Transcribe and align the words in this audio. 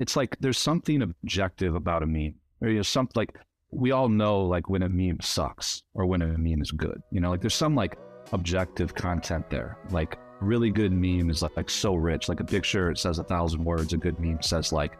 it's 0.00 0.16
like 0.16 0.36
there's 0.40 0.58
something 0.58 1.02
objective 1.02 1.74
about 1.74 2.02
a 2.02 2.06
meme. 2.06 2.34
Or 2.60 2.68
you 2.68 2.76
know, 2.76 2.82
something 2.82 3.12
like 3.14 3.38
we 3.70 3.92
all 3.92 4.08
know 4.08 4.40
like 4.42 4.68
when 4.68 4.82
a 4.82 4.88
meme 4.88 5.20
sucks 5.20 5.82
or 5.94 6.06
when 6.06 6.22
a 6.22 6.26
meme 6.26 6.62
is 6.62 6.72
good. 6.72 7.00
You 7.12 7.20
know, 7.20 7.30
like 7.30 7.40
there's 7.40 7.54
some 7.54 7.76
like 7.76 7.96
objective 8.32 8.94
content 8.94 9.48
there. 9.50 9.78
Like 9.90 10.18
really 10.40 10.70
good 10.70 10.92
meme 10.92 11.30
is 11.30 11.42
like, 11.42 11.56
like 11.56 11.70
so 11.70 11.94
rich. 11.94 12.28
Like 12.28 12.40
a 12.40 12.44
picture 12.44 12.90
it 12.90 12.98
says 12.98 13.18
a 13.18 13.24
thousand 13.24 13.64
words. 13.64 13.92
A 13.92 13.98
good 13.98 14.18
meme 14.18 14.42
says 14.42 14.72
like 14.72 14.98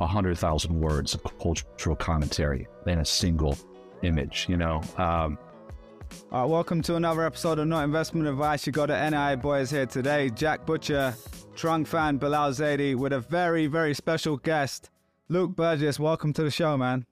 a 0.00 0.06
hundred 0.06 0.38
thousand 0.38 0.78
words 0.78 1.14
of 1.14 1.22
cultural 1.38 1.96
commentary 1.96 2.68
in 2.86 2.98
a 2.98 3.04
single 3.04 3.58
image. 4.02 4.46
You 4.48 4.58
know. 4.58 4.82
Um, 4.98 5.38
right, 6.30 6.44
welcome 6.44 6.82
to 6.82 6.96
another 6.96 7.24
episode 7.24 7.58
of 7.58 7.66
Not 7.66 7.84
Investment 7.84 8.26
Advice. 8.26 8.66
You 8.66 8.72
got 8.72 8.86
the 8.86 9.10
NIA 9.10 9.36
boys 9.36 9.70
here 9.70 9.86
today. 9.86 10.30
Jack 10.30 10.66
Butcher, 10.66 11.14
Trung 11.54 11.86
Phan 11.86 12.18
Bilal 12.18 12.50
Zaidi, 12.50 12.94
with 12.96 13.12
a 13.12 13.20
very, 13.20 13.66
very 13.66 13.94
special 13.94 14.36
guest, 14.36 14.90
Luke 15.28 15.54
Burgis. 15.54 15.98
Welcome 15.98 16.32
to 16.34 16.42
the 16.42 16.50
show, 16.50 16.76
man. 16.76 17.06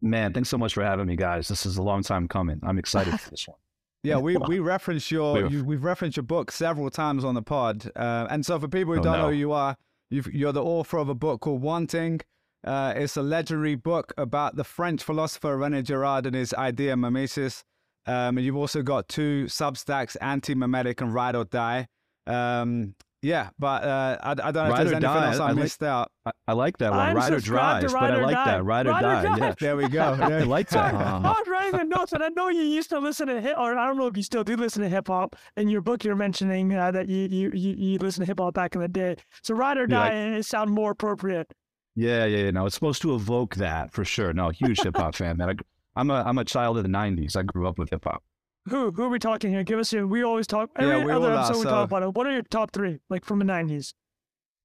Man, 0.00 0.32
thanks 0.32 0.48
so 0.48 0.58
much 0.58 0.74
for 0.74 0.82
having 0.82 1.06
me, 1.06 1.16
guys. 1.16 1.48
This 1.48 1.66
is 1.66 1.76
a 1.76 1.82
long 1.82 2.02
time 2.02 2.28
coming. 2.28 2.60
I'm 2.62 2.78
excited 2.78 3.18
for 3.20 3.30
this 3.30 3.46
one. 3.46 3.56
Yeah, 4.04 4.18
we 4.18 4.36
we 4.36 4.58
referenced 4.74 5.10
your 5.10 5.48
you, 5.48 5.64
we've 5.64 5.82
referenced 5.82 6.16
your 6.16 6.22
book 6.22 6.52
several 6.52 6.88
times 6.88 7.24
on 7.24 7.34
the 7.34 7.42
pod, 7.42 7.90
uh, 7.96 8.28
and 8.30 8.46
so 8.46 8.56
for 8.60 8.68
people 8.68 8.94
who 8.94 9.00
oh, 9.00 9.02
don't 9.02 9.14
no. 9.14 9.22
know 9.22 9.28
who 9.30 9.36
you 9.36 9.50
are, 9.50 9.76
you 10.08 10.48
are 10.48 10.52
the 10.52 10.62
author 10.62 10.98
of 10.98 11.08
a 11.08 11.16
book 11.16 11.40
called 11.40 11.62
Wanting. 11.62 12.20
Uh, 12.64 12.92
it's 12.96 13.16
a 13.16 13.22
legendary 13.22 13.74
book 13.74 14.12
about 14.16 14.54
the 14.54 14.62
French 14.62 15.02
philosopher 15.02 15.56
René 15.56 15.82
Girard 15.82 16.26
and 16.26 16.36
his 16.36 16.54
idea 16.54 16.96
mimesis. 16.96 17.64
Um, 18.06 18.38
and 18.38 18.40
you've 18.40 18.56
also 18.56 18.82
got 18.82 19.08
two 19.08 19.44
Substacks, 19.46 20.16
Anti-Mimetic 20.20 21.00
and 21.00 21.12
Ride 21.12 21.36
or 21.36 21.44
Die. 21.44 21.86
Um, 22.26 22.94
yeah, 23.20 23.50
but 23.58 23.82
uh, 23.82 24.16
I, 24.22 24.30
I, 24.30 24.34
don't 24.34 24.54
know 24.54 24.60
ride 24.62 24.70
if 24.70 24.76
there's 24.76 24.92
anything 24.92 25.00
die. 25.00 25.26
else 25.26 25.40
I, 25.40 25.48
I 25.48 25.52
missed 25.52 25.82
like, 25.82 25.90
out. 25.90 26.12
I, 26.24 26.30
I, 26.46 26.52
like 26.52 26.78
that 26.78 26.92
one. 26.92 27.00
I'm 27.00 27.16
ride 27.16 27.32
or 27.32 27.40
drive, 27.40 27.82
but 27.82 27.96
I 27.96 28.22
like 28.22 28.34
die. 28.34 28.44
that. 28.44 28.64
Ride 28.64 28.86
or, 28.86 28.90
ride 28.90 29.02
die. 29.02 29.22
die. 29.24 29.36
Yeah. 29.38 29.54
There 29.58 29.76
we 29.76 29.88
go. 29.88 30.02
I 30.20 30.42
like 30.44 30.68
that. 30.68 30.94
I 30.94 31.18
was 31.18 31.48
writing 31.48 31.78
the 31.78 31.84
notes, 31.84 32.12
and 32.12 32.22
I 32.22 32.28
know 32.28 32.48
you 32.48 32.62
used 32.62 32.90
to 32.90 33.00
listen 33.00 33.26
to 33.26 33.40
hip, 33.40 33.56
or 33.58 33.76
I 33.76 33.86
don't 33.86 33.96
know 33.96 34.06
if 34.06 34.16
you 34.16 34.22
still 34.22 34.44
do 34.44 34.54
listen 34.54 34.82
to 34.82 34.88
hip 34.88 35.08
hop. 35.08 35.34
In 35.56 35.68
your 35.68 35.80
book, 35.80 36.04
you're 36.04 36.14
mentioning 36.14 36.72
uh, 36.72 36.92
that 36.92 37.08
you, 37.08 37.26
you 37.28 37.50
you 37.52 37.74
you 37.76 37.98
listen 37.98 38.20
to 38.20 38.26
hip 38.26 38.38
hop 38.38 38.54
back 38.54 38.76
in 38.76 38.82
the 38.82 38.88
day. 38.88 39.16
So 39.42 39.52
ride 39.54 39.78
or 39.78 39.88
die, 39.88 40.10
yeah, 40.10 40.36
it 40.36 40.44
sound 40.44 40.70
more 40.70 40.92
appropriate. 40.92 41.50
Yeah, 41.96 42.24
yeah, 42.24 42.44
yeah. 42.44 42.50
No, 42.52 42.66
it's 42.66 42.76
supposed 42.76 43.02
to 43.02 43.16
evoke 43.16 43.56
that 43.56 43.90
for 43.90 44.04
sure. 44.04 44.32
No, 44.32 44.50
huge 44.50 44.80
hip 44.80 44.96
hop 44.96 45.16
fan, 45.16 45.38
man. 45.38 45.58
I, 45.98 46.00
I'm 46.00 46.10
a 46.10 46.22
I'm 46.24 46.38
a 46.38 46.44
child 46.44 46.76
of 46.78 46.84
the 46.84 46.88
'90s. 46.88 47.36
I 47.36 47.42
grew 47.42 47.68
up 47.68 47.78
with 47.78 47.90
hip 47.90 48.04
hop. 48.04 48.22
Who 48.68 48.90
who 48.90 49.04
are 49.04 49.08
we 49.08 49.18
talking 49.18 49.50
here? 49.50 49.64
Give 49.64 49.78
us 49.78 49.92
your. 49.92 50.06
We 50.06 50.22
always 50.22 50.46
talk. 50.46 50.70
Every 50.76 50.98
yeah, 50.98 51.04
we 51.04 51.12
other 51.12 51.32
episode 51.32 51.58
we 51.58 51.64
talk 51.64 51.84
about 51.84 52.02
it. 52.02 52.14
What 52.14 52.26
are 52.26 52.32
your 52.32 52.42
top 52.42 52.72
three, 52.72 53.00
like 53.08 53.24
from 53.24 53.38
the 53.38 53.44
'90s? 53.44 53.94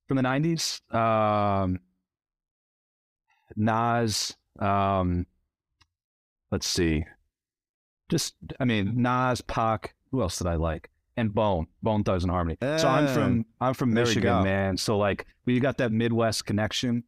From 0.07 0.17
the 0.17 0.23
'90s, 0.23 0.81
um, 0.93 1.79
Nas. 3.55 4.35
Um, 4.59 5.25
let's 6.51 6.67
see. 6.67 7.05
Just, 8.09 8.35
I 8.59 8.65
mean, 8.65 9.01
Nas, 9.01 9.41
Pac. 9.41 9.95
Who 10.11 10.21
else 10.21 10.37
did 10.37 10.47
I 10.47 10.55
like? 10.55 10.89
And 11.17 11.33
Bone, 11.33 11.67
Bone 11.81 12.03
Thugs 12.03 12.23
and 12.23 12.31
Harmony. 12.31 12.57
Uh, 12.61 12.77
so 12.77 12.87
I'm 12.87 13.07
from 13.07 13.45
I'm 13.61 13.73
from 13.73 13.93
Michigan, 13.93 14.43
man. 14.43 14.77
So 14.77 14.97
like 14.97 15.25
we 15.45 15.59
got 15.59 15.77
that 15.77 15.91
Midwest 15.91 16.45
connection 16.45 17.03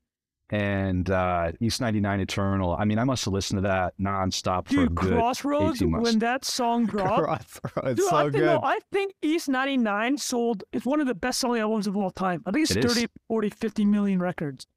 and 0.49 1.09
uh, 1.09 1.51
East 1.59 1.81
99 1.81 2.19
Eternal. 2.19 2.75
I 2.75 2.85
mean, 2.85 2.99
I 2.99 3.03
must 3.03 3.25
have 3.25 3.33
listened 3.33 3.57
to 3.57 3.67
that 3.67 3.93
nonstop 3.99 4.67
Dude, 4.67 4.77
for 4.77 4.83
a 4.83 4.89
good 4.89 5.13
Crossroads, 5.13 5.83
when 5.83 6.19
that 6.19 6.45
song 6.45 6.85
dropped. 6.87 7.23
Crossroads, 7.23 7.99
Dude, 7.99 8.09
so 8.09 8.15
I, 8.15 8.23
think, 8.29 8.43
no, 8.43 8.59
I 8.63 8.79
think 8.91 9.13
East 9.21 9.49
99 9.49 10.17
sold, 10.17 10.63
it's 10.71 10.85
one 10.85 11.01
of 11.01 11.07
the 11.07 11.15
best 11.15 11.39
selling 11.39 11.61
albums 11.61 11.87
of 11.87 11.97
all 11.97 12.11
time. 12.11 12.43
I 12.45 12.51
think 12.51 12.63
it's 12.69 12.75
it 12.75 12.83
30, 12.83 13.01
is. 13.01 13.07
40, 13.27 13.49
50 13.49 13.85
million 13.85 14.19
records. 14.19 14.67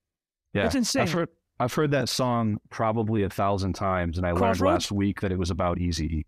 Yeah. 0.55 0.67
It's 0.67 0.75
insane. 0.75 1.03
I've 1.03 1.13
heard, 1.13 1.29
I've 1.61 1.75
heard 1.75 1.91
that 1.91 2.09
song 2.09 2.59
probably 2.71 3.23
a 3.23 3.31
thousand 3.31 3.75
times, 3.75 4.17
and 4.17 4.27
I 4.27 4.33
learned 4.33 4.61
last 4.61 4.91
week 4.91 5.21
that 5.21 5.33
it 5.33 5.39
was 5.39 5.51
about 5.51 5.79
Easy 5.79 6.27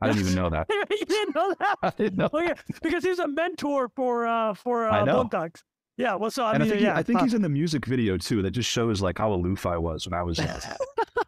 I 0.00 0.08
didn't 0.08 0.22
even 0.22 0.34
know 0.42 0.50
that. 0.50 0.66
you 0.68 1.04
didn't 1.04 1.34
know 1.34 1.54
that? 1.58 1.78
I 1.82 1.90
didn't 1.90 2.18
know 2.18 2.30
oh, 2.32 2.40
yeah. 2.40 2.54
Because 2.82 3.04
he's 3.04 3.18
a 3.18 3.28
mentor 3.28 3.90
for 3.94 4.26
uh, 4.26 4.54
for 4.54 4.88
uh, 4.88 5.04
Bone 5.04 5.28
Thugs. 5.28 5.64
Yeah, 5.98 6.14
well, 6.14 6.30
so 6.30 6.44
I 6.44 6.54
and 6.54 6.62
mean, 6.62 6.68
I 6.68 6.70
think, 6.70 6.82
yeah, 6.82 6.94
he, 6.94 6.98
I 7.00 7.02
think 7.02 7.20
he's 7.22 7.34
in 7.34 7.42
the 7.42 7.48
music 7.48 7.84
video 7.84 8.16
too. 8.16 8.40
That 8.40 8.52
just 8.52 8.70
shows 8.70 9.02
like 9.02 9.18
how 9.18 9.32
aloof 9.32 9.66
I 9.66 9.76
was 9.76 10.06
when 10.06 10.18
I 10.18 10.22
was 10.22 10.38
uh, 10.38 10.60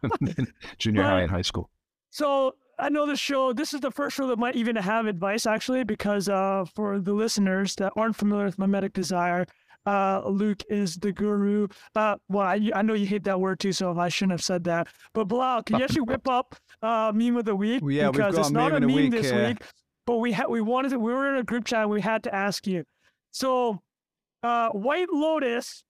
junior 0.77 1.03
high 1.03 1.21
and 1.21 1.29
high 1.29 1.41
school. 1.41 1.69
So 2.09 2.55
I 2.79 2.87
know 2.87 3.05
the 3.05 3.17
show. 3.17 3.51
This 3.51 3.73
is 3.73 3.81
the 3.81 3.91
first 3.91 4.15
show 4.15 4.27
that 4.27 4.39
might 4.39 4.55
even 4.55 4.77
have 4.77 5.07
advice 5.07 5.45
actually, 5.45 5.83
because 5.83 6.29
uh, 6.29 6.63
for 6.73 6.99
the 6.99 7.11
listeners 7.11 7.75
that 7.75 7.91
aren't 7.97 8.15
familiar 8.15 8.45
with 8.45 8.57
mimetic 8.57 8.93
desire, 8.93 9.45
uh, 9.85 10.21
Luke 10.25 10.63
is 10.69 10.95
the 10.95 11.11
guru. 11.11 11.67
Uh, 11.93 12.15
well, 12.29 12.47
I, 12.47 12.71
I, 12.73 12.81
know 12.81 12.93
you 12.93 13.05
hate 13.05 13.25
that 13.25 13.41
word 13.41 13.59
too, 13.59 13.73
so 13.73 13.97
I 13.99 14.07
shouldn't 14.07 14.31
have 14.31 14.43
said 14.43 14.63
that. 14.65 14.87
But 15.13 15.25
Bilal, 15.25 15.63
can 15.63 15.79
you 15.79 15.83
actually 15.83 16.01
whip 16.01 16.29
up 16.29 16.55
uh, 16.81 17.11
meme 17.13 17.35
of 17.35 17.43
the 17.45 17.55
week? 17.55 17.81
Well, 17.81 17.91
yeah, 17.91 18.09
because 18.09 18.37
it's 18.37 18.51
not 18.51 18.71
a 18.71 18.79
meme 18.79 18.93
week, 18.93 19.11
this 19.11 19.31
yeah. 19.31 19.49
week. 19.49 19.63
But 20.05 20.17
we 20.17 20.31
had 20.31 20.47
we 20.47 20.61
wanted 20.61 20.89
to. 20.89 20.99
We 20.99 21.11
were 21.13 21.29
in 21.33 21.39
a 21.39 21.43
group 21.43 21.65
chat. 21.65 21.81
And 21.81 21.91
we 21.91 21.99
had 21.99 22.23
to 22.23 22.33
ask 22.33 22.65
you. 22.65 22.85
So 23.31 23.81
uh, 24.43 24.69
White 24.69 25.09
Lotus, 25.11 25.83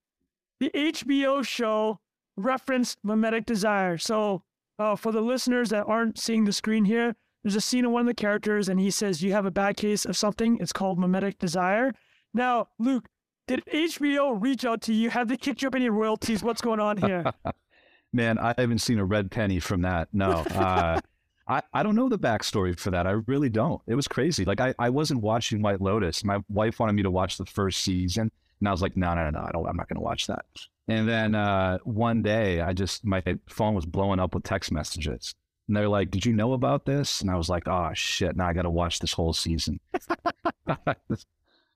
the 0.59 0.71
HBO 0.73 1.45
show, 1.45 1.99
referenced 2.37 2.97
mimetic 3.03 3.45
desire. 3.45 3.97
So, 3.97 4.43
uh, 4.79 4.95
for 4.95 5.11
the 5.11 5.21
listeners 5.21 5.69
that 5.69 5.85
aren't 5.87 6.19
seeing 6.19 6.45
the 6.45 6.53
screen 6.53 6.85
here, 6.85 7.15
there's 7.43 7.55
a 7.55 7.61
scene 7.61 7.85
of 7.85 7.91
one 7.91 8.01
of 8.01 8.07
the 8.07 8.13
characters, 8.13 8.69
and 8.69 8.79
he 8.79 8.91
says, 8.91 9.21
"You 9.21 9.31
have 9.33 9.45
a 9.45 9.51
bad 9.51 9.77
case 9.77 10.05
of 10.05 10.17
something. 10.17 10.57
It's 10.59 10.73
called 10.73 10.99
mimetic 10.99 11.39
desire." 11.39 11.93
Now, 12.33 12.69
Luke, 12.79 13.07
did 13.47 13.63
HBO 13.65 14.39
reach 14.39 14.65
out 14.65 14.81
to 14.83 14.93
you? 14.93 15.09
Have 15.09 15.27
they 15.27 15.37
kicked 15.37 15.61
you 15.61 15.67
up 15.67 15.75
any 15.75 15.89
royalties? 15.89 16.43
What's 16.43 16.61
going 16.61 16.79
on 16.79 16.97
here? 16.97 17.25
Man, 18.13 18.37
I 18.37 18.53
haven't 18.57 18.79
seen 18.79 18.99
a 18.99 19.05
red 19.05 19.31
penny 19.31 19.59
from 19.59 19.81
that. 19.81 20.09
No. 20.13 20.45
Uh, 20.55 20.99
I, 21.47 21.61
I 21.73 21.83
don't 21.83 21.95
know 21.95 22.07
the 22.07 22.19
backstory 22.19 22.79
for 22.79 22.91
that. 22.91 23.07
I 23.07 23.11
really 23.27 23.49
don't. 23.49 23.81
It 23.87 23.95
was 23.95 24.07
crazy. 24.07 24.45
Like 24.45 24.61
I, 24.61 24.73
I 24.79 24.89
wasn't 24.89 25.21
watching 25.21 25.61
White 25.61 25.81
Lotus. 25.81 26.23
My 26.23 26.39
wife 26.47 26.79
wanted 26.79 26.93
me 26.93 27.03
to 27.03 27.11
watch 27.11 27.37
the 27.37 27.45
first 27.45 27.81
season. 27.81 28.31
And 28.61 28.67
I 28.67 28.71
was 28.71 28.81
like, 28.81 28.95
no, 28.95 29.13
no, 29.15 29.23
no, 29.23 29.31
no, 29.31 29.45
I 29.45 29.51
don't, 29.51 29.67
I'm 29.67 29.75
not 29.75 29.89
going 29.89 29.97
to 29.97 30.03
watch 30.03 30.27
that. 30.27 30.45
And 30.87 31.09
then 31.09 31.35
uh, 31.35 31.79
one 31.83 32.21
day, 32.21 32.61
I 32.61 32.73
just, 32.73 33.03
my 33.03 33.23
phone 33.47 33.73
was 33.73 33.87
blowing 33.87 34.19
up 34.19 34.35
with 34.35 34.43
text 34.43 34.71
messages. 34.71 35.33
And 35.67 35.75
they're 35.75 35.89
like, 35.89 36.11
did 36.11 36.25
you 36.25 36.33
know 36.33 36.53
about 36.53 36.85
this? 36.85 37.21
And 37.21 37.31
I 37.31 37.35
was 37.35 37.49
like, 37.49 37.67
oh, 37.67 37.89
shit, 37.93 38.35
now 38.35 38.47
I 38.47 38.53
got 38.53 38.63
to 38.63 38.69
watch 38.69 38.99
this 38.99 39.13
whole 39.13 39.33
season. 39.33 39.79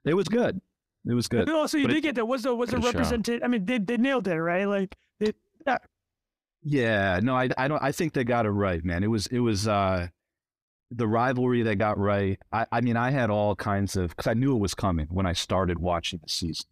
it 0.06 0.13
was 0.13 0.28
good. 0.28 0.62
It 1.07 1.13
was 1.13 1.28
good. 1.28 1.50
Oh, 1.50 1.66
so 1.66 1.78
you 1.78 1.85
but 1.85 1.94
did 1.94 1.97
it, 1.97 2.01
get 2.01 2.16
that. 2.16 2.25
Was 2.25 2.44
the 2.44 2.53
was 2.53 2.69
the 2.69 2.78
represented? 2.78 3.44
I 3.44 3.47
mean, 3.47 3.66
they, 3.66 3.78
they 3.78 3.97
nailed 3.97 4.28
it, 4.28 4.40
right? 4.40 4.66
Like, 4.66 4.96
they, 5.19 5.34
yeah. 5.66 5.78
yeah, 6.63 7.19
no, 7.22 7.35
I, 7.35 7.50
I 7.57 7.67
don't. 7.67 7.81
I 7.81 7.91
think 7.91 8.13
they 8.13 8.23
got 8.23 8.46
it 8.46 8.52
right, 8.52 8.84
man. 8.84 9.03
It 9.03 9.07
was 9.07 9.28
it 9.28 9.40
was 9.40 9.67
uh, 9.67 10.07
the 10.91 11.07
rivalry 11.07 11.62
they 11.62 11.75
got 11.75 11.97
right. 11.97 12.40
I, 12.52 12.66
I 12.72 12.81
mean, 12.81 12.97
I 12.97 13.12
had 13.12 13.29
all 13.29 13.56
kinds 13.56 13.96
of 13.96 14.09
because 14.09 14.28
I 14.28 14.34
knew 14.34 14.56
it 14.56 14.59
was 14.59 14.73
coming 14.73 15.07
when 15.12 15.25
I 15.25 15.34
started 15.34 15.79
watching 15.79 16.19
the 16.23 16.29
season. 16.29 16.66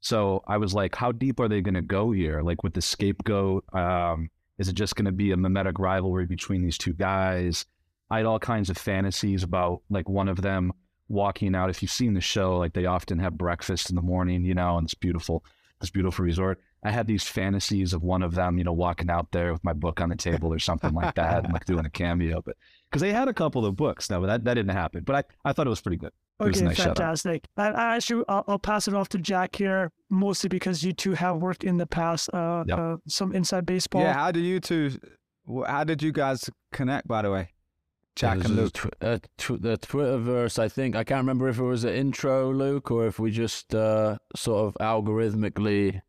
So 0.00 0.42
I 0.46 0.56
was 0.56 0.74
like, 0.74 0.94
how 0.96 1.12
deep 1.12 1.40
are 1.40 1.48
they 1.48 1.60
going 1.60 1.74
to 1.74 1.82
go 1.82 2.10
here? 2.10 2.42
Like 2.42 2.62
with 2.62 2.74
the 2.74 2.82
scapegoat, 2.82 3.64
um, 3.74 4.30
is 4.58 4.68
it 4.68 4.74
just 4.74 4.96
going 4.96 5.06
to 5.06 5.12
be 5.12 5.32
a 5.32 5.36
mimetic 5.36 5.78
rivalry 5.78 6.26
between 6.26 6.62
these 6.62 6.78
two 6.78 6.92
guys? 6.92 7.66
I 8.10 8.18
had 8.18 8.26
all 8.26 8.38
kinds 8.38 8.70
of 8.70 8.78
fantasies 8.78 9.42
about 9.42 9.82
like 9.90 10.08
one 10.08 10.28
of 10.28 10.42
them 10.42 10.72
walking 11.08 11.54
out. 11.54 11.70
If 11.70 11.82
you've 11.82 11.90
seen 11.90 12.14
the 12.14 12.20
show, 12.20 12.56
like 12.58 12.72
they 12.72 12.86
often 12.86 13.18
have 13.18 13.38
breakfast 13.38 13.90
in 13.90 13.96
the 13.96 14.02
morning, 14.02 14.44
you 14.44 14.54
know, 14.54 14.78
and 14.78 14.86
this 14.86 14.94
beautiful, 14.94 15.44
this 15.80 15.90
beautiful 15.90 16.24
resort. 16.24 16.60
I 16.82 16.90
had 16.90 17.06
these 17.06 17.24
fantasies 17.24 17.92
of 17.92 18.02
one 18.02 18.22
of 18.22 18.34
them, 18.34 18.56
you 18.56 18.64
know, 18.64 18.72
walking 18.72 19.10
out 19.10 19.32
there 19.32 19.52
with 19.52 19.62
my 19.62 19.74
book 19.74 20.00
on 20.00 20.08
the 20.08 20.16
table 20.16 20.52
or 20.52 20.58
something 20.58 20.94
like 20.94 21.14
that, 21.16 21.44
and 21.44 21.52
like 21.52 21.66
doing 21.66 21.84
a 21.84 21.90
cameo. 21.90 22.40
But 22.40 22.56
because 22.90 23.02
they 23.02 23.12
had 23.12 23.28
a 23.28 23.34
couple 23.34 23.66
of 23.66 23.76
books, 23.76 24.08
now 24.08 24.20
that 24.20 24.44
that 24.44 24.54
didn't 24.54 24.70
happen. 24.70 25.04
But 25.04 25.26
I, 25.44 25.50
I 25.50 25.52
thought 25.52 25.66
it 25.66 25.70
was 25.70 25.82
pretty 25.82 25.98
good. 25.98 26.12
Okay, 26.40 26.60
nice 26.62 26.76
fantastic. 26.76 27.46
I, 27.56 27.68
I 27.68 27.96
actually, 27.96 28.24
I'll, 28.28 28.44
I'll, 28.48 28.58
pass 28.58 28.88
it 28.88 28.94
off 28.94 29.08
to 29.10 29.18
Jack 29.18 29.56
here, 29.56 29.90
mostly 30.08 30.48
because 30.48 30.82
you 30.82 30.92
two 30.92 31.12
have 31.12 31.36
worked 31.36 31.64
in 31.64 31.76
the 31.76 31.86
past, 31.86 32.30
uh, 32.32 32.64
yep. 32.66 32.78
uh, 32.78 32.96
some 33.06 33.34
inside 33.34 33.66
baseball. 33.66 34.02
Yeah, 34.02 34.14
how 34.14 34.30
did 34.30 34.44
you 34.44 34.60
two? 34.60 34.98
How 35.66 35.84
did 35.84 36.02
you 36.02 36.12
guys 36.12 36.48
connect? 36.72 37.06
By 37.06 37.22
the 37.22 37.30
way, 37.30 37.48
Jack 38.16 38.44
and 38.44 38.56
Luke. 38.56 38.72
Tw- 38.72 39.02
uh, 39.02 39.18
tw- 39.38 39.60
the 39.60 39.78
Twitterverse, 39.78 40.58
I 40.58 40.68
think. 40.68 40.96
I 40.96 41.04
can't 41.04 41.20
remember 41.20 41.48
if 41.48 41.58
it 41.58 41.64
was 41.64 41.84
an 41.84 41.94
intro, 41.94 42.52
Luke, 42.52 42.90
or 42.90 43.06
if 43.06 43.18
we 43.18 43.30
just 43.30 43.74
uh, 43.74 44.18
sort 44.34 44.66
of 44.66 44.74
algorithmically 44.80 46.00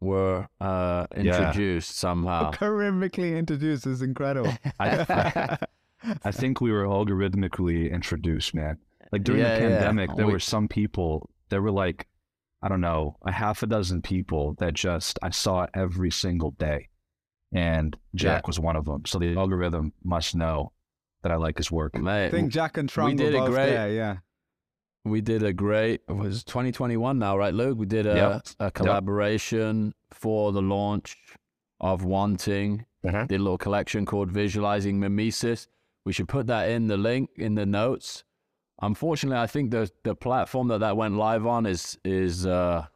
were 0.00 0.48
uh, 0.60 1.06
introduced 1.14 1.90
yeah. 1.90 2.00
somehow. 2.00 2.52
Algorithmically 2.52 3.36
introduced 3.36 3.86
is 3.86 4.02
incredible. 4.02 4.52
I, 4.80 5.58
I, 6.24 6.30
think 6.32 6.60
we 6.60 6.72
were 6.72 6.84
algorithmically 6.84 7.90
introduced, 7.92 8.54
man. 8.54 8.78
Like 9.12 9.24
during 9.24 9.42
yeah, 9.42 9.54
the 9.54 9.60
pandemic, 9.60 10.10
yeah. 10.10 10.16
there 10.16 10.26
we, 10.26 10.32
were 10.32 10.38
some 10.38 10.68
people, 10.68 11.30
there 11.48 11.62
were 11.62 11.70
like, 11.70 12.06
I 12.62 12.68
don't 12.68 12.80
know, 12.80 13.16
a 13.22 13.32
half 13.32 13.62
a 13.62 13.66
dozen 13.66 14.02
people 14.02 14.54
that 14.58 14.74
just 14.74 15.18
I 15.22 15.30
saw 15.30 15.66
every 15.74 16.10
single 16.10 16.52
day. 16.52 16.88
And 17.52 17.96
Jack 18.14 18.46
was 18.46 18.60
one 18.60 18.76
of 18.76 18.84
them. 18.84 19.02
So 19.06 19.18
the 19.18 19.36
algorithm 19.36 19.92
must 20.04 20.36
know 20.36 20.72
that 21.22 21.32
I 21.32 21.36
like 21.36 21.56
his 21.56 21.70
work. 21.70 21.96
Mate, 21.96 22.26
I 22.26 22.30
think 22.30 22.52
Jack 22.52 22.76
and 22.76 22.88
Trump 22.88 23.10
we 23.10 23.16
did 23.16 23.34
were 23.34 23.40
both 23.40 23.50
great, 23.50 23.70
there, 23.70 23.90
yeah. 23.90 24.16
we 25.04 25.20
did 25.20 25.42
a 25.42 25.52
great. 25.52 26.02
It 26.08 26.12
was 26.12 26.44
2021 26.44 27.18
now, 27.18 27.36
right, 27.36 27.52
Luke? 27.52 27.76
We 27.76 27.86
did 27.86 28.06
a, 28.06 28.14
yep. 28.14 28.46
a 28.60 28.70
collaboration 28.70 29.86
yep. 29.86 29.94
for 30.12 30.52
the 30.52 30.62
launch 30.62 31.16
of 31.80 32.04
Wanting. 32.04 32.84
Uh-huh. 33.04 33.24
Did 33.26 33.40
a 33.40 33.42
little 33.42 33.58
collection 33.58 34.06
called 34.06 34.30
Visualizing 34.30 35.00
Mimesis. 35.00 35.66
We 36.04 36.12
should 36.12 36.28
put 36.28 36.46
that 36.46 36.70
in 36.70 36.86
the 36.86 36.96
link 36.96 37.30
in 37.36 37.54
the 37.54 37.66
notes. 37.66 38.24
Unfortunately, 38.82 39.38
I 39.38 39.46
think 39.46 39.70
the 39.70 39.90
the 40.04 40.14
platform 40.14 40.68
that 40.68 40.78
that 40.78 40.96
went 40.96 41.16
live 41.16 41.46
on 41.46 41.66
is 41.66 41.98
is 42.04 42.46
uh, 42.46 42.86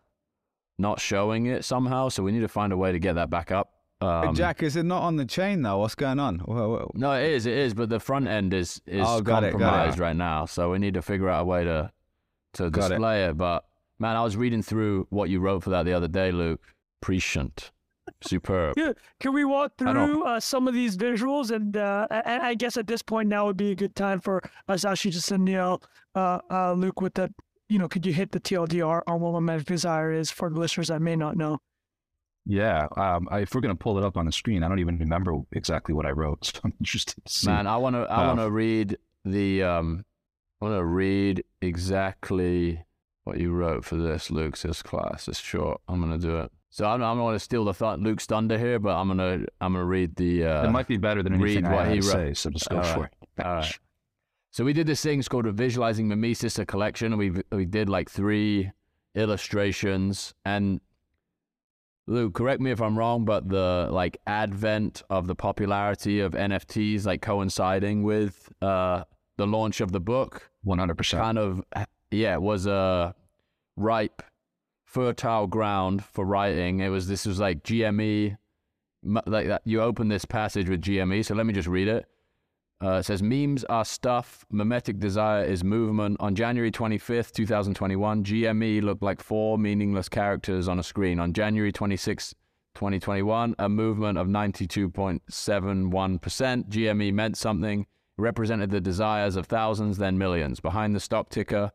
not 0.78 1.00
showing 1.00 1.46
it 1.46 1.64
somehow. 1.64 2.08
So 2.08 2.22
we 2.22 2.32
need 2.32 2.40
to 2.40 2.48
find 2.48 2.72
a 2.72 2.76
way 2.76 2.92
to 2.92 2.98
get 2.98 3.14
that 3.14 3.30
back 3.30 3.52
up. 3.52 3.70
Um, 4.00 4.34
Jack, 4.34 4.62
is 4.62 4.76
it 4.76 4.84
not 4.84 5.02
on 5.02 5.16
the 5.16 5.24
chain 5.24 5.62
though? 5.62 5.78
What's 5.78 5.94
going 5.94 6.18
on? 6.18 6.42
No, 6.94 7.12
it 7.12 7.30
is. 7.30 7.46
It 7.46 7.56
is, 7.56 7.74
but 7.74 7.88
the 7.88 8.00
front 8.00 8.28
end 8.28 8.52
is 8.54 8.80
is 8.86 9.06
oh, 9.06 9.22
compromised 9.22 9.98
it, 9.98 10.00
it. 10.00 10.02
right 10.02 10.16
now. 10.16 10.46
So 10.46 10.72
we 10.72 10.78
need 10.78 10.94
to 10.94 11.02
figure 11.02 11.28
out 11.28 11.42
a 11.42 11.44
way 11.44 11.64
to 11.64 11.90
to 12.54 12.70
got 12.70 12.88
display 12.88 13.24
it. 13.24 13.30
it. 13.30 13.36
But 13.36 13.64
man, 13.98 14.16
I 14.16 14.22
was 14.22 14.36
reading 14.36 14.62
through 14.62 15.06
what 15.10 15.30
you 15.30 15.40
wrote 15.40 15.62
for 15.62 15.70
that 15.70 15.84
the 15.84 15.92
other 15.92 16.08
day, 16.08 16.32
Luke. 16.32 16.60
Prescient. 17.00 17.70
Superb. 18.22 18.74
Yeah. 18.76 18.92
Can 19.20 19.32
we 19.32 19.44
walk 19.44 19.72
through 19.78 20.24
uh, 20.24 20.40
some 20.40 20.68
of 20.68 20.74
these 20.74 20.96
visuals? 20.96 21.50
And, 21.50 21.76
uh, 21.76 22.06
and 22.10 22.42
I 22.42 22.54
guess 22.54 22.76
at 22.76 22.86
this 22.86 23.02
point 23.02 23.28
now 23.28 23.46
would 23.46 23.56
be 23.56 23.70
a 23.70 23.74
good 23.74 23.94
time 23.94 24.20
for 24.20 24.42
us 24.68 24.84
actually 24.84 25.12
to 25.12 25.20
send 25.20 25.44
Neil, 25.44 25.82
uh, 26.14 26.38
uh, 26.50 26.72
Luke, 26.72 27.00
with 27.00 27.14
the, 27.14 27.32
you 27.68 27.78
know, 27.78 27.88
could 27.88 28.04
you 28.04 28.12
hit 28.12 28.32
the 28.32 28.40
TLDR 28.40 29.02
on 29.06 29.20
what 29.20 29.32
Mimetic 29.32 29.66
Desire 29.66 30.12
is 30.12 30.30
for 30.30 30.50
the 30.50 30.58
listeners 30.58 30.88
that 30.88 31.00
may 31.00 31.16
not 31.16 31.36
know? 31.36 31.58
Yeah, 32.46 32.88
um, 32.96 33.26
I, 33.30 33.40
if 33.40 33.54
we're 33.54 33.62
gonna 33.62 33.74
pull 33.74 33.96
it 33.96 34.04
up 34.04 34.18
on 34.18 34.26
the 34.26 34.32
screen, 34.32 34.62
I 34.62 34.68
don't 34.68 34.78
even 34.78 34.98
remember 34.98 35.34
exactly 35.52 35.94
what 35.94 36.04
I 36.04 36.10
wrote, 36.10 36.44
so 36.44 36.60
I'm 36.62 36.74
interested 36.78 37.24
to 37.24 37.32
see. 37.32 37.46
Man, 37.46 37.66
I 37.66 37.78
wanna, 37.78 38.02
I 38.02 38.26
wanna 38.26 38.50
read 38.50 38.98
the, 39.24 39.62
um, 39.62 40.04
I 40.60 40.66
wanna 40.66 40.84
read 40.84 41.42
exactly 41.62 42.84
what 43.24 43.38
you 43.38 43.52
wrote 43.52 43.86
for 43.86 43.96
this, 43.96 44.30
Luke. 44.30 44.58
This 44.58 44.82
class, 44.82 45.26
it's 45.26 45.40
short. 45.40 45.80
I'm 45.88 46.00
gonna 46.00 46.18
do 46.18 46.36
it. 46.36 46.52
So 46.74 46.86
I'm, 46.86 47.00
I'm 47.04 47.18
going 47.18 47.36
to 47.36 47.38
steal 47.38 47.64
the 47.64 47.72
thought 47.72 48.00
Luke's 48.00 48.26
thunder 48.26 48.58
here, 48.58 48.80
but 48.80 48.96
I'm 48.96 49.06
gonna 49.06 49.44
I'm 49.60 49.74
gonna 49.74 49.84
read 49.84 50.16
the. 50.16 50.44
Uh, 50.44 50.66
it 50.66 50.72
might 50.72 50.88
be 50.88 50.96
better 50.96 51.22
than 51.22 51.40
read 51.40 51.62
what 51.70 51.86
he 51.86 52.00
wrote. 52.00 52.02
Say, 52.02 52.34
so 52.34 52.50
just 52.50 52.68
go 52.68 52.78
All 52.78 52.82
for 52.82 53.00
right. 53.02 53.10
it. 53.38 53.46
All 53.46 53.54
right. 53.58 53.78
So 54.50 54.64
we 54.64 54.72
did 54.72 54.88
this 54.88 55.00
thing 55.00 55.20
it's 55.20 55.28
called 55.28 55.46
a 55.46 55.52
visualizing 55.52 56.08
mimesis, 56.08 56.58
a 56.58 56.66
collection. 56.66 57.16
We 57.16 57.30
we 57.52 57.64
did 57.64 57.88
like 57.88 58.10
three 58.10 58.72
illustrations, 59.14 60.34
and 60.44 60.80
Luke, 62.08 62.34
correct 62.34 62.60
me 62.60 62.72
if 62.72 62.82
I'm 62.82 62.98
wrong, 62.98 63.24
but 63.24 63.48
the 63.48 63.86
like 63.92 64.16
advent 64.26 65.04
of 65.08 65.28
the 65.28 65.36
popularity 65.36 66.18
of 66.18 66.32
NFTs, 66.32 67.06
like 67.06 67.22
coinciding 67.22 68.02
with 68.02 68.52
uh, 68.60 69.04
the 69.36 69.46
launch 69.46 69.80
of 69.80 69.92
the 69.92 70.00
book, 70.00 70.50
100 70.64 70.98
percent, 70.98 71.22
kind 71.22 71.38
of 71.38 71.62
yeah, 72.10 72.36
was 72.36 72.66
a 72.66 73.14
ripe 73.76 74.24
fertile 74.94 75.46
ground 75.48 76.04
for 76.04 76.24
writing. 76.24 76.78
It 76.78 76.88
was 76.88 77.08
this 77.08 77.26
was 77.26 77.40
like 77.40 77.64
GME, 77.64 78.36
like 79.02 79.48
that. 79.48 79.62
You 79.64 79.82
open 79.82 80.06
this 80.06 80.24
passage 80.24 80.68
with 80.68 80.80
GME, 80.80 81.24
so 81.24 81.34
let 81.34 81.46
me 81.46 81.52
just 81.52 81.66
read 81.66 81.88
it. 81.88 82.06
Uh, 82.82 82.98
it 82.98 83.02
says 83.02 83.20
memes 83.20 83.64
are 83.64 83.84
stuff. 83.84 84.46
Mimetic 84.52 85.00
desire 85.00 85.44
is 85.44 85.64
movement. 85.64 86.18
On 86.20 86.36
January 86.36 86.70
25th, 86.70 87.32
2021, 87.32 88.22
GME 88.22 88.82
looked 88.82 89.02
like 89.02 89.20
four 89.20 89.58
meaningless 89.58 90.08
characters 90.08 90.68
on 90.68 90.78
a 90.78 90.82
screen. 90.82 91.18
On 91.18 91.32
January 91.32 91.72
26th, 91.72 92.34
2021, 92.76 93.56
a 93.58 93.68
movement 93.68 94.16
of 94.16 94.28
92.71%. 94.28 96.68
GME 96.68 97.12
meant 97.12 97.36
something, 97.36 97.86
represented 98.16 98.70
the 98.70 98.80
desires 98.80 99.34
of 99.34 99.46
thousands, 99.46 99.98
then 99.98 100.16
millions. 100.18 100.60
Behind 100.60 100.94
the 100.94 101.00
stock 101.00 101.30
ticker 101.30 101.72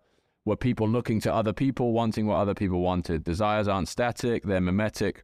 were 0.50 0.58
people 0.58 0.90
looking 0.90 1.22
to 1.22 1.34
other 1.34 1.54
people, 1.54 1.94
wanting 1.94 2.26
what 2.26 2.38
other 2.38 2.54
people 2.54 2.82
wanted. 2.82 3.24
Desires 3.24 3.68
aren't 3.68 3.88
static, 3.88 4.44
they're 4.44 4.60
mimetic. 4.60 5.24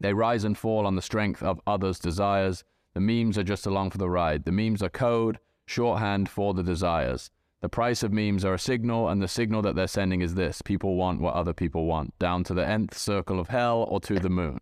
They 0.00 0.14
rise 0.14 0.44
and 0.44 0.56
fall 0.56 0.86
on 0.86 0.94
the 0.94 1.02
strength 1.02 1.42
of 1.42 1.60
others' 1.66 1.98
desires. 1.98 2.64
The 2.94 3.00
memes 3.00 3.38
are 3.38 3.42
just 3.42 3.66
along 3.66 3.90
for 3.90 3.98
the 3.98 4.10
ride. 4.10 4.44
The 4.44 4.52
memes 4.52 4.82
are 4.82 4.88
code, 4.88 5.38
shorthand 5.66 6.28
for 6.28 6.54
the 6.54 6.62
desires. 6.62 7.30
The 7.62 7.68
price 7.68 8.02
of 8.02 8.12
memes 8.12 8.44
are 8.44 8.54
a 8.54 8.58
signal, 8.58 9.08
and 9.08 9.22
the 9.22 9.28
signal 9.28 9.62
that 9.62 9.74
they're 9.76 9.86
sending 9.86 10.20
is 10.20 10.34
this 10.34 10.62
people 10.62 10.96
want 10.96 11.20
what 11.20 11.34
other 11.34 11.52
people 11.52 11.86
want, 11.86 12.18
down 12.18 12.44
to 12.44 12.54
the 12.54 12.66
nth 12.66 12.96
circle 12.96 13.40
of 13.40 13.48
hell 13.48 13.86
or 13.88 14.00
to 14.00 14.18
the 14.18 14.30
moon. 14.30 14.58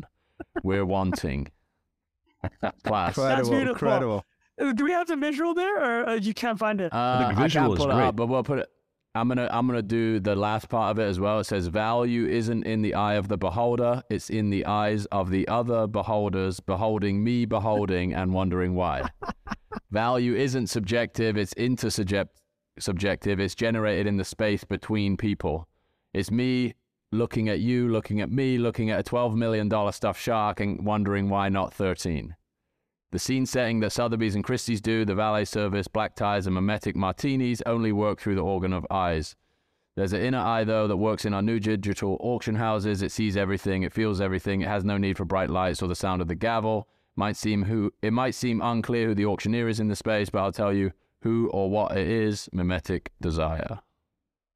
We're 0.63 0.87
wanting. 0.87 1.49
Class. 2.85 3.17
Incredible, 3.17 3.55
incredible. 3.55 4.25
Uh, 4.61 4.73
do 4.73 4.85
we 4.85 4.93
have 4.93 5.09
the 5.09 5.17
visual 5.17 5.55
there, 5.55 5.79
or 5.79 6.09
uh, 6.11 6.15
you 6.15 6.35
can't 6.35 6.59
find 6.59 6.81
it? 6.81 6.93
Uh, 6.93 7.29
the 7.29 7.43
visual 7.43 7.65
I 7.65 7.69
can't 7.69 7.79
pull 7.79 7.91
it 7.91 7.95
great. 7.95 8.07
up, 8.07 8.17
but 8.17 8.27
we'll 8.27 8.45
put 8.45 8.61
it. 8.61 8.69
I'm 9.15 9.27
gonna 9.27 9.49
I'm 9.51 9.67
gonna 9.67 9.83
do 9.83 10.21
the 10.21 10.37
last 10.37 10.69
part 10.69 10.93
of 10.93 10.99
it 11.01 11.09
as 11.09 11.19
well. 11.19 11.41
It 11.41 11.45
says 11.45 11.67
value 11.67 12.27
isn't 12.27 12.65
in 12.65 12.83
the 12.83 12.95
eye 12.95 13.15
of 13.15 13.27
the 13.27 13.37
beholder; 13.37 14.05
it's 14.09 14.31
in 14.31 14.51
the 14.51 14.65
eyes 14.67 15.07
of 15.07 15.31
the 15.31 15.49
other 15.49 15.89
beholders, 15.89 16.61
beholding 16.61 17.25
me, 17.25 17.45
beholding 17.45 18.15
and 18.15 18.33
wondering 18.33 18.75
why. 18.75 19.11
value 19.91 20.37
isn't 20.37 20.69
subjective; 20.69 21.37
it's 21.37 21.55
intersubjective. 21.55 23.41
It's 23.41 23.55
generated 23.57 24.07
in 24.07 24.17
the 24.17 24.25
space 24.25 24.62
between 24.62 25.17
people. 25.17 25.67
It's 26.15 26.31
me 26.31 26.75
looking 27.11 27.49
at 27.49 27.59
you, 27.59 27.89
looking 27.89 28.21
at 28.21 28.31
me, 28.31 28.59
looking 28.59 28.91
at 28.91 29.01
a 29.01 29.03
twelve 29.03 29.35
million 29.35 29.69
dollar 29.69 29.91
stuffed 29.91 30.23
shark, 30.23 30.61
and 30.61 30.87
wondering 30.87 31.29
why 31.29 31.49
not 31.49 31.75
thirteen. 31.75 32.37
The 33.12 33.19
scene 33.19 33.45
setting 33.45 33.81
that 33.81 33.91
Sotheby's 33.91 34.37
and 34.37 34.45
Christie's 34.45 34.81
do, 34.81 35.05
the 35.05 35.17
valet 35.17 35.45
service, 35.45 35.89
black 35.89 36.15
ties, 36.15 36.47
and 36.47 36.55
mimetic 36.55 36.95
martinis 36.95 37.61
only 37.67 37.91
work 37.91 38.21
through 38.21 38.37
the 38.37 38.43
organ 38.43 38.73
of 38.73 38.87
eyes. 38.89 39.35
There's 39.97 40.12
an 40.12 40.21
inner 40.23 40.39
eye, 40.39 40.62
though, 40.62 40.87
that 40.87 40.97
works 40.97 41.25
in 41.25 41.35
our 41.35 41.43
new 41.43 41.59
digital 41.59 42.17
auction 42.21 42.55
houses. 42.55 43.03
It 43.03 43.11
sees 43.11 43.37
everything, 43.37 43.83
it 43.83 43.93
feels 43.93 44.21
everything, 44.21 44.61
it 44.61 44.69
has 44.69 44.85
no 44.85 44.97
need 44.97 45.17
for 45.17 45.25
bright 45.25 45.51
lights 45.51 45.83
or 45.83 45.89
the 45.89 45.97
sound 45.97 46.23
of 46.23 46.29
the 46.29 46.37
gavel. 46.37 46.87
Might 47.17 47.37
seem 47.37 47.65
who 47.65 47.93
it 48.01 48.12
might 48.12 48.37
seem 48.37 48.62
unclear 48.62 49.09
who 49.09 49.15
the 49.17 49.27
auctioneer 49.27 49.69
is 49.69 49.81
in 49.81 49.89
the 49.89 49.97
space, 49.97 50.31
but 50.31 50.39
I'll 50.43 50.53
tell 50.53 50.73
you 50.73 50.93
who 51.23 51.51
or 51.53 51.69
what 51.69 51.97
it 51.97 52.07
is. 52.07 52.49
Mimetic 52.53 53.11
desire. 53.21 53.81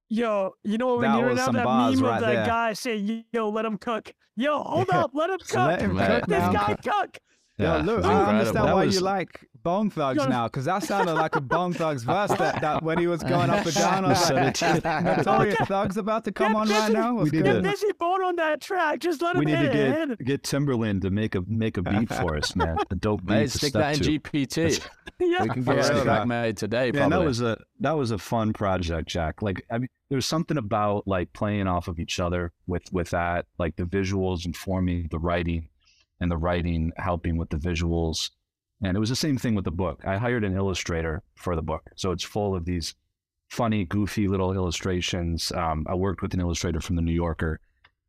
Yo, 0.09 0.55
you 0.63 0.79
know 0.79 0.95
what 0.95 1.01
we 1.01 1.09
need 1.09 1.35
now? 1.35 1.51
That 1.51 1.65
meme 1.65 1.65
right 1.65 2.15
of 2.15 2.21
that 2.21 2.21
there. 2.21 2.47
guy 2.47 2.73
saying, 2.73 3.25
"Yo, 3.33 3.49
let 3.49 3.65
him 3.65 3.77
cook." 3.77 4.15
Yo, 4.37 4.63
hold 4.63 4.89
up, 4.91 5.11
let 5.15 5.31
him 5.31 5.39
cook. 5.39 5.57
let 5.57 5.83
him 5.83 5.97
cook 5.97 6.27
this 6.27 6.55
guy 6.55 6.77
cook. 6.77 7.19
Yeah, 7.57 7.77
look, 7.77 8.05
I 8.05 8.39
understand 8.39 8.73
why 8.73 8.85
was... 8.85 8.97
you 8.97 9.01
like 9.01 9.49
Bone 9.63 9.89
Thugs 9.89 10.27
now, 10.27 10.49
because 10.49 10.65
that 10.65 10.83
sounded 10.83 11.15
like 11.15 11.37
a 11.37 11.41
Bone 11.41 11.73
Thugs 11.73 12.03
verse 12.03 12.31
that, 12.33 12.61
that 12.61 12.83
when 12.83 12.99
he 12.99 13.07
was 13.07 13.23
going 13.23 13.49
up 13.49 13.65
and 13.65 13.75
down. 13.75 14.05
I 14.05 14.09
was 14.09 14.31
like, 14.31 14.63
Notorious 15.05 15.57
Thugs 15.69 15.97
about 15.97 16.25
to 16.25 16.33
come 16.33 16.53
get 16.53 16.59
on 16.59 16.67
busy, 16.67 16.81
right 16.81 16.93
now. 16.93 17.15
We 17.15 17.31
need 17.31 17.45
get 17.45 17.63
busy 17.63 17.93
Bone 17.93 18.25
on 18.25 18.37
that 18.37 18.61
track. 18.61 18.99
Just 18.99 19.23
let 19.23 19.37
him 19.37 19.41
We 19.41 19.45
need 19.47 19.57
to 19.57 20.17
get, 20.19 20.19
get 20.25 20.43
Timbaland 20.43 21.03
to 21.03 21.11
make 21.11 21.37
a 21.37 21.43
make 21.47 21.77
a 21.77 21.83
beat 21.83 22.13
for 22.13 22.37
us, 22.37 22.57
man. 22.57 22.77
The 22.91 22.97
dope 22.97 23.21
beat 23.21 23.35
Mate, 23.35 23.51
stick 23.53 23.73
that 23.75 23.99
in 23.99 24.03
to. 24.03 24.19
GPT. 24.19 24.85
yeah. 25.21 25.45
We 25.45 25.49
can 25.49 25.63
get 25.63 25.91
a 25.91 26.03
track 26.03 26.27
made 26.27 26.57
today, 26.57 26.91
Yeah, 26.93 27.09
that 27.09 27.23
was 27.23 27.41
a 27.41 27.57
that 27.81 27.93
was 27.93 28.11
a 28.11 28.19
fun 28.19 28.53
project, 28.53 29.09
Jack. 29.09 29.43
Like, 29.43 29.65
I 29.71 29.79
mean, 29.79 29.89
there 30.09 30.17
was 30.17 30.27
something 30.27 30.59
about 30.59 31.07
like 31.07 31.33
playing 31.33 31.69
off 31.69 31.87
of 31.87 32.01
each 32.01 32.19
other 32.19 32.53
with 32.67 32.93
with 32.93 33.11
that, 33.11 33.47
like 33.59 33.77
the 33.77 33.85
visuals 33.85 34.45
informing 34.45 35.07
the 35.13 35.21
writing 35.21 35.69
and 36.21 36.31
the 36.31 36.37
writing 36.37 36.93
helping 36.97 37.37
with 37.37 37.51
the 37.51 37.57
visuals. 37.57 38.31
And 38.83 38.97
it 38.97 39.01
was 39.01 39.09
the 39.09 39.17
same 39.17 39.39
thing 39.39 39.55
with 39.55 39.65
the 39.65 39.71
book. 39.71 40.03
I 40.05 40.17
hired 40.17 40.45
an 40.45 40.57
illustrator 40.57 41.23
for 41.37 41.57
the 41.57 41.63
book. 41.63 41.91
So 41.97 42.13
it's 42.13 42.25
full 42.25 42.55
of 42.55 42.65
these 42.65 42.95
funny, 43.51 43.85
goofy 43.85 44.29
little 44.29 44.53
illustrations. 44.53 45.53
Um, 45.53 45.87
I 45.89 45.95
worked 45.95 46.23
with 46.23 46.35
an 46.35 46.41
illustrator 46.41 46.81
from 46.81 46.97
the 46.97 47.03
New 47.03 47.13
Yorker. 47.13 47.61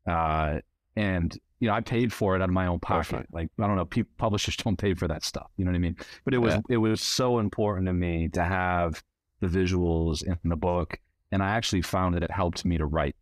Uh, 0.08 0.60
and, 0.96 1.38
you 1.60 1.68
know, 1.68 1.74
I 1.74 1.82
paid 1.82 2.12
for 2.12 2.36
it 2.36 2.42
out 2.42 2.50
of 2.50 2.54
my 2.54 2.68
own 2.68 2.80
pocket. 2.80 3.28
Like, 3.32 3.50
I 3.60 3.68
don't 3.68 3.76
know, 3.76 3.86
people, 3.86 4.12
publishers 4.18 4.58
don't 4.64 4.78
pay 4.78 4.94
for 4.94 5.08
that 5.08 5.24
stuff. 5.24 5.48
You 5.58 5.66
know 5.66 5.72
what 5.72 5.78
I 5.78 5.82
mean? 5.82 5.98
But 6.24 6.34
it 6.34 6.40
was, 6.40 6.54
yeah. 6.54 6.62
it 6.70 6.78
was 6.78 7.02
so 7.02 7.40
important 7.40 7.88
to 7.88 7.94
me 7.94 8.30
to 8.30 8.44
have 8.44 9.04
the 9.40 9.48
visuals 9.48 10.24
in 10.24 10.38
the 10.44 10.56
book. 10.56 11.00
And 11.32 11.44
I 11.44 11.50
actually 11.50 11.82
found 11.82 12.16
that 12.16 12.24
it 12.24 12.32
helped 12.32 12.66
me 12.66 12.78
to 12.78 12.86
write. 12.86 13.16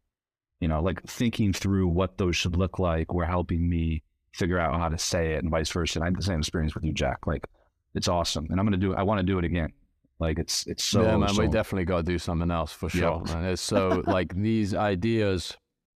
You 0.59 0.69
know, 0.69 0.81
like 0.81 1.03
thinking 1.03 1.51
through 1.51 1.89
what 1.89 2.17
those 2.17 2.37
should 2.37 2.55
look 2.55 2.79
like 2.79 3.13
were 3.13 3.25
helping 3.25 3.67
me 3.67 4.01
figure 4.33 4.59
out 4.59 4.79
how 4.79 4.89
to 4.89 4.97
say 4.97 5.33
it 5.33 5.43
and 5.43 5.51
vice 5.51 5.69
versa. 5.69 5.99
And 5.99 6.03
I 6.03 6.07
had 6.07 6.17
the 6.17 6.23
same 6.23 6.39
experience 6.39 6.75
with 6.75 6.83
you, 6.83 6.93
Jack. 6.93 7.25
Like 7.25 7.45
it's 7.95 8.07
awesome. 8.07 8.47
And 8.49 8.59
I'm 8.59 8.65
gonna 8.65 8.77
do 8.77 8.93
I 8.93 9.03
want 9.03 9.19
to 9.19 9.23
do 9.23 9.37
it 9.39 9.45
again. 9.45 9.71
Like 10.19 10.39
it's 10.39 10.65
it's 10.67 10.83
so 10.83 11.03
Yeah, 11.03 11.17
man, 11.17 11.29
so... 11.29 11.41
we 11.41 11.47
definitely 11.47 11.85
gotta 11.85 12.03
do 12.03 12.17
something 12.17 12.51
else 12.51 12.71
for 12.71 12.89
sure. 12.89 13.23
Yep. 13.25 13.35
Man. 13.35 13.45
It's 13.45 13.61
so 13.61 14.03
like 14.05 14.35
these 14.41 14.73
ideas 14.73 15.55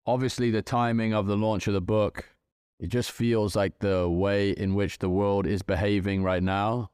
obviously 0.07 0.51
the 0.51 0.61
timing 0.61 1.13
of 1.13 1.27
the 1.27 1.37
launch 1.37 1.67
of 1.67 1.73
the 1.73 1.81
book, 1.81 2.25
it 2.79 2.87
just 2.87 3.11
feels 3.11 3.55
like 3.55 3.79
the 3.79 4.07
way 4.07 4.51
in 4.51 4.75
which 4.75 4.99
the 4.99 5.09
world 5.09 5.47
is 5.47 5.61
behaving 5.61 6.23
right 6.23 6.43
now. 6.43 6.91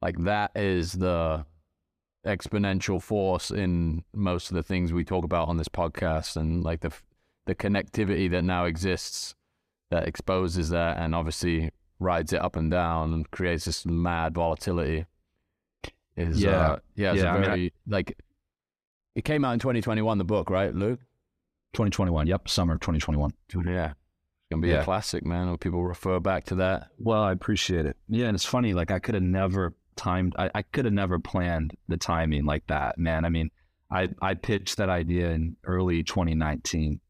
Like 0.00 0.18
that 0.24 0.52
is 0.54 0.92
the 0.92 1.44
exponential 2.26 3.02
force 3.02 3.50
in 3.50 4.04
most 4.14 4.50
of 4.50 4.54
the 4.54 4.62
things 4.62 4.92
we 4.92 5.04
talk 5.04 5.24
about 5.24 5.48
on 5.48 5.56
this 5.56 5.68
podcast 5.68 6.36
and 6.36 6.62
like 6.62 6.80
the 6.80 6.92
the 7.46 7.54
connectivity 7.54 8.30
that 8.30 8.44
now 8.44 8.64
exists 8.66 9.34
that 9.92 10.08
exposes 10.08 10.70
that 10.70 10.98
and 10.98 11.14
obviously 11.14 11.70
rides 12.00 12.32
it 12.32 12.42
up 12.42 12.56
and 12.56 12.70
down 12.70 13.12
and 13.14 13.30
creates 13.30 13.64
this 13.64 13.86
mad 13.86 14.34
volatility 14.34 15.06
is 16.16 16.42
yeah 16.42 16.72
uh, 16.72 16.78
yeah, 16.96 17.12
it's 17.12 17.22
yeah, 17.22 17.32
very 17.32 17.46
I 17.46 17.56
mean, 17.56 17.70
like 17.86 18.16
It 19.14 19.24
came 19.24 19.44
out 19.44 19.52
in 19.52 19.58
2021, 19.58 20.18
the 20.18 20.24
book, 20.24 20.50
right, 20.50 20.74
Luke? 20.74 21.00
2021. 21.74 22.26
Yep, 22.26 22.48
summer 22.48 22.74
2021. 22.74 23.32
Yeah. 23.66 23.86
It's 23.86 23.94
gonna 24.50 24.62
be 24.62 24.68
yeah. 24.68 24.80
a 24.80 24.84
classic, 24.84 25.24
man. 25.24 25.56
People 25.58 25.82
refer 25.84 26.20
back 26.20 26.44
to 26.46 26.54
that. 26.56 26.88
Well, 26.98 27.22
I 27.22 27.32
appreciate 27.32 27.86
it. 27.86 27.96
Yeah, 28.08 28.26
and 28.26 28.34
it's 28.34 28.44
funny. 28.44 28.74
Like 28.74 28.90
I 28.90 28.98
could 28.98 29.14
have 29.14 29.22
never 29.22 29.74
timed. 29.96 30.34
I, 30.38 30.50
I 30.54 30.62
could 30.62 30.84
have 30.84 30.94
never 30.94 31.18
planned 31.18 31.76
the 31.88 31.96
timing 31.96 32.44
like 32.44 32.66
that, 32.66 32.98
man. 32.98 33.24
I 33.24 33.30
mean, 33.30 33.50
I 33.90 34.08
I 34.20 34.34
pitched 34.34 34.76
that 34.76 34.90
idea 34.90 35.30
in 35.30 35.56
early 35.64 36.02
2019, 36.02 37.00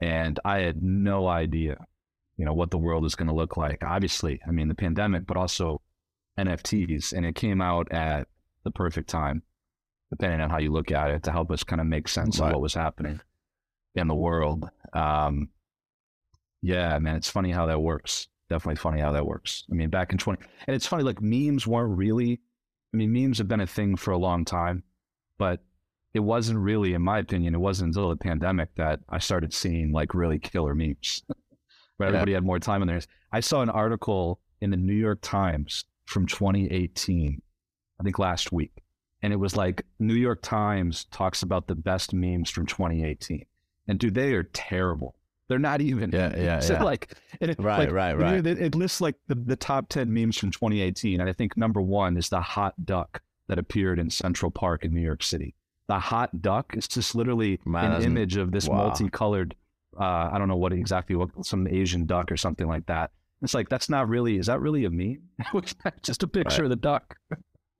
and 0.00 0.40
I 0.44 0.60
had 0.60 0.82
no 0.82 1.28
idea, 1.28 1.76
you 2.42 2.46
know, 2.46 2.54
what 2.54 2.72
the 2.72 2.78
world 2.78 3.04
is 3.04 3.14
going 3.14 3.28
to 3.28 3.34
look 3.34 3.56
like. 3.56 3.84
Obviously, 3.84 4.40
I 4.44 4.50
mean, 4.50 4.66
the 4.66 4.74
pandemic, 4.74 5.28
but 5.28 5.36
also 5.36 5.80
NFTs, 6.36 7.12
and 7.12 7.24
it 7.24 7.36
came 7.36 7.60
out 7.60 7.92
at 7.92 8.26
the 8.64 8.72
perfect 8.72 9.08
time, 9.08 9.44
depending 10.10 10.40
on 10.40 10.50
how 10.50 10.58
you 10.58 10.72
look 10.72 10.90
at 10.90 11.12
it, 11.12 11.22
to 11.22 11.30
help 11.30 11.52
us 11.52 11.62
kind 11.62 11.80
of 11.80 11.86
make 11.86 12.08
sense 12.08 12.40
right. 12.40 12.48
of 12.48 12.54
what 12.54 12.60
was 12.60 12.74
happening 12.74 13.20
in 13.94 14.08
the 14.08 14.14
world. 14.16 14.68
Um, 14.92 15.50
yeah, 16.62 16.98
man, 16.98 17.14
it's 17.14 17.30
funny 17.30 17.52
how 17.52 17.66
that 17.66 17.80
works. 17.80 18.26
Definitely 18.50 18.80
funny 18.80 19.00
how 19.00 19.12
that 19.12 19.24
works. 19.24 19.62
I 19.70 19.76
mean, 19.76 19.90
back 19.90 20.10
in 20.10 20.18
20, 20.18 20.42
and 20.66 20.74
it's 20.74 20.88
funny, 20.88 21.04
like 21.04 21.22
memes 21.22 21.64
weren't 21.64 21.96
really, 21.96 22.40
I 22.92 22.96
mean, 22.96 23.12
memes 23.12 23.38
have 23.38 23.46
been 23.46 23.60
a 23.60 23.68
thing 23.68 23.94
for 23.94 24.10
a 24.10 24.18
long 24.18 24.44
time, 24.44 24.82
but 25.38 25.60
it 26.12 26.20
wasn't 26.20 26.58
really, 26.58 26.94
in 26.94 27.02
my 27.02 27.20
opinion, 27.20 27.54
it 27.54 27.58
wasn't 27.58 27.94
until 27.94 28.08
the 28.08 28.16
pandemic 28.16 28.74
that 28.74 28.98
I 29.08 29.20
started 29.20 29.54
seeing 29.54 29.92
like 29.92 30.12
really 30.12 30.40
killer 30.40 30.74
memes 30.74 31.22
where 32.02 32.10
yeah. 32.10 32.16
everybody 32.16 32.34
had 32.34 32.44
more 32.44 32.58
time 32.58 32.82
on 32.82 32.88
theirs. 32.88 33.06
I 33.32 33.40
saw 33.40 33.62
an 33.62 33.70
article 33.70 34.40
in 34.60 34.70
the 34.70 34.76
New 34.76 34.94
York 34.94 35.20
Times 35.22 35.84
from 36.06 36.26
2018, 36.26 37.40
I 38.00 38.02
think 38.02 38.18
last 38.18 38.52
week. 38.52 38.82
And 39.22 39.32
it 39.32 39.36
was 39.36 39.56
like 39.56 39.84
New 40.00 40.14
York 40.14 40.42
Times 40.42 41.04
talks 41.06 41.42
about 41.42 41.68
the 41.68 41.76
best 41.76 42.12
memes 42.12 42.50
from 42.50 42.66
2018. 42.66 43.44
And 43.86 43.98
dude, 43.98 44.14
they 44.14 44.34
are 44.34 44.42
terrible. 44.42 45.14
They're 45.48 45.58
not 45.58 45.80
even. 45.80 46.10
Yeah, 46.10 46.36
yeah, 46.36 46.60
so 46.60 46.74
yeah. 46.74 46.82
Like, 46.82 47.14
it, 47.40 47.56
right, 47.58 47.80
like, 47.80 47.92
right, 47.92 48.18
right. 48.18 48.46
It, 48.46 48.60
it 48.60 48.74
lists 48.74 49.00
like 49.00 49.16
the, 49.28 49.36
the 49.36 49.56
top 49.56 49.88
10 49.88 50.12
memes 50.12 50.36
from 50.36 50.50
2018. 50.50 51.20
And 51.20 51.28
I 51.28 51.32
think 51.32 51.56
number 51.56 51.80
one 51.80 52.16
is 52.16 52.28
the 52.28 52.40
hot 52.40 52.74
duck 52.84 53.22
that 53.48 53.58
appeared 53.58 53.98
in 53.98 54.10
Central 54.10 54.50
Park 54.50 54.84
in 54.84 54.92
New 54.92 55.00
York 55.00 55.22
City. 55.22 55.54
The 55.88 55.98
hot 55.98 56.42
duck 56.42 56.76
is 56.76 56.88
just 56.88 57.14
literally 57.14 57.60
Man, 57.64 57.92
an 57.92 58.02
image 58.02 58.36
of 58.36 58.50
this 58.50 58.68
wow. 58.68 58.76
multicolored, 58.76 59.54
uh, 59.98 60.30
I 60.32 60.38
don't 60.38 60.48
know 60.48 60.56
what 60.56 60.72
exactly, 60.72 61.16
what, 61.16 61.30
some 61.44 61.66
Asian 61.66 62.06
duck 62.06 62.30
or 62.32 62.36
something 62.36 62.66
like 62.66 62.86
that. 62.86 63.10
It's 63.42 63.54
like, 63.54 63.68
that's 63.68 63.88
not 63.88 64.08
really, 64.08 64.38
is 64.38 64.46
that 64.46 64.60
really 64.60 64.84
a 64.84 64.90
meme? 64.90 65.22
just 66.02 66.22
a 66.22 66.28
picture 66.28 66.62
right. 66.62 66.64
of 66.64 66.70
the 66.70 66.76
duck. 66.76 67.16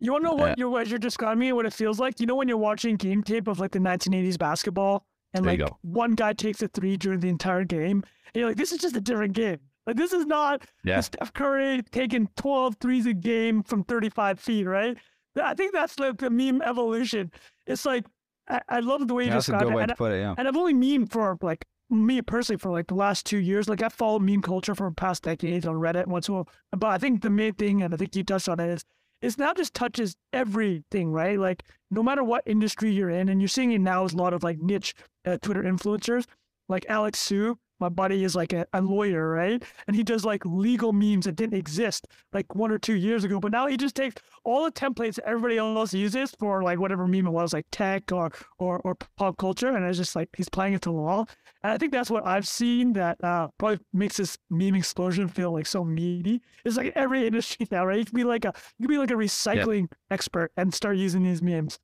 You 0.00 0.12
want 0.12 0.25
to 0.25 0.31
know 0.31 0.35
what, 0.35 0.49
yeah. 0.49 0.54
you're, 0.59 0.69
what 0.69 0.88
you're 0.88 0.99
describing 0.99 1.38
me, 1.38 1.52
what 1.52 1.66
it 1.66 1.73
feels 1.73 2.00
like? 2.00 2.19
You 2.19 2.26
know, 2.26 2.35
when 2.35 2.49
you're 2.49 2.57
watching 2.57 2.97
game 2.97 3.23
tape 3.23 3.47
of 3.47 3.61
like 3.61 3.71
the 3.71 3.78
1980s 3.78 4.37
basketball 4.37 5.07
and 5.35 5.45
there 5.45 5.57
like 5.57 5.71
one 5.83 6.14
guy 6.14 6.33
takes 6.33 6.61
a 6.62 6.69
three 6.69 6.97
during 6.97 7.21
the 7.21 7.28
entire 7.28 7.64
game. 7.64 8.02
And 8.35 8.40
you're 8.40 8.49
like, 8.49 8.57
this 8.57 8.73
is 8.73 8.78
just 8.78 8.97
a 8.97 9.00
different 9.00 9.35
game. 9.35 9.59
Like 9.87 9.97
this 9.97 10.12
is 10.12 10.26
not 10.26 10.64
yeah. 10.85 11.00
Steph 11.00 11.33
Curry 11.33 11.83
taking 11.90 12.28
12 12.37 12.76
threes 12.81 13.07
a 13.07 13.14
game 13.14 13.62
from 13.62 13.85
35 13.85 14.38
feet, 14.38 14.64
right? 14.64 14.97
I 15.42 15.54
think 15.54 15.73
that's 15.73 15.99
like 15.99 16.19
the 16.19 16.31
meme 16.31 16.62
evolution. 16.62 17.33
It's 17.66 17.85
like 17.85 18.04
I, 18.49 18.61
I 18.69 18.81
love 18.81 19.07
the 19.09 19.14
way 19.14 19.25
you 19.25 19.31
yeah, 19.31 19.37
describe 19.37 19.62
it. 19.62 19.75
and, 19.76 19.90
it 19.90 19.99
yeah. 20.00 20.35
and 20.37 20.47
I've 20.47 20.57
only 20.57 20.75
meme 20.75 21.07
for 21.07 21.38
like 21.40 21.64
me 21.93 22.23
personally 22.23 22.59
for 22.59 22.71
like 22.71 22.87
the 22.87 22.95
last 22.95 23.27
two 23.27 23.39
years. 23.39 23.69
Like 23.69 23.83
I 23.83 23.89
followed 23.89 24.23
meme 24.23 24.43
culture 24.43 24.75
for 24.75 24.91
past 24.91 25.23
decades 25.23 25.67
on 25.67 25.77
Reddit 25.77 26.05
and 26.05 26.13
whatsoever. 26.13 26.49
But 26.71 26.89
I 26.89 26.99
think 26.99 27.23
the 27.23 27.31
main 27.31 27.55
thing, 27.55 27.83
and 27.83 27.93
I 27.93 27.97
think 27.97 28.17
you 28.17 28.25
touched 28.25 28.49
on 28.49 28.61
it, 28.61 28.69
is 28.69 28.85
it's 29.21 29.39
now 29.39 29.53
just 29.55 29.75
touches 29.75 30.17
everything, 30.33 31.13
right? 31.13 31.39
Like 31.39 31.63
no 31.91 32.03
matter 32.03 32.25
what 32.25 32.43
industry 32.47 32.91
you're 32.91 33.11
in, 33.11 33.29
and 33.29 33.41
you're 33.41 33.49
seeing 33.49 33.73
it 33.73 33.81
now 33.81 34.05
is 34.05 34.15
a 34.15 34.17
lot 34.17 34.35
of 34.35 34.43
like 34.43 34.59
niche 34.59 34.95
uh, 35.25 35.39
Twitter 35.41 35.63
influencers, 35.63 36.25
like 36.69 36.87
Alex 36.89 37.19
Su. 37.19 37.59
My 37.83 37.89
buddy 37.89 38.23
is 38.23 38.37
like 38.37 38.53
a, 38.53 38.65
a, 38.73 38.81
lawyer, 38.81 39.29
right? 39.29 39.61
And 39.89 39.97
he 39.97 40.05
does 40.05 40.25
like 40.25 40.47
legal 40.47 40.93
memes 40.93 41.25
that 41.25 41.35
didn't 41.35 41.59
exist 41.59 42.07
like 42.33 42.55
one 42.55 42.71
or 42.71 42.79
two 42.79 42.95
years 42.95 43.25
ago. 43.25 43.41
But 43.41 43.51
now 43.51 43.67
he 43.67 43.77
just 43.77 43.97
takes 43.97 44.23
all 44.45 44.65
the 44.65 44.71
templates 44.71 45.19
everybody 45.25 45.59
else 45.59 45.93
uses 45.93 46.31
for 46.39 46.62
like 46.62 46.79
whatever 46.79 47.09
meme 47.09 47.27
it 47.27 47.31
was, 47.31 47.53
like 47.53 47.67
tech 47.73 48.12
or 48.12 48.31
or, 48.61 48.79
or 48.85 48.95
pop 49.17 49.37
culture, 49.37 49.75
and 49.75 49.85
it's 49.85 49.99
just 49.99 50.15
like 50.15 50.29
he's 50.37 50.49
playing 50.49 50.75
it 50.75 50.83
to 50.83 50.91
the 50.91 50.93
wall. 50.93 51.29
And 51.65 51.73
I 51.73 51.77
think 51.77 51.91
that's 51.91 52.09
what 52.09 52.25
I've 52.25 52.47
seen 52.47 52.93
that 52.93 53.23
uh, 53.25 53.49
probably 53.59 53.81
makes 53.93 54.17
this 54.17 54.39
meme 54.49 54.77
explosion 54.77 55.27
feel 55.27 55.53
like 55.53 55.67
so 55.67 55.83
meaty. 55.83 56.41
It's 56.65 56.77
like 56.77 56.93
every 56.95 57.27
industry 57.27 57.67
now, 57.69 57.85
right? 57.85 57.99
You 57.99 58.05
can 58.05 58.15
be 58.15 58.23
like 58.23 58.45
a 58.45 58.53
you 58.79 58.87
can 58.87 58.95
be 58.95 58.99
like 58.99 59.11
a 59.11 59.15
recycling 59.15 59.89
yeah. 59.91 60.15
expert 60.15 60.53
and 60.57 60.73
start 60.73 60.99
using 60.99 61.25
these 61.25 61.43
memes. 61.43 61.81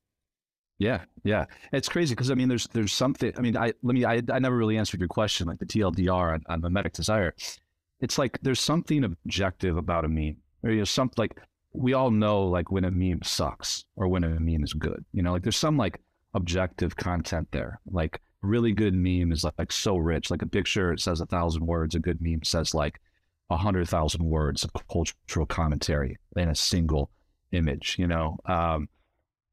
Yeah, 0.78 1.02
yeah, 1.25 1.47
it's 1.73 1.88
crazy 1.88 2.14
because 2.14 2.30
I 2.30 2.35
mean, 2.35 2.49
there's 2.49 2.68
there's 2.68 2.92
something. 2.92 3.32
I 3.37 3.40
mean, 3.40 3.56
I 3.56 3.73
let 3.82 3.94
me. 3.94 4.04
I, 4.04 4.23
I 4.32 4.38
never 4.38 4.56
really 4.56 4.78
answered 4.78 5.00
your 5.00 5.08
question, 5.08 5.49
like 5.49 5.58
the 5.58 5.66
TLDR 5.66 6.35
on, 6.35 6.42
on 6.49 6.61
mimetic 6.61 6.92
desire. 6.92 7.35
It's 8.00 8.16
like 8.16 8.38
there's 8.42 8.61
something 8.61 9.02
objective 9.02 9.76
about 9.76 10.04
a 10.04 10.08
meme, 10.08 10.37
or 10.62 10.70
you 10.70 10.78
know, 10.78 10.85
something 10.85 11.16
like 11.16 11.40
we 11.73 11.94
all 11.94 12.12
know 12.12 12.44
like 12.44 12.70
when 12.70 12.85
a 12.85 12.92
meme 12.92 13.23
sucks 13.25 13.85
or 13.97 14.06
when 14.06 14.23
a 14.23 14.28
meme 14.40 14.62
is 14.62 14.73
good. 14.73 15.04
You 15.12 15.23
know, 15.23 15.32
like 15.32 15.42
there's 15.42 15.56
some 15.56 15.76
like 15.76 16.00
objective 16.35 16.94
content 16.94 17.49
there. 17.50 17.80
Like 17.90 18.20
really 18.42 18.70
good 18.73 18.94
meme 18.94 19.32
is 19.32 19.42
like, 19.42 19.54
like 19.58 19.73
so 19.73 19.97
rich. 19.97 20.30
Like 20.30 20.42
a 20.42 20.47
picture 20.47 20.92
it 20.92 21.00
says 21.00 21.20
a 21.20 21.26
thousand 21.26 21.66
words. 21.66 21.97
A 21.97 21.99
good 21.99 22.20
meme 22.20 22.44
says 22.44 22.73
like 22.73 23.00
a 23.50 23.56
hundred 23.56 23.88
thousand 23.88 24.25
words 24.25 24.62
of 24.62 24.70
cultural 24.88 25.47
commentary 25.47 26.18
in 26.37 26.49
a 26.49 26.54
single 26.54 27.11
image. 27.50 27.97
You 27.99 28.06
know. 28.06 28.38
Um, 28.47 28.88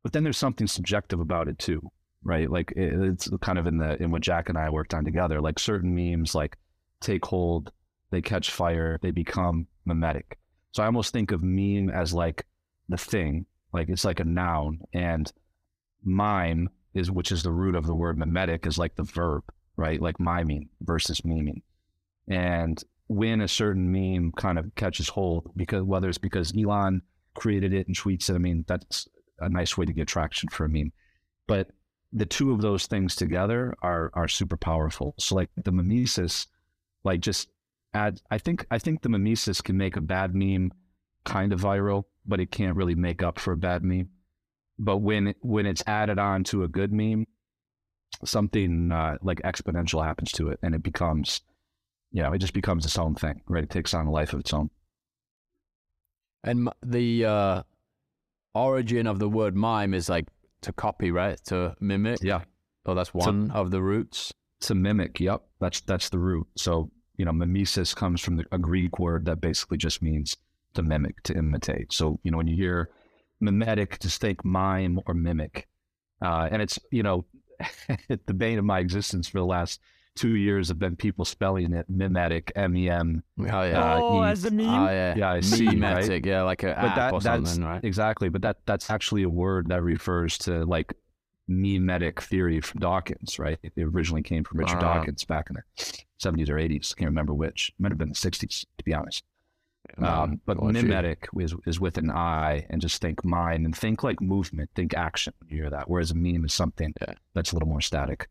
but 0.05 0.13
then 0.13 0.23
there's 0.23 0.37
something 0.37 0.67
subjective 0.67 1.19
about 1.19 1.47
it 1.47 1.57
too, 1.57 1.81
right? 2.23 2.47
Like 2.47 2.71
it's 2.75 3.27
kind 3.41 3.57
of 3.57 3.65
in 3.65 3.79
the 3.79 3.99
in 3.99 4.11
what 4.11 4.21
Jack 4.21 4.49
and 4.49 4.57
I 4.57 4.69
worked 4.69 4.93
on 4.93 5.03
together. 5.03 5.41
Like 5.41 5.57
certain 5.57 5.95
memes, 5.95 6.35
like 6.35 6.59
take 7.01 7.25
hold, 7.25 7.71
they 8.11 8.21
catch 8.21 8.51
fire, 8.51 8.99
they 9.01 9.09
become 9.09 9.65
mimetic. 9.83 10.37
So 10.73 10.83
I 10.83 10.85
almost 10.85 11.11
think 11.11 11.31
of 11.31 11.41
meme 11.41 11.89
as 11.89 12.13
like 12.13 12.45
the 12.87 12.97
thing, 12.97 13.47
like 13.73 13.89
it's 13.89 14.05
like 14.05 14.19
a 14.19 14.25
noun, 14.25 14.81
and 14.93 15.33
mime 16.03 16.69
is 16.93 17.09
which 17.09 17.31
is 17.31 17.41
the 17.41 17.51
root 17.51 17.73
of 17.73 17.87
the 17.87 17.95
word 17.95 18.15
mimetic 18.15 18.67
is 18.67 18.77
like 18.77 18.95
the 18.97 19.03
verb, 19.05 19.43
right? 19.75 19.99
Like 19.99 20.19
miming 20.19 20.69
versus 20.81 21.21
memeing. 21.21 21.63
And 22.27 22.79
when 23.07 23.41
a 23.41 23.47
certain 23.47 23.91
meme 23.91 24.33
kind 24.33 24.59
of 24.59 24.75
catches 24.75 25.09
hold, 25.09 25.49
because 25.55 25.81
whether 25.81 26.09
it's 26.09 26.19
because 26.19 26.53
Elon 26.55 27.01
created 27.33 27.73
it 27.73 27.87
and 27.87 27.97
tweets 27.97 28.29
it, 28.29 28.35
I 28.35 28.37
mean 28.37 28.65
that's 28.67 29.07
a 29.39 29.49
nice 29.49 29.77
way 29.77 29.85
to 29.85 29.93
get 29.93 30.07
traction 30.07 30.49
for 30.49 30.65
a 30.65 30.69
meme. 30.69 30.91
But 31.47 31.69
the 32.11 32.25
two 32.25 32.51
of 32.51 32.61
those 32.61 32.87
things 32.87 33.15
together 33.15 33.75
are 33.81 34.11
are 34.13 34.27
super 34.27 34.57
powerful. 34.57 35.15
So 35.19 35.35
like 35.35 35.49
the 35.55 35.71
mimesis, 35.71 36.47
like 37.03 37.19
just 37.19 37.49
add. 37.93 38.21
I 38.31 38.37
think 38.37 38.65
I 38.71 38.79
think 38.79 39.01
the 39.01 39.09
mimesis 39.09 39.61
can 39.61 39.77
make 39.77 39.95
a 39.95 40.01
bad 40.01 40.33
meme 40.33 40.71
kind 41.25 41.51
of 41.51 41.61
viral, 41.61 42.03
but 42.25 42.39
it 42.39 42.51
can't 42.51 42.77
really 42.77 42.95
make 42.95 43.21
up 43.21 43.39
for 43.39 43.51
a 43.51 43.57
bad 43.57 43.83
meme. 43.83 44.09
But 44.79 44.97
when 44.97 45.35
when 45.41 45.65
it's 45.65 45.83
added 45.87 46.19
on 46.19 46.43
to 46.45 46.63
a 46.63 46.67
good 46.67 46.93
meme, 46.93 47.25
something 48.23 48.91
uh, 48.91 49.17
like 49.21 49.41
exponential 49.41 50.03
happens 50.03 50.31
to 50.33 50.49
it, 50.49 50.59
and 50.61 50.73
it 50.73 50.83
becomes, 50.83 51.41
you 52.11 52.23
know, 52.23 52.33
it 52.33 52.39
just 52.39 52.53
becomes 52.53 52.85
its 52.85 52.97
own 52.97 53.15
thing, 53.15 53.41
right? 53.47 53.63
It 53.63 53.69
takes 53.69 53.93
on 53.93 54.07
a 54.07 54.11
life 54.11 54.33
of 54.33 54.39
its 54.39 54.53
own. 54.53 54.69
And 56.43 56.69
the 56.83 57.25
uh, 57.25 57.63
origin 58.55 59.05
of 59.05 59.19
the 59.19 59.29
word 59.29 59.55
mime 59.55 59.93
is 59.93 60.09
like 60.09 60.27
to 60.61 60.73
copy, 60.73 61.11
right? 61.11 61.39
To 61.45 61.75
mimic. 61.79 62.19
Yeah. 62.23 62.41
Oh, 62.85 62.95
that's 62.95 63.13
one 63.13 63.49
to, 63.49 63.55
of 63.55 63.71
the 63.71 63.81
roots. 63.81 64.33
To 64.61 64.75
mimic. 64.75 65.19
Yep. 65.19 65.43
That's 65.59 65.81
that's 65.81 66.09
the 66.09 66.19
root. 66.19 66.47
So 66.55 66.89
you 67.17 67.25
know, 67.25 67.31
mimesis 67.31 67.93
comes 67.93 68.21
from 68.21 68.37
the, 68.37 68.45
a 68.51 68.57
Greek 68.57 68.99
word 68.99 69.25
that 69.25 69.41
basically 69.41 69.77
just 69.77 70.01
means 70.01 70.35
to 70.73 70.81
mimic, 70.81 71.21
to 71.23 71.37
imitate. 71.37 71.93
So 71.93 72.19
you 72.23 72.31
know, 72.31 72.37
when 72.37 72.47
you 72.47 72.55
hear 72.55 72.89
mimetic, 73.39 73.99
just 73.99 74.21
think 74.21 74.43
mime 74.43 74.99
or 75.05 75.13
mimic, 75.13 75.67
uh, 76.21 76.49
and 76.51 76.61
it's 76.61 76.79
you 76.91 77.03
know, 77.03 77.25
the 78.25 78.33
bane 78.33 78.59
of 78.59 78.65
my 78.65 78.79
existence 78.79 79.27
for 79.27 79.39
the 79.39 79.45
last 79.45 79.79
two 80.15 80.35
years 80.35 80.69
have 80.69 80.79
been 80.79 80.95
people 80.95 81.25
spelling 81.25 81.73
it 81.73 81.85
memetic, 81.91 82.51
M 82.55 82.75
E 82.75 82.89
M. 82.89 83.23
Oh 83.39 83.43
yeah. 83.43 83.99
Oh, 84.01 84.21
as 84.21 84.45
a 84.45 84.51
meme. 84.51 84.67
Oh 84.67 84.89
yeah. 84.89 85.15
Yeah, 85.15 85.41
mimetic. 85.65 86.09
Right? 86.09 86.25
Yeah, 86.25 86.43
like 86.43 86.63
a 86.63 86.67
but 86.67 86.75
app 86.75 86.95
that, 86.95 87.13
or 87.13 87.21
something, 87.21 87.63
right? 87.63 87.83
Exactly, 87.83 88.29
but 88.29 88.41
that 88.41 88.57
that's 88.65 88.89
actually 88.89 89.23
a 89.23 89.29
word 89.29 89.69
that 89.69 89.83
refers 89.83 90.37
to 90.39 90.65
like 90.65 90.93
memetic 91.47 92.21
theory 92.21 92.61
from 92.61 92.79
Dawkins, 92.79 93.37
right? 93.37 93.59
It 93.61 93.73
originally 93.77 94.23
came 94.23 94.43
from 94.43 94.59
Richard 94.59 94.77
uh-huh. 94.77 94.95
Dawkins 94.95 95.23
back 95.25 95.49
in 95.49 95.55
the 95.55 95.83
70s 96.19 96.49
or 96.49 96.55
80s. 96.55 96.95
Can't 96.95 97.09
remember 97.09 97.33
which. 97.33 97.69
It 97.69 97.75
might 97.81 97.91
have 97.91 97.97
been 97.97 98.09
the 98.09 98.15
60s, 98.15 98.65
to 98.77 98.83
be 98.83 98.93
honest. 98.93 99.23
Um, 99.99 100.41
but 100.45 100.61
mimetic 100.61 101.29
is, 101.39 101.53
is 101.67 101.79
with 101.79 101.97
an 101.97 102.09
I 102.09 102.65
and 102.69 102.81
just 102.81 103.01
think 103.01 103.23
mind 103.23 103.65
and 103.65 103.75
think 103.75 104.03
like 104.03 104.19
movement, 104.19 104.71
think 104.75 104.95
action 104.95 105.33
when 105.39 105.49
you 105.49 105.61
hear 105.61 105.69
that. 105.69 105.89
Whereas 105.89 106.11
a 106.11 106.15
meme 106.15 106.45
is 106.45 106.53
something 106.53 106.93
yeah. 107.01 107.13
that's 107.33 107.51
a 107.51 107.55
little 107.55 107.69
more 107.69 107.81
static. 107.81 108.27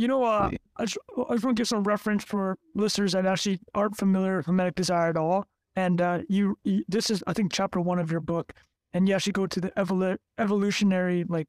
You 0.00 0.08
know, 0.08 0.24
uh, 0.24 0.50
I, 0.78 0.86
just, 0.86 0.96
I 1.28 1.34
just 1.34 1.44
want 1.44 1.58
to 1.58 1.60
give 1.60 1.68
some 1.68 1.84
reference 1.84 2.24
for 2.24 2.56
listeners 2.74 3.12
that 3.12 3.26
actually 3.26 3.60
aren't 3.74 3.98
familiar 3.98 4.38
with 4.38 4.46
mimetic 4.46 4.74
desire 4.74 5.10
at 5.10 5.18
all. 5.18 5.46
And 5.76 6.00
uh, 6.00 6.20
you, 6.26 6.56
you, 6.64 6.84
this 6.88 7.10
is, 7.10 7.22
I 7.26 7.34
think, 7.34 7.52
chapter 7.52 7.82
one 7.82 7.98
of 7.98 8.10
your 8.10 8.20
book, 8.20 8.54
and 8.94 9.06
you 9.06 9.14
actually 9.14 9.34
go 9.34 9.46
to 9.46 9.60
the 9.60 9.70
evolu- 9.72 10.16
evolutionary 10.38 11.24
like 11.28 11.48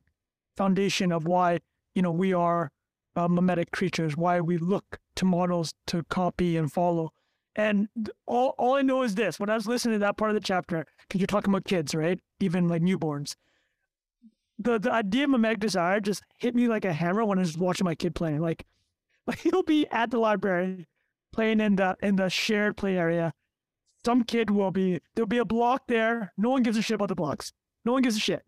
foundation 0.58 1.14
of 1.14 1.28
why 1.28 1.60
you 1.96 2.02
know 2.02 2.12
we 2.12 2.34
are 2.34 2.72
uh, 3.16 3.30
mimetic 3.30 3.72
creatures, 3.72 4.18
why 4.18 4.42
we 4.42 4.58
look 4.58 5.00
to 5.16 5.24
models 5.24 5.74
to 5.88 6.04
copy 6.10 6.58
and 6.58 6.74
follow. 6.74 7.14
And 7.56 7.88
all, 8.26 8.54
all 8.58 8.76
I 8.76 8.82
know 8.82 9.04
is 9.04 9.16
this 9.16 9.40
when 9.40 9.50
I 9.50 9.56
was 9.56 9.66
listening 9.66 9.96
to 9.96 10.00
that 10.00 10.18
part 10.18 10.32
of 10.32 10.36
the 10.36 10.42
chapter, 10.42 10.86
because 11.08 11.22
you're 11.22 11.28
talking 11.28 11.54
about 11.54 11.64
kids, 11.64 11.96
right? 11.96 12.20
Even 12.42 12.68
like 12.68 12.82
newborns. 12.82 13.36
The, 14.64 14.80
the 14.80 14.92
idea 14.92 15.24
of 15.26 15.32
mimetic 15.32 15.60
desire 15.60 16.00
just 16.00 16.24
hit 16.38 16.56
me 16.56 16.68
like 16.68 16.86
a 16.86 16.94
hammer 16.94 17.26
when 17.26 17.38
I 17.38 17.42
was 17.42 17.58
watching 17.58 17.86
my 17.86 17.96
kid 17.96 18.16
playing. 18.16 18.40
Like, 18.40 18.66
like 19.28 19.40
he'll 19.40 19.64
be 19.64 19.88
at 19.88 20.12
the 20.12 20.20
library 20.20 20.88
playing 21.32 21.60
in 21.62 21.76
the 21.78 21.96
in 22.02 22.16
the 22.16 22.30
shared 22.30 22.78
play 22.78 22.98
area. 22.98 23.34
Some 24.04 24.24
kid 24.24 24.50
will 24.50 24.72
be 24.72 25.00
there'll 25.16 25.28
be 25.28 25.38
a 25.38 25.46
block 25.46 25.88
there. 25.88 26.34
No 26.38 26.50
one 26.50 26.64
gives 26.64 26.78
a 26.78 26.82
shit 26.82 26.96
about 26.96 27.10
the 27.10 27.16
blocks. 27.16 27.54
No 27.86 27.94
one 27.94 28.02
gives 28.02 28.18
a 28.18 28.20
shit. 28.20 28.44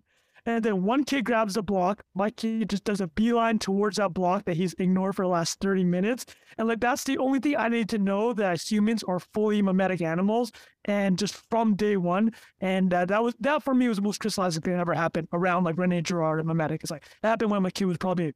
And 0.45 0.63
then 0.63 0.83
one 0.83 1.05
kid 1.05 1.23
grabs 1.23 1.53
the 1.53 1.63
block. 1.63 2.03
My 2.13 2.29
kid 2.29 2.69
just 2.69 2.83
does 2.83 2.99
a 2.99 3.07
beeline 3.07 3.59
towards 3.59 3.97
that 3.97 4.13
block 4.13 4.43
that 4.45 4.57
he's 4.57 4.73
ignored 4.77 5.15
for 5.15 5.23
the 5.23 5.29
last 5.29 5.59
30 5.61 5.85
minutes. 5.85 6.25
And 6.57 6.67
like 6.67 6.81
that's 6.81 7.05
the 7.05 7.17
only 7.17 7.39
thing 7.39 7.55
I 7.55 7.69
need 7.69 7.87
to 7.89 7.97
know 7.97 8.33
that 8.33 8.61
humans 8.61 9.03
are 9.03 9.19
fully 9.19 9.61
mimetic 9.61 10.01
animals 10.01 10.51
and 10.85 11.17
just 11.17 11.35
from 11.49 11.75
day 11.75 11.95
one. 11.95 12.31
And 12.59 12.93
uh, 12.93 13.05
that 13.05 13.23
was 13.23 13.35
that 13.39 13.63
for 13.63 13.73
me 13.73 13.87
was 13.87 13.97
the 13.97 14.03
most 14.03 14.19
crystallizing 14.19 14.61
thing 14.61 14.73
that 14.73 14.81
ever 14.81 14.93
happened 14.93 15.29
around 15.31 15.63
like 15.63 15.77
Rene 15.77 16.01
Girard 16.01 16.39
and 16.39 16.47
mimetic. 16.47 16.81
It's 16.81 16.91
like 16.91 17.05
that 17.21 17.29
happened 17.29 17.51
when 17.51 17.63
my 17.63 17.71
kid 17.71 17.85
was 17.85 17.97
probably 17.97 18.33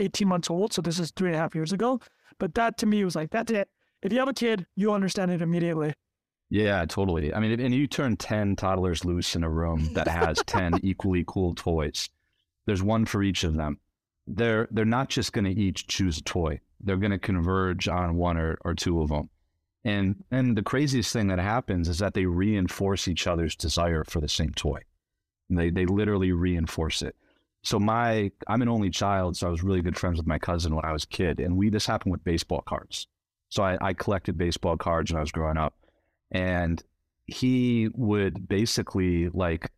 18 0.00 0.26
months 0.26 0.50
old. 0.50 0.72
So 0.72 0.82
this 0.82 0.98
is 0.98 1.12
three 1.12 1.28
and 1.28 1.36
a 1.36 1.38
half 1.38 1.54
years 1.54 1.72
ago. 1.72 2.00
But 2.38 2.54
that 2.54 2.76
to 2.78 2.86
me 2.86 3.04
was 3.04 3.14
like, 3.14 3.30
that's 3.30 3.52
it. 3.52 3.68
If 4.02 4.12
you 4.12 4.18
have 4.18 4.28
a 4.28 4.34
kid, 4.34 4.66
you 4.74 4.92
understand 4.92 5.30
it 5.30 5.42
immediately. 5.42 5.94
Yeah, 6.48 6.84
totally. 6.84 7.34
I 7.34 7.40
mean, 7.40 7.58
and 7.58 7.74
you 7.74 7.86
turn 7.86 8.16
10 8.16 8.56
toddlers 8.56 9.04
loose 9.04 9.34
in 9.34 9.42
a 9.42 9.50
room 9.50 9.90
that 9.94 10.08
has 10.08 10.42
10 10.46 10.80
equally 10.82 11.24
cool 11.26 11.54
toys. 11.54 12.08
There's 12.66 12.82
one 12.82 13.04
for 13.04 13.22
each 13.22 13.44
of 13.44 13.54
them. 13.54 13.78
They're 14.28 14.66
they're 14.72 14.84
not 14.84 15.08
just 15.08 15.32
going 15.32 15.44
to 15.44 15.52
each 15.52 15.86
choose 15.86 16.18
a 16.18 16.22
toy. 16.22 16.60
They're 16.80 16.96
going 16.96 17.12
to 17.12 17.18
converge 17.18 17.86
on 17.86 18.16
one 18.16 18.36
or, 18.36 18.58
or 18.64 18.74
two 18.74 19.00
of 19.00 19.08
them. 19.08 19.30
And 19.84 20.24
and 20.32 20.56
the 20.56 20.64
craziest 20.64 21.12
thing 21.12 21.28
that 21.28 21.38
happens 21.38 21.88
is 21.88 21.98
that 22.00 22.14
they 22.14 22.26
reinforce 22.26 23.06
each 23.06 23.28
other's 23.28 23.54
desire 23.54 24.02
for 24.02 24.20
the 24.20 24.28
same 24.28 24.52
toy. 24.52 24.80
They 25.48 25.70
they 25.70 25.86
literally 25.86 26.32
reinforce 26.32 27.02
it. 27.02 27.14
So 27.62 27.78
my 27.78 28.32
I'm 28.48 28.62
an 28.62 28.68
only 28.68 28.90
child, 28.90 29.36
so 29.36 29.46
I 29.46 29.50
was 29.50 29.62
really 29.62 29.80
good 29.80 29.96
friends 29.96 30.18
with 30.18 30.26
my 30.26 30.40
cousin 30.40 30.74
when 30.74 30.84
I 30.84 30.92
was 30.92 31.04
a 31.04 31.08
kid, 31.08 31.38
and 31.38 31.56
we 31.56 31.70
this 31.70 31.86
happened 31.86 32.10
with 32.10 32.24
baseball 32.24 32.62
cards. 32.62 33.06
So 33.48 33.62
I, 33.62 33.78
I 33.80 33.92
collected 33.92 34.36
baseball 34.36 34.76
cards 34.76 35.12
when 35.12 35.18
I 35.18 35.20
was 35.20 35.30
growing 35.30 35.56
up 35.56 35.74
and 36.30 36.82
he 37.26 37.88
would 37.94 38.48
basically 38.48 39.28
like 39.30 39.70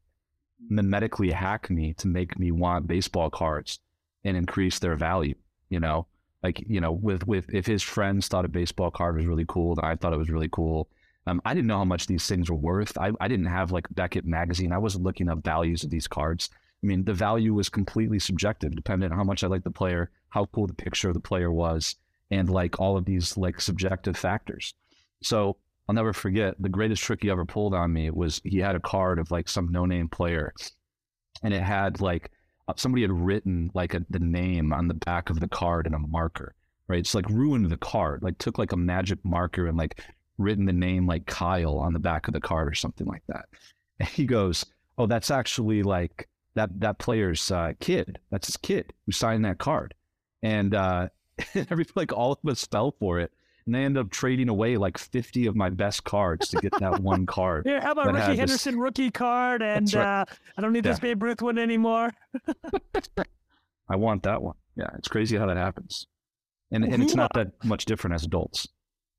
mimetically 0.71 1.33
hack 1.33 1.71
me 1.71 1.95
to 1.95 2.09
make 2.09 2.39
me 2.39 2.51
want 2.51 2.87
baseball 2.87 3.31
cards 3.31 3.79
and 4.25 4.37
increase 4.37 4.79
their 4.79 4.97
value 4.97 5.35
you 5.69 5.81
know? 5.81 6.07
Like 6.43 6.65
you 6.69 6.81
know 6.81 6.93
with 6.93 7.27
with 7.27 7.53
if 7.53 7.67
his 7.67 7.83
friends 7.83 8.29
thought 8.29 8.45
a 8.45 8.49
baseball 8.49 8.93
card 8.93 9.17
was 9.17 9.27
really 9.27 9.45
cool 9.49 9.75
then 9.75 9.85
i 9.85 9.97
thought 9.97 10.13
it 10.13 10.19
was 10.19 10.31
really 10.31 10.49
cool. 10.53 10.89
Um, 11.27 11.43
i 11.45 11.53
didn't 11.53 11.67
know 11.67 11.79
how 11.79 11.85
much 11.85 12.07
these 12.07 12.29
things 12.29 12.49
were 12.49 12.57
worth. 12.57 12.97
I, 12.97 13.11
I 13.21 13.27
didn't 13.27 13.47
have 13.47 13.73
like 13.73 13.87
beckett 13.91 14.25
magazine. 14.25 14.73
I 14.73 14.79
wasn't 14.79 15.03
looking 15.03 15.29
up 15.29 15.43
values 15.43 15.83
of 15.83 15.91
these 15.91 16.07
cards. 16.07 16.49
I 16.81 16.87
mean 16.87 17.05
the 17.05 17.13
value 17.13 17.55
was 17.55 17.69
completely 17.69 18.21
subjective 18.21 18.77
depending 18.77 19.11
on 19.11 19.19
how 19.19 19.25
much 19.25 19.43
i 19.43 19.49
liked 19.49 19.65
the 19.65 19.73
player 19.73 20.13
how 20.29 20.47
cool 20.47 20.69
the 20.69 20.75
picture 20.75 21.09
of 21.09 21.15
the 21.15 21.21
player 21.21 21.51
was 21.51 21.97
and 22.31 22.49
like 22.49 22.79
all 22.79 22.97
of 22.97 23.05
these 23.05 23.37
like 23.37 23.61
subjective 23.61 24.17
factors. 24.17 24.75
So 25.25 25.57
I'll 25.89 25.95
never 25.95 26.13
forget 26.13 26.55
the 26.59 26.69
greatest 26.69 27.03
trick 27.03 27.23
he 27.23 27.31
ever 27.31 27.47
pulled 27.47 27.75
on 27.75 27.93
me 27.93 28.11
was 28.11 28.43
he 28.45 28.59
had 28.59 28.77
a 28.77 28.81
card 28.81 29.19
of 29.19 29.31
like 29.31 29.49
some 29.49 29.73
no 29.73 29.87
name 29.87 30.09
player 30.09 30.53
and 31.43 31.55
it 31.55 31.63
had 31.63 32.01
like 32.01 32.31
uh, 32.69 32.75
somebody 32.77 33.03
had 33.03 33.13
written 33.13 33.71
like 33.75 33.95
a, 33.95 34.05
the 34.11 34.19
name 34.19 34.73
on 34.73 34.89
the 34.89 34.95
back 34.95 35.31
of 35.31 35.41
the 35.41 35.49
card 35.49 35.87
in 35.87 35.95
a 35.95 35.99
marker, 35.99 36.55
right? 36.89 36.99
It's 36.99 37.15
like 37.15 37.29
ruined 37.31 37.71
the 37.71 37.79
card, 37.79 38.23
like 38.23 38.37
took 38.39 38.59
like 38.59 38.73
a 38.73 38.77
magic 38.77 39.19
marker 39.25 39.67
and 39.67 39.79
like 39.79 40.05
written 40.37 40.67
the 40.67 40.73
name 40.73 41.07
like 41.07 41.27
Kyle 41.27 41.79
on 41.79 41.95
the 41.95 41.99
back 41.99 42.29
of 42.29 42.35
the 42.35 42.41
card 42.41 42.69
or 42.69 42.75
something 42.75 43.07
like 43.07 43.23
that. 43.29 43.47
And 44.01 44.09
he 44.09 44.27
goes, 44.27 44.65
Oh, 44.97 45.07
that's 45.07 45.29
actually 45.29 45.83
like 45.83 46.29
that, 46.55 46.71
that 46.79 46.99
player's 47.01 47.51
uh, 47.51 47.73
kid. 47.81 48.21
That's 48.31 48.47
his 48.47 48.57
kid 48.57 48.93
who 49.05 49.11
signed 49.11 49.45
that 49.45 49.59
card. 49.59 49.93
And, 50.41 50.73
uh, 50.73 51.09
everybody, 51.57 51.91
like 51.97 52.13
all 52.13 52.31
of 52.31 52.49
us 52.49 52.65
fell 52.65 52.95
for 53.01 53.19
it 53.19 53.33
and 53.69 53.75
they 53.75 53.85
end 53.85 53.99
up 53.99 54.09
trading 54.09 54.49
away 54.49 54.79
like 54.79 54.97
50 54.97 55.45
of 55.47 55.55
my 55.55 55.69
best 55.69 56.03
cards 56.05 56.49
to 56.49 56.57
get 56.57 56.73
that 56.81 57.03
one 57.03 57.27
card. 57.27 57.65
Yeah, 57.67 57.83
how 57.83 57.93
about 57.93 58.15
Rickey 58.15 58.37
Henderson 58.37 58.77
this... 58.77 58.81
rookie 58.81 59.11
card? 59.11 59.61
And 59.61 59.93
right. 59.93 60.23
uh, 60.23 60.25
I 60.57 60.63
don't 60.63 60.73
need 60.73 60.87
yeah. 60.87 60.93
this 60.93 61.01
Babe 61.01 61.23
Ruth 61.23 61.43
one 61.43 61.59
anymore. 61.59 62.11
I 63.91 63.97
want 63.97 64.23
that 64.23 64.41
one. 64.41 64.55
Yeah, 64.75 64.89
it's 64.97 65.09
crazy 65.09 65.37
how 65.37 65.45
that 65.45 65.59
happens. 65.59 66.07
And, 66.71 66.83
and 66.83 67.03
it's 67.03 67.15
not 67.15 67.31
that 67.35 67.63
much 67.63 67.85
different 67.85 68.15
as 68.15 68.25
adults. 68.25 68.69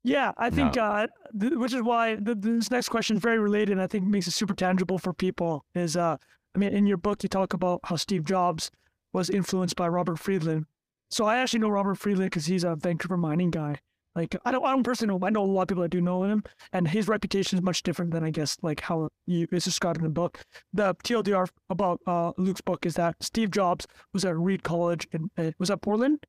Yeah, 0.03 0.31
I 0.35 0.49
think, 0.49 0.77
no. 0.77 0.81
uh, 0.83 1.07
th- 1.39 1.53
which 1.53 1.75
is 1.75 1.83
why 1.83 2.15
th- 2.15 2.37
this 2.39 2.71
next 2.71 2.89
question 2.89 3.17
is 3.17 3.21
very 3.21 3.37
related 3.37 3.73
and 3.73 3.81
I 3.83 3.85
think 3.85 4.03
makes 4.05 4.25
it 4.25 4.31
super 4.31 4.55
tangible 4.55 4.97
for 4.97 5.13
people. 5.13 5.63
Is, 5.75 5.95
uh, 5.95 6.17
I 6.55 6.57
mean, 6.57 6.73
in 6.73 6.87
your 6.87 6.97
book, 6.97 7.21
you 7.21 7.29
talk 7.29 7.53
about 7.53 7.81
how 7.83 7.97
Steve 7.97 8.25
Jobs 8.25 8.71
was 9.13 9.29
influenced 9.29 9.75
by 9.75 9.87
Robert 9.87 10.17
Friedland. 10.17 10.65
So 11.11 11.25
I 11.25 11.37
actually 11.37 11.59
know 11.59 11.69
Robert 11.69 11.99
Friedland 11.99 12.31
because 12.31 12.47
he's 12.47 12.63
a 12.63 12.75
Vancouver 12.75 13.15
mining 13.15 13.51
guy. 13.51 13.75
Like 14.15 14.35
I 14.43 14.51
don't, 14.51 14.65
I 14.65 14.71
don't 14.71 14.83
personally 14.83 15.17
know. 15.17 15.25
I 15.25 15.29
know 15.29 15.43
a 15.43 15.45
lot 15.45 15.63
of 15.63 15.67
people 15.67 15.83
that 15.83 15.89
do 15.89 16.01
know 16.01 16.23
him, 16.23 16.43
and 16.73 16.87
his 16.87 17.07
reputation 17.07 17.57
is 17.57 17.63
much 17.63 17.83
different 17.83 18.11
than 18.11 18.23
I 18.23 18.31
guess 18.31 18.57
like 18.61 18.81
how 18.81 19.09
you 19.27 19.47
is 19.51 19.63
described 19.63 19.97
in 19.97 20.03
the 20.03 20.09
book. 20.09 20.43
The 20.73 20.95
TLDR 20.95 21.47
about 21.69 22.01
uh, 22.07 22.31
Luke's 22.37 22.61
book 22.61 22.85
is 22.85 22.95
that 22.95 23.15
Steve 23.21 23.51
Jobs 23.51 23.87
was 24.13 24.25
at 24.25 24.37
Reed 24.37 24.63
College 24.63 25.07
in 25.11 25.29
uh, 25.37 25.51
was 25.59 25.69
at 25.69 25.81
Portland? 25.81 26.25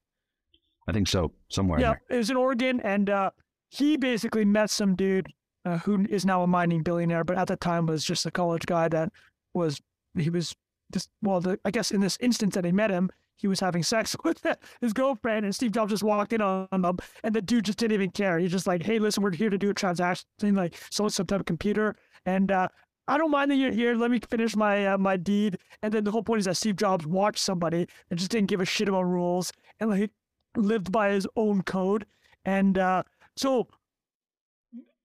I 0.87 0.93
think 0.93 1.09
so, 1.09 1.33
somewhere. 1.49 1.81
Yeah, 1.81 1.95
it 2.11 2.17
was 2.17 2.31
in 2.31 2.37
Oregon, 2.37 2.81
and 2.81 3.09
uh, 3.09 3.31
he 3.71 3.97
basically 3.97 4.45
met 4.45 4.71
some 4.71 4.95
dude 4.95 5.33
uh, 5.65 5.79
who 5.79 6.07
is 6.09 6.25
now 6.25 6.43
a 6.43 6.47
mining 6.47 6.83
billionaire, 6.83 7.25
but 7.25 7.39
at 7.39 7.49
the 7.49 7.57
time 7.57 7.87
was 7.87 8.05
just 8.05 8.27
a 8.27 8.31
college 8.31 8.67
guy 8.67 8.89
that 8.89 9.11
was 9.55 9.81
he 10.19 10.31
was 10.31 10.55
just 10.93 11.11
well, 11.23 11.41
the, 11.41 11.59
I 11.65 11.71
guess 11.71 11.91
in 11.91 12.01
this 12.01 12.19
instance 12.21 12.55
that 12.55 12.65
he 12.65 12.73
met 12.73 12.91
him, 12.91 13.11
he 13.41 13.49
was 13.49 13.61
having 13.61 13.83
sex 13.83 14.15
with 14.25 14.45
his 14.81 14.93
girlfriend, 14.93 15.45
and 15.45 15.55
Steve 15.55 15.73
Jobs 15.73 15.91
just 15.91 16.03
walked 16.03 16.33
in 16.33 16.41
on 16.41 16.69
them, 16.71 16.99
and 17.25 17.35
the 17.35 17.43
dude 17.43 17.65
just 17.65 17.79
didn't 17.79 17.95
even 17.95 18.11
care. 18.11 18.39
He's 18.39 18.51
just 18.51 18.67
like, 18.67 18.83
"Hey, 18.83 18.99
listen, 18.99 19.23
we're 19.23 19.33
here 19.33 19.51
to 19.51 19.59
do 19.59 19.71
a 19.71 19.75
transaction, 19.75 20.27
like 20.43 20.77
sold 20.91 21.13
some 21.13 21.27
type 21.27 21.41
of 21.41 21.47
computer, 21.47 21.97
and 22.27 22.51
uh, 22.51 22.69
I 23.09 23.19
don't 23.19 23.31
mind 23.31 23.51
that 23.51 23.57
you're 23.57 23.73
here. 23.73 23.95
Let 23.95 24.11
me 24.11 24.21
finish 24.21 24.55
my 24.57 24.87
uh, 24.87 24.99
my 24.99 25.17
deed." 25.17 25.59
And 25.83 25.93
then 25.93 26.05
the 26.05 26.11
whole 26.11 26.23
point 26.23 26.41
is 26.41 26.45
that 26.47 26.57
Steve 26.57 26.77
Jobs 26.77 27.07
watched 27.07 27.43
somebody 27.43 27.87
and 28.11 28.19
just 28.19 28.31
didn't 28.31 28.49
give 28.49 28.61
a 28.61 28.67
shit 28.67 28.89
about 28.89 29.03
rules, 29.03 29.53
and 29.81 29.91
like 29.91 30.11
lived 30.57 30.93
by 30.93 31.11
his 31.11 31.27
own 31.37 31.63
code. 31.63 32.07
And 32.45 32.79
uh, 32.79 33.03
so, 33.37 33.69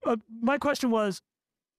uh, 0.06 0.18
my 0.42 0.58
question 0.58 0.90
was, 0.92 1.22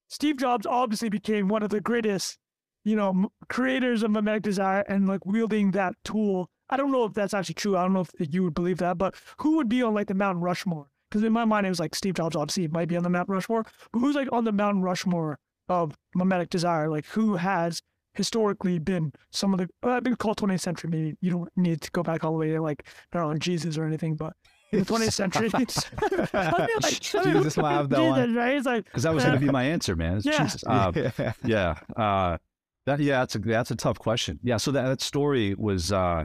Steve 0.08 0.36
Jobs 0.36 0.66
obviously 0.66 1.08
became 1.08 1.48
one 1.48 1.62
of 1.62 1.70
the 1.70 1.80
greatest 1.80 2.38
you 2.86 2.94
know, 2.94 3.32
creators 3.48 4.04
of 4.04 4.12
mimetic 4.12 4.44
desire 4.44 4.84
and 4.88 5.08
like 5.08 5.26
wielding 5.26 5.72
that 5.72 5.92
tool. 6.04 6.48
I 6.70 6.76
don't 6.76 6.92
know 6.92 7.04
if 7.04 7.14
that's 7.14 7.34
actually 7.34 7.56
true. 7.56 7.76
I 7.76 7.82
don't 7.82 7.92
know 7.92 8.06
if 8.20 8.32
you 8.32 8.44
would 8.44 8.54
believe 8.54 8.78
that, 8.78 8.96
but 8.96 9.16
who 9.38 9.56
would 9.56 9.68
be 9.68 9.82
on 9.82 9.92
like 9.92 10.06
the 10.06 10.14
Mount 10.14 10.38
Rushmore? 10.38 10.86
Because 11.10 11.24
in 11.24 11.32
my 11.32 11.44
mind, 11.44 11.66
it 11.66 11.68
was 11.68 11.80
like 11.80 11.96
Steve 11.96 12.14
Jobs, 12.14 12.36
obviously, 12.36 12.68
might 12.68 12.88
be 12.88 12.96
on 12.96 13.02
the 13.02 13.10
Mount 13.10 13.28
Rushmore, 13.28 13.64
but 13.92 13.98
who's 13.98 14.14
like 14.14 14.28
on 14.30 14.44
the 14.44 14.52
Mount 14.52 14.84
Rushmore 14.84 15.36
of 15.68 15.98
mimetic 16.14 16.48
desire? 16.48 16.88
Like 16.88 17.06
who 17.06 17.34
has 17.34 17.82
historically 18.14 18.78
been 18.78 19.12
some 19.32 19.52
of 19.52 19.58
the, 19.58 19.68
I 19.82 19.96
uh, 19.96 20.00
been 20.00 20.14
called 20.14 20.38
20th 20.38 20.60
century, 20.60 20.88
maybe 20.88 21.16
you 21.20 21.30
don't 21.32 21.50
need 21.56 21.80
to 21.82 21.90
go 21.90 22.04
back 22.04 22.22
all 22.22 22.32
the 22.32 22.38
way 22.38 22.52
to 22.52 22.62
like, 22.62 22.86
I 23.12 23.18
don't 23.18 23.32
know, 23.32 23.38
Jesus 23.38 23.76
or 23.76 23.84
anything, 23.84 24.14
but 24.14 24.32
in 24.72 24.80
the 24.80 24.84
20th 24.84 25.12
century. 25.12 25.50
I 25.54 26.66
mean, 26.66 26.68
like, 26.82 27.00
Jesus 27.00 27.56
might 27.56 27.72
have 27.72 27.88
that 27.90 27.96
Jesus, 27.96 28.10
one. 28.10 28.34
Right? 28.34 28.56
It's 28.56 28.66
like, 28.66 28.84
because 28.84 29.02
that 29.04 29.14
was 29.14 29.24
uh, 29.24 29.28
going 29.28 29.40
to 29.40 29.46
be 29.46 29.52
my 29.52 29.64
answer, 29.64 29.96
man. 29.96 30.18
It's 30.18 30.26
yeah. 30.26 30.42
Jesus. 30.42 30.64
Uh, 30.66 30.92
yeah. 31.18 31.32
yeah. 31.44 31.74
Uh, 31.96 32.38
that 32.86 33.00
yeah, 33.00 33.18
that's 33.20 33.34
a 33.34 33.38
that's 33.40 33.70
a 33.70 33.76
tough 33.76 33.98
question. 33.98 34.38
Yeah, 34.42 34.56
so 34.56 34.70
that, 34.72 34.86
that 34.86 35.00
story 35.00 35.54
was 35.54 35.92
uh, 35.92 36.24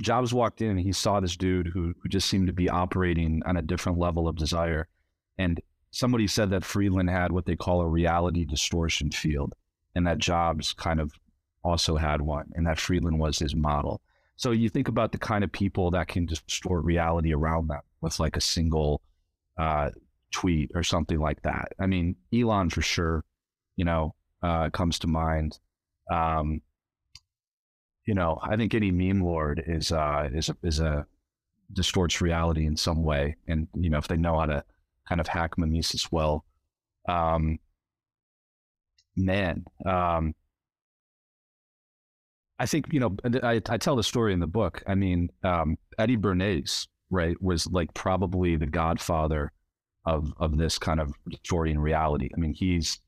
Jobs 0.00 0.34
walked 0.34 0.60
in 0.60 0.70
and 0.70 0.80
he 0.80 0.92
saw 0.92 1.20
this 1.20 1.36
dude 1.36 1.68
who 1.68 1.94
who 2.02 2.08
just 2.08 2.28
seemed 2.28 2.48
to 2.48 2.52
be 2.52 2.68
operating 2.68 3.42
on 3.46 3.56
a 3.56 3.62
different 3.62 3.98
level 3.98 4.28
of 4.28 4.36
desire, 4.36 4.88
and 5.38 5.60
somebody 5.90 6.26
said 6.26 6.50
that 6.50 6.64
Friedland 6.64 7.10
had 7.10 7.32
what 7.32 7.46
they 7.46 7.56
call 7.56 7.80
a 7.80 7.88
reality 7.88 8.44
distortion 8.44 9.10
field, 9.10 9.54
and 9.94 10.06
that 10.06 10.18
Jobs 10.18 10.72
kind 10.72 11.00
of 11.00 11.12
also 11.64 11.96
had 11.96 12.20
one, 12.20 12.50
and 12.54 12.66
that 12.66 12.78
Friedland 12.80 13.18
was 13.18 13.38
his 13.38 13.54
model. 13.54 14.00
So 14.36 14.52
you 14.52 14.68
think 14.70 14.88
about 14.88 15.12
the 15.12 15.18
kind 15.18 15.44
of 15.44 15.52
people 15.52 15.90
that 15.90 16.08
can 16.08 16.26
distort 16.26 16.84
reality 16.84 17.34
around 17.34 17.68
them 17.68 17.82
with 18.00 18.18
like 18.18 18.36
a 18.36 18.40
single 18.40 19.02
uh, 19.58 19.90
tweet 20.32 20.70
or 20.74 20.82
something 20.82 21.20
like 21.20 21.42
that. 21.42 21.72
I 21.78 21.86
mean, 21.86 22.16
Elon 22.32 22.70
for 22.70 22.80
sure, 22.80 23.22
you 23.76 23.84
know, 23.84 24.14
uh, 24.42 24.70
comes 24.70 24.98
to 25.00 25.06
mind. 25.06 25.58
Um, 26.10 26.60
you 28.06 28.14
know, 28.14 28.38
I 28.42 28.56
think 28.56 28.74
any 28.74 28.90
meme 28.90 29.22
lord 29.22 29.62
is 29.66 29.92
uh, 29.92 30.28
is 30.32 30.48
a, 30.48 30.56
is 30.62 30.80
a 30.80 31.06
distorts 31.72 32.20
reality 32.20 32.66
in 32.66 32.76
some 32.76 33.02
way, 33.04 33.36
and 33.46 33.68
you 33.74 33.90
know, 33.90 33.98
if 33.98 34.08
they 34.08 34.16
know 34.16 34.38
how 34.38 34.46
to 34.46 34.64
kind 35.08 35.20
of 35.20 35.28
hack 35.28 35.56
mimesis 35.58 36.10
well, 36.10 36.44
um, 37.08 37.58
man, 39.16 39.64
um, 39.86 40.34
I 42.58 42.66
think 42.66 42.86
you 42.92 43.00
know 43.00 43.16
I, 43.42 43.60
I 43.68 43.76
tell 43.78 43.96
the 43.96 44.02
story 44.02 44.32
in 44.32 44.40
the 44.40 44.46
book. 44.46 44.82
I 44.86 44.94
mean, 44.94 45.30
um, 45.44 45.76
Eddie 45.98 46.16
Bernays, 46.16 46.88
right, 47.10 47.40
was 47.40 47.66
like 47.68 47.92
probably 47.94 48.56
the 48.56 48.66
godfather 48.66 49.52
of 50.04 50.32
of 50.38 50.58
this 50.58 50.78
kind 50.78 51.00
of 51.00 51.12
Victorian 51.26 51.78
reality. 51.78 52.28
I 52.34 52.40
mean, 52.40 52.54
he's 52.54 53.00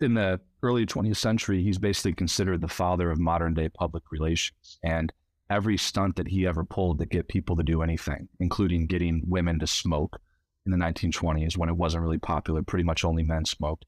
in 0.00 0.14
the 0.14 0.40
early 0.62 0.86
20th 0.86 1.16
century. 1.16 1.62
He's 1.62 1.78
basically 1.78 2.14
considered 2.14 2.60
the 2.60 2.68
father 2.68 3.10
of 3.10 3.18
modern 3.18 3.54
day 3.54 3.68
public 3.68 4.04
relations, 4.10 4.78
and 4.82 5.12
every 5.50 5.76
stunt 5.76 6.16
that 6.16 6.28
he 6.28 6.46
ever 6.46 6.64
pulled 6.64 6.98
to 6.98 7.06
get 7.06 7.28
people 7.28 7.56
to 7.56 7.62
do 7.62 7.82
anything, 7.82 8.28
including 8.40 8.86
getting 8.86 9.22
women 9.26 9.58
to 9.60 9.66
smoke 9.66 10.20
in 10.66 10.72
the 10.72 10.78
1920s 10.78 11.56
when 11.56 11.68
it 11.68 11.76
wasn't 11.76 12.02
really 12.02 12.18
popular. 12.18 12.62
Pretty 12.62 12.84
much 12.84 13.04
only 13.04 13.22
men 13.22 13.44
smoked 13.44 13.84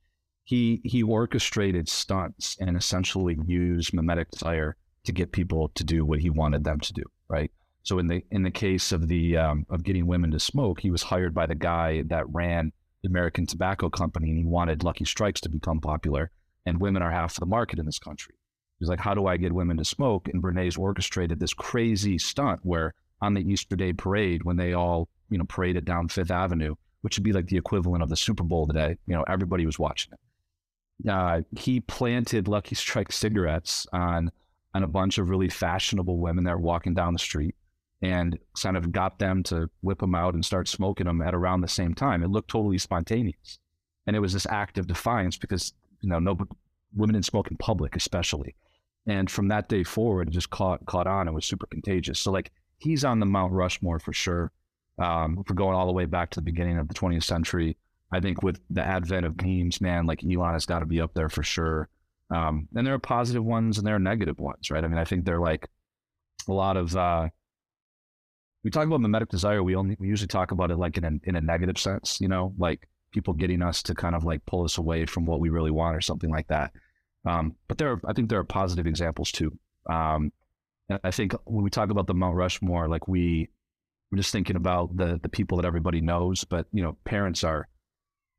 he 0.46 0.80
he 0.84 1.02
orchestrated 1.02 1.88
stunts 1.88 2.56
and 2.60 2.76
essentially 2.76 3.36
used 3.46 3.92
mimetic 3.92 4.30
desire 4.30 4.76
to 5.04 5.12
get 5.12 5.32
people 5.32 5.70
to 5.74 5.84
do 5.84 6.04
what 6.04 6.20
he 6.20 6.30
wanted 6.30 6.62
them 6.64 6.80
to 6.80 6.92
do. 6.92 7.02
Right. 7.28 7.50
So 7.82 7.98
in 7.98 8.06
the 8.06 8.22
in 8.30 8.44
the 8.44 8.50
case 8.52 8.92
of 8.92 9.08
the 9.08 9.36
um, 9.36 9.66
of 9.68 9.82
getting 9.82 10.06
women 10.06 10.30
to 10.30 10.40
smoke, 10.40 10.80
he 10.80 10.90
was 10.90 11.02
hired 11.02 11.34
by 11.34 11.46
the 11.46 11.56
guy 11.56 12.02
that 12.06 12.32
ran 12.32 12.72
the 13.06 13.12
American 13.12 13.46
Tobacco 13.46 13.88
Company, 13.88 14.28
and 14.28 14.38
he 14.38 14.44
wanted 14.44 14.84
Lucky 14.84 15.04
Strikes 15.04 15.40
to 15.42 15.48
become 15.48 15.80
popular. 15.80 16.30
And 16.64 16.80
women 16.80 17.02
are 17.02 17.10
half 17.10 17.36
of 17.36 17.40
the 17.40 17.46
market 17.46 17.78
in 17.78 17.86
this 17.86 17.98
country. 17.98 18.34
He's 18.78 18.88
like, 18.88 19.00
how 19.00 19.14
do 19.14 19.26
I 19.26 19.36
get 19.36 19.52
women 19.52 19.76
to 19.76 19.84
smoke? 19.84 20.28
And 20.28 20.42
Bernays 20.42 20.78
orchestrated 20.78 21.38
this 21.38 21.54
crazy 21.54 22.18
stunt 22.18 22.60
where 22.62 22.92
on 23.20 23.34
the 23.34 23.40
Easter 23.40 23.76
Day 23.76 23.92
parade, 23.92 24.42
when 24.42 24.56
they 24.56 24.72
all 24.72 25.08
you 25.30 25.38
know 25.38 25.44
paraded 25.44 25.84
down 25.84 26.08
Fifth 26.08 26.30
Avenue, 26.30 26.74
which 27.02 27.16
would 27.16 27.24
be 27.24 27.32
like 27.32 27.46
the 27.46 27.56
equivalent 27.56 28.02
of 28.02 28.08
the 28.08 28.16
Super 28.16 28.42
Bowl 28.42 28.66
today, 28.66 28.96
you 29.06 29.14
know, 29.14 29.24
everybody 29.28 29.64
was 29.64 29.78
watching 29.78 30.12
it 30.12 30.20
uh, 31.08 31.42
he 31.56 31.80
planted 31.80 32.48
Lucky 32.48 32.74
Strike 32.74 33.12
cigarettes 33.12 33.86
on 33.92 34.30
on 34.74 34.82
a 34.82 34.88
bunch 34.88 35.16
of 35.16 35.30
really 35.30 35.48
fashionable 35.48 36.18
women 36.18 36.44
that 36.44 36.52
were 36.52 36.60
walking 36.60 36.92
down 36.92 37.14
the 37.14 37.18
street, 37.18 37.54
and 38.02 38.38
kind 38.60 38.76
of 38.76 38.92
got 38.92 39.18
them 39.18 39.42
to 39.44 39.70
whip 39.80 40.00
them 40.00 40.14
out 40.14 40.34
and 40.34 40.44
start 40.44 40.68
smoking 40.68 41.06
them 41.06 41.22
at 41.22 41.34
around 41.34 41.60
the 41.60 41.68
same 41.68 41.94
time. 41.94 42.22
It 42.22 42.30
looked 42.30 42.50
totally 42.50 42.78
spontaneous, 42.78 43.58
and 44.06 44.14
it 44.14 44.20
was 44.20 44.32
this 44.32 44.46
act 44.46 44.78
of 44.78 44.86
defiance 44.86 45.36
because 45.36 45.72
you 46.00 46.08
know 46.08 46.18
no 46.18 46.36
women 46.94 47.14
didn't 47.14 47.26
smoke 47.26 47.50
in 47.50 47.56
public, 47.56 47.96
especially. 47.96 48.54
And 49.06 49.30
from 49.30 49.48
that 49.48 49.68
day 49.68 49.84
forward, 49.84 50.28
it 50.28 50.32
just 50.32 50.50
caught 50.50 50.84
caught 50.86 51.06
on 51.06 51.28
and 51.28 51.34
was 51.34 51.46
super 51.46 51.66
contagious. 51.66 52.20
So 52.20 52.32
like 52.32 52.50
he's 52.78 53.04
on 53.04 53.20
the 53.20 53.26
Mount 53.26 53.52
Rushmore 53.52 53.98
for 53.98 54.12
sure. 54.12 54.52
Um, 54.98 55.36
we're 55.36 55.54
going 55.54 55.74
all 55.74 55.86
the 55.86 55.92
way 55.92 56.06
back 56.06 56.30
to 56.30 56.40
the 56.40 56.44
beginning 56.44 56.78
of 56.78 56.88
the 56.88 56.94
20th 56.94 57.24
century, 57.24 57.76
I 58.12 58.20
think 58.20 58.42
with 58.42 58.60
the 58.70 58.82
advent 58.82 59.26
of 59.26 59.42
memes, 59.42 59.80
man, 59.80 60.06
like 60.06 60.24
Elon 60.24 60.52
has 60.52 60.66
got 60.66 60.80
to 60.80 60.86
be 60.86 61.00
up 61.00 61.14
there 61.14 61.28
for 61.28 61.42
sure. 61.42 61.88
Um, 62.30 62.68
and 62.74 62.86
there 62.86 62.94
are 62.94 62.98
positive 62.98 63.44
ones 63.44 63.78
and 63.78 63.86
there 63.86 63.96
are 63.96 64.00
negative 64.00 64.38
ones, 64.38 64.70
right? 64.70 64.82
I 64.82 64.88
mean, 64.88 64.98
I 64.98 65.04
think 65.04 65.24
they're 65.24 65.40
like 65.40 65.68
a 66.48 66.52
lot 66.52 66.76
of. 66.76 66.96
Uh, 66.96 67.28
we 68.66 68.70
talk 68.70 68.84
about 68.84 69.00
mimetic 69.00 69.28
desire. 69.28 69.62
We 69.62 69.76
only 69.76 69.96
we 70.00 70.08
usually 70.08 70.26
talk 70.26 70.50
about 70.50 70.72
it 70.72 70.76
like 70.76 70.96
in 70.96 71.04
a 71.04 71.12
in 71.22 71.36
a 71.36 71.40
negative 71.40 71.78
sense, 71.78 72.20
you 72.20 72.26
know, 72.26 72.52
like 72.58 72.88
people 73.12 73.32
getting 73.32 73.62
us 73.62 73.80
to 73.84 73.94
kind 73.94 74.16
of 74.16 74.24
like 74.24 74.44
pull 74.44 74.64
us 74.64 74.76
away 74.76 75.06
from 75.06 75.24
what 75.24 75.38
we 75.38 75.50
really 75.50 75.70
want 75.70 75.94
or 75.94 76.00
something 76.00 76.30
like 76.30 76.48
that. 76.48 76.72
Um, 77.24 77.54
but 77.68 77.78
there, 77.78 77.92
are, 77.92 78.00
I 78.08 78.12
think 78.12 78.28
there 78.28 78.40
are 78.40 78.44
positive 78.44 78.88
examples 78.88 79.30
too. 79.30 79.56
Um, 79.88 80.32
and 80.88 80.98
I 81.04 81.12
think 81.12 81.32
when 81.44 81.62
we 81.62 81.70
talk 81.70 81.90
about 81.90 82.08
the 82.08 82.14
Mount 82.14 82.34
Rushmore, 82.34 82.88
like 82.88 83.06
we 83.06 83.48
we're 84.10 84.18
just 84.18 84.32
thinking 84.32 84.56
about 84.56 84.96
the 84.96 85.20
the 85.22 85.28
people 85.28 85.58
that 85.58 85.64
everybody 85.64 86.00
knows, 86.00 86.42
but 86.42 86.66
you 86.72 86.82
know, 86.82 86.96
parents 87.04 87.44
are 87.44 87.68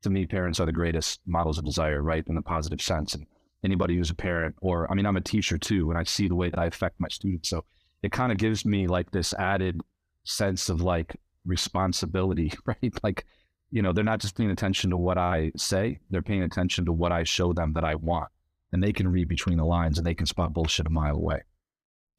to 0.01 0.09
me, 0.09 0.25
parents 0.25 0.59
are 0.59 0.65
the 0.65 0.73
greatest 0.73 1.21
models 1.25 1.57
of 1.57 1.63
desire, 1.63 2.03
right? 2.03 2.27
In 2.27 2.35
the 2.35 2.41
positive 2.41 2.81
sense. 2.81 3.15
And 3.15 3.25
anybody 3.63 3.95
who's 3.95 4.09
a 4.09 4.15
parent, 4.15 4.55
or 4.59 4.91
I 4.91 4.93
mean, 4.93 5.05
I'm 5.05 5.15
a 5.15 5.21
teacher 5.21 5.57
too, 5.57 5.89
and 5.89 5.97
I 5.97 6.03
see 6.03 6.27
the 6.27 6.35
way 6.35 6.49
that 6.49 6.59
I 6.59 6.65
affect 6.65 6.99
my 6.99 7.07
students. 7.07 7.47
So 7.47 7.63
it 8.03 8.11
kind 8.11 8.33
of 8.33 8.37
gives 8.37 8.65
me 8.65 8.87
like 8.87 9.11
this 9.11 9.33
added 9.35 9.79
sense 10.27 10.69
of 10.69 10.81
like 10.81 11.15
responsibility, 11.45 12.53
right? 12.65 12.93
Like, 13.03 13.25
you 13.71 13.81
know, 13.81 13.91
they're 13.93 14.03
not 14.03 14.19
just 14.19 14.37
paying 14.37 14.51
attention 14.51 14.89
to 14.91 14.97
what 14.97 15.17
I 15.17 15.51
say, 15.55 15.99
they're 16.09 16.21
paying 16.21 16.43
attention 16.43 16.85
to 16.85 16.93
what 16.93 17.11
I 17.11 17.23
show 17.23 17.53
them 17.53 17.73
that 17.73 17.83
I 17.83 17.95
want. 17.95 18.29
And 18.71 18.83
they 18.83 18.93
can 18.93 19.07
read 19.07 19.29
between 19.29 19.57
the 19.57 19.65
lines 19.65 19.97
and 19.97 20.05
they 20.05 20.13
can 20.13 20.25
spot 20.25 20.53
bullshit 20.53 20.85
a 20.85 20.89
mile 20.89 21.15
away. 21.15 21.41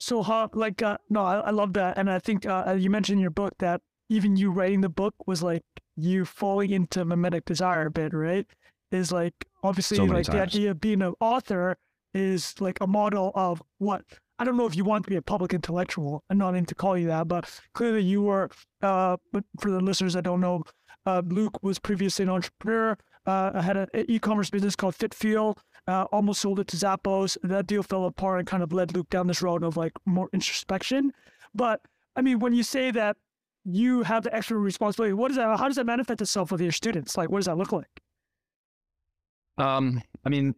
So, 0.01 0.23
how, 0.23 0.49
like, 0.55 0.81
uh, 0.81 0.97
no, 1.11 1.25
I, 1.25 1.37
I 1.41 1.51
love 1.51 1.75
that. 1.75 1.99
And 1.99 2.11
I 2.11 2.19
think 2.19 2.47
uh, 2.47 2.77
you 2.79 2.89
mentioned 2.89 3.19
in 3.19 3.23
your 3.23 3.31
book 3.31 3.55
that 3.59 3.83
even 4.09 4.37
you 4.37 4.51
writing 4.51 4.81
the 4.81 4.89
book 4.89 5.15
was 5.27 5.43
like 5.43 5.63
you 5.97 6.25
falling 6.25 6.71
into 6.71 7.05
mimetic 7.05 7.45
desire 7.45 7.87
a 7.87 7.91
bit, 7.91 8.15
right? 8.15 8.47
Is 8.91 9.13
like 9.13 9.35
obviously 9.63 9.99
so 9.99 10.05
like 10.05 10.25
times. 10.25 10.29
the 10.29 10.43
idea 10.43 10.71
of 10.71 10.81
being 10.81 11.03
an 11.03 11.15
author 11.21 11.77
is 12.15 12.55
like 12.61 12.79
a 12.81 12.87
model 12.87 13.33
of 13.35 13.63
what 13.79 14.03
I 14.39 14.45
don't 14.45 14.57
know 14.57 14.67
if 14.67 14.77
you 14.77 14.85
want 14.85 15.05
to 15.05 15.11
be 15.11 15.17
a 15.17 15.23
public 15.23 15.53
intellectual. 15.53 16.23
I'm 16.31 16.39
not 16.39 16.55
into 16.55 16.75
call 16.75 16.97
you 16.97 17.09
that, 17.09 17.29
but 17.29 17.49
clearly 17.75 18.03
you 18.03 18.23
were. 18.23 18.51
Uh, 18.83 19.17
but 19.33 19.45
for 19.61 19.71
the 19.71 19.81
listeners 19.81 20.15
that 20.15 20.23
don't 20.23 20.41
know, 20.41 20.63
uh, 21.07 21.23
Luke 21.27 21.63
was 21.63 21.79
previously 21.79 22.25
an 22.25 22.31
entrepreneur. 22.31 22.97
Uh, 23.27 23.61
had 23.61 23.77
an 23.77 23.89
e-commerce 24.09 24.49
business 24.49 24.77
called 24.77 24.97
FitFuel. 24.97 25.57
Uh, 25.87 26.05
almost 26.13 26.41
sold 26.41 26.61
it 26.61 26.69
to 26.69 26.77
Zappos. 26.77 27.37
That 27.43 27.67
deal 27.67 27.83
fell 27.83 28.05
apart 28.05 28.39
and 28.39 28.47
kind 28.47 28.63
of 28.63 28.73
led 28.73 28.95
Luke 28.95 29.11
down 29.11 29.27
this 29.27 29.43
road 29.43 29.65
of 29.65 29.77
like 29.77 29.93
more 30.07 30.29
introspection. 30.33 31.13
But 31.55 31.81
I 32.17 32.23
mean, 32.23 32.39
when 32.39 32.53
you 32.53 32.63
say 32.63 32.91
that 32.93 33.17
you 33.65 34.03
have 34.03 34.23
the 34.23 34.35
extra 34.35 34.57
responsibility. 34.57 35.13
What 35.13 35.31
is 35.31 35.37
that? 35.37 35.59
How 35.59 35.67
does 35.67 35.77
that 35.77 35.87
manifest 35.87 36.23
itself 36.23 36.51
with 36.51 36.61
your 36.61 36.73
students? 36.73 37.17
Like, 37.17 37.31
what 37.31 37.39
does 37.39 37.47
that 37.47 37.59
look 37.59 37.73
like? 37.73 38.01
Um, 39.59 40.03
I 40.25 40.29
mean, 40.29 40.55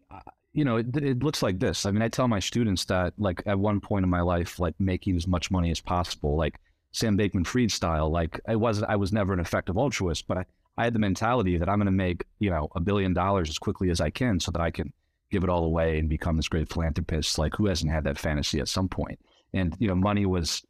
you 0.53 0.65
know, 0.65 0.77
it, 0.79 0.97
it 0.97 1.23
looks 1.23 1.43
like 1.43 1.59
this. 1.59 1.87
I 1.87 1.91
mean, 1.91 2.03
I 2.03 2.09
tell 2.09 2.29
my 2.29 2.41
students 2.41 2.85
that, 2.87 3.15
like, 3.19 3.43
at 3.47 3.59
one 3.59 3.81
point 3.81 4.05
in 4.05 4.11
my 4.11 4.21
life, 4.21 4.59
like 4.59 4.75
making 4.79 5.17
as 5.17 5.27
much 5.27 5.51
money 5.51 5.71
as 5.71 5.81
possible, 5.81 6.37
like 6.37 6.59
Sam 6.93 7.17
Bankman-Fried 7.17 7.71
style. 7.71 8.11
Like, 8.11 8.41
I 8.49 8.57
wasn't, 8.57 8.91
I 8.91 8.97
was 8.97 9.13
never 9.13 9.33
an 9.33 9.41
effective 9.41 9.77
altruist, 9.77 10.27
but 10.27 10.39
I, 10.39 10.45
I 10.77 10.85
had 10.85 10.95
the 10.95 10.99
mentality 10.99 11.57
that 11.57 11.69
I'm 11.69 11.79
going 11.79 11.87
to 11.87 11.93
make, 11.93 12.25
you 12.39 12.51
know, 12.51 12.69
a 12.75 12.81
billion 12.81 13.13
dollars 13.13 13.49
as 13.49 13.59
quickly 13.59 13.91
as 13.91 14.01
I 14.01 14.11
can, 14.11 14.41
so 14.41 14.51
that 14.51 14.61
I 14.61 14.71
can 14.71 14.93
give 15.31 15.45
it 15.45 15.51
all 15.51 15.65
away 15.65 15.99
and 15.99 16.09
become 16.09 16.37
this 16.37 16.49
great 16.49 16.73
philanthropist. 16.73 17.39
Like, 17.39 17.55
who 17.55 17.67
hasn't 17.67 17.93
had 17.93 18.05
that 18.05 18.19
fantasy 18.19 18.61
at 18.61 18.69
some 18.69 18.89
point? 18.89 19.21
And 19.53 19.77
you 19.79 19.89
know, 19.89 19.95
money 19.95 20.27
was 20.27 20.63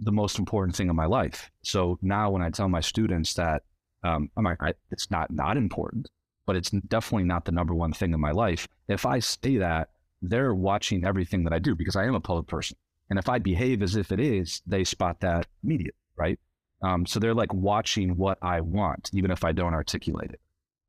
the 0.00 0.12
most 0.12 0.38
important 0.38 0.76
thing 0.76 0.88
in 0.88 0.96
my 0.96 1.06
life. 1.06 1.50
So 1.62 1.98
now 2.02 2.30
when 2.30 2.42
I 2.42 2.50
tell 2.50 2.68
my 2.68 2.80
students 2.80 3.34
that 3.34 3.62
um, 4.04 4.30
I'm 4.36 4.44
like, 4.44 4.62
I, 4.62 4.74
it's 4.92 5.10
not 5.10 5.30
not 5.32 5.56
important, 5.56 6.08
but 6.48 6.56
it's 6.56 6.70
definitely 6.70 7.24
not 7.24 7.44
the 7.44 7.52
number 7.52 7.74
one 7.74 7.92
thing 7.92 8.14
in 8.14 8.20
my 8.20 8.30
life. 8.30 8.66
If 8.88 9.04
I 9.04 9.18
say 9.18 9.58
that, 9.58 9.90
they're 10.22 10.54
watching 10.54 11.04
everything 11.04 11.44
that 11.44 11.52
I 11.52 11.58
do 11.58 11.74
because 11.74 11.94
I 11.94 12.06
am 12.06 12.14
a 12.14 12.20
public 12.20 12.46
person. 12.46 12.78
And 13.10 13.18
if 13.18 13.28
I 13.28 13.38
behave 13.38 13.82
as 13.82 13.96
if 13.96 14.12
it 14.12 14.18
is, 14.18 14.62
they 14.66 14.82
spot 14.82 15.20
that 15.20 15.46
immediately, 15.62 16.00
right? 16.16 16.40
Um, 16.82 17.04
so 17.04 17.20
they're 17.20 17.34
like 17.34 17.52
watching 17.52 18.16
what 18.16 18.38
I 18.40 18.62
want, 18.62 19.10
even 19.12 19.30
if 19.30 19.44
I 19.44 19.52
don't 19.52 19.74
articulate 19.74 20.30
it. 20.30 20.40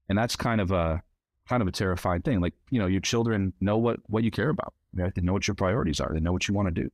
And 0.08 0.18
that's 0.18 0.38
kind 0.38 0.62
of 0.62 0.72
a 0.72 1.04
kind 1.50 1.62
of 1.62 1.68
a 1.68 1.74
terrifying 1.74 2.22
thing. 2.22 2.40
Like, 2.40 2.54
you 2.70 2.80
know, 2.80 2.88
your 2.88 3.02
children 3.02 3.52
know 3.60 3.78
what 3.78 4.00
what 4.08 4.24
you 4.24 4.32
care 4.32 4.50
about. 4.50 4.74
Right? 4.94 5.14
They 5.14 5.22
know 5.22 5.34
what 5.34 5.50
your 5.50 5.56
priorities 5.56 6.00
are. 6.00 6.10
They 6.14 6.22
know 6.22 6.32
what 6.32 6.48
you 6.48 6.54
want 6.54 6.74
to 6.74 6.84
do. 6.84 6.90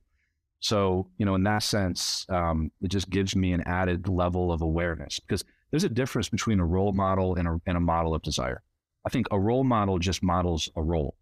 So, 0.58 1.08
you 1.18 1.24
know, 1.24 1.36
in 1.36 1.44
that 1.44 1.62
sense, 1.62 2.26
um, 2.30 2.72
it 2.82 2.88
just 2.88 3.10
gives 3.10 3.36
me 3.36 3.52
an 3.52 3.62
added 3.64 4.08
level 4.08 4.50
of 4.50 4.60
awareness 4.60 5.20
because 5.20 5.44
there's 5.70 5.84
a 5.84 5.88
difference 5.88 6.28
between 6.28 6.60
a 6.60 6.64
role 6.64 6.92
model 6.92 7.34
and 7.34 7.48
a, 7.48 7.60
and 7.66 7.76
a 7.76 7.80
model 7.80 8.14
of 8.14 8.22
desire. 8.22 8.62
I 9.04 9.08
think 9.08 9.26
a 9.30 9.38
role 9.38 9.64
model 9.64 9.98
just 9.98 10.22
models 10.22 10.68
a 10.76 10.82
role. 10.82 11.16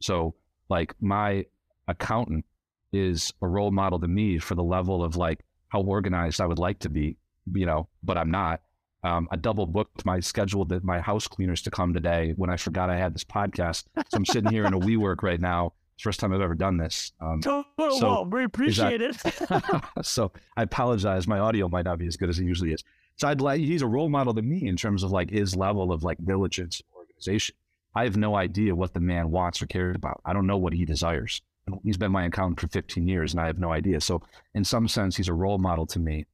So, 0.00 0.34
like, 0.68 0.94
my 1.00 1.46
accountant 1.88 2.44
is 2.92 3.32
a 3.42 3.48
role 3.48 3.70
model 3.70 3.98
to 4.00 4.08
me 4.08 4.38
for 4.38 4.54
the 4.54 4.62
level 4.62 5.02
of 5.04 5.16
like 5.16 5.44
how 5.68 5.80
organized 5.82 6.40
I 6.40 6.46
would 6.46 6.58
like 6.58 6.80
to 6.80 6.88
be, 6.88 7.16
you 7.52 7.66
know, 7.66 7.88
but 8.02 8.18
I'm 8.18 8.30
not. 8.30 8.62
Um, 9.02 9.28
I 9.30 9.36
double 9.36 9.66
booked 9.66 10.04
my 10.04 10.20
schedule 10.20 10.66
that 10.66 10.84
my 10.84 11.00
house 11.00 11.26
cleaners 11.26 11.62
to 11.62 11.70
come 11.70 11.94
today 11.94 12.34
when 12.36 12.50
I 12.50 12.56
forgot 12.56 12.90
I 12.90 12.98
had 12.98 13.14
this 13.14 13.24
podcast. 13.24 13.84
So 13.96 14.16
I'm 14.16 14.26
sitting 14.26 14.50
here 14.50 14.66
in 14.66 14.74
a 14.74 14.80
WeWork 14.80 15.22
right 15.22 15.40
now 15.40 15.72
First 16.00 16.18
time 16.18 16.32
I've 16.32 16.40
ever 16.40 16.54
done 16.54 16.78
this. 16.78 17.12
Um, 17.20 17.40
oh, 17.46 17.64
so 17.98 18.08
well, 18.08 18.24
we 18.24 18.44
appreciate 18.44 19.02
it. 19.02 19.16
so 20.02 20.32
I 20.56 20.62
apologize. 20.62 21.28
My 21.28 21.38
audio 21.38 21.68
might 21.68 21.84
not 21.84 21.98
be 21.98 22.06
as 22.06 22.16
good 22.16 22.30
as 22.30 22.38
it 22.38 22.44
usually 22.44 22.72
is. 22.72 22.82
So 23.20 23.28
I'd 23.28 23.42
like 23.42 23.60
he's 23.60 23.82
a 23.82 23.86
role 23.86 24.08
model 24.08 24.32
to 24.32 24.40
me 24.40 24.66
in 24.66 24.76
terms 24.76 25.02
of 25.02 25.10
like 25.10 25.28
his 25.28 25.54
level 25.54 25.92
of 25.92 26.02
like 26.02 26.24
diligence 26.24 26.80
organization. 26.96 27.54
I 27.94 28.04
have 28.04 28.16
no 28.16 28.34
idea 28.34 28.74
what 28.74 28.94
the 28.94 29.00
man 29.00 29.30
wants 29.30 29.60
or 29.60 29.66
cares 29.66 29.94
about. 29.94 30.22
I 30.24 30.32
don't 30.32 30.46
know 30.46 30.56
what 30.56 30.72
he 30.72 30.86
desires. 30.86 31.42
He's 31.84 31.98
been 31.98 32.12
my 32.12 32.24
accountant 32.24 32.60
for 32.60 32.68
15 32.68 33.06
years 33.06 33.34
and 33.34 33.40
I 33.42 33.46
have 33.46 33.58
no 33.58 33.72
idea. 33.72 34.00
So 34.00 34.22
in 34.54 34.64
some 34.64 34.88
sense, 34.88 35.18
he's 35.18 35.28
a 35.28 35.34
role 35.34 35.58
model 35.58 35.84
to 35.88 35.98
me, 35.98 36.24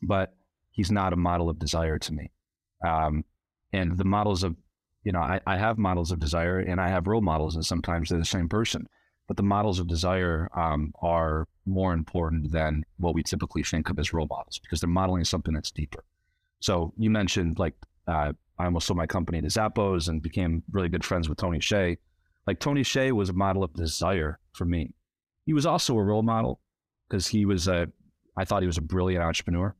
but 0.00 0.32
he's 0.70 0.92
not 0.92 1.12
a 1.12 1.16
model 1.16 1.50
of 1.50 1.58
desire 1.58 1.98
to 1.98 2.12
me. 2.12 2.30
Um, 2.86 3.24
and 3.72 3.98
the 3.98 4.04
models 4.04 4.44
of 4.44 4.54
you 5.02 5.10
know, 5.10 5.18
I, 5.18 5.40
I 5.44 5.56
have 5.56 5.76
models 5.76 6.12
of 6.12 6.20
desire 6.20 6.60
and 6.60 6.80
I 6.80 6.88
have 6.88 7.08
role 7.08 7.20
models, 7.20 7.56
and 7.56 7.66
sometimes 7.66 8.10
they're 8.10 8.20
the 8.20 8.24
same 8.24 8.48
person. 8.48 8.86
But 9.26 9.36
the 9.36 9.42
models 9.42 9.80
of 9.80 9.88
desire 9.88 10.48
um, 10.54 10.92
are 11.02 11.48
more 11.66 11.92
important 11.92 12.52
than 12.52 12.84
what 12.98 13.14
we 13.14 13.24
typically 13.24 13.64
think 13.64 13.90
of 13.90 13.98
as 13.98 14.12
role 14.12 14.28
models 14.30 14.60
because 14.62 14.80
they're 14.80 14.88
modeling 14.88 15.24
something 15.24 15.54
that's 15.54 15.72
deeper. 15.72 16.04
So 16.62 16.92
you 16.96 17.10
mentioned 17.10 17.58
like 17.58 17.74
uh, 18.06 18.32
I 18.58 18.64
almost 18.64 18.86
sold 18.86 18.96
my 18.96 19.06
company 19.06 19.40
to 19.40 19.48
Zappos 19.48 20.08
and 20.08 20.22
became 20.22 20.62
really 20.70 20.88
good 20.88 21.04
friends 21.04 21.28
with 21.28 21.38
Tony 21.38 21.58
Hsieh. 21.58 21.98
Like 22.46 22.60
Tony 22.60 22.82
Hsieh 22.82 23.12
was 23.12 23.28
a 23.28 23.32
model 23.32 23.62
of 23.62 23.72
desire 23.74 24.38
for 24.52 24.64
me. 24.64 24.94
He 25.44 25.52
he 25.52 25.54
was 25.54 25.66
also 25.66 25.98
a 25.98 26.02
role 26.02 26.22
model 26.22 26.60
because 27.08 27.26
he 27.26 27.44
was 27.44 27.68
a, 27.68 27.88
I 28.38 28.46
thought 28.46 28.62
he 28.62 28.66
was 28.66 28.78
a 28.78 28.82
brilliant 28.82 29.22
entrepreneur, 29.22 29.76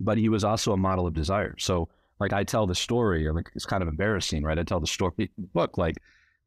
but 0.00 0.16
he 0.16 0.30
was 0.30 0.44
also 0.44 0.72
a 0.72 0.78
model 0.78 1.06
of 1.06 1.12
desire. 1.12 1.54
So 1.58 1.90
like 2.20 2.32
I 2.32 2.42
tell 2.42 2.66
the 2.66 2.74
story, 2.74 3.26
or 3.26 3.34
like 3.34 3.50
it's 3.54 3.66
kind 3.66 3.82
of 3.82 3.88
embarrassing, 3.88 4.44
right? 4.44 4.58
I 4.58 4.62
tell 4.62 4.80
the 4.80 4.86
story 4.86 5.12
in 5.18 5.28
the 5.36 5.48
book, 5.48 5.76
like 5.76 5.96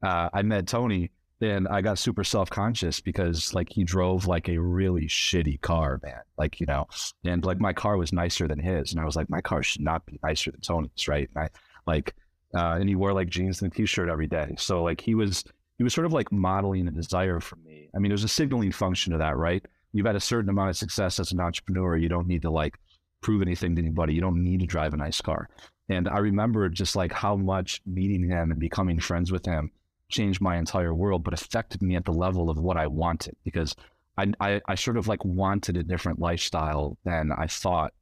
uh, 0.04 0.30
I 0.34 0.42
met 0.42 0.66
Tony 0.66 1.12
and 1.42 1.68
I 1.68 1.82
got 1.82 1.98
super 1.98 2.24
self 2.24 2.50
conscious 2.50 3.02
because 3.02 3.54
like 3.54 3.70
he 3.72 3.84
drove 3.84 4.28
like 4.28 4.48
a 4.48 4.58
really 4.58 5.08
shitty 5.08 5.60
car, 5.62 6.00
man. 6.04 6.22
Like, 6.38 6.60
you 6.60 6.68
know, 6.68 6.88
and 7.26 7.44
like 7.44 7.60
my 7.60 7.74
car 7.74 7.98
was 7.98 8.14
nicer 8.14 8.48
than 8.48 8.60
his. 8.60 8.92
And 8.92 9.02
I 9.02 9.06
was 9.06 9.16
like, 9.16 9.30
my 9.30 9.42
car 9.42 9.64
should 9.64 9.82
not 9.82 10.06
be 10.06 10.20
nicer 10.24 10.52
than 10.52 10.62
Tony's, 10.62 11.08
right? 11.08 11.30
And 11.36 11.46
I 11.46 11.50
like, 11.88 12.16
uh, 12.56 12.78
and 12.80 12.88
he 12.88 12.96
wore 12.96 13.14
like 13.14 13.30
jeans 13.30 13.62
and 13.62 13.72
a 13.72 13.76
t 13.76 13.86
shirt 13.86 14.10
every 14.10 14.28
day. 14.28 14.54
So 14.58 14.84
like 14.84 15.02
he 15.02 15.16
was, 15.16 15.44
he 15.78 15.84
was 15.84 15.94
sort 15.94 16.06
of 16.06 16.14
like 16.14 16.32
modeling 16.32 16.88
a 16.88 16.92
desire 16.92 17.40
for 17.40 17.56
me. 17.58 17.90
I 17.96 18.00
mean, 18.00 18.10
there's 18.10 18.24
a 18.24 18.30
signaling 18.30 18.72
function 18.72 19.12
to 19.14 19.18
that, 19.18 19.38
right? 19.38 19.66
You've 19.94 20.06
had 20.06 20.16
a 20.16 20.22
certain 20.22 20.50
amount 20.50 20.70
of 20.70 20.78
success 20.78 21.20
as 21.20 21.32
an 21.32 21.40
entrepreneur. 21.40 21.98
You 21.98 22.08
don't 22.08 22.28
need 22.28 22.44
to 22.44 22.52
like 22.52 22.78
prove 23.22 23.42
anything 23.42 23.76
to 23.76 23.82
anybody. 23.82 24.14
You 24.14 24.22
don't 24.22 24.44
need 24.44 24.60
to 24.60 24.68
drive 24.68 24.94
a 24.94 24.98
nice 24.98 25.22
car. 25.22 25.50
And 25.90 26.08
I 26.08 26.20
remember 26.20 26.70
just 26.70 26.96
like 26.96 27.12
how 27.12 27.36
much 27.36 27.82
meeting 27.86 28.30
him 28.30 28.52
and 28.52 28.60
becoming 28.60 29.00
friends 29.00 29.32
with 29.32 29.46
him 29.46 29.72
changed 30.12 30.42
my 30.42 30.58
entire 30.58 30.94
world, 30.94 31.24
but 31.24 31.34
affected 31.34 31.82
me 31.82 31.96
at 31.96 32.06
the 32.06 32.14
level 32.14 32.50
of 32.50 32.58
what 32.58 32.78
I 32.78 32.88
wanted 32.88 33.36
because 33.44 33.76
I, 34.18 34.32
I, 34.40 34.62
I 34.68 34.76
sort 34.76 34.98
of 34.98 35.08
like 35.08 35.24
wanted 35.26 35.78
a 35.78 35.84
different 35.84 36.20
lifestyle 36.20 36.98
than 37.04 37.32
I 37.32 37.48
thought. 37.48 37.94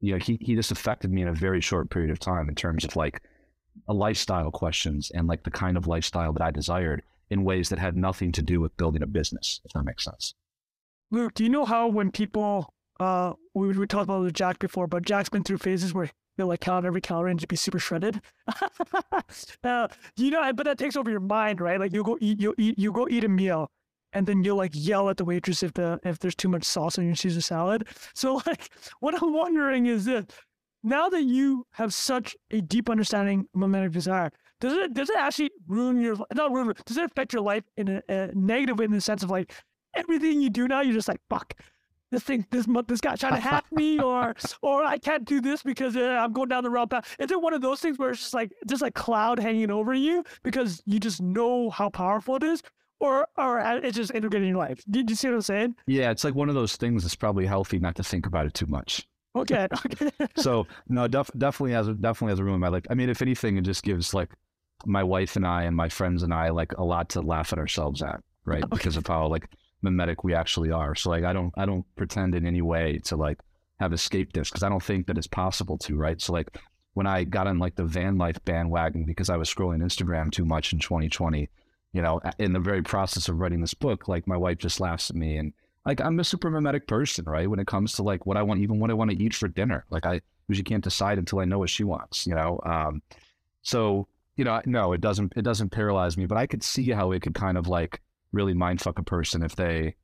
You 0.00 0.12
know, 0.12 0.18
he, 0.18 0.38
he 0.40 0.54
just 0.54 0.72
affected 0.72 1.10
me 1.10 1.22
in 1.22 1.28
a 1.28 1.32
very 1.32 1.60
short 1.60 1.90
period 1.90 2.10
of 2.10 2.18
time 2.18 2.48
in 2.48 2.54
terms 2.54 2.84
of 2.84 2.96
like 2.96 3.22
a 3.88 3.94
lifestyle 3.94 4.50
questions 4.50 5.10
and 5.14 5.26
like 5.26 5.44
the 5.44 5.50
kind 5.50 5.76
of 5.76 5.86
lifestyle 5.86 6.32
that 6.32 6.42
I 6.42 6.50
desired 6.50 7.02
in 7.30 7.44
ways 7.44 7.68
that 7.68 7.78
had 7.78 7.96
nothing 7.96 8.32
to 8.32 8.42
do 8.42 8.60
with 8.60 8.76
building 8.76 9.02
a 9.02 9.06
business, 9.06 9.60
if 9.64 9.72
that 9.72 9.84
makes 9.84 10.04
sense. 10.04 10.34
Luke, 11.10 11.34
do 11.34 11.44
you 11.44 11.50
know 11.50 11.64
how 11.64 11.88
when 11.88 12.10
people 12.10 12.74
uh 12.98 13.32
we 13.54 13.68
we 13.68 13.86
talked 13.86 14.04
about 14.04 14.32
Jack 14.32 14.58
before, 14.58 14.86
but 14.86 15.04
Jack's 15.04 15.28
been 15.28 15.44
through 15.44 15.58
phases 15.58 15.94
where 15.94 16.10
like 16.46 16.60
count 16.60 16.86
every 16.86 17.00
calorie 17.00 17.30
and 17.30 17.40
just 17.40 17.48
be 17.48 17.56
super 17.56 17.78
shredded. 17.78 18.20
uh, 19.64 19.88
you 20.16 20.30
know, 20.30 20.52
but 20.52 20.64
that 20.64 20.78
takes 20.78 20.96
over 20.96 21.10
your 21.10 21.20
mind, 21.20 21.60
right? 21.60 21.80
Like 21.80 21.92
you 21.92 22.02
go 22.02 22.18
eat, 22.20 22.40
you 22.40 22.54
eat, 22.58 22.78
you 22.78 22.92
go 22.92 23.08
eat 23.08 23.24
a 23.24 23.28
meal, 23.28 23.70
and 24.12 24.26
then 24.26 24.44
you'll 24.44 24.56
like 24.56 24.72
yell 24.74 25.08
at 25.08 25.16
the 25.16 25.24
waitress 25.24 25.62
if 25.62 25.72
the 25.74 26.00
if 26.04 26.18
there's 26.18 26.34
too 26.34 26.48
much 26.48 26.64
sauce 26.64 26.98
on 26.98 27.06
your 27.06 27.14
Caesar 27.14 27.40
salad. 27.40 27.86
So 28.14 28.40
like, 28.46 28.70
what 29.00 29.20
I'm 29.22 29.32
wondering 29.32 29.86
is 29.86 30.04
this: 30.04 30.26
now 30.82 31.08
that 31.08 31.24
you 31.24 31.66
have 31.72 31.94
such 31.94 32.36
a 32.50 32.60
deep 32.60 32.90
understanding 32.90 33.46
of 33.54 33.92
desire, 33.92 34.30
does 34.60 34.72
it 34.74 34.94
does 34.94 35.10
it 35.10 35.16
actually 35.18 35.50
ruin 35.66 36.00
your 36.00 36.16
not 36.34 36.52
ruin? 36.52 36.74
Does 36.86 36.96
it 36.96 37.04
affect 37.04 37.32
your 37.32 37.42
life 37.42 37.64
in 37.76 37.88
a, 37.88 38.02
a 38.08 38.30
negative 38.34 38.78
way 38.78 38.84
in 38.84 38.90
the 38.90 39.00
sense 39.00 39.22
of 39.22 39.30
like 39.30 39.52
everything 39.94 40.40
you 40.40 40.50
do 40.50 40.68
now, 40.68 40.80
you're 40.80 40.94
just 40.94 41.08
like 41.08 41.20
fuck 41.28 41.54
this 42.10 42.22
thing, 42.22 42.46
this 42.50 42.66
month, 42.66 42.88
this 42.88 43.00
guy 43.00 43.14
trying 43.16 43.34
to 43.34 43.40
hack 43.40 43.64
me, 43.72 43.98
or 44.02 44.34
or 44.62 44.84
I 44.84 44.98
can't 44.98 45.24
do 45.24 45.40
this 45.40 45.62
because 45.62 45.96
uh, 45.96 46.00
I'm 46.00 46.32
going 46.32 46.48
down 46.48 46.64
the 46.64 46.70
wrong 46.70 46.88
path. 46.88 47.16
Is 47.18 47.30
it 47.30 47.40
one 47.40 47.54
of 47.54 47.62
those 47.62 47.80
things 47.80 47.98
where 47.98 48.10
it's 48.10 48.20
just 48.20 48.34
like 48.34 48.52
just 48.66 48.82
like 48.82 48.94
cloud 48.94 49.38
hanging 49.38 49.70
over 49.70 49.94
you 49.94 50.24
because 50.42 50.82
you 50.86 51.00
just 51.00 51.20
know 51.20 51.70
how 51.70 51.88
powerful 51.88 52.36
it 52.36 52.42
is, 52.42 52.62
or 52.98 53.26
or 53.36 53.60
uh, 53.60 53.80
it's 53.82 53.96
just 53.96 54.14
integrating 54.14 54.48
your 54.48 54.58
life? 54.58 54.82
Did 54.90 55.08
you 55.10 55.16
see 55.16 55.28
what 55.28 55.34
I'm 55.34 55.42
saying? 55.42 55.76
Yeah, 55.86 56.10
it's 56.10 56.24
like 56.24 56.34
one 56.34 56.48
of 56.48 56.54
those 56.54 56.76
things 56.76 57.02
that's 57.02 57.16
probably 57.16 57.46
healthy 57.46 57.78
not 57.78 57.96
to 57.96 58.04
think 58.04 58.26
about 58.26 58.46
it 58.46 58.54
too 58.54 58.66
much. 58.66 59.06
Okay. 59.36 59.68
Okay. 59.86 60.10
so 60.36 60.66
no, 60.88 61.06
def- 61.08 61.30
definitely 61.38 61.72
has 61.72 61.88
definitely 61.88 62.32
has 62.32 62.40
a 62.40 62.44
room 62.44 62.54
in 62.54 62.60
my 62.60 62.68
life. 62.68 62.84
I 62.90 62.94
mean, 62.94 63.08
if 63.08 63.22
anything, 63.22 63.56
it 63.56 63.62
just 63.62 63.82
gives 63.82 64.12
like 64.12 64.30
my 64.86 65.02
wife 65.04 65.36
and 65.36 65.46
I 65.46 65.64
and 65.64 65.76
my 65.76 65.88
friends 65.88 66.22
and 66.22 66.32
I 66.32 66.50
like 66.50 66.72
a 66.72 66.84
lot 66.84 67.10
to 67.10 67.20
laugh 67.20 67.52
at 67.52 67.58
ourselves 67.58 68.02
at, 68.02 68.20
right? 68.44 68.64
Okay. 68.64 68.76
Because 68.76 68.96
of 68.96 69.06
how 69.06 69.26
like 69.28 69.48
mimetic 69.82 70.24
we 70.24 70.34
actually 70.34 70.70
are. 70.70 70.94
So 70.94 71.10
like 71.10 71.24
I 71.24 71.32
don't 71.32 71.52
I 71.56 71.66
don't 71.66 71.84
pretend 71.96 72.34
in 72.34 72.46
any 72.46 72.62
way 72.62 72.98
to 73.04 73.16
like 73.16 73.38
have 73.78 73.92
escaped 73.92 74.34
this 74.34 74.50
because 74.50 74.62
I 74.62 74.68
don't 74.68 74.82
think 74.82 75.06
that 75.06 75.18
it's 75.18 75.26
possible 75.26 75.78
to, 75.78 75.96
right? 75.96 76.20
So 76.20 76.32
like 76.32 76.58
when 76.94 77.06
I 77.06 77.24
got 77.24 77.46
on 77.46 77.58
like 77.58 77.76
the 77.76 77.84
van 77.84 78.18
life 78.18 78.42
bandwagon 78.44 79.04
because 79.04 79.30
I 79.30 79.36
was 79.36 79.52
scrolling 79.52 79.82
Instagram 79.82 80.30
too 80.30 80.44
much 80.44 80.72
in 80.72 80.78
2020, 80.78 81.48
you 81.92 82.02
know, 82.02 82.20
in 82.38 82.52
the 82.52 82.60
very 82.60 82.82
process 82.82 83.28
of 83.28 83.38
writing 83.38 83.60
this 83.60 83.74
book, 83.74 84.08
like 84.08 84.26
my 84.26 84.36
wife 84.36 84.58
just 84.58 84.80
laughs 84.80 85.10
at 85.10 85.16
me 85.16 85.36
and 85.36 85.52
like 85.86 86.00
I'm 86.00 86.20
a 86.20 86.24
super 86.24 86.50
mimetic 86.50 86.86
person, 86.86 87.24
right? 87.24 87.48
When 87.48 87.60
it 87.60 87.66
comes 87.66 87.94
to 87.94 88.02
like 88.02 88.26
what 88.26 88.36
I 88.36 88.42
want, 88.42 88.60
even 88.60 88.80
what 88.80 88.90
I 88.90 88.94
want 88.94 89.10
to 89.10 89.22
eat 89.22 89.34
for 89.34 89.48
dinner, 89.48 89.86
like 89.90 90.04
I 90.04 90.20
usually 90.48 90.64
can't 90.64 90.84
decide 90.84 91.18
until 91.18 91.40
I 91.40 91.46
know 91.46 91.58
what 91.58 91.70
she 91.70 91.84
wants, 91.84 92.26
you 92.26 92.34
know. 92.34 92.60
Um, 92.64 93.02
so 93.62 94.06
you 94.36 94.44
know, 94.44 94.60
no, 94.66 94.92
it 94.92 95.00
doesn't 95.00 95.32
it 95.36 95.42
doesn't 95.42 95.70
paralyze 95.70 96.16
me, 96.16 96.26
but 96.26 96.38
I 96.38 96.46
could 96.46 96.62
see 96.62 96.90
how 96.90 97.12
it 97.12 97.22
could 97.22 97.34
kind 97.34 97.56
of 97.56 97.66
like 97.66 98.00
really 98.32 98.54
mindfuck 98.54 98.98
a 98.98 99.02
person 99.02 99.42
if 99.42 99.56
they 99.56 99.94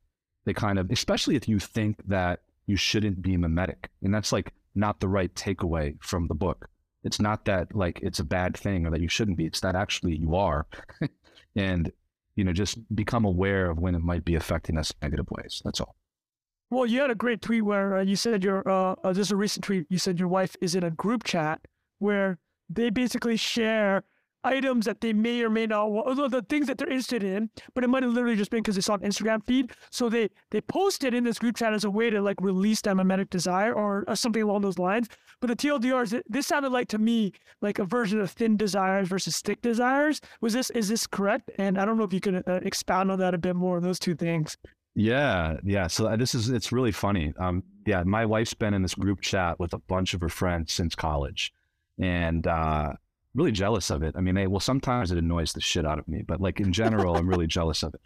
they 0.45 0.53
kind 0.53 0.79
of 0.79 0.89
especially 0.91 1.35
if 1.35 1.47
you 1.47 1.59
think 1.59 1.97
that 2.07 2.41
you 2.67 2.75
shouldn't 2.75 3.21
be 3.21 3.37
mimetic. 3.37 3.89
And 4.03 4.13
that's 4.13 4.31
like 4.31 4.53
not 4.75 4.99
the 4.99 5.07
right 5.07 5.33
takeaway 5.33 5.95
from 6.01 6.27
the 6.27 6.35
book. 6.35 6.69
It's 7.03 7.19
not 7.19 7.45
that 7.45 7.73
like 7.75 7.99
it's 8.03 8.19
a 8.19 8.25
bad 8.25 8.55
thing 8.55 8.85
or 8.85 8.91
that 8.91 9.01
you 9.01 9.07
shouldn't 9.07 9.37
be. 9.37 9.45
It's 9.45 9.61
that 9.61 9.75
actually 9.75 10.15
you 10.15 10.35
are. 10.35 10.67
And 11.55 11.91
you 12.35 12.43
know 12.43 12.53
just 12.53 12.77
become 12.95 13.25
aware 13.25 13.71
of 13.71 13.79
when 13.79 13.95
it 13.95 14.01
might 14.03 14.23
be 14.23 14.35
affecting 14.35 14.77
us 14.77 14.91
in 14.91 15.07
negative 15.07 15.25
ways. 15.31 15.59
That's 15.65 15.81
all. 15.81 15.95
Well 16.69 16.85
you 16.85 17.01
had 17.01 17.09
a 17.09 17.15
great 17.15 17.41
tweet 17.41 17.65
where 17.65 17.97
uh, 17.97 18.03
you 18.03 18.15
said 18.15 18.43
your 18.43 18.67
uh, 18.69 18.95
uh, 19.03 19.13
this 19.13 19.27
is 19.27 19.31
a 19.31 19.35
recent 19.35 19.65
tweet. 19.65 19.87
You 19.89 19.97
said 19.97 20.19
your 20.19 20.27
wife 20.27 20.55
is 20.61 20.75
in 20.75 20.83
a 20.83 20.91
group 20.91 21.23
chat 21.23 21.61
where 21.97 22.37
they 22.69 22.91
basically 22.91 23.37
share 23.37 24.03
items 24.47 24.85
that 24.85 25.01
they 25.01 25.13
may 25.13 25.41
or 25.41 25.49
may 25.49 25.67
not 25.67 25.91
want, 25.91 26.31
the 26.31 26.41
things 26.43 26.67
that 26.67 26.77
they're 26.77 26.87
interested 26.87 27.23
in, 27.23 27.49
but 27.73 27.83
it 27.83 27.87
might 27.87 28.03
have 28.03 28.13
literally 28.13 28.35
just 28.35 28.51
been 28.51 28.61
because 28.61 28.75
they 28.75 28.81
saw 28.81 28.95
an 28.95 29.01
Instagram 29.01 29.45
feed. 29.45 29.71
So 29.91 30.09
they 30.09 30.29
they 30.51 30.61
posted 30.61 31.13
in 31.13 31.23
this 31.23 31.39
group 31.39 31.57
chat 31.57 31.73
as 31.73 31.83
a 31.83 31.89
way 31.89 32.09
to 32.09 32.21
like 32.21 32.37
release 32.41 32.81
that 32.81 32.95
mimetic 32.95 33.29
desire 33.29 33.73
or, 33.73 34.03
or 34.07 34.15
something 34.15 34.41
along 34.41 34.61
those 34.61 34.79
lines. 34.79 35.07
But 35.39 35.47
the 35.47 35.55
TLDR 35.55 36.03
is 36.03 36.15
this 36.27 36.47
sounded 36.47 36.71
like 36.71 36.87
to 36.89 36.97
me 36.97 37.33
like 37.61 37.79
a 37.79 37.85
version 37.85 38.19
of 38.19 38.31
thin 38.31 38.57
desires 38.57 39.07
versus 39.07 39.39
thick 39.41 39.61
desires. 39.61 40.21
Was 40.41 40.53
this 40.53 40.69
is 40.71 40.89
this 40.89 41.05
correct? 41.05 41.51
And 41.57 41.77
I 41.77 41.85
don't 41.85 41.97
know 41.97 42.03
if 42.03 42.13
you 42.13 42.21
could 42.21 42.43
uh, 42.47 42.59
expound 42.63 43.11
on 43.11 43.19
that 43.19 43.33
a 43.33 43.37
bit 43.37 43.55
more. 43.55 43.77
On 43.77 43.83
those 43.83 43.99
two 43.99 44.15
things. 44.15 44.57
Yeah, 44.95 45.57
yeah. 45.63 45.85
So 45.85 46.07
uh, 46.07 46.15
this 46.15 46.33
is 46.33 46.49
it's 46.49 46.71
really 46.71 46.91
funny. 46.91 47.31
Um, 47.37 47.61
yeah, 47.85 48.03
my 48.03 48.25
wife's 48.25 48.55
been 48.55 48.73
in 48.73 48.81
this 48.81 48.95
group 48.95 49.21
chat 49.21 49.59
with 49.59 49.73
a 49.73 49.77
bunch 49.77 50.15
of 50.15 50.21
her 50.21 50.29
friends 50.29 50.73
since 50.73 50.95
college, 50.95 51.53
and 51.99 52.47
uh, 52.47 52.93
really 53.37 53.51
jealous 53.51 53.89
of 53.89 54.03
it. 54.03 54.15
I 54.17 54.21
mean, 54.21 54.35
hey, 54.35 54.47
well, 54.47 54.59
sometimes 54.59 55.11
it 55.11 55.17
annoys 55.17 55.53
the 55.53 55.61
shit 55.61 55.85
out 55.85 55.99
of 55.99 56.07
me, 56.07 56.23
but 56.27 56.41
like 56.41 56.59
in 56.59 56.73
general, 56.73 57.15
I'm 57.15 57.29
really 57.29 57.47
jealous 57.47 57.83
of 57.83 57.93
it. 57.93 58.01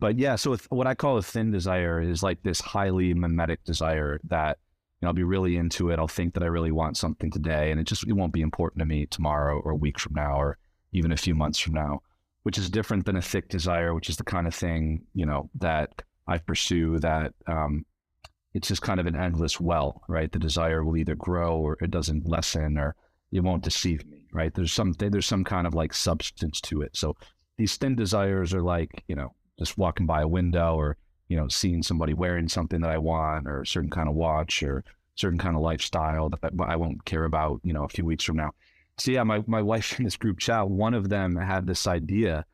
But 0.00 0.18
yeah, 0.18 0.36
so 0.36 0.56
what 0.70 0.86
I 0.86 0.94
call 0.94 1.18
a 1.18 1.22
thin 1.22 1.50
desire 1.50 2.00
is 2.00 2.22
like 2.22 2.42
this 2.42 2.60
highly 2.60 3.12
mimetic 3.12 3.62
desire 3.64 4.18
that 4.24 4.56
you 5.00 5.06
know, 5.06 5.10
I'll 5.10 5.14
be 5.14 5.22
really 5.22 5.56
into 5.56 5.90
it. 5.90 5.98
I'll 5.98 6.08
think 6.08 6.34
that 6.34 6.42
I 6.42 6.46
really 6.46 6.72
want 6.72 6.96
something 6.96 7.30
today, 7.30 7.70
and 7.70 7.78
it 7.78 7.86
just 7.86 8.06
it 8.08 8.14
won't 8.14 8.32
be 8.32 8.40
important 8.40 8.80
to 8.80 8.86
me 8.86 9.06
tomorrow 9.06 9.60
or 9.60 9.72
a 9.72 9.76
week 9.76 9.98
from 9.98 10.14
now 10.14 10.40
or 10.40 10.58
even 10.92 11.12
a 11.12 11.16
few 11.16 11.34
months 11.34 11.58
from 11.58 11.74
now, 11.74 12.00
which 12.42 12.58
is 12.58 12.70
different 12.70 13.04
than 13.04 13.16
a 13.16 13.22
thick 13.22 13.48
desire, 13.48 13.94
which 13.94 14.08
is 14.08 14.16
the 14.16 14.24
kind 14.24 14.46
of 14.46 14.54
thing 14.54 15.02
you 15.14 15.26
know 15.26 15.50
that 15.56 16.02
I 16.26 16.38
pursue 16.38 16.98
that 17.00 17.34
um, 17.46 17.84
it's 18.54 18.68
just 18.68 18.82
kind 18.82 19.00
of 19.00 19.06
an 19.06 19.16
endless 19.16 19.60
well, 19.60 20.02
right? 20.08 20.32
The 20.32 20.38
desire 20.38 20.82
will 20.82 20.96
either 20.96 21.14
grow 21.14 21.56
or 21.58 21.76
it 21.80 21.90
doesn't 21.90 22.26
lessen 22.26 22.78
or 22.78 22.96
it 23.32 23.40
won't 23.40 23.62
deceive 23.62 24.06
me, 24.06 24.19
right? 24.32 24.52
There's 24.54 24.72
some 24.72 24.92
there's 24.92 25.26
some 25.26 25.44
kind 25.44 25.66
of 25.66 25.74
like 25.74 25.92
substance 25.92 26.60
to 26.62 26.82
it. 26.82 26.96
So 26.96 27.16
these 27.56 27.76
thin 27.76 27.96
desires 27.96 28.54
are 28.54 28.62
like 28.62 29.04
you 29.08 29.16
know 29.16 29.34
just 29.58 29.78
walking 29.78 30.06
by 30.06 30.22
a 30.22 30.28
window 30.28 30.76
or 30.76 30.96
you 31.28 31.36
know 31.36 31.48
seeing 31.48 31.82
somebody 31.82 32.14
wearing 32.14 32.48
something 32.48 32.80
that 32.80 32.90
I 32.90 32.98
want 32.98 33.46
or 33.46 33.62
a 33.62 33.66
certain 33.66 33.90
kind 33.90 34.08
of 34.08 34.14
watch 34.14 34.62
or 34.62 34.84
certain 35.16 35.38
kind 35.38 35.56
of 35.56 35.62
lifestyle 35.62 36.30
that 36.30 36.52
I 36.60 36.76
won't 36.76 37.04
care 37.04 37.24
about 37.24 37.60
you 37.62 37.72
know 37.72 37.84
a 37.84 37.88
few 37.88 38.04
weeks 38.04 38.24
from 38.24 38.36
now. 38.36 38.50
So 38.98 39.12
yeah, 39.12 39.24
my 39.24 39.42
my 39.46 39.62
wife 39.72 39.98
in 39.98 40.04
this 40.04 40.16
group 40.16 40.38
chat, 40.38 40.68
one 40.68 40.94
of 40.94 41.08
them 41.08 41.36
had 41.36 41.66
this 41.66 41.86
idea 41.86 42.44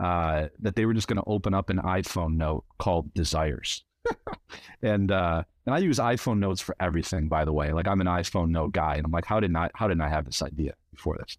uh, 0.00 0.48
that 0.60 0.74
they 0.76 0.86
were 0.86 0.94
just 0.94 1.08
going 1.08 1.18
to 1.18 1.28
open 1.28 1.54
up 1.54 1.70
an 1.70 1.78
iPhone 1.78 2.36
note 2.36 2.64
called 2.78 3.12
Desires. 3.14 3.84
and 4.82 5.12
uh, 5.12 5.44
and 5.66 5.74
I 5.74 5.78
use 5.78 5.98
iPhone 5.98 6.38
notes 6.38 6.60
for 6.60 6.74
everything, 6.80 7.28
by 7.28 7.44
the 7.44 7.52
way. 7.52 7.72
Like 7.72 7.86
I'm 7.86 8.00
an 8.00 8.06
iPhone 8.06 8.50
note 8.50 8.72
guy, 8.72 8.96
and 8.96 9.04
I'm 9.04 9.12
like, 9.12 9.26
how 9.26 9.40
did 9.40 9.54
I 9.54 9.70
how 9.74 9.88
didn't 9.88 10.02
I 10.02 10.08
have 10.08 10.24
this 10.24 10.42
idea 10.42 10.74
before 10.92 11.16
this? 11.18 11.36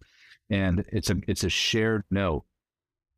And 0.50 0.84
it's 0.88 1.10
a 1.10 1.16
it's 1.26 1.44
a 1.44 1.48
shared 1.48 2.04
note, 2.10 2.44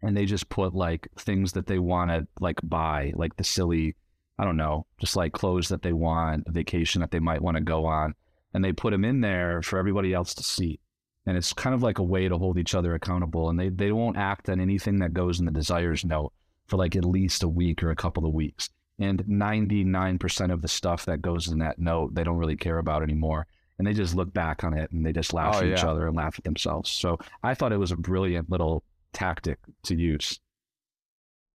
and 0.02 0.16
they 0.16 0.26
just 0.26 0.48
put 0.48 0.74
like 0.74 1.08
things 1.18 1.52
that 1.52 1.66
they 1.66 1.78
want 1.78 2.10
to 2.10 2.26
like 2.40 2.60
buy, 2.62 3.12
like 3.16 3.36
the 3.36 3.44
silly, 3.44 3.96
I 4.38 4.44
don't 4.44 4.56
know, 4.56 4.86
just 5.00 5.16
like 5.16 5.32
clothes 5.32 5.68
that 5.68 5.82
they 5.82 5.92
want, 5.92 6.44
a 6.46 6.52
vacation 6.52 7.00
that 7.00 7.10
they 7.10 7.18
might 7.18 7.42
want 7.42 7.56
to 7.56 7.62
go 7.62 7.84
on, 7.86 8.14
and 8.54 8.64
they 8.64 8.72
put 8.72 8.92
them 8.92 9.04
in 9.04 9.20
there 9.20 9.62
for 9.62 9.78
everybody 9.78 10.14
else 10.14 10.34
to 10.34 10.42
see. 10.42 10.80
And 11.26 11.36
it's 11.36 11.52
kind 11.52 11.74
of 11.74 11.82
like 11.82 11.98
a 11.98 12.04
way 12.04 12.28
to 12.28 12.38
hold 12.38 12.58
each 12.58 12.74
other 12.74 12.94
accountable, 12.94 13.50
and 13.50 13.58
they 13.58 13.68
they 13.68 13.92
won't 13.92 14.16
act 14.16 14.48
on 14.48 14.60
anything 14.60 15.00
that 15.00 15.12
goes 15.12 15.40
in 15.40 15.46
the 15.46 15.52
desires 15.52 16.04
note 16.04 16.32
for 16.66 16.76
like 16.76 16.94
at 16.94 17.04
least 17.04 17.42
a 17.42 17.48
week 17.48 17.82
or 17.82 17.90
a 17.90 17.96
couple 17.96 18.26
of 18.26 18.34
weeks 18.34 18.70
and 18.98 19.24
99% 19.24 20.52
of 20.52 20.62
the 20.62 20.68
stuff 20.68 21.04
that 21.06 21.22
goes 21.22 21.48
in 21.48 21.58
that 21.58 21.78
note 21.78 22.14
they 22.14 22.24
don't 22.24 22.38
really 22.38 22.56
care 22.56 22.78
about 22.78 23.02
anymore 23.02 23.46
and 23.78 23.86
they 23.86 23.92
just 23.92 24.14
look 24.14 24.32
back 24.32 24.64
on 24.64 24.72
it 24.72 24.90
and 24.92 25.04
they 25.04 25.12
just 25.12 25.32
laugh 25.32 25.56
oh, 25.56 25.58
at 25.60 25.66
yeah. 25.66 25.74
each 25.74 25.84
other 25.84 26.06
and 26.06 26.16
laugh 26.16 26.34
at 26.38 26.44
themselves 26.44 26.90
so 26.90 27.18
i 27.42 27.54
thought 27.54 27.72
it 27.72 27.78
was 27.78 27.92
a 27.92 27.96
brilliant 27.96 28.50
little 28.50 28.82
tactic 29.12 29.58
to 29.82 29.94
use 29.94 30.40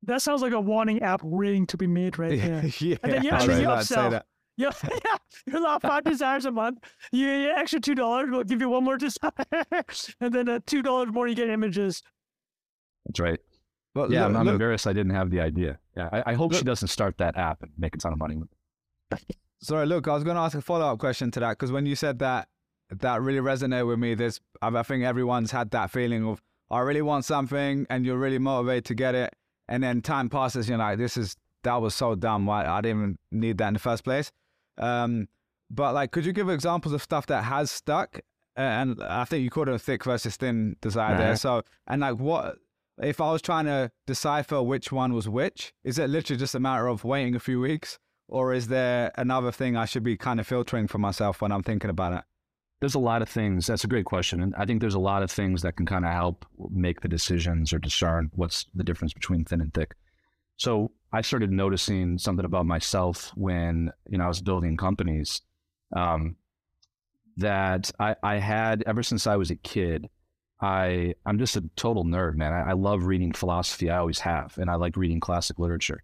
that 0.03 0.21
sounds 0.21 0.41
like 0.41 0.53
a 0.53 0.59
warning 0.59 1.01
app 1.01 1.21
waiting 1.23 1.65
to 1.67 1.77
be 1.77 1.87
made 1.87 2.17
right 2.17 2.31
there. 2.41 2.65
yeah, 2.79 2.97
and 3.03 3.13
then 3.13 3.23
you 3.23 3.29
actually 3.31 3.65
right. 3.65 3.79
upsell. 3.79 4.21
Yeah, 4.57 4.71
yeah. 4.83 5.15
You 5.47 5.57
allow 5.57 5.79
five 5.79 6.03
desires 6.03 6.45
a 6.45 6.51
month. 6.51 6.79
You, 7.11 7.25
you 7.25 7.49
extra 7.49 7.79
two 7.79 7.95
dollars. 7.95 8.27
We'll 8.29 8.43
give 8.43 8.59
you 8.59 8.69
one 8.69 8.83
more 8.83 8.97
desire, 8.97 9.31
and 10.19 10.33
then 10.33 10.49
uh, 10.49 10.59
two 10.67 10.83
dollars 10.83 11.09
more. 11.11 11.25
You 11.25 11.33
get 11.33 11.49
images. 11.49 12.03
That's 13.05 13.19
right. 13.21 13.39
Well, 13.95 14.11
yeah, 14.11 14.27
look, 14.27 14.35
I'm, 14.35 14.35
I'm 14.35 14.47
embarrassed 14.49 14.85
I 14.85 14.93
didn't 14.93 15.13
have 15.15 15.31
the 15.31 15.39
idea. 15.39 15.79
Yeah, 15.95 16.09
I, 16.11 16.31
I 16.31 16.33
hope 16.33 16.51
look, 16.51 16.59
she 16.59 16.65
doesn't 16.65 16.89
start 16.89 17.17
that 17.17 17.37
app 17.37 17.63
and 17.63 17.71
make 17.77 17.95
a 17.95 17.97
ton 17.97 18.11
of 18.11 18.19
money 18.19 18.35
with 18.35 18.49
it. 19.11 19.37
Sorry, 19.61 19.85
Luke, 19.85 20.07
I 20.07 20.13
was 20.13 20.23
going 20.23 20.35
to 20.35 20.41
ask 20.41 20.57
a 20.57 20.61
follow 20.61 20.91
up 20.91 20.99
question 20.99 21.31
to 21.31 21.39
that 21.39 21.51
because 21.51 21.71
when 21.71 21.85
you 21.85 21.95
said 21.95 22.19
that, 22.19 22.47
that 22.89 23.21
really 23.21 23.39
resonated 23.39 23.87
with 23.87 23.99
me. 23.99 24.15
This, 24.15 24.39
I 24.61 24.83
think 24.83 25.03
everyone's 25.03 25.51
had 25.51 25.71
that 25.71 25.91
feeling 25.91 26.25
of 26.25 26.41
I 26.69 26.79
really 26.79 27.01
want 27.01 27.25
something, 27.25 27.85
and 27.89 28.05
you're 28.05 28.17
really 28.17 28.39
motivated 28.39 28.85
to 28.85 28.95
get 28.95 29.13
it, 29.13 29.35
and 29.67 29.83
then 29.83 30.01
time 30.01 30.29
passes. 30.29 30.69
You're 30.69 30.77
like, 30.77 30.97
this 30.97 31.17
is 31.17 31.35
that 31.63 31.75
was 31.75 31.93
so 31.93 32.15
dumb. 32.15 32.45
Why 32.45 32.65
I 32.65 32.81
didn't 32.81 32.97
even 32.97 33.17
need 33.31 33.57
that 33.59 33.67
in 33.67 33.73
the 33.73 33.79
first 33.79 34.03
place. 34.03 34.31
Um, 34.77 35.27
but 35.69 35.93
like, 35.93 36.11
could 36.11 36.25
you 36.25 36.33
give 36.33 36.49
examples 36.49 36.93
of 36.93 37.01
stuff 37.01 37.27
that 37.27 37.43
has 37.43 37.71
stuck? 37.71 38.19
And 38.55 39.01
I 39.03 39.25
think 39.25 39.43
you 39.43 39.49
called 39.49 39.69
it 39.69 39.75
a 39.75 39.79
thick 39.79 40.03
versus 40.03 40.35
thin 40.35 40.75
desire 40.81 41.17
there. 41.17 41.35
So, 41.37 41.63
and 41.87 42.01
like, 42.01 42.19
what 42.19 42.57
if 43.01 43.21
I 43.21 43.31
was 43.31 43.41
trying 43.41 43.65
to 43.65 43.91
decipher 44.07 44.61
which 44.61 44.91
one 44.91 45.13
was 45.13 45.29
which? 45.29 45.73
Is 45.83 45.97
it 45.97 46.09
literally 46.09 46.39
just 46.39 46.55
a 46.55 46.59
matter 46.59 46.87
of 46.87 47.03
waiting 47.03 47.35
a 47.35 47.39
few 47.39 47.59
weeks, 47.59 47.99
or 48.31 48.53
is 48.53 48.69
there 48.69 49.11
another 49.17 49.51
thing 49.51 49.75
I 49.75 49.85
should 49.85 50.03
be 50.03 50.15
kind 50.15 50.39
of 50.39 50.47
filtering 50.47 50.87
for 50.87 50.97
myself 50.97 51.41
when 51.41 51.51
I'm 51.51 51.63
thinking 51.63 51.89
about 51.89 52.13
it? 52.13 52.23
There's 52.79 52.95
a 52.95 52.99
lot 52.99 53.21
of 53.21 53.29
things. 53.29 53.67
That's 53.67 53.83
a 53.83 53.89
great 53.89 54.05
question. 54.05 54.41
And 54.41 54.55
I 54.55 54.65
think 54.65 54.79
there's 54.79 54.95
a 54.95 54.99
lot 54.99 55.21
of 55.21 55.29
things 55.29 55.61
that 55.61 55.75
can 55.75 55.85
kind 55.85 56.05
of 56.05 56.11
help 56.11 56.45
make 56.71 57.01
the 57.01 57.09
decisions 57.09 57.73
or 57.73 57.77
discern 57.77 58.31
what's 58.33 58.65
the 58.73 58.85
difference 58.85 59.13
between 59.13 59.43
thin 59.43 59.61
and 59.61 59.73
thick. 59.73 59.95
So 60.55 60.91
I 61.11 61.21
started 61.21 61.51
noticing 61.51 62.17
something 62.17 62.45
about 62.45 62.65
myself 62.65 63.31
when, 63.35 63.91
you 64.09 64.17
know, 64.17 64.23
I 64.23 64.29
was 64.29 64.41
building 64.41 64.77
companies 64.77 65.41
um, 65.95 66.37
that 67.37 67.91
I, 67.99 68.15
I 68.23 68.35
had 68.37 68.81
ever 68.87 69.03
since 69.03 69.27
I 69.27 69.35
was 69.35 69.51
a 69.51 69.55
kid. 69.57 70.09
I 70.61 71.15
I'm 71.25 71.37
just 71.37 71.57
a 71.57 71.69
total 71.75 72.05
nerd, 72.05 72.35
man. 72.35 72.53
I, 72.53 72.69
I, 72.69 72.73
love 72.73 73.05
reading 73.05 73.33
philosophy. 73.33 73.89
I 73.89 73.97
always 73.97 74.19
have, 74.19 74.57
and 74.59 74.69
I 74.69 74.75
like 74.75 74.95
reading 74.95 75.19
classic 75.19 75.57
literature. 75.57 76.03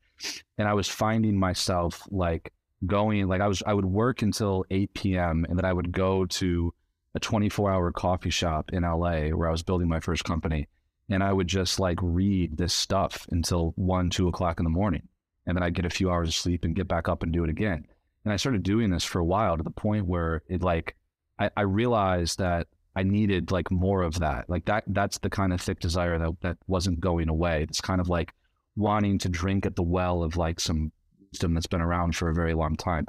And 0.58 0.68
I 0.68 0.74
was 0.74 0.88
finding 0.88 1.38
myself 1.38 2.08
like 2.10 2.54
going, 2.86 3.28
like 3.28 3.42
I 3.42 3.48
was 3.48 3.64
I 3.66 3.74
would 3.74 3.86
work 3.86 4.22
until 4.22 4.66
8 4.70 4.94
p.m. 4.94 5.46
and 5.48 5.58
then 5.58 5.66
I 5.66 5.74
would 5.74 5.92
go 5.92 6.26
to 6.26 6.74
a 7.16 7.20
24 7.20 7.72
hour 7.72 7.92
coffee 7.92 8.30
shop 8.30 8.72
in 8.74 8.84
LA 8.84 9.30
where 9.30 9.48
I 9.48 9.52
was 9.52 9.64
building 9.64 9.88
my 9.88 10.00
first 10.00 10.24
company, 10.24 10.68
and 11.10 11.24
I 11.24 11.34
would 11.34 11.48
just 11.48 11.80
like 11.80 12.00
read 12.02 12.58
this 12.58 12.74
stuff 12.74 13.28
until 13.32 13.74
one, 13.76 14.10
two 14.10 14.28
o'clock 14.28 14.60
in 14.60 14.64
the 14.64 14.70
morning, 14.70 15.08
and 15.46 15.56
then 15.56 15.64
I'd 15.64 15.74
get 15.74 15.86
a 15.86 15.90
few 15.90 16.12
hours 16.12 16.30
of 16.30 16.36
sleep 16.36 16.64
and 16.64 16.76
get 16.76 16.88
back 16.88 17.10
up 17.10 17.24
and 17.24 17.34
do 17.34 17.44
it 17.44 17.50
again. 17.50 17.86
And 18.24 18.34
I 18.34 18.38
started 18.38 18.64
doing 18.64 18.90
this 18.90 19.06
for 19.06 19.20
a 19.20 19.26
while 19.26 19.58
to 19.58 19.64
the 19.64 19.72
point 19.72 20.06
where 20.06 20.44
it 20.48 20.62
like 20.62 20.96
I, 21.40 21.50
I 21.56 21.62
realized 21.62 22.40
that 22.40 22.68
I 22.96 23.04
needed 23.04 23.52
like 23.52 23.72
more 23.72 24.02
of 24.02 24.20
that. 24.20 24.50
Like 24.50 24.66
that 24.66 24.84
that's 24.88 25.20
the 25.20 25.30
kind 25.30 25.54
of 25.54 25.62
thick 25.62 25.80
desire 25.80 26.18
that 26.18 26.42
that 26.42 26.58
wasn't 26.68 27.00
going 27.00 27.30
away. 27.30 27.64
It's 27.64 27.82
kind 27.82 28.02
of 28.02 28.10
like 28.10 28.34
wanting 28.78 29.18
to 29.18 29.30
drink 29.30 29.66
at 29.66 29.76
the 29.76 29.84
well 29.84 30.24
of 30.24 30.38
like 30.38 30.60
some 30.60 30.92
wisdom 31.32 31.54
that's 31.54 31.68
been 31.68 31.82
around 31.82 32.16
for 32.16 32.30
a 32.30 32.34
very 32.34 32.54
long 32.54 32.78
time. 32.78 33.06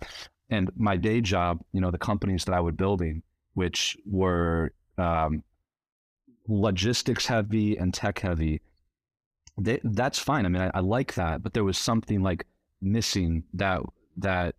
And 0.50 0.70
my 0.76 0.96
day 0.96 1.20
job, 1.20 1.60
you 1.72 1.80
know, 1.80 1.90
the 1.90 1.98
companies 1.98 2.44
that 2.46 2.54
I 2.54 2.60
was 2.60 2.74
building, 2.74 3.22
which 3.54 3.96
were 4.06 4.72
um, 4.96 5.44
logistics 6.48 7.26
heavy 7.26 7.76
and 7.76 7.92
tech 7.92 8.18
heavy, 8.18 8.62
they, 9.60 9.80
that's 9.84 10.18
fine. 10.18 10.46
I 10.46 10.48
mean, 10.48 10.62
I, 10.62 10.70
I 10.74 10.80
like 10.80 11.14
that, 11.14 11.42
but 11.42 11.52
there 11.52 11.64
was 11.64 11.76
something 11.76 12.22
like 12.22 12.46
missing 12.80 13.44
that 13.54 13.82
that 14.16 14.54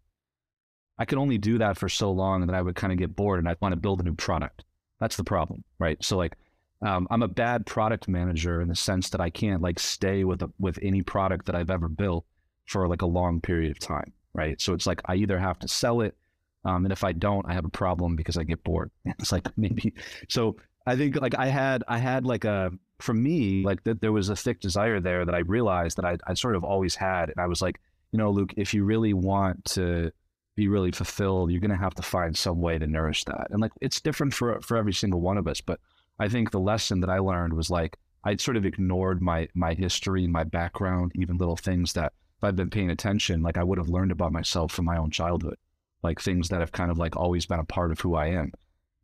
I 0.98 1.06
could 1.06 1.18
only 1.18 1.38
do 1.38 1.58
that 1.58 1.78
for 1.78 1.90
so 1.90 2.12
long 2.12 2.46
that 2.46 2.56
I 2.56 2.62
would 2.62 2.76
kind 2.76 2.92
of 2.92 3.00
get 3.00 3.16
bored 3.16 3.40
and 3.40 3.48
I'd 3.48 3.60
want 3.62 3.72
to 3.72 3.80
build 3.80 4.02
a 4.02 4.04
new 4.04 4.14
product. 4.14 4.64
That's 5.00 5.16
the 5.16 5.24
problem, 5.24 5.64
right? 5.80 5.98
So 6.04 6.18
like, 6.18 6.36
um, 6.82 7.08
I'm 7.12 7.24
a 7.24 7.28
bad 7.28 7.66
product 7.66 8.08
manager 8.08 8.62
in 8.62 8.70
the 8.70 8.76
sense 8.76 9.10
that 9.10 9.22
I 9.22 9.30
can't 9.30 9.62
like 9.62 9.80
stay 9.80 10.24
with 10.24 10.42
a, 10.42 10.52
with 10.60 10.80
any 10.82 11.02
product 11.02 11.46
that 11.48 11.56
I've 11.56 11.70
ever 11.70 11.90
built 11.90 12.26
for 12.66 12.88
like 12.88 13.02
a 13.02 13.08
long 13.08 13.42
period 13.42 13.72
of 13.72 13.80
time, 13.80 14.14
right? 14.34 14.60
So 14.62 14.74
it's 14.74 14.88
like 14.88 15.02
I 15.06 15.16
either 15.16 15.38
have 15.38 15.60
to 15.60 15.68
sell 15.68 16.02
it, 16.02 16.16
um, 16.64 16.86
and 16.86 16.92
if 16.92 17.04
I 17.04 17.12
don't, 17.12 17.46
I 17.50 17.54
have 17.54 17.66
a 17.66 17.70
problem 17.70 18.16
because 18.16 18.38
I 18.38 18.44
get 18.44 18.64
bored. 18.64 18.92
It's 19.20 19.32
like 19.32 19.48
maybe 19.58 19.94
so. 20.30 20.58
I 20.88 20.96
think 20.96 21.22
like 21.22 21.36
I 21.38 21.48
had 21.48 21.84
I 21.88 22.00
had 22.00 22.26
like 22.26 22.46
a 22.46 22.72
for 23.00 23.14
me 23.14 23.64
like 23.64 23.84
that 23.84 24.02
there 24.02 24.14
was 24.14 24.30
a 24.30 24.36
thick 24.36 24.60
desire 24.60 25.00
there 25.00 25.24
that 25.24 25.36
I 25.36 25.40
realized 25.40 25.98
that 25.98 26.06
I 26.06 26.18
I 26.26 26.34
sort 26.34 26.56
of 26.56 26.64
always 26.64 26.96
had, 26.96 27.30
and 27.30 27.40
I 27.40 27.46
was 27.46 27.62
like, 27.62 27.80
you 28.12 28.18
know, 28.18 28.32
Luke, 28.32 28.54
if 28.58 28.74
you 28.74 28.86
really 28.86 29.14
want 29.14 29.66
to 29.66 30.12
be 30.56 30.68
really 30.68 30.92
fulfilled, 30.92 31.52
you're 31.52 31.62
going 31.62 31.70
to 31.70 31.78
have 31.78 31.96
to 31.96 32.02
find 32.02 32.36
some 32.36 32.60
way 32.60 32.80
to 32.80 32.88
nourish 32.88 33.24
that. 33.26 33.48
And 33.52 33.62
like 33.62 33.72
it's 33.82 34.02
different 34.02 34.34
for 34.34 34.60
for 34.62 34.78
every 34.78 34.94
single 34.94 35.22
one 35.22 35.38
of 35.38 35.48
us, 35.48 35.62
but 35.62 35.80
I 36.20 36.28
think 36.28 36.52
the 36.52 36.60
lesson 36.60 37.00
that 37.02 37.10
I 37.10 37.20
learned 37.20 37.54
was 37.54 37.70
like 37.70 37.98
I'd 38.24 38.42
sort 38.42 38.58
of 38.58 38.66
ignored 38.66 39.22
my 39.22 39.48
my 39.54 39.74
history, 39.74 40.28
my 40.28 40.44
background, 40.44 41.12
even 41.16 41.38
little 41.38 41.56
things 41.56 41.94
that 41.94 42.14
if 42.38 42.44
I'd 42.44 42.56
been 42.56 42.70
paying 42.70 42.90
attention, 42.90 43.42
like 43.42 43.58
I 43.58 43.64
would 43.64 43.78
have 43.78 43.90
learned 43.90 44.12
about 44.12 44.32
myself 44.32 44.72
from 44.72 44.86
my 44.86 44.98
own 44.98 45.12
childhood, 45.12 45.58
like 46.04 46.22
things 46.22 46.50
that 46.50 46.62
have 46.62 46.72
kind 46.72 46.92
of 46.92 46.98
like 46.98 47.18
always 47.18 47.46
been 47.46 47.60
a 47.60 47.66
part 47.66 47.92
of 47.92 48.00
who 48.00 48.16
I 48.16 48.28
am. 48.28 48.54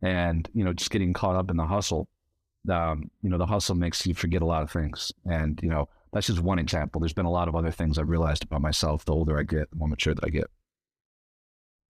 And, 0.02 0.48
you 0.54 0.64
know, 0.64 0.72
just 0.72 0.90
getting 0.90 1.12
caught 1.12 1.36
up 1.36 1.50
in 1.50 1.56
the 1.56 1.66
hustle, 1.66 2.08
um, 2.70 3.10
you 3.22 3.30
know, 3.30 3.38
the 3.38 3.46
hustle 3.46 3.74
makes 3.74 4.06
you 4.06 4.14
forget 4.14 4.42
a 4.42 4.46
lot 4.46 4.62
of 4.62 4.70
things. 4.70 5.12
And, 5.24 5.58
you 5.62 5.68
know, 5.68 5.88
that's 6.12 6.28
just 6.28 6.40
one 6.40 6.58
example. 6.58 7.00
There's 7.00 7.12
been 7.12 7.26
a 7.26 7.30
lot 7.30 7.48
of 7.48 7.56
other 7.56 7.70
things 7.70 7.98
I've 7.98 8.08
realized 8.08 8.44
about 8.44 8.62
myself 8.62 9.04
the 9.04 9.12
older 9.12 9.38
I 9.38 9.42
get, 9.42 9.70
the 9.70 9.76
more 9.76 9.88
mature 9.88 10.14
that 10.14 10.24
I 10.24 10.30
get. 10.30 10.46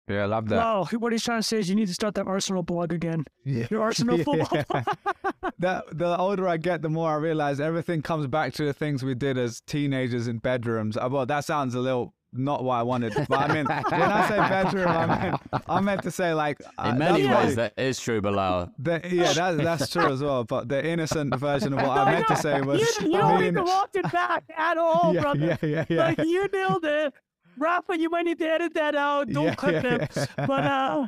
Yeah, 0.08 0.22
I 0.22 0.26
love 0.26 0.48
that. 0.48 0.56
Wow, 0.56 0.88
what 0.98 1.12
he's 1.12 1.24
trying 1.24 1.40
to 1.40 1.46
say 1.46 1.58
is 1.58 1.68
you 1.68 1.74
need 1.74 1.88
to 1.88 1.94
start 1.94 2.14
that 2.14 2.26
Arsenal 2.26 2.62
blog 2.62 2.92
again. 2.92 3.24
Yeah. 3.44 3.66
Your 3.70 3.82
Arsenal 3.82 4.18
football. 4.24 4.48
that 5.58 5.84
the 5.92 6.16
older 6.16 6.46
I 6.48 6.56
get, 6.58 6.82
the 6.82 6.88
more 6.88 7.10
I 7.10 7.16
realize 7.16 7.60
everything 7.60 8.02
comes 8.02 8.26
back 8.26 8.54
to 8.54 8.64
the 8.64 8.72
things 8.72 9.02
we 9.02 9.14
did 9.14 9.36
as 9.36 9.60
teenagers 9.62 10.28
in 10.28 10.38
bedrooms. 10.38 10.96
Uh, 10.96 11.08
well, 11.10 11.26
that 11.26 11.44
sounds 11.44 11.74
a 11.74 11.80
little 11.80 12.14
not 12.32 12.64
what 12.64 12.74
I 12.74 12.82
wanted, 12.82 13.14
but 13.28 13.38
I 13.38 13.52
mean, 13.52 13.66
when 13.66 14.02
I 14.02 14.28
say 14.28 14.36
bedroom, 14.36 14.88
I 14.88 15.06
meant 15.06 15.40
I 15.68 15.80
meant 15.80 16.02
to 16.02 16.10
say 16.10 16.34
like 16.34 16.60
uh, 16.78 16.90
in 16.90 16.98
many 16.98 17.26
ways 17.26 17.56
that 17.56 17.72
is 17.76 17.98
true, 17.98 18.20
Bilal. 18.20 18.72
The, 18.78 19.00
yeah, 19.10 19.32
that, 19.32 19.56
that's 19.58 19.88
true 19.90 20.12
as 20.12 20.22
well. 20.22 20.44
But 20.44 20.68
the 20.68 20.84
innocent 20.84 21.34
version 21.36 21.72
of 21.72 21.80
what 21.80 21.96
I 21.96 22.12
meant 22.12 22.26
to 22.28 22.36
say 22.36 22.60
was 22.60 22.80
you, 23.00 23.06
you 23.06 23.18
don't 23.18 23.42
even 23.42 23.64
walk 23.64 23.90
it 23.94 24.10
back 24.12 24.44
at 24.56 24.76
all, 24.76 25.14
yeah, 25.14 25.20
brother. 25.20 25.58
Yeah, 25.62 25.68
yeah, 25.68 25.84
yeah. 25.88 26.06
Like 26.08 26.18
you 26.18 26.48
nailed 26.52 26.84
it. 26.84 27.14
Rafa, 27.58 27.98
you 27.98 28.10
might 28.10 28.24
need 28.24 28.38
to 28.38 28.48
edit 28.48 28.74
that 28.74 28.94
out. 28.94 29.28
Don't 29.28 29.46
yeah, 29.46 29.54
clip 29.54 29.84
yeah, 29.84 29.94
it. 29.94 30.12
Yeah. 30.16 30.26
But 30.46 30.64
uh, 30.64 31.06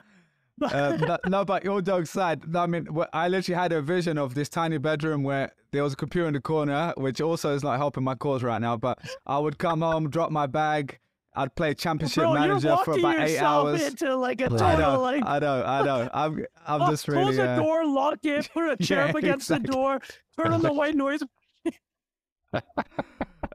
uh, 0.63 1.19
no, 1.29 1.45
but 1.45 1.65
your 1.65 1.81
dog's 1.81 2.11
side. 2.11 2.43
I 2.57 2.67
mean, 2.67 2.89
I 3.13 3.29
literally 3.29 3.57
had 3.57 3.73
a 3.73 3.81
vision 3.81 4.19
of 4.19 4.35
this 4.35 4.49
tiny 4.49 4.79
bedroom 4.79 5.23
where 5.23 5.53
there 5.71 5.85
was 5.85 5.93
a 5.93 5.97
computer 5.97 6.27
in 6.27 6.35
the 6.35 6.41
corner, 6.41 6.93
which 6.97 7.21
also 7.21 7.55
is 7.55 7.63
not 7.63 7.77
helping 7.79 8.03
my 8.03 8.15
cause 8.15 8.43
right 8.43 8.61
now. 8.61 8.77
But 8.77 8.99
I 9.27 9.39
would 9.39 9.59
come 9.59 9.83
home, 9.83 10.11
drop 10.11 10.31
my 10.31 10.47
bag. 10.47 10.99
I'd 11.35 11.55
play 11.55 11.75
championship 11.75 12.25
Bro, 12.25 12.35
manager 12.35 12.77
for 12.85 12.99
about 12.99 13.21
eight 13.21 13.39
hours. 13.39 13.81
Into 13.83 14.17
like 14.17 14.41
a 14.41 14.49
total, 14.49 14.67
I 14.67 14.77
know, 14.77 15.01
like, 15.01 15.23
I 15.25 15.39
know, 15.39 15.63
I 15.65 15.85
know. 15.85 16.11
I'm, 16.15 16.47
I'm 16.67 16.83
uh, 16.83 16.91
just 16.91 17.07
really. 17.07 17.23
Close 17.23 17.37
the 17.37 17.51
uh, 17.51 17.57
door, 17.57 17.87
lock 17.87 18.19
it, 18.25 18.51
put 18.53 18.69
a 18.69 18.77
chair 18.77 19.05
yeah, 19.05 19.11
up 19.11 19.15
against 19.15 19.49
exactly. 19.49 19.67
the 19.69 19.73
door, 19.73 20.01
turn 20.37 20.53
on 20.53 20.63
the 20.63 20.73
white 20.73 20.97
noise. 20.97 21.23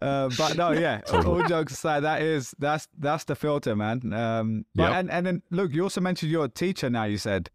Uh, 0.04 0.30
but 0.38 0.58
no, 0.58 0.72
yeah. 0.74 1.02
all 1.12 1.44
jokes 1.44 1.74
aside, 1.74 2.02
that 2.02 2.22
is 2.22 2.54
that's 2.60 2.88
that's 3.00 3.24
the 3.24 3.36
filter, 3.36 3.76
man. 3.76 4.14
Um, 4.14 4.66
but 4.76 4.84
yep. 4.84 4.94
and 4.96 5.12
and 5.12 5.26
then 5.26 5.42
Luke, 5.50 5.74
you 5.74 5.84
also 5.84 6.02
mentioned 6.02 6.32
you're 6.32 6.46
a 6.46 6.50
teacher 6.50 6.90
now. 6.90 7.06
You 7.06 7.18
said. 7.18 7.50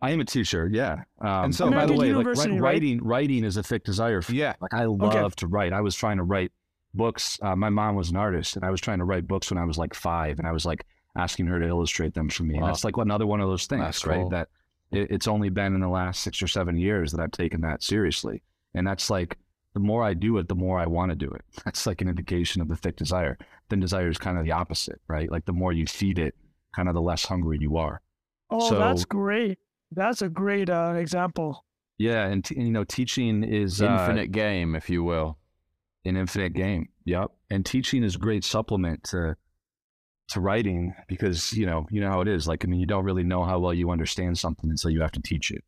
I 0.00 0.12
am 0.12 0.20
a 0.20 0.24
teacher, 0.24 0.70
yeah. 0.72 1.02
Um, 1.20 1.46
and 1.46 1.54
so, 1.54 1.66
American 1.66 1.96
by 1.96 2.06
the 2.06 2.12
way, 2.14 2.14
like, 2.14 2.36
right? 2.36 2.60
writing, 2.60 3.02
writing 3.02 3.42
is 3.42 3.56
a 3.56 3.64
thick 3.64 3.82
desire. 3.82 4.22
For, 4.22 4.30
yeah, 4.30 4.54
like 4.60 4.72
I 4.72 4.84
love 4.84 5.12
okay. 5.12 5.28
to 5.38 5.46
write. 5.48 5.72
I 5.72 5.80
was 5.80 5.96
trying 5.96 6.18
to 6.18 6.22
write 6.22 6.52
books. 6.94 7.36
Uh, 7.42 7.56
my 7.56 7.68
mom 7.68 7.96
was 7.96 8.10
an 8.10 8.16
artist, 8.16 8.54
and 8.54 8.64
I 8.64 8.70
was 8.70 8.80
trying 8.80 8.98
to 8.98 9.04
write 9.04 9.26
books 9.26 9.50
when 9.50 9.58
I 9.58 9.64
was 9.64 9.76
like 9.76 9.94
five, 9.94 10.38
and 10.38 10.46
I 10.46 10.52
was 10.52 10.64
like 10.64 10.86
asking 11.16 11.46
her 11.48 11.58
to 11.58 11.66
illustrate 11.66 12.14
them 12.14 12.28
for 12.28 12.44
me. 12.44 12.54
Wow. 12.54 12.60
And 12.60 12.68
that's 12.68 12.84
like 12.84 12.96
another 12.96 13.26
one 13.26 13.40
of 13.40 13.48
those 13.48 13.66
things, 13.66 13.82
that's 13.82 14.06
right? 14.06 14.20
Cool. 14.20 14.30
That 14.30 14.48
it, 14.92 15.10
it's 15.10 15.26
only 15.26 15.48
been 15.48 15.74
in 15.74 15.80
the 15.80 15.88
last 15.88 16.22
six 16.22 16.40
or 16.40 16.46
seven 16.46 16.76
years 16.76 17.10
that 17.10 17.20
I've 17.20 17.32
taken 17.32 17.60
that 17.62 17.82
seriously, 17.82 18.40
and 18.74 18.86
that's 18.86 19.10
like 19.10 19.36
the 19.78 19.84
more 19.84 20.02
I 20.02 20.14
do 20.14 20.38
it, 20.38 20.48
the 20.48 20.56
more 20.56 20.80
I 20.80 20.86
want 20.86 21.10
to 21.10 21.16
do 21.16 21.30
it. 21.30 21.44
That's 21.64 21.86
like 21.86 22.00
an 22.00 22.08
indication 22.08 22.60
of 22.60 22.68
the 22.68 22.74
thick 22.74 22.96
desire. 22.96 23.38
Then 23.68 23.78
desire 23.78 24.08
is 24.08 24.18
kind 24.18 24.36
of 24.36 24.44
the 24.44 24.50
opposite, 24.50 25.00
right? 25.06 25.30
Like 25.30 25.44
the 25.46 25.52
more 25.52 25.72
you 25.72 25.86
feed 25.86 26.18
it, 26.18 26.34
kind 26.74 26.88
of 26.88 26.94
the 26.94 27.00
less 27.00 27.24
hungry 27.24 27.58
you 27.60 27.76
are. 27.76 28.00
Oh, 28.50 28.68
so, 28.68 28.78
that's 28.78 29.04
great. 29.04 29.58
That's 29.92 30.22
a 30.22 30.28
great 30.28 30.70
uh, 30.70 30.94
example. 30.96 31.64
Yeah, 31.98 32.26
and, 32.26 32.44
t- 32.44 32.56
and, 32.56 32.66
you 32.66 32.72
know, 32.72 32.84
teaching 32.84 33.44
is 33.44 33.80
an 33.80 33.92
infinite 33.92 34.30
uh, 34.30 34.32
game, 34.32 34.74
if 34.74 34.88
you 34.88 35.04
will. 35.04 35.38
An 36.04 36.16
infinite 36.16 36.54
game. 36.54 36.88
Yep. 37.04 37.30
And 37.50 37.64
teaching 37.64 38.02
is 38.02 38.14
a 38.14 38.18
great 38.18 38.44
supplement 38.44 39.04
to 39.10 39.36
to 40.28 40.40
writing 40.40 40.94
because 41.08 41.54
you 41.54 41.64
know 41.64 41.86
you 41.90 42.00
know 42.00 42.10
how 42.10 42.20
it 42.20 42.28
is. 42.28 42.46
Like 42.46 42.64
I 42.64 42.68
mean, 42.68 42.80
you 42.80 42.86
don't 42.86 43.04
really 43.04 43.24
know 43.24 43.44
how 43.44 43.58
well 43.58 43.74
you 43.74 43.90
understand 43.90 44.38
something 44.38 44.70
until 44.70 44.90
you 44.90 45.00
have 45.00 45.12
to 45.12 45.22
teach 45.22 45.50
it. 45.50 45.64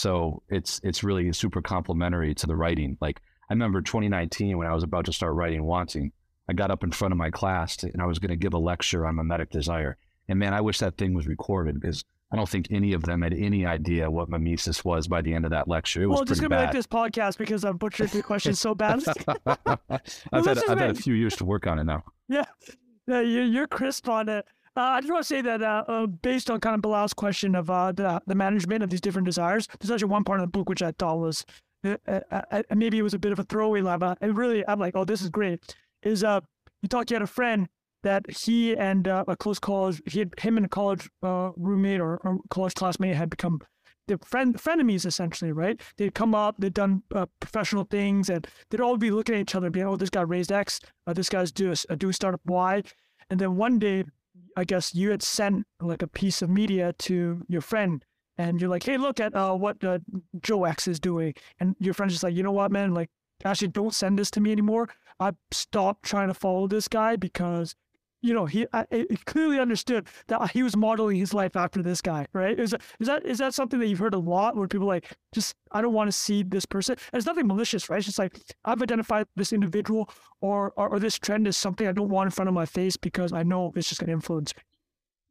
So 0.00 0.42
it's 0.48 0.80
it's 0.82 1.04
really 1.04 1.30
super 1.34 1.60
complementary 1.60 2.34
to 2.36 2.46
the 2.46 2.56
writing. 2.56 2.96
Like 3.02 3.20
I 3.50 3.52
remember 3.52 3.82
2019 3.82 4.56
when 4.56 4.66
I 4.66 4.72
was 4.72 4.82
about 4.82 5.04
to 5.04 5.12
start 5.12 5.34
writing 5.34 5.62
Wanting, 5.62 6.12
I 6.48 6.54
got 6.54 6.70
up 6.70 6.82
in 6.82 6.90
front 6.90 7.12
of 7.12 7.18
my 7.18 7.30
class 7.30 7.76
to, 7.78 7.92
and 7.92 8.00
I 8.00 8.06
was 8.06 8.18
going 8.18 8.30
to 8.30 8.36
give 8.36 8.54
a 8.54 8.58
lecture 8.58 9.06
on 9.06 9.16
mimetic 9.16 9.50
desire. 9.50 9.98
And 10.26 10.38
man, 10.38 10.54
I 10.54 10.62
wish 10.62 10.78
that 10.78 10.96
thing 10.96 11.12
was 11.12 11.26
recorded 11.26 11.78
because 11.78 12.02
I 12.32 12.36
don't 12.36 12.48
think 12.48 12.68
any 12.70 12.94
of 12.94 13.02
them 13.02 13.20
had 13.20 13.34
any 13.34 13.66
idea 13.66 14.10
what 14.10 14.30
mimesis 14.30 14.82
was 14.86 15.06
by 15.06 15.20
the 15.20 15.34
end 15.34 15.44
of 15.44 15.50
that 15.50 15.68
lecture. 15.68 16.02
It 16.02 16.06
was 16.06 16.16
well, 16.16 16.24
just 16.24 16.40
gonna 16.40 16.56
be 16.56 16.64
like 16.64 16.72
this 16.72 16.86
podcast 16.86 17.36
because 17.36 17.66
I've 17.66 17.78
butchered 17.78 18.08
the 18.08 18.22
question 18.22 18.54
so 18.54 18.74
bad. 18.74 19.02
I've, 19.46 20.46
had, 20.46 20.64
I've 20.66 20.78
had 20.78 20.90
a 20.90 20.94
few 20.94 21.12
years 21.12 21.36
to 21.36 21.44
work 21.44 21.66
on 21.66 21.78
it 21.78 21.84
now. 21.84 22.04
Yeah, 22.26 22.46
yeah, 23.06 23.20
you're 23.20 23.66
crisp 23.66 24.08
on 24.08 24.30
it. 24.30 24.46
Uh, 24.80 24.94
I 24.94 25.00
just 25.02 25.12
want 25.12 25.22
to 25.22 25.28
say 25.28 25.42
that 25.42 25.60
uh, 25.60 25.84
uh, 25.88 26.06
based 26.06 26.48
on 26.48 26.58
kind 26.58 26.74
of 26.74 26.80
Bilal's 26.80 27.12
question 27.12 27.54
of 27.54 27.68
uh, 27.68 27.92
the, 27.92 28.22
the 28.26 28.34
management 28.34 28.82
of 28.82 28.88
these 28.88 29.02
different 29.02 29.26
desires, 29.26 29.68
there's 29.78 29.90
actually 29.90 30.08
one 30.08 30.24
part 30.24 30.40
of 30.40 30.44
the 30.44 30.50
book 30.50 30.70
which 30.70 30.80
I 30.80 30.92
thought 30.92 31.18
was 31.18 31.44
maybe 32.74 32.98
it 32.98 33.02
was 33.02 33.12
a 33.12 33.18
bit 33.18 33.30
of 33.30 33.38
a 33.38 33.42
throwaway 33.42 33.82
line, 33.82 33.98
but 33.98 34.16
it 34.22 34.34
really, 34.34 34.66
I'm 34.66 34.80
like, 34.80 34.96
oh, 34.96 35.04
this 35.04 35.20
is 35.20 35.28
great. 35.28 35.76
Is 36.02 36.24
uh, 36.24 36.40
you 36.80 36.88
talked, 36.88 37.10
you 37.10 37.16
had 37.16 37.22
a 37.22 37.26
friend 37.26 37.68
that 38.04 38.24
he 38.30 38.74
and 38.74 39.06
a 39.06 39.36
close 39.38 39.58
college, 39.58 40.00
he 40.06 40.20
had, 40.20 40.32
him 40.40 40.56
and 40.56 40.64
a 40.64 40.68
college 40.70 41.10
roommate 41.22 42.00
or, 42.00 42.16
or, 42.24 42.38
college 42.48 42.72
classmate 42.72 43.16
had 43.16 43.28
become 43.28 43.60
the 44.08 44.16
friend 44.24 44.54
frenemies 44.56 45.04
essentially, 45.04 45.52
right? 45.52 45.78
They'd 45.98 46.14
come 46.14 46.34
up, 46.34 46.56
they'd 46.58 46.72
done 46.72 47.02
uh, 47.14 47.26
professional 47.38 47.84
things, 47.84 48.30
and 48.30 48.48
they'd 48.70 48.80
all 48.80 48.96
be 48.96 49.10
looking 49.10 49.34
at 49.34 49.42
each 49.42 49.54
other, 49.54 49.68
being, 49.68 49.86
"Oh, 49.86 49.96
this 49.96 50.08
guy 50.08 50.22
raised 50.22 50.50
X, 50.50 50.80
uh, 51.06 51.12
this 51.12 51.28
guy's 51.28 51.52
do 51.52 51.74
a, 51.90 51.96
do 51.96 52.12
startup 52.12 52.40
Y," 52.46 52.82
and 53.28 53.38
then 53.38 53.56
one 53.56 53.78
day, 53.78 54.04
I 54.56 54.64
guess 54.64 54.94
you 54.94 55.10
had 55.10 55.22
sent 55.22 55.66
like 55.80 56.02
a 56.02 56.06
piece 56.06 56.42
of 56.42 56.50
media 56.50 56.92
to 57.00 57.44
your 57.48 57.60
friend, 57.60 58.04
and 58.38 58.60
you're 58.60 58.70
like, 58.70 58.82
"Hey, 58.84 58.96
look 58.96 59.20
at 59.20 59.34
uh, 59.34 59.54
what 59.54 59.82
uh, 59.84 59.98
Joe 60.42 60.64
X 60.64 60.88
is 60.88 61.00
doing," 61.00 61.34
and 61.58 61.76
your 61.78 61.94
friend's 61.94 62.14
just 62.14 62.24
like, 62.24 62.34
"You 62.34 62.42
know 62.42 62.52
what, 62.52 62.72
man? 62.72 62.94
Like, 62.94 63.10
actually, 63.44 63.68
don't 63.68 63.94
send 63.94 64.18
this 64.18 64.30
to 64.32 64.40
me 64.40 64.52
anymore. 64.52 64.88
I 65.18 65.32
stopped 65.50 66.04
trying 66.04 66.28
to 66.28 66.34
follow 66.34 66.66
this 66.66 66.88
guy 66.88 67.16
because 67.16 67.74
you 68.22 68.34
know, 68.34 68.46
he, 68.46 68.66
I, 68.72 68.84
clearly 69.24 69.58
understood 69.58 70.06
that 70.26 70.50
he 70.50 70.62
was 70.62 70.76
modeling 70.76 71.16
his 71.16 71.32
life 71.32 71.56
after 71.56 71.82
this 71.82 72.00
guy, 72.02 72.26
right? 72.32 72.58
Is, 72.58 72.74
is 72.98 73.06
that 73.06 73.24
is 73.24 73.38
that 73.38 73.54
something 73.54 73.78
that 73.80 73.86
you've 73.86 73.98
heard 73.98 74.14
a 74.14 74.18
lot 74.18 74.56
where 74.56 74.68
people 74.68 74.86
like 74.86 75.16
just 75.32 75.54
I 75.72 75.80
don't 75.80 75.94
want 75.94 76.08
to 76.08 76.12
see 76.12 76.42
this 76.42 76.66
person? 76.66 76.96
And 77.12 77.18
it's 77.18 77.26
nothing 77.26 77.46
malicious, 77.46 77.88
right? 77.88 77.96
It's 77.96 78.06
just 78.06 78.18
like 78.18 78.38
I've 78.64 78.82
identified 78.82 79.26
this 79.36 79.52
individual 79.52 80.10
or, 80.40 80.72
or, 80.76 80.88
or 80.90 80.98
this 80.98 81.18
trend 81.18 81.48
as 81.48 81.56
something 81.56 81.86
I 81.86 81.92
don't 81.92 82.10
want 82.10 82.26
in 82.26 82.30
front 82.30 82.48
of 82.48 82.54
my 82.54 82.66
face 82.66 82.96
because 82.96 83.32
I 83.32 83.42
know 83.42 83.72
it's 83.74 83.88
just 83.88 84.00
going 84.00 84.08
to 84.08 84.14
influence 84.14 84.54
me. 84.54 84.62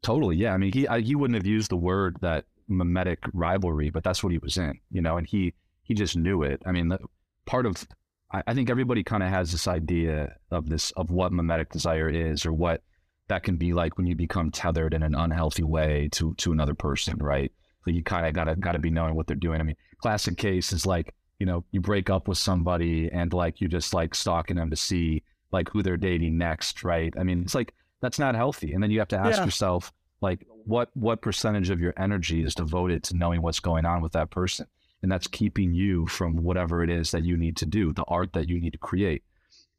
Totally, 0.02 0.38
yeah. 0.38 0.54
I 0.54 0.58
mean, 0.58 0.72
he 0.74 0.88
I, 0.88 1.02
he 1.02 1.16
wouldn't 1.16 1.36
have 1.36 1.46
used 1.46 1.70
the 1.70 1.78
word 1.78 2.18
that 2.22 2.46
mimetic 2.68 3.20
rivalry, 3.34 3.90
but 3.90 4.04
that's 4.04 4.24
what 4.24 4.32
he 4.32 4.40
was 4.40 4.58
in, 4.58 4.80
you 4.92 5.02
know, 5.02 5.18
and 5.18 5.28
he 5.28 5.54
he 5.84 5.94
just 5.94 6.18
knew 6.18 6.42
it. 6.44 6.62
I 6.66 6.72
mean, 6.72 6.88
the, 6.90 7.00
part 7.46 7.66
of 7.66 7.88
I, 8.32 8.44
I 8.48 8.54
think 8.54 8.70
everybody 8.70 9.04
kind 9.04 9.24
of 9.24 9.30
has 9.30 9.52
this 9.52 9.68
idea 9.68 10.36
of 10.52 10.70
this 10.70 10.92
of 10.92 11.12
what 11.12 11.32
mimetic 11.32 11.72
desire 11.72 12.10
is 12.10 12.46
or 12.46 12.54
what 12.54 12.84
that 13.28 13.44
can 13.44 13.58
be 13.58 13.74
like 13.74 13.98
when 13.98 14.08
you 14.08 14.16
become 14.16 14.52
tethered 14.52 14.94
in 14.94 15.04
an 15.04 15.16
unhealthy 15.16 15.64
way 15.64 16.10
to 16.14 16.34
to 16.36 16.52
another 16.52 16.74
person, 16.74 17.18
right? 17.18 17.52
So 17.86 17.92
you 17.92 18.04
kind 18.04 18.26
of 18.26 18.34
gotta 18.34 18.56
gotta 18.56 18.80
be 18.80 18.90
knowing 18.90 19.16
what 19.16 19.28
they're 19.28 19.36
doing. 19.36 19.62
I 19.62 19.64
mean, 19.64 19.78
classic 20.02 20.38
case 20.38 20.74
is 20.74 20.86
like 20.86 21.14
you 21.40 21.46
know 21.46 21.64
you 21.72 21.82
break 21.82 22.10
up 22.10 22.28
with 22.28 22.38
somebody 22.38 23.10
and 23.12 23.32
like 23.34 23.62
you 23.62 23.68
just 23.68 23.94
like 23.94 24.16
stalking 24.16 24.58
them 24.58 24.70
to 24.70 24.76
see 24.76 25.24
like 25.52 25.70
who 25.70 25.82
they're 25.82 25.98
dating 25.98 26.38
next, 26.38 26.84
right? 26.84 27.14
I 27.18 27.24
mean, 27.24 27.42
it's 27.42 27.56
like 27.56 27.74
that's 28.02 28.20
not 28.20 28.36
healthy. 28.36 28.74
And 28.74 28.82
then 28.82 28.92
you 28.92 29.00
have 29.00 29.08
to 29.10 29.18
ask 29.18 29.40
yeah. 29.40 29.46
yourself 29.46 29.92
like 30.22 30.46
what 30.66 30.90
what 30.94 31.22
percentage 31.22 31.70
of 31.70 31.80
your 31.80 31.94
energy 31.98 32.44
is 32.44 32.56
devoted 32.56 33.04
to 33.06 33.18
knowing 33.18 33.42
what's 33.42 33.60
going 33.60 33.86
on 33.86 34.02
with 34.02 34.12
that 34.14 34.30
person 34.30 34.68
and 35.02 35.12
that's 35.12 35.28
keeping 35.28 35.74
you 35.74 36.06
from 36.08 36.44
whatever 36.44 36.84
it 36.84 36.90
is 36.90 37.12
that 37.12 37.24
you 37.24 37.38
need 37.38 37.58
to 37.58 37.66
do, 37.66 37.94
the 37.94 38.04
art 38.08 38.34
that 38.34 38.50
you 38.50 38.60
need 38.60 38.72
to 38.72 38.78
create. 38.78 39.24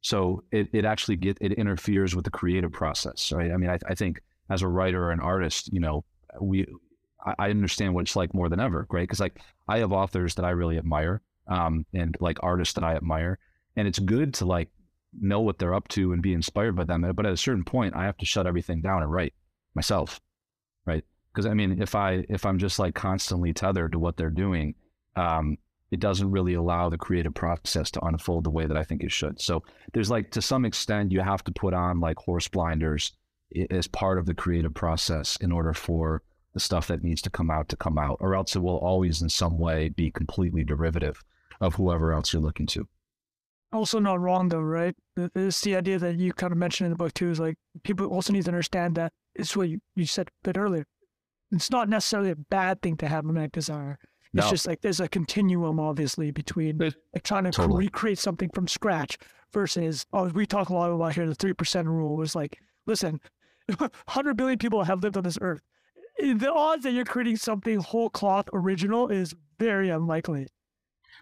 So 0.01 0.43
it, 0.51 0.69
it 0.73 0.85
actually 0.85 1.17
get 1.17 1.37
it 1.41 1.53
interferes 1.53 2.17
with 2.17 2.25
the 2.25 2.31
creative 2.31 2.73
process, 2.73 3.33
right? 3.33 3.51
I 3.51 3.57
mean, 3.57 3.71
I, 3.71 3.79
I 3.87 3.95
think 3.95 4.23
as 4.49 4.63
a 4.63 4.69
writer 4.69 5.05
or 5.05 5.11
an 5.11 5.21
artist, 5.21 5.73
you 5.73 5.81
know, 5.81 6.05
we 6.41 6.67
I, 7.39 7.51
understand 7.51 7.95
what 7.95 8.03
it's 8.03 8.17
like 8.17 8.33
more 8.33 8.49
than 8.49 8.61
ever, 8.61 8.87
right? 8.91 9.03
Because 9.03 9.21
like 9.21 9.41
I 9.69 9.79
have 9.79 9.93
authors 9.93 10.35
that 10.37 10.45
I 10.45 10.51
really 10.51 10.79
admire, 10.79 11.21
um, 11.49 11.85
and 11.93 12.17
like 12.21 12.39
artists 12.43 12.75
that 12.75 12.85
I 12.85 12.95
admire, 12.95 13.39
and 13.77 13.87
it's 13.87 13.99
good 13.99 14.35
to 14.35 14.47
like 14.47 14.69
know 15.21 15.41
what 15.41 15.59
they're 15.59 15.75
up 15.75 15.89
to 15.89 16.13
and 16.13 16.23
be 16.23 16.33
inspired 16.33 16.77
by 16.77 16.85
them. 16.85 17.03
But 17.15 17.27
at 17.27 17.33
a 17.33 17.37
certain 17.37 17.65
point, 17.65 17.95
I 17.95 18.05
have 18.05 18.17
to 18.19 18.27
shut 18.27 18.47
everything 18.47 18.81
down 18.81 19.03
and 19.03 19.13
write 19.13 19.35
myself, 19.75 20.21
right? 20.87 21.05
Because 21.33 21.47
I 21.47 21.55
mean, 21.55 21.83
if 21.83 21.95
I 21.95 22.25
if 22.29 22.47
I'm 22.47 22.59
just 22.59 22.79
like 22.79 22.95
constantly 22.95 23.53
tethered 23.53 23.93
to 23.93 23.99
what 23.99 24.17
they're 24.17 24.31
doing, 24.31 24.75
um, 25.17 25.59
it 25.91 26.01
doesn't 26.01 26.31
really 26.31 26.55
allow 26.55 26.89
the 26.89 26.99
creative 26.99 27.35
process 27.35 27.91
to 27.91 28.05
unfold 28.05 28.45
the 28.45 28.51
way 28.51 28.67
that 28.67 28.77
I 28.77 28.85
think 28.85 29.03
it 29.03 29.11
should. 29.11 29.41
So 29.41 29.63
there's 29.93 30.11
like 30.11 30.31
to 30.33 30.43
some 30.43 30.65
extent 30.65 31.13
you 31.13 31.21
have 31.21 31.43
to 31.45 31.53
put 31.53 31.75
on 31.75 32.01
like 32.01 32.17
horse 32.19 32.49
blinders 32.49 33.13
as 33.71 33.89
part 33.89 34.19
of 34.19 34.27
the 34.27 34.35
creative 34.35 34.75
process 34.75 35.37
in 35.41 35.51
order 35.51 35.75
for 35.75 36.23
the 36.55 36.61
stuff 36.61 36.87
that 36.89 37.03
needs 37.03 37.23
to 37.23 37.31
come 37.31 37.51
out 37.51 37.69
to 37.69 37.77
come 37.77 37.99
out, 37.99 38.19
or 38.21 38.35
else 38.35 38.57
it 38.57 38.61
will 38.61 38.79
always 38.79 39.23
in 39.23 39.29
some 39.29 39.59
way 39.59 39.89
be 39.89 40.11
completely 40.11 40.65
derivative 40.65 41.23
of 41.61 41.75
whoever 41.75 42.13
else 42.13 42.33
you're 42.33 42.43
looking 42.43 42.67
to. 42.67 42.89
Also 43.73 44.01
not 44.01 44.21
wrong 44.21 44.49
though, 44.49 44.61
right? 44.61 44.95
It's 45.17 45.61
the 45.61 45.77
idea 45.77 45.99
that 45.99 46.17
you 46.17 46.33
kind 46.33 46.53
of 46.53 46.59
mentioned 46.59 46.87
in 46.87 46.91
the 46.91 46.97
book 46.97 47.15
too 47.15 47.31
is 47.31 47.39
like 47.39 47.57
people 47.85 48.07
also 48.07 48.33
need 48.33 48.45
to 48.45 48.51
understand 48.51 48.97
that 48.97 49.13
it's 49.35 49.57
what 49.57 49.69
you, 49.69 49.81
you 49.95 50.07
said 50.07 50.29
a 50.29 50.33
bit 50.45 50.59
earlier. 50.59 50.87
It's 51.53 51.71
not 51.71 51.89
necessarily 51.89 52.31
a 52.31 52.37
bad 52.37 52.83
thing 52.83 52.97
to 52.99 53.09
have 53.09 53.25
a 53.29 53.49
desire 53.49 53.99
it's 54.35 54.51
just 54.51 54.67
like 54.67 54.81
there's 54.81 55.01
a 55.01 55.09
continuum, 55.09 55.81
obviously, 55.81 56.31
between 56.31 56.79
like 56.79 57.23
trying 57.23 57.45
to 57.45 57.51
totally. 57.51 57.87
recreate 57.87 58.19
something 58.19 58.49
from 58.55 58.69
scratch 58.69 59.19
versus, 59.53 60.07
oh, 60.13 60.29
we 60.29 60.47
talk 60.47 60.69
a 60.69 60.75
lot 60.75 60.91
about 60.91 61.15
here, 61.15 61.27
the 61.27 61.35
3% 61.35 61.87
rule 61.87 62.17
was 62.17 62.35
like, 62.35 62.59
listen, 62.87 63.21
100 63.79 64.37
billion 64.37 64.59
people 64.59 64.85
have 64.85 65.03
lived 65.03 65.17
on 65.17 65.25
this 65.25 65.39
earth. 65.41 65.63
The 66.19 66.53
odds 66.53 66.85
that 66.85 66.93
you're 66.93 67.05
creating 67.05 67.37
something 67.37 67.81
whole 67.81 68.11
cloth 68.11 68.49
original 68.53 69.09
is 69.09 69.35
very 69.59 69.91
unlikely. 69.91 70.47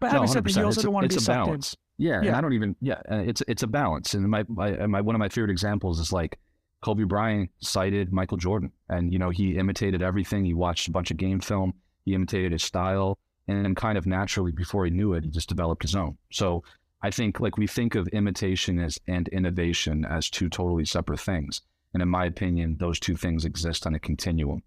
But 0.01 0.11
having 0.11 0.27
no, 0.27 0.33
said 0.33 0.45
that, 0.45 0.57
you 0.57 0.65
also 0.65 0.83
don't 0.83 0.93
want 0.93 1.11
to 1.11 1.17
be 1.17 1.23
a 1.23 1.27
balance. 1.27 1.75
In. 1.99 2.07
Yeah, 2.07 2.21
yeah, 2.23 2.29
and 2.29 2.37
I 2.37 2.41
don't 2.41 2.53
even. 2.53 2.77
Yeah, 2.81 3.01
it's 3.11 3.43
it's 3.49 3.65
a 3.65 3.67
balance. 3.67 4.15
And 4.15 4.29
my, 4.29 4.45
my 4.49 4.87
my 4.87 5.01
one 5.01 5.17
of 5.17 5.19
my 5.19 5.29
favorite 5.29 5.51
examples 5.51 5.99
is 5.99 6.13
like 6.13 6.39
Kobe 6.81 7.03
Bryant 7.03 7.51
cited 7.61 8.13
Michael 8.13 8.37
Jordan, 8.37 8.71
and 8.89 9.13
you 9.13 9.19
know 9.19 9.31
he 9.31 9.57
imitated 9.57 10.01
everything. 10.01 10.45
He 10.45 10.55
watched 10.55 10.87
a 10.87 10.93
bunch 10.93 11.11
of 11.11 11.17
game 11.17 11.41
film 11.41 11.75
he 12.09 12.15
imitated 12.15 12.53
his 12.53 12.63
style, 12.63 13.19
and 13.47 13.77
kind 13.77 13.99
of 13.99 14.07
naturally, 14.07 14.53
before 14.53 14.85
he 14.85 14.91
knew 14.91 15.13
it, 15.13 15.25
he 15.25 15.31
just 15.31 15.49
developed 15.49 15.83
his 15.83 15.95
own. 15.95 16.17
So 16.33 16.65
I 17.03 17.11
think 17.11 17.39
like 17.39 17.57
we 17.57 17.67
think 17.67 17.95
of 17.95 18.09
imitation 18.09 18.79
as 18.79 18.99
and 19.07 19.29
innovation 19.29 20.05
as 20.05 20.31
two 20.31 20.49
totally 20.49 20.85
separate 20.85 21.21
things. 21.21 21.61
And 21.95 22.03
in 22.03 22.09
my 22.09 22.25
opinion, 22.25 22.77
those 22.79 22.99
two 22.99 23.17
things 23.17 23.45
exist 23.45 23.87
on 23.87 23.95
a 23.95 23.99
continuum, 23.99 24.63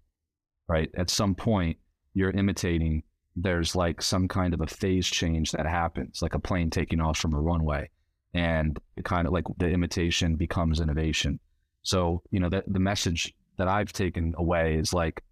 right? 0.68 0.90
At 0.96 1.10
some 1.10 1.34
point, 1.34 1.78
you're 2.14 2.30
imitating, 2.30 3.02
there's 3.36 3.76
like 3.76 4.02
some 4.02 4.28
kind 4.28 4.54
of 4.54 4.60
a 4.60 4.66
phase 4.66 5.06
change 5.06 5.52
that 5.52 5.66
happens, 5.66 6.20
like 6.22 6.34
a 6.34 6.40
plane 6.40 6.70
taking 6.70 7.00
off 7.00 7.18
from 7.18 7.34
a 7.34 7.40
runway. 7.40 7.90
And 8.34 8.78
it 8.96 9.04
kind 9.04 9.26
of 9.26 9.32
like 9.32 9.44
the 9.58 9.68
imitation 9.68 10.36
becomes 10.36 10.80
innovation. 10.80 11.38
So, 11.82 12.22
you 12.30 12.40
know, 12.40 12.48
the 12.48 12.80
message 12.80 13.34
that 13.58 13.68
I've 13.68 13.92
taken 13.92 14.34
away 14.38 14.76
is 14.76 14.92
like, 14.92 15.22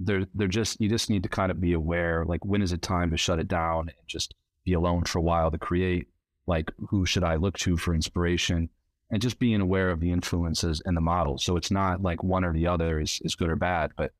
they're 0.00 0.26
they're 0.34 0.48
just 0.48 0.80
you 0.80 0.88
just 0.88 1.10
need 1.10 1.22
to 1.22 1.28
kind 1.28 1.50
of 1.50 1.60
be 1.60 1.72
aware 1.72 2.24
like 2.24 2.44
when 2.44 2.62
is 2.62 2.72
it 2.72 2.82
time 2.82 3.10
to 3.10 3.16
shut 3.16 3.40
it 3.40 3.48
down 3.48 3.88
and 3.88 4.06
just 4.06 4.34
be 4.64 4.72
alone 4.72 5.04
for 5.04 5.18
a 5.18 5.22
while 5.22 5.50
to 5.50 5.58
create 5.58 6.06
like 6.46 6.70
who 6.88 7.04
should 7.04 7.24
I 7.24 7.36
look 7.36 7.58
to 7.58 7.76
for 7.76 7.94
inspiration 7.94 8.70
and 9.10 9.22
just 9.22 9.38
being 9.38 9.60
aware 9.60 9.90
of 9.90 10.00
the 10.00 10.10
influences 10.10 10.82
and 10.84 10.96
the 10.96 11.00
models. 11.00 11.44
So 11.44 11.56
it's 11.56 11.70
not 11.70 12.02
like 12.02 12.22
one 12.22 12.44
or 12.44 12.52
the 12.52 12.66
other 12.66 13.00
is, 13.00 13.20
is 13.24 13.34
good 13.34 13.48
or 13.48 13.56
bad. 13.56 13.92
But 13.96 14.12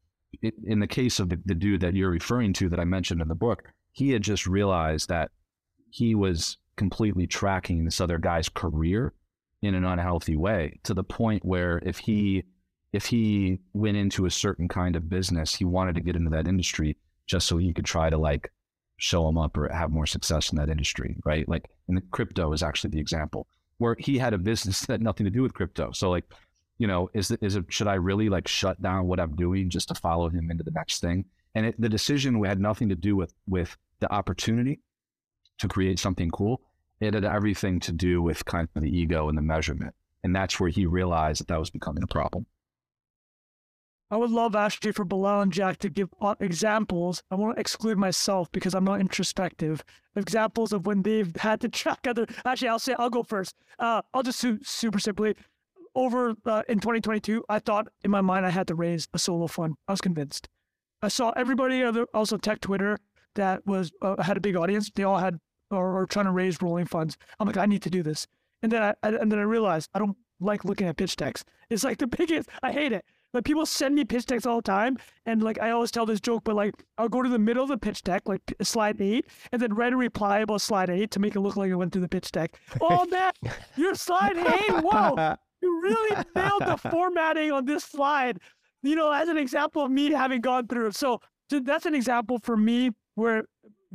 it, 0.43 0.55
in 0.65 0.81
the 0.81 0.87
case 0.87 1.21
of 1.21 1.29
the, 1.29 1.41
the 1.45 1.55
dude 1.55 1.81
that 1.81 1.95
you're 1.95 2.11
referring 2.11 2.53
to 2.55 2.69
that 2.71 2.81
I 2.81 2.85
mentioned 2.85 3.21
in 3.21 3.29
the 3.29 3.35
book, 3.35 3.65
he 3.93 4.11
had 4.11 4.23
just 4.23 4.47
realized 4.47 5.09
that 5.09 5.31
he 5.91 6.15
was 6.15 6.57
completely 6.77 7.27
tracking 7.27 7.85
this 7.85 8.01
other 8.01 8.19
guy's 8.19 8.49
career 8.49 9.13
in 9.61 9.75
an 9.75 9.85
unhealthy 9.85 10.37
way 10.37 10.79
to 10.85 10.95
the 10.95 11.03
point 11.03 11.45
where 11.45 11.81
if 11.85 11.99
he 11.99 12.45
if 12.93 13.07
he 13.07 13.61
went 13.73 13.97
into 13.97 14.27
a 14.27 14.31
certain 14.31 14.69
kind 14.69 14.97
of 14.97 15.09
business, 15.09 15.55
he 15.55 15.65
wanted 15.65 15.95
to 15.95 16.01
get 16.01 16.17
into 16.17 16.31
that 16.31 16.49
industry 16.49 16.97
just 17.27 17.47
so 17.47 17.59
he 17.59 17.73
could 17.73 17.85
try 17.85 18.09
to 18.09 18.17
like 18.17 18.51
show 18.97 19.29
him 19.29 19.37
up 19.37 19.57
or 19.57 19.69
have 19.69 19.91
more 19.91 20.07
success 20.07 20.51
in 20.51 20.57
that 20.57 20.71
industry, 20.71 21.17
right? 21.25 21.49
Like, 21.49 21.69
and 21.87 21.97
the 21.97 22.03
crypto 22.11 22.53
is 22.53 22.63
actually 22.63 22.91
the 22.91 23.01
example 23.01 23.47
where 23.79 23.97
he 23.99 24.19
had 24.19 24.35
a 24.35 24.39
business 24.39 24.81
that 24.87 24.95
had 24.95 25.03
nothing 25.03 25.25
to 25.25 25.31
do 25.31 25.43
with 25.43 25.55
crypto. 25.55 25.93
So 25.93 26.11
like, 26.11 26.25
you 26.79 26.87
know, 26.87 27.09
is 27.15 27.31
it, 27.31 27.41
is 27.43 27.57
it, 27.57 27.65
should 27.69 27.89
I 27.89 27.95
really 27.95 28.29
like 28.29 28.47
shut 28.47 28.81
down 28.83 29.07
what 29.07 29.19
I'm 29.19 29.35
doing 29.35 29.71
just 29.71 29.89
to 29.89 29.95
follow 29.95 30.29
him 30.29 30.51
into 30.51 30.63
the 30.63 30.71
next 30.71 31.01
thing? 31.01 31.25
And 31.55 31.67
it, 31.67 31.81
the 31.81 31.89
decision 31.89 32.43
had 32.45 32.61
nothing 32.61 32.89
to 32.91 32.95
do 32.95 33.17
with, 33.17 33.33
with 33.49 33.77
the 34.01 34.13
opportunity 34.13 34.81
to 35.59 35.67
create 35.67 35.99
something 35.99 36.31
cool. 36.31 36.61
It 37.01 37.15
had 37.15 37.25
everything 37.25 37.81
to 37.81 37.93
do 37.93 38.23
with 38.23 38.45
kind 38.45 38.69
of 38.75 38.83
the 38.83 38.97
ego 38.97 39.29
and 39.29 39.37
the 39.37 39.43
measurement. 39.43 39.95
And 40.23 40.35
that's 40.35 40.61
where 40.61 40.69
he 40.69 40.87
realized 40.87 41.41
that 41.41 41.49
that 41.49 41.59
was 41.59 41.71
becoming 41.71 42.03
a 42.03 42.09
problem. 42.09 42.47
I 44.11 44.17
would 44.17 44.31
love 44.31 44.57
actually 44.57 44.93
for 44.93 45.05
Bilal 45.05 45.43
and 45.43 45.53
Jack 45.53 45.79
to 45.79 45.91
give 45.91 46.09
uh, 46.21 46.35
examples. 46.41 47.23
I 47.31 47.35
want 47.35 47.57
to 47.57 47.61
exclude 47.61 47.99
myself 47.99 48.51
because 48.53 48.75
I'm 48.75 48.85
not 48.85 49.01
introspective. 49.01 49.85
Examples 50.17 50.73
of 50.73 50.87
when 50.87 51.03
they've 51.03 51.35
had 51.37 51.61
to 51.61 51.69
track 51.69 52.07
other. 52.07 52.27
Actually, 52.45 52.69
I'll 52.69 52.79
say 52.79 52.95
I'll 52.99 53.11
go 53.11 53.23
first. 53.23 53.55
Uh, 53.79 54.03
I'll 54.15 54.23
just 54.23 54.39
su- 54.39 54.61
super 54.63 54.99
simply. 54.99 55.35
Over 55.95 56.35
uh, 56.47 56.63
in 56.69 56.79
2022, 56.79 57.45
I 57.49 57.59
thought 57.59 57.89
in 58.05 58.11
my 58.11 58.21
mind 58.21 58.47
I 58.47 58.51
had 58.51 58.67
to 58.69 58.75
raise 58.75 59.09
a 59.13 59.19
solo 59.19 59.47
fund. 59.47 59.75
I 59.89 59.93
was 59.93 60.01
convinced. 60.01 60.49
I 61.03 61.09
saw 61.09 61.31
everybody 61.31 61.83
other 61.83 62.07
also 62.15 62.37
tech 62.37 62.61
Twitter 62.61 62.99
that 63.35 63.67
was 63.67 63.93
uh, 64.01 64.23
had 64.23 64.37
a 64.37 64.41
big 64.41 64.57
audience. 64.57 64.91
They 64.95 65.03
all 65.03 65.19
had 65.19 65.39
or, 65.71 65.99
or 65.99 66.07
trying 66.07 66.27
to 66.27 66.33
raise 66.33 66.63
rolling 66.63 66.87
funds. 66.87 67.17
I'm 67.39 67.47
like, 67.47 67.57
I 67.57 67.67
need 67.67 67.83
to 67.83 67.91
do 67.91 68.03
this. 68.03 68.27
And 68.63 68.73
then 68.73 68.83
I, 68.83 68.95
I 69.03 69.09
and 69.09 69.31
then 69.31 69.39
I 69.39 69.43
realized 69.43 69.91
I 69.95 69.99
don't 69.99 70.17
like 70.41 70.65
looking 70.65 70.87
at 70.87 70.97
pitch 70.97 71.17
decks. 71.17 71.45
It's 71.71 71.85
like 71.85 71.99
the 71.99 72.07
biggest. 72.07 72.49
I 72.63 72.73
hate 72.73 72.93
it. 72.93 73.05
Like 73.35 73.45
people 73.45 73.67
send 73.67 73.95
me 73.95 74.05
pitch 74.05 74.27
decks 74.27 74.47
all 74.47 74.57
the 74.57 74.63
time, 74.63 74.97
and 75.27 75.43
like 75.43 75.59
I 75.61 75.71
always 75.71 75.91
tell 75.91 76.07
this 76.07 76.21
joke, 76.21 76.45
but 76.45 76.57
like 76.57 76.75
I'll 76.97 77.09
go 77.09 77.23
to 77.23 77.29
the 77.29 77.39
middle 77.39 77.63
of 77.63 77.69
the 77.69 77.77
pitch 77.77 78.03
deck, 78.03 78.23
like 78.27 78.41
slide 78.63 79.01
eight, 79.01 79.27
and 79.53 79.61
then 79.61 79.75
write 79.75 79.93
a 79.93 79.97
reply 79.97 80.39
about 80.41 80.63
slide 80.63 80.89
eight 80.89 81.11
to 81.11 81.21
make 81.21 81.37
it 81.37 81.41
look 81.41 81.57
like 81.57 81.71
I 81.71 81.75
went 81.75 81.93
through 81.93 82.03
the 82.03 82.09
pitch 82.09 82.33
deck. 82.33 82.59
Oh 82.81 83.05
man, 83.07 83.33
you're 83.77 83.95
slide 83.95 84.37
eight. 84.37 84.83
Whoa, 84.83 85.37
you 85.63 85.83
really 85.83 86.25
nailed 86.35 86.63
the 86.65 86.77
formatting 86.91 87.53
on 87.53 87.67
this 87.67 87.85
slide. 87.85 88.39
You 88.83 88.97
know, 88.97 89.11
as 89.13 89.29
an 89.29 89.37
example 89.37 89.85
of 89.85 89.91
me 89.91 90.11
having 90.13 90.41
gone 90.41 90.69
through. 90.69 90.93
So, 90.93 91.21
so 91.51 91.61
that's 91.61 91.85
an 91.85 91.95
example 91.95 92.39
for 92.39 92.57
me 92.57 92.93
where 93.17 93.45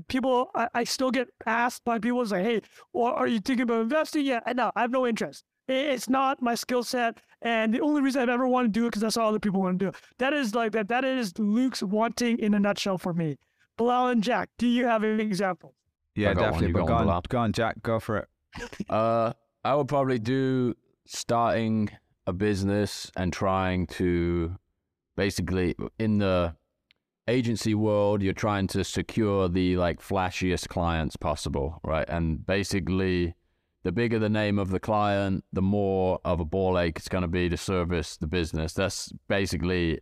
people 0.07 0.51
I, 0.53 0.67
I 0.73 0.83
still 0.83 1.11
get 1.11 1.27
asked 1.45 1.83
by 1.85 1.97
people 1.99 2.25
say, 2.25 2.43
"Hey, 2.43 2.61
well, 2.93 3.13
are 3.13 3.27
you 3.27 3.39
thinking 3.39 3.63
about 3.63 3.81
investing?" 3.81 4.25
Yeah, 4.25 4.41
no, 4.55 4.71
I 4.75 4.81
have 4.81 4.91
no 4.91 5.07
interest. 5.07 5.43
It's 5.67 6.09
not 6.09 6.41
my 6.41 6.55
skill 6.55 6.83
set, 6.83 7.19
and 7.41 7.73
the 7.73 7.79
only 7.79 8.01
reason 8.01 8.21
I've 8.21 8.29
ever 8.29 8.47
wanted 8.47 8.73
to 8.73 8.79
do 8.79 8.85
it 8.85 8.89
because 8.89 9.01
that's 9.01 9.17
all 9.17 9.29
other 9.29 9.39
people 9.39 9.61
want 9.61 9.79
to 9.79 9.91
do. 9.91 9.97
That 10.17 10.33
is 10.33 10.53
like 10.53 10.73
that. 10.73 10.89
That 10.89 11.05
is 11.05 11.37
Luke's 11.39 11.81
wanting 11.81 12.39
in 12.39 12.53
a 12.53 12.59
nutshell 12.59 12.97
for 12.97 13.13
me. 13.13 13.37
Bilal 13.77 14.09
and 14.09 14.23
Jack, 14.23 14.49
do 14.57 14.67
you 14.67 14.85
have 14.85 15.03
an 15.03 15.19
example? 15.19 15.73
Yeah, 16.15 16.33
definitely. 16.33 16.73
But 16.73 16.85
go 16.85 16.93
on, 16.93 17.21
go 17.29 17.37
on, 17.39 17.53
Jack, 17.53 17.81
go 17.81 17.99
for 17.99 18.17
it. 18.17 18.27
uh, 18.89 19.33
I 19.63 19.75
would 19.75 19.87
probably 19.87 20.19
do 20.19 20.75
starting 21.05 21.89
a 22.27 22.33
business 22.33 23.11
and 23.15 23.33
trying 23.33 23.87
to 23.87 24.55
basically 25.15 25.75
in 25.99 26.17
the 26.19 26.55
agency 27.27 27.73
world 27.73 28.21
you're 28.21 28.33
trying 28.33 28.67
to 28.67 28.83
secure 28.83 29.47
the 29.47 29.77
like 29.77 30.01
flashiest 30.01 30.67
clients 30.67 31.15
possible 31.15 31.79
right 31.83 32.07
and 32.09 32.45
basically 32.45 33.33
the 33.83 33.91
bigger 33.91 34.17
the 34.17 34.29
name 34.29 34.57
of 34.57 34.69
the 34.69 34.79
client, 34.79 35.43
the 35.53 35.61
more 35.61 36.19
of 36.25 36.39
a 36.39 36.45
ball 36.45 36.79
ache 36.79 36.97
it's 36.97 37.09
going 37.09 37.21
to 37.21 37.27
be 37.27 37.49
to 37.49 37.57
service 37.57 38.17
the 38.17 38.27
business. 38.27 38.73
That's 38.73 39.11
basically 39.27 39.99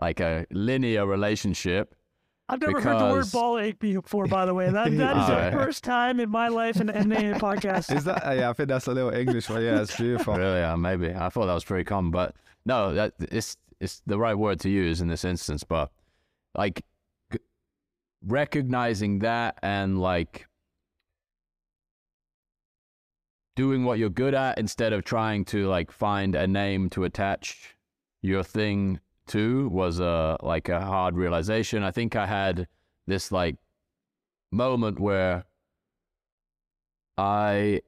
like 0.00 0.20
a 0.20 0.46
linear 0.50 1.06
relationship. 1.06 1.94
I've 2.48 2.60
never 2.60 2.74
because... 2.74 2.84
heard 2.84 3.00
the 3.00 3.14
word 3.14 3.32
ball 3.32 3.58
ache 3.58 3.78
before, 3.78 4.26
by 4.26 4.46
the 4.46 4.54
way. 4.54 4.70
That 4.70 4.90
that 4.96 5.16
is 5.16 5.26
the 5.26 5.50
first 5.52 5.84
time 5.84 6.18
in 6.18 6.30
my 6.30 6.48
life 6.48 6.80
in 6.80 6.88
any 6.88 7.38
podcast. 7.38 7.94
Is 7.94 8.04
that? 8.04 8.22
Yeah, 8.36 8.48
I 8.48 8.52
think 8.54 8.70
that's 8.70 8.86
a 8.86 8.92
little 8.92 9.12
English 9.12 9.50
one. 9.50 9.62
Yeah, 9.62 9.82
it's 9.82 9.96
beautiful. 9.96 10.34
really? 10.36 10.60
Yeah, 10.60 10.74
maybe. 10.76 11.14
I 11.14 11.28
thought 11.28 11.46
that 11.46 11.54
was 11.54 11.64
pretty 11.64 11.84
common, 11.84 12.10
but 12.10 12.34
no, 12.64 12.94
that 12.94 13.12
it's 13.20 13.58
it's 13.80 14.00
the 14.06 14.18
right 14.18 14.34
word 14.34 14.60
to 14.60 14.70
use 14.70 15.02
in 15.02 15.08
this 15.08 15.26
instance. 15.26 15.62
But 15.62 15.90
like 16.54 16.84
recognizing 18.26 19.20
that 19.20 19.58
and 19.62 20.00
like 20.00 20.47
doing 23.58 23.82
what 23.82 23.98
you're 23.98 24.08
good 24.08 24.34
at 24.34 24.56
instead 24.56 24.92
of 24.92 25.02
trying 25.02 25.44
to 25.44 25.66
like 25.66 25.90
find 25.90 26.36
a 26.36 26.46
name 26.46 26.88
to 26.88 27.02
attach 27.02 27.74
your 28.22 28.44
thing 28.44 29.00
to 29.26 29.68
was 29.70 29.98
a 29.98 30.36
like 30.42 30.68
a 30.68 30.80
hard 30.80 31.16
realization. 31.16 31.82
I 31.82 31.90
think 31.90 32.14
I 32.14 32.24
had 32.24 32.68
this 33.08 33.32
like 33.32 33.56
moment 34.52 35.00
where 35.00 35.44
I 37.16 37.80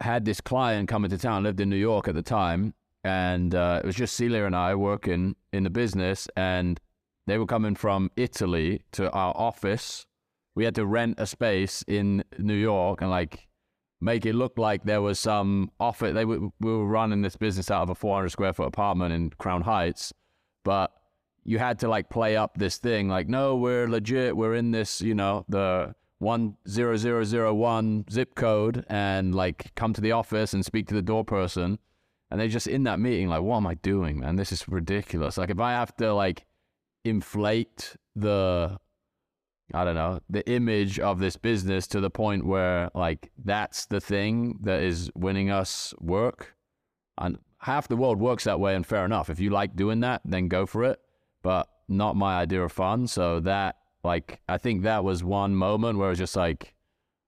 had 0.00 0.24
this 0.24 0.40
client 0.40 0.88
come 0.88 1.04
into 1.04 1.16
town, 1.16 1.44
lived 1.44 1.60
in 1.60 1.70
New 1.70 1.76
York 1.76 2.08
at 2.08 2.16
the 2.16 2.22
time, 2.40 2.74
and 3.04 3.54
uh, 3.54 3.82
it 3.84 3.86
was 3.86 3.94
just 3.94 4.16
Celia 4.16 4.46
and 4.46 4.56
I 4.56 4.74
working 4.74 5.36
in 5.52 5.62
the 5.62 5.70
business, 5.70 6.26
and 6.36 6.80
they 7.28 7.38
were 7.38 7.46
coming 7.46 7.76
from 7.76 8.10
Italy 8.16 8.82
to 8.90 9.12
our 9.12 9.32
office. 9.36 10.06
We 10.56 10.64
had 10.64 10.74
to 10.74 10.84
rent 10.84 11.20
a 11.20 11.26
space 11.28 11.84
in 11.86 12.24
New 12.36 12.56
York, 12.56 13.00
and 13.00 13.10
like 13.10 13.46
make 14.04 14.26
it 14.26 14.34
look 14.34 14.58
like 14.58 14.84
there 14.84 15.00
was 15.00 15.18
some 15.18 15.70
offer. 15.80 16.12
They 16.12 16.26
were, 16.26 16.40
we 16.60 16.70
were 16.70 16.86
running 16.86 17.22
this 17.22 17.36
business 17.36 17.70
out 17.70 17.82
of 17.82 17.90
a 17.90 17.94
400 17.94 18.28
square 18.28 18.52
foot 18.52 18.66
apartment 18.66 19.14
in 19.14 19.30
Crown 19.30 19.62
Heights, 19.62 20.12
but 20.62 20.92
you 21.42 21.58
had 21.58 21.78
to 21.80 21.88
like 21.88 22.10
play 22.10 22.36
up 22.36 22.58
this 22.58 22.76
thing 22.76 23.08
like, 23.08 23.28
no, 23.28 23.56
we're 23.56 23.88
legit. 23.88 24.36
We're 24.36 24.54
in 24.54 24.70
this, 24.72 25.00
you 25.00 25.14
know, 25.14 25.44
the 25.48 25.94
one 26.18 26.56
zero 26.68 26.96
zero 26.96 27.24
zero 27.24 27.54
one 27.54 28.04
zip 28.10 28.34
code, 28.34 28.84
and 28.88 29.34
like 29.34 29.74
come 29.74 29.92
to 29.94 30.00
the 30.00 30.12
office 30.12 30.52
and 30.52 30.64
speak 30.64 30.86
to 30.88 30.94
the 30.94 31.02
door 31.02 31.24
person. 31.24 31.78
And 32.30 32.40
they're 32.40 32.48
just 32.48 32.66
in 32.66 32.82
that 32.84 32.98
meeting, 32.98 33.28
like, 33.28 33.42
what 33.42 33.58
am 33.58 33.66
I 33.66 33.74
doing, 33.74 34.20
man? 34.20 34.36
This 34.36 34.52
is 34.52 34.68
ridiculous. 34.68 35.38
Like, 35.38 35.50
if 35.50 35.60
I 35.60 35.72
have 35.72 35.94
to 35.96 36.12
like 36.12 36.44
inflate 37.04 37.96
the 38.16 38.78
I 39.72 39.84
don't 39.84 39.94
know, 39.94 40.20
the 40.28 40.48
image 40.48 41.00
of 41.00 41.18
this 41.18 41.36
business 41.36 41.86
to 41.88 42.00
the 42.00 42.10
point 42.10 42.44
where 42.44 42.90
like 42.94 43.32
that's 43.44 43.86
the 43.86 44.00
thing 44.00 44.58
that 44.62 44.82
is 44.82 45.10
winning 45.14 45.50
us 45.50 45.94
work. 46.00 46.54
And 47.16 47.38
half 47.58 47.88
the 47.88 47.96
world 47.96 48.20
works 48.20 48.44
that 48.44 48.60
way 48.60 48.74
and 48.74 48.86
fair 48.86 49.04
enough. 49.04 49.30
If 49.30 49.40
you 49.40 49.50
like 49.50 49.74
doing 49.74 50.00
that, 50.00 50.20
then 50.24 50.48
go 50.48 50.66
for 50.66 50.84
it. 50.84 51.00
But 51.42 51.68
not 51.88 52.16
my 52.16 52.36
idea 52.36 52.62
of 52.62 52.72
fun. 52.72 53.06
So 53.06 53.40
that 53.40 53.76
like 54.02 54.40
I 54.48 54.58
think 54.58 54.82
that 54.82 55.02
was 55.02 55.24
one 55.24 55.54
moment 55.54 55.98
where 55.98 56.10
it's 56.10 56.18
just 56.18 56.36
like, 56.36 56.74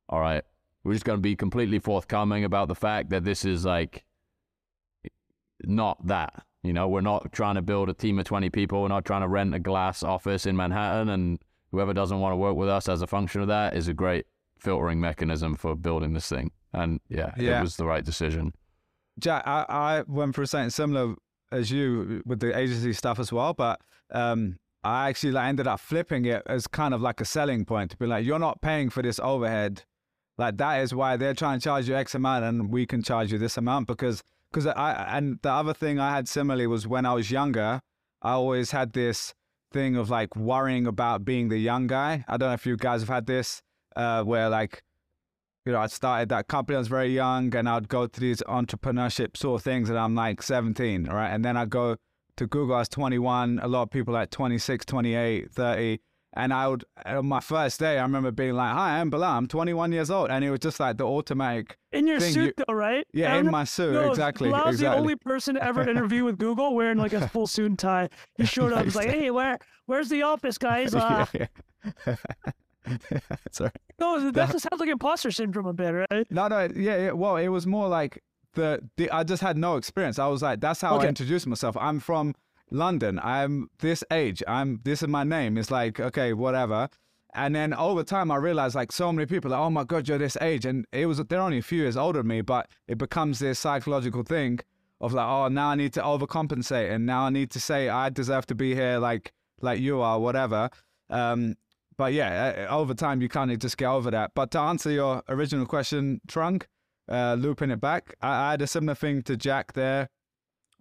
all 0.08 0.20
right, 0.20 0.44
we're 0.84 0.92
just 0.92 1.04
gonna 1.04 1.18
be 1.18 1.36
completely 1.36 1.78
forthcoming 1.78 2.44
about 2.44 2.68
the 2.68 2.74
fact 2.74 3.10
that 3.10 3.24
this 3.24 3.44
is 3.44 3.64
like 3.64 4.04
not 5.62 6.06
that. 6.06 6.44
You 6.62 6.72
know, 6.72 6.88
we're 6.88 7.00
not 7.00 7.32
trying 7.32 7.54
to 7.54 7.62
build 7.62 7.88
a 7.88 7.94
team 7.94 8.18
of 8.18 8.24
20 8.24 8.50
people. 8.50 8.82
We're 8.82 8.88
not 8.88 9.04
trying 9.04 9.22
to 9.22 9.28
rent 9.28 9.54
a 9.54 9.58
glass 9.58 10.02
office 10.02 10.46
in 10.46 10.56
Manhattan 10.56 11.08
and 11.08 11.38
whoever 11.70 11.92
doesn't 11.92 12.20
want 12.20 12.32
to 12.32 12.36
work 12.36 12.56
with 12.56 12.68
us 12.68 12.88
as 12.88 13.02
a 13.02 13.06
function 13.06 13.40
of 13.40 13.48
that 13.48 13.74
is 13.74 13.88
a 13.88 13.94
great 13.94 14.26
filtering 14.58 15.00
mechanism 15.00 15.54
for 15.54 15.74
building 15.74 16.12
this 16.12 16.28
thing. 16.28 16.50
And 16.72 17.00
yeah, 17.08 17.32
yeah. 17.36 17.58
it 17.58 17.62
was 17.62 17.76
the 17.76 17.86
right 17.86 18.04
decision. 18.04 18.52
Jack, 19.18 19.46
I, 19.46 19.64
I 19.68 20.02
went 20.06 20.34
through 20.34 20.46
something 20.46 20.70
similar 20.70 21.14
as 21.52 21.70
you 21.70 22.22
with 22.26 22.40
the 22.40 22.56
agency 22.56 22.92
stuff 22.92 23.18
as 23.18 23.32
well, 23.32 23.54
but 23.54 23.80
um, 24.10 24.58
I 24.84 25.08
actually 25.08 25.32
like, 25.32 25.48
ended 25.48 25.66
up 25.66 25.80
flipping 25.80 26.24
it 26.26 26.42
as 26.46 26.66
kind 26.66 26.92
of 26.92 27.00
like 27.00 27.20
a 27.20 27.24
selling 27.24 27.64
point 27.64 27.90
to 27.92 27.96
be 27.96 28.06
like, 28.06 28.24
you're 28.24 28.38
not 28.38 28.60
paying 28.60 28.90
for 28.90 29.02
this 29.02 29.18
overhead. 29.18 29.82
Like 30.38 30.58
that 30.58 30.82
is 30.82 30.94
why 30.94 31.16
they're 31.16 31.34
trying 31.34 31.60
to 31.60 31.64
charge 31.64 31.88
you 31.88 31.96
X 31.96 32.14
amount 32.14 32.44
and 32.44 32.70
we 32.70 32.86
can 32.86 33.02
charge 33.02 33.32
you 33.32 33.38
this 33.38 33.56
amount 33.56 33.86
because 33.86 34.22
because 34.52 34.66
I 34.66 35.16
and 35.16 35.38
the 35.42 35.50
other 35.50 35.74
thing 35.74 35.98
I 35.98 36.14
had 36.14 36.28
similarly 36.28 36.66
was 36.66 36.86
when 36.86 37.06
I 37.06 37.14
was 37.14 37.30
younger, 37.30 37.80
I 38.22 38.32
always 38.32 38.70
had 38.70 38.92
this 38.92 39.34
thing 39.72 39.96
of 39.96 40.10
like 40.10 40.34
worrying 40.36 40.86
about 40.86 41.24
being 41.24 41.48
the 41.48 41.58
young 41.58 41.86
guy. 41.86 42.24
I 42.28 42.36
don't 42.36 42.48
know 42.48 42.54
if 42.54 42.66
you 42.66 42.76
guys 42.76 43.00
have 43.00 43.08
had 43.08 43.26
this, 43.26 43.62
uh, 43.94 44.22
where 44.22 44.48
like, 44.48 44.82
you 45.64 45.72
know, 45.72 45.80
I 45.80 45.88
started 45.88 46.28
that 46.28 46.48
company, 46.48 46.76
I 46.76 46.78
was 46.78 46.88
very 46.88 47.12
young, 47.12 47.54
and 47.54 47.68
I'd 47.68 47.88
go 47.88 48.06
to 48.06 48.20
these 48.20 48.40
entrepreneurship 48.42 49.36
sort 49.36 49.60
of 49.60 49.64
things, 49.64 49.90
and 49.90 49.98
I'm 49.98 50.14
like 50.14 50.42
17, 50.42 51.04
right? 51.06 51.28
And 51.28 51.44
then 51.44 51.56
I 51.56 51.64
go 51.64 51.96
to 52.36 52.46
Google, 52.46 52.76
I 52.76 52.80
was 52.80 52.88
21, 52.88 53.60
a 53.62 53.68
lot 53.68 53.82
of 53.82 53.90
people 53.90 54.14
like 54.14 54.30
26, 54.30 54.84
28, 54.84 55.50
30. 55.50 55.98
And 56.36 56.52
I 56.52 56.68
would, 56.68 56.84
on 57.06 57.26
my 57.26 57.40
first 57.40 57.80
day, 57.80 57.98
I 57.98 58.02
remember 58.02 58.30
being 58.30 58.52
like, 58.52 58.72
"Hi, 58.72 59.00
I'm 59.00 59.08
Bilal. 59.08 59.38
I'm 59.38 59.46
21 59.48 59.90
years 59.92 60.10
old," 60.10 60.30
and 60.30 60.44
it 60.44 60.50
was 60.50 60.60
just 60.60 60.78
like 60.78 60.98
the 60.98 61.04
automatic. 61.04 61.78
In 61.92 62.06
your 62.06 62.20
thing. 62.20 62.34
suit, 62.34 62.54
you, 62.58 62.64
though, 62.68 62.74
right? 62.74 63.06
Yeah, 63.14 63.36
in 63.36 63.50
my 63.50 63.64
suit, 63.64 63.94
no, 63.94 64.10
exactly. 64.10 64.50
Bilal's 64.50 64.74
exactly. 64.74 64.96
the 64.96 65.00
only 65.00 65.16
person 65.16 65.54
to 65.54 65.64
ever 65.64 65.88
interview 65.88 66.24
with 66.24 66.38
Google 66.38 66.74
wearing 66.74 66.98
like 66.98 67.14
a 67.14 67.26
full 67.30 67.46
suit 67.46 67.66
and 67.66 67.78
tie. 67.78 68.10
He 68.36 68.44
showed 68.44 68.74
up, 68.74 68.84
was 68.84 68.94
like, 68.94 69.08
"Hey, 69.08 69.30
where, 69.30 69.58
where's 69.86 70.10
the 70.10 70.22
office, 70.22 70.58
guys?" 70.58 70.94
Uh, 72.06 72.16
Sorry. 73.52 73.70
No, 73.98 74.20
that, 74.20 74.34
that 74.34 74.50
just 74.52 74.68
sounds 74.68 74.80
like 74.80 74.88
imposter 74.88 75.30
syndrome 75.30 75.66
a 75.66 75.72
bit, 75.72 75.90
right? 76.10 76.30
No, 76.30 76.48
no, 76.48 76.68
yeah, 76.74 76.96
yeah. 76.96 77.10
Well, 77.12 77.36
it 77.36 77.48
was 77.48 77.66
more 77.66 77.88
like 77.88 78.22
the, 78.54 78.80
the 78.96 79.10
I 79.10 79.24
just 79.24 79.42
had 79.42 79.56
no 79.56 79.76
experience. 79.76 80.18
I 80.18 80.26
was 80.26 80.42
like, 80.42 80.60
that's 80.60 80.80
how 80.80 80.96
okay. 80.96 81.06
I 81.06 81.08
introduced 81.08 81.46
myself. 81.46 81.76
I'm 81.78 82.00
from 82.00 82.34
London. 82.70 83.20
I'm 83.22 83.70
this 83.78 84.02
age. 84.10 84.42
I'm 84.46 84.80
this 84.84 85.02
is 85.02 85.08
my 85.08 85.24
name. 85.24 85.56
It's 85.58 85.70
like 85.70 86.00
okay, 86.00 86.32
whatever. 86.32 86.88
And 87.34 87.54
then 87.54 87.74
over 87.74 88.02
time, 88.02 88.30
I 88.30 88.36
realized 88.36 88.74
like 88.74 88.90
so 88.92 89.12
many 89.12 89.26
people, 89.26 89.50
like, 89.50 89.60
oh 89.60 89.68
my 89.68 89.84
god, 89.84 90.08
you're 90.08 90.16
this 90.16 90.38
age, 90.40 90.64
and 90.64 90.86
it 90.92 91.06
was 91.06 91.18
they're 91.18 91.40
only 91.40 91.58
a 91.58 91.62
few 91.62 91.82
years 91.82 91.96
older 91.96 92.20
than 92.20 92.28
me, 92.28 92.40
but 92.40 92.68
it 92.88 92.96
becomes 92.96 93.38
this 93.38 93.58
psychological 93.58 94.22
thing 94.22 94.60
of 95.02 95.12
like, 95.12 95.26
oh, 95.26 95.48
now 95.48 95.68
I 95.68 95.74
need 95.74 95.92
to 95.94 96.02
overcompensate, 96.02 96.90
and 96.90 97.04
now 97.04 97.26
I 97.26 97.30
need 97.30 97.50
to 97.50 97.60
say 97.60 97.90
I 97.90 98.08
deserve 98.08 98.46
to 98.46 98.54
be 98.54 98.74
here, 98.74 98.98
like 98.98 99.32
like 99.60 99.80
you 99.80 100.00
are, 100.00 100.18
whatever. 100.18 100.70
Um, 101.10 101.56
but 101.98 102.12
yeah, 102.12 102.66
over 102.70 102.94
time, 102.94 103.20
you 103.22 103.28
kind 103.28 103.50
of 103.50 103.58
just 103.58 103.76
get 103.76 103.88
over 103.88 104.10
that. 104.10 104.32
But 104.34 104.50
to 104.52 104.60
answer 104.60 104.90
your 104.90 105.22
original 105.28 105.66
question, 105.66 106.20
Trung, 106.28 106.62
uh, 107.08 107.36
looping 107.38 107.70
it 107.70 107.80
back, 107.80 108.14
I, 108.20 108.48
I, 108.48 108.50
had 108.52 108.62
a 108.62 108.66
similar 108.66 108.94
thing 108.94 109.22
to 109.24 109.36
Jack 109.36 109.72
there, 109.72 110.08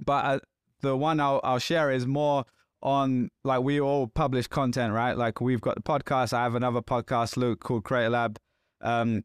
but 0.04 0.26
I, 0.26 0.40
the 0.82 0.96
one 0.96 1.20
I'll, 1.20 1.42
I'll 1.44 1.60
share 1.60 1.92
is 1.92 2.06
more 2.06 2.46
on 2.82 3.30
like 3.44 3.62
we 3.62 3.82
all 3.82 4.08
publish 4.08 4.48
content, 4.48 4.94
right? 4.94 5.18
Like 5.18 5.42
we've 5.42 5.62
got 5.62 5.76
the 5.76 5.82
podcast. 5.82 6.34
I 6.34 6.44
have 6.44 6.56
another 6.56 6.82
podcast, 6.82 7.38
Luke, 7.38 7.60
called 7.62 7.84
Creator 7.84 8.10
Lab. 8.12 8.40
Um, 8.82 9.24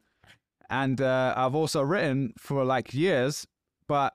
and 0.70 1.01
uh, 1.01 1.34
I've 1.36 1.55
also 1.55 1.82
written 1.82 2.32
for 2.38 2.64
like 2.64 2.94
years, 2.94 3.46
but 3.86 4.14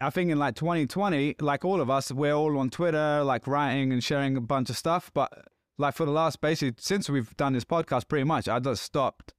I 0.00 0.10
think 0.10 0.30
in 0.30 0.38
like 0.38 0.54
2020, 0.54 1.36
like 1.40 1.64
all 1.64 1.80
of 1.80 1.90
us, 1.90 2.10
we're 2.10 2.32
all 2.32 2.58
on 2.58 2.70
Twitter, 2.70 3.22
like 3.22 3.46
writing 3.46 3.92
and 3.92 4.02
sharing 4.02 4.36
a 4.36 4.40
bunch 4.40 4.70
of 4.70 4.76
stuff. 4.76 5.10
But 5.12 5.32
like 5.78 5.94
for 5.94 6.06
the 6.06 6.12
last 6.12 6.40
basically 6.40 6.76
since 6.78 7.10
we've 7.10 7.36
done 7.36 7.52
this 7.52 7.64
podcast, 7.64 8.08
pretty 8.08 8.24
much, 8.24 8.48
I 8.48 8.58
just 8.58 8.82
stopped 8.84 9.34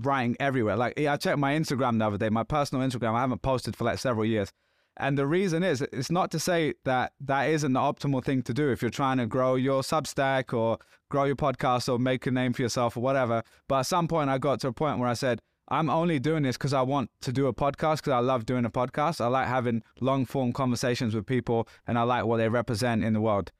writing 0.00 0.36
everywhere. 0.40 0.76
Like 0.76 0.98
I 0.98 1.16
checked 1.16 1.38
my 1.38 1.54
Instagram 1.54 1.98
the 1.98 2.06
other 2.06 2.18
day, 2.18 2.30
my 2.30 2.44
personal 2.44 2.86
Instagram. 2.86 3.14
I 3.14 3.20
haven't 3.20 3.42
posted 3.42 3.76
for 3.76 3.84
like 3.84 3.98
several 3.98 4.24
years. 4.24 4.50
And 4.98 5.16
the 5.16 5.26
reason 5.26 5.62
is, 5.62 5.80
it's 5.80 6.10
not 6.10 6.30
to 6.32 6.40
say 6.40 6.74
that 6.84 7.12
that 7.20 7.48
isn't 7.50 7.72
the 7.72 7.80
optimal 7.80 8.24
thing 8.24 8.42
to 8.42 8.52
do 8.52 8.70
if 8.70 8.82
you're 8.82 8.90
trying 8.90 9.18
to 9.18 9.26
grow 9.26 9.54
your 9.54 9.82
Substack 9.82 10.52
or 10.52 10.78
grow 11.08 11.24
your 11.24 11.36
podcast 11.36 11.88
or 11.92 11.98
make 11.98 12.26
a 12.26 12.32
name 12.32 12.52
for 12.52 12.62
yourself 12.62 12.96
or 12.96 13.00
whatever. 13.00 13.42
But 13.68 13.80
at 13.80 13.86
some 13.86 14.08
point, 14.08 14.28
I 14.28 14.38
got 14.38 14.60
to 14.60 14.68
a 14.68 14.72
point 14.72 14.98
where 14.98 15.08
I 15.08 15.14
said, 15.14 15.40
I'm 15.68 15.88
only 15.88 16.18
doing 16.18 16.42
this 16.42 16.56
because 16.56 16.72
I 16.72 16.82
want 16.82 17.10
to 17.20 17.32
do 17.32 17.46
a 17.46 17.54
podcast 17.54 17.96
because 17.96 18.12
I 18.14 18.18
love 18.18 18.46
doing 18.46 18.64
a 18.64 18.70
podcast. 18.70 19.20
I 19.20 19.26
like 19.28 19.46
having 19.46 19.82
long 20.00 20.24
form 20.24 20.52
conversations 20.52 21.14
with 21.14 21.26
people 21.26 21.68
and 21.86 21.98
I 21.98 22.02
like 22.02 22.24
what 22.24 22.38
they 22.38 22.48
represent 22.48 23.04
in 23.04 23.12
the 23.12 23.20
world. 23.20 23.52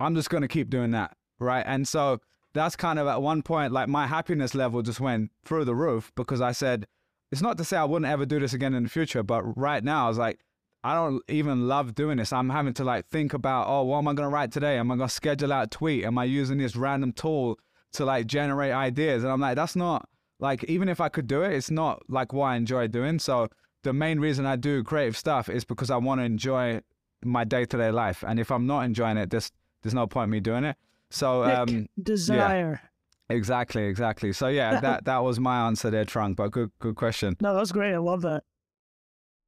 I'm 0.00 0.14
just 0.14 0.30
going 0.30 0.42
to 0.42 0.48
keep 0.48 0.70
doing 0.70 0.90
that. 0.92 1.16
Right. 1.38 1.64
And 1.66 1.86
so 1.86 2.20
that's 2.54 2.74
kind 2.74 2.98
of 2.98 3.06
at 3.06 3.22
one 3.22 3.42
point, 3.42 3.72
like 3.72 3.88
my 3.88 4.06
happiness 4.06 4.54
level 4.54 4.82
just 4.82 4.98
went 4.98 5.30
through 5.44 5.66
the 5.66 5.74
roof 5.74 6.10
because 6.16 6.40
I 6.40 6.52
said, 6.52 6.86
it's 7.30 7.42
not 7.42 7.58
to 7.58 7.64
say 7.64 7.76
I 7.76 7.84
wouldn't 7.84 8.10
ever 8.10 8.24
do 8.24 8.40
this 8.40 8.54
again 8.54 8.72
in 8.72 8.84
the 8.84 8.88
future, 8.88 9.22
but 9.22 9.42
right 9.58 9.84
now 9.84 10.06
I 10.06 10.08
was 10.08 10.18
like, 10.18 10.40
I 10.84 10.94
don't 10.94 11.22
even 11.28 11.66
love 11.66 11.94
doing 11.94 12.18
this. 12.18 12.32
I'm 12.32 12.50
having 12.50 12.74
to 12.74 12.84
like 12.84 13.06
think 13.08 13.34
about, 13.34 13.66
oh, 13.68 13.82
what 13.82 13.98
am 13.98 14.08
I 14.08 14.14
going 14.14 14.28
to 14.28 14.32
write 14.32 14.52
today? 14.52 14.78
Am 14.78 14.90
I 14.90 14.96
going 14.96 15.08
to 15.08 15.14
schedule 15.14 15.52
out 15.52 15.64
a 15.64 15.66
tweet? 15.68 16.04
Am 16.04 16.16
I 16.16 16.24
using 16.24 16.58
this 16.58 16.76
random 16.76 17.12
tool 17.12 17.58
to 17.94 18.04
like 18.04 18.26
generate 18.26 18.72
ideas? 18.72 19.24
And 19.24 19.32
I'm 19.32 19.40
like, 19.40 19.56
that's 19.56 19.74
not 19.74 20.08
like, 20.38 20.62
even 20.64 20.88
if 20.88 21.00
I 21.00 21.08
could 21.08 21.26
do 21.26 21.42
it, 21.42 21.52
it's 21.54 21.70
not 21.70 22.02
like 22.08 22.32
what 22.32 22.46
I 22.46 22.56
enjoy 22.56 22.86
doing. 22.86 23.18
So 23.18 23.48
the 23.82 23.92
main 23.92 24.20
reason 24.20 24.46
I 24.46 24.56
do 24.56 24.84
creative 24.84 25.16
stuff 25.16 25.48
is 25.48 25.64
because 25.64 25.90
I 25.90 25.96
want 25.96 26.20
to 26.20 26.24
enjoy 26.24 26.82
my 27.24 27.44
day 27.44 27.64
to 27.64 27.76
day 27.76 27.90
life. 27.90 28.22
And 28.26 28.38
if 28.38 28.52
I'm 28.52 28.66
not 28.66 28.82
enjoying 28.82 29.16
it, 29.16 29.30
there's, 29.30 29.50
there's 29.82 29.94
no 29.94 30.06
point 30.06 30.24
in 30.24 30.30
me 30.30 30.40
doing 30.40 30.64
it. 30.64 30.76
So, 31.10 31.44
um, 31.44 31.88
desire. 32.00 32.80
Yeah, 33.28 33.36
exactly, 33.36 33.84
exactly. 33.86 34.32
So 34.32 34.48
yeah, 34.48 34.78
that, 34.80 35.04
that 35.06 35.18
was 35.24 35.40
my 35.40 35.66
answer 35.66 35.90
there, 35.90 36.04
Trung, 36.04 36.34
but 36.34 36.52
good, 36.52 36.70
good 36.78 36.96
question. 36.96 37.36
No, 37.40 37.54
that's 37.54 37.72
great. 37.72 37.94
I 37.94 37.98
love 37.98 38.22
that. 38.22 38.44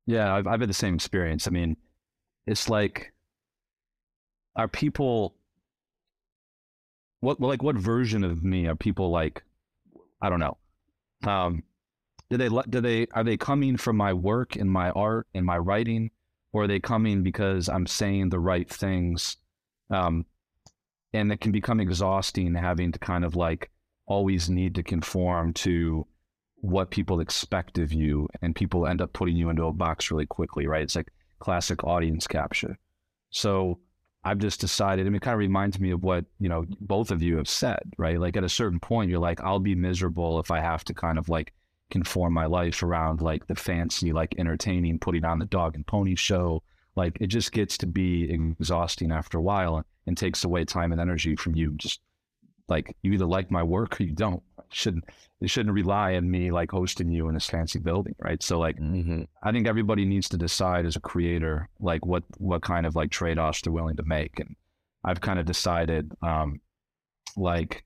Yeah, 0.08 0.34
I've, 0.34 0.46
I've 0.46 0.60
had 0.60 0.70
the 0.70 0.74
same 0.74 0.94
experience. 0.94 1.46
I 1.46 1.50
mean, 1.50 1.76
it's 2.46 2.70
like, 2.70 3.12
are 4.56 4.66
people, 4.66 5.34
what, 7.20 7.38
like, 7.42 7.62
what 7.62 7.76
version 7.76 8.24
of 8.24 8.42
me 8.42 8.66
are 8.68 8.74
people 8.74 9.10
like, 9.10 9.42
I 10.22 10.30
don't 10.30 10.40
know. 10.40 10.56
Um, 11.26 11.62
do 12.30 12.38
they, 12.38 12.48
do 12.48 12.80
they, 12.80 13.06
are 13.12 13.22
they 13.22 13.36
coming 13.36 13.76
from 13.76 13.98
my 13.98 14.14
work 14.14 14.56
and 14.56 14.70
my 14.70 14.88
art 14.92 15.26
and 15.34 15.44
my 15.44 15.58
writing, 15.58 16.10
or 16.54 16.62
are 16.62 16.68
they 16.68 16.80
coming 16.80 17.22
because 17.22 17.68
I'm 17.68 17.86
saying 17.86 18.30
the 18.30 18.40
right 18.40 18.66
things? 18.66 19.36
Um, 19.90 20.24
and 21.12 21.30
it 21.30 21.42
can 21.42 21.52
become 21.52 21.80
exhausting 21.80 22.54
having 22.54 22.92
to 22.92 22.98
kind 22.98 23.26
of 23.26 23.36
like 23.36 23.70
always 24.06 24.48
need 24.48 24.74
to 24.76 24.82
conform 24.82 25.52
to 25.52 26.06
what 26.60 26.90
people 26.90 27.20
expect 27.20 27.78
of 27.78 27.92
you 27.92 28.28
and 28.42 28.54
people 28.54 28.86
end 28.86 29.00
up 29.00 29.12
putting 29.12 29.36
you 29.36 29.48
into 29.48 29.64
a 29.64 29.72
box 29.72 30.10
really 30.10 30.26
quickly, 30.26 30.66
right? 30.66 30.82
It's 30.82 30.96
like 30.96 31.12
classic 31.38 31.84
audience 31.84 32.26
capture. 32.26 32.78
So 33.30 33.78
I've 34.24 34.38
just 34.38 34.60
decided, 34.60 35.06
I 35.06 35.10
mean, 35.10 35.16
it 35.16 35.22
kind 35.22 35.34
of 35.34 35.38
reminds 35.38 35.78
me 35.78 35.90
of 35.90 36.02
what, 36.02 36.24
you 36.40 36.48
know, 36.48 36.66
both 36.80 37.10
of 37.10 37.22
you 37.22 37.36
have 37.36 37.48
said, 37.48 37.80
right? 37.96 38.18
Like 38.18 38.36
at 38.36 38.44
a 38.44 38.48
certain 38.48 38.80
point, 38.80 39.10
you're 39.10 39.20
like, 39.20 39.40
I'll 39.40 39.60
be 39.60 39.74
miserable 39.74 40.40
if 40.40 40.50
I 40.50 40.60
have 40.60 40.84
to 40.84 40.94
kind 40.94 41.18
of 41.18 41.28
like 41.28 41.52
conform 41.90 42.34
my 42.34 42.46
life 42.46 42.82
around 42.82 43.20
like 43.20 43.46
the 43.46 43.54
fancy, 43.54 44.12
like 44.12 44.34
entertaining, 44.38 44.98
putting 44.98 45.24
on 45.24 45.38
the 45.38 45.46
dog 45.46 45.76
and 45.76 45.86
pony 45.86 46.16
show. 46.16 46.62
Like 46.96 47.18
it 47.20 47.28
just 47.28 47.52
gets 47.52 47.78
to 47.78 47.86
be 47.86 48.30
exhausting 48.30 49.12
after 49.12 49.38
a 49.38 49.42
while 49.42 49.84
and 50.06 50.16
takes 50.16 50.42
away 50.42 50.64
time 50.64 50.90
and 50.90 51.00
energy 51.00 51.36
from 51.36 51.54
you 51.54 51.74
just 51.76 52.00
like 52.68 52.96
you 53.02 53.12
either 53.12 53.24
like 53.24 53.50
my 53.50 53.62
work 53.62 54.00
or 54.00 54.04
you 54.04 54.12
don't. 54.12 54.42
Shouldn't 54.70 55.04
it 55.40 55.50
shouldn't 55.50 55.74
rely 55.74 56.14
on 56.14 56.30
me 56.30 56.50
like 56.50 56.70
hosting 56.70 57.10
you 57.10 57.28
in 57.28 57.34
this 57.34 57.46
fancy 57.46 57.78
building, 57.78 58.14
right? 58.18 58.42
So 58.42 58.58
like 58.58 58.78
mm-hmm. 58.78 59.22
I 59.42 59.52
think 59.52 59.66
everybody 59.66 60.04
needs 60.04 60.28
to 60.30 60.36
decide 60.36 60.86
as 60.86 60.96
a 60.96 61.00
creator 61.00 61.68
like 61.80 62.04
what 62.04 62.24
what 62.38 62.62
kind 62.62 62.86
of 62.86 62.96
like 62.96 63.10
trade 63.10 63.38
offs 63.38 63.62
they're 63.62 63.72
willing 63.72 63.96
to 63.96 64.04
make. 64.04 64.38
And 64.40 64.56
I've 65.04 65.20
kind 65.20 65.38
of 65.38 65.46
decided 65.46 66.12
um 66.22 66.60
like 67.36 67.84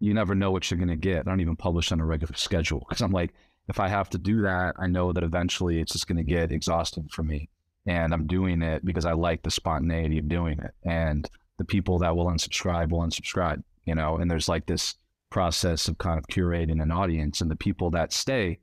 you 0.00 0.12
never 0.12 0.34
know 0.34 0.50
what 0.50 0.70
you're 0.70 0.80
gonna 0.80 0.96
get. 0.96 1.20
I 1.20 1.30
don't 1.30 1.40
even 1.40 1.56
publish 1.56 1.92
on 1.92 2.00
a 2.00 2.04
regular 2.04 2.34
schedule 2.34 2.84
because 2.88 3.02
I'm 3.02 3.12
like, 3.12 3.32
if 3.68 3.80
I 3.80 3.88
have 3.88 4.10
to 4.10 4.18
do 4.18 4.42
that, 4.42 4.74
I 4.78 4.86
know 4.86 5.12
that 5.12 5.22
eventually 5.22 5.80
it's 5.80 5.92
just 5.92 6.06
gonna 6.06 6.24
get 6.24 6.52
exhausting 6.52 7.08
for 7.08 7.22
me. 7.22 7.48
And 7.86 8.12
I'm 8.14 8.26
doing 8.26 8.62
it 8.62 8.84
because 8.84 9.04
I 9.04 9.12
like 9.12 9.42
the 9.42 9.50
spontaneity 9.50 10.18
of 10.18 10.28
doing 10.28 10.58
it. 10.58 10.72
And 10.84 11.28
the 11.58 11.64
people 11.64 11.98
that 12.00 12.16
will 12.16 12.26
unsubscribe 12.26 12.90
will 12.90 13.00
unsubscribe 13.00 13.62
you 13.84 13.94
know, 13.94 14.16
and 14.16 14.30
there's 14.30 14.48
like 14.48 14.66
this 14.66 14.94
process 15.34 15.88
of 15.88 15.98
kind 15.98 16.16
of 16.16 16.24
curating 16.28 16.80
an 16.80 16.92
audience, 16.92 17.40
and 17.40 17.50
the 17.50 17.56
people 17.56 17.90
that 17.90 18.12
stay 18.12 18.56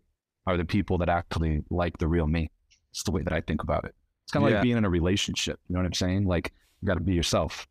are 0.47 0.55
the 0.55 0.63
people 0.63 0.97
that 0.97 1.09
actually 1.09 1.61
like 1.69 1.97
the 1.97 2.07
real 2.07 2.27
me. 2.27 2.49
It's 2.91 3.03
the 3.03 3.11
way 3.11 3.23
that 3.23 3.33
I 3.33 3.41
think 3.41 3.61
about 3.61 3.83
it. 3.83 3.93
It's 4.23 4.31
kind 4.31 4.45
of 4.45 4.51
yeah. 4.51 4.57
like 4.57 4.63
being 4.63 4.77
in 4.77 4.85
a 4.85 4.89
relationship. 4.89 5.59
You 5.67 5.73
know 5.73 5.81
what 5.81 5.85
I'm 5.85 5.93
saying? 5.93 6.25
Like 6.25 6.53
you 6.81 6.87
got 6.87 6.93
to 6.93 7.01
be 7.01 7.13
yourself. 7.13 7.67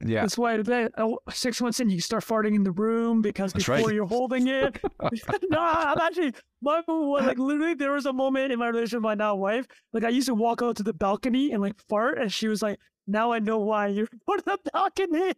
Yeah. 0.00 0.22
That's 0.22 0.38
why 0.38 0.62
oh, 0.96 1.18
six 1.30 1.60
months 1.60 1.78
in, 1.80 1.90
you 1.90 2.00
start 2.00 2.24
farting 2.24 2.54
in 2.54 2.64
the 2.64 2.72
room 2.72 3.20
because 3.20 3.52
That's 3.52 3.66
before 3.66 3.86
right. 3.86 3.94
you're 3.94 4.06
holding 4.06 4.46
it. 4.46 4.78
no, 5.50 5.58
I'm 5.58 5.98
actually, 5.98 6.32
my, 6.62 6.82
like 6.86 7.38
literally, 7.38 7.74
there 7.74 7.92
was 7.92 8.06
a 8.06 8.12
moment 8.14 8.50
in 8.50 8.58
my 8.58 8.68
relationship 8.68 8.98
with 8.98 9.04
my 9.04 9.14
now 9.14 9.36
wife. 9.36 9.66
Like 9.92 10.04
I 10.04 10.08
used 10.08 10.28
to 10.28 10.34
walk 10.34 10.62
out 10.62 10.76
to 10.76 10.82
the 10.82 10.94
balcony 10.94 11.52
and 11.52 11.60
like 11.60 11.74
fart, 11.88 12.18
and 12.18 12.32
she 12.32 12.48
was 12.48 12.62
like, 12.62 12.78
now 13.06 13.30
I 13.32 13.38
know 13.40 13.58
why 13.58 13.88
you're 13.88 14.08
on 14.26 14.40
the 14.44 14.58
balcony. 14.72 15.32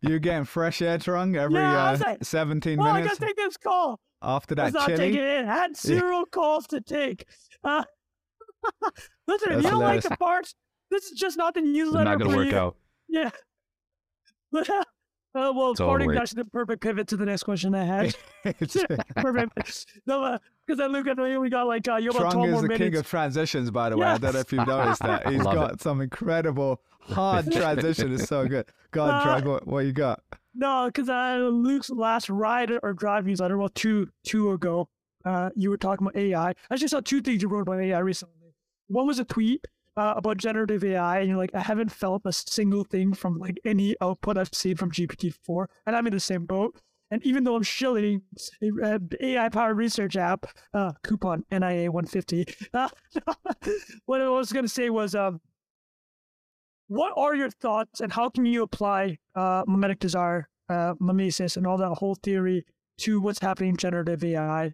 You're 0.00 0.18
getting 0.18 0.44
fresh 0.44 0.82
air 0.82 0.98
Trung 0.98 1.36
every 1.36 1.56
yeah, 1.56 1.90
uh, 1.90 1.98
like, 2.04 2.24
17 2.24 2.78
well, 2.78 2.94
minutes. 2.94 3.16
I 3.16 3.18
gotta 3.18 3.26
take 3.26 3.36
this 3.36 3.56
call. 3.56 4.00
After 4.22 4.54
that, 4.54 4.74
chili. 4.86 4.96
taking 4.96 5.20
it. 5.20 5.44
I 5.44 5.54
had 5.54 5.76
zero 5.76 6.24
calls 6.30 6.66
to 6.68 6.80
take. 6.80 7.26
Uh, 7.62 7.84
listen, 9.26 9.52
if 9.52 9.64
you 9.64 9.70
don't 9.70 9.80
like 9.80 10.02
the 10.02 10.16
parts, 10.16 10.54
this 10.90 11.04
is 11.04 11.18
just 11.18 11.36
not 11.36 11.54
the 11.54 11.60
newsletter. 11.60 12.12
It's 12.12 12.18
not 12.18 12.26
gonna 12.26 12.36
work 12.36 12.50
you. 12.50 12.56
out. 12.56 12.76
Yeah. 13.08 13.30
Uh, 15.34 15.52
well, 15.52 15.74
parting 15.74 16.16
actually 16.16 16.44
the 16.44 16.50
perfect 16.50 16.80
pivot 16.80 17.08
to 17.08 17.16
the 17.16 17.26
next 17.26 17.42
question 17.42 17.74
I 17.74 17.84
had. 17.84 18.16
perfect. 19.16 19.86
No, 20.06 20.38
because 20.66 20.80
uh, 20.80 20.84
I 20.84 20.86
look 20.86 21.06
at 21.06 21.16
the 21.16 21.38
we 21.40 21.50
got 21.50 21.66
like 21.66 21.88
uh, 21.88 21.96
you 21.96 22.10
about 22.10 22.32
Trung 22.32 22.46
is 22.46 22.60
the 22.60 22.68
minutes. 22.68 22.78
king 22.78 22.96
of 22.96 23.06
transitions, 23.06 23.70
by 23.70 23.90
the 23.90 23.96
way. 23.96 24.06
I 24.06 24.18
don't 24.18 24.34
know 24.34 24.40
if 24.40 24.52
you've 24.52 24.66
noticed 24.66 25.02
that. 25.02 25.28
He's 25.28 25.42
got 25.42 25.72
it. 25.72 25.80
some 25.80 26.00
incredible 26.00 26.80
hard 27.00 27.50
transition. 27.50 28.14
It's 28.14 28.28
so 28.28 28.46
good. 28.46 28.66
Go 28.92 29.04
on, 29.04 29.10
uh, 29.10 29.40
Trung. 29.40 29.44
What, 29.46 29.66
what 29.66 29.80
you 29.80 29.92
got? 29.92 30.20
No, 30.54 30.86
because 30.86 31.08
uh, 31.08 31.48
Luke's 31.50 31.90
last 31.90 32.30
ride 32.30 32.70
or 32.82 32.92
drive 32.92 33.26
newsletter, 33.26 33.58
well, 33.58 33.70
two 33.70 34.08
two 34.24 34.52
ago, 34.52 34.88
uh, 35.24 35.50
you 35.56 35.70
were 35.70 35.78
talking 35.78 36.06
about 36.06 36.16
AI. 36.16 36.54
I 36.70 36.76
just 36.76 36.92
saw 36.92 37.00
two 37.00 37.20
things 37.20 37.42
you 37.42 37.48
wrote 37.48 37.62
about 37.62 37.80
AI 37.80 37.98
recently. 37.98 38.54
One 38.88 39.06
was 39.06 39.18
a 39.18 39.24
tweet 39.24 39.66
uh, 39.96 40.14
about 40.16 40.36
generative 40.36 40.84
AI, 40.84 41.20
and 41.20 41.28
you're 41.28 41.38
like, 41.38 41.54
I 41.54 41.60
haven't 41.60 41.90
felt 41.90 42.22
a 42.24 42.32
single 42.32 42.84
thing 42.84 43.14
from 43.14 43.38
like 43.38 43.58
any 43.64 43.96
output 44.00 44.36
I've 44.36 44.52
seen 44.52 44.76
from 44.76 44.90
GPT-4, 44.90 45.66
and 45.86 45.96
I'm 45.96 46.06
in 46.06 46.12
the 46.12 46.20
same 46.20 46.46
boat. 46.46 46.80
And 47.10 47.24
even 47.24 47.44
though 47.44 47.54
I'm 47.54 47.62
shilling 47.62 48.22
a 48.82 48.98
AI 49.20 49.48
powered 49.48 49.76
research 49.76 50.16
app, 50.16 50.46
uh, 50.72 50.92
coupon 51.04 51.44
NIA 51.50 51.92
150, 51.92 52.46
uh, 52.72 52.88
what 54.06 54.20
I 54.20 54.28
was 54.28 54.52
going 54.52 54.64
to 54.64 54.68
say 54.70 54.90
was, 54.90 55.14
um, 55.14 55.40
what 56.88 57.12
are 57.16 57.34
your 57.34 57.50
thoughts 57.50 58.00
and 58.00 58.12
how 58.12 58.28
can 58.28 58.44
you 58.46 58.62
apply 58.62 59.18
uh, 59.34 59.62
mimetic 59.66 60.00
desire, 60.00 60.48
uh, 60.68 60.94
mimesis, 60.98 61.56
and 61.56 61.66
all 61.66 61.76
that 61.78 61.94
whole 61.94 62.16
theory 62.16 62.64
to 62.98 63.20
what's 63.20 63.40
happening 63.40 63.70
in 63.70 63.76
generative 63.76 64.24
AI 64.24 64.72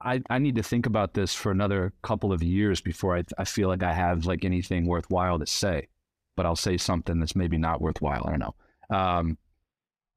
I, 0.00 0.22
I 0.30 0.38
need 0.38 0.54
to 0.56 0.62
think 0.62 0.86
about 0.86 1.14
this 1.14 1.34
for 1.34 1.50
another 1.50 1.92
couple 2.02 2.32
of 2.32 2.42
years 2.42 2.80
before 2.80 3.16
I, 3.16 3.24
I 3.36 3.44
feel 3.44 3.68
like 3.68 3.82
I 3.82 3.92
have 3.92 4.26
like 4.26 4.44
anything 4.44 4.86
worthwhile 4.86 5.38
to 5.38 5.46
say. 5.46 5.88
But 6.36 6.46
I'll 6.46 6.56
say 6.56 6.76
something 6.76 7.18
that's 7.18 7.34
maybe 7.34 7.58
not 7.58 7.80
worthwhile. 7.80 8.24
I 8.26 8.30
don't 8.30 8.38
know. 8.38 8.96
Um, 8.96 9.38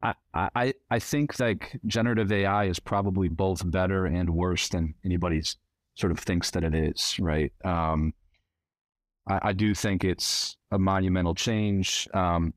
I, 0.04 0.14
I 0.34 0.74
I 0.90 1.00
think 1.00 1.40
like 1.40 1.80
generative 1.86 2.32
AI 2.32 2.66
is 2.66 2.80
probably 2.80 3.28
both 3.28 3.70
better 3.70 4.06
and 4.06 4.30
worse 4.30 4.70
than 4.70 4.96
anybody's 5.06 5.58
sort 5.96 6.12
of 6.12 6.20
thinks 6.20 6.52
that 6.52 6.64
it 6.64 6.76
is. 6.76 7.18
Right. 7.20 7.52
Um, 7.64 8.14
I, 9.28 9.40
I 9.50 9.54
do 9.54 9.74
think 9.74 10.04
it's 10.04 10.58
a 10.72 10.80
monumental 10.80 11.36
change. 11.36 12.08
Um, 12.14 12.54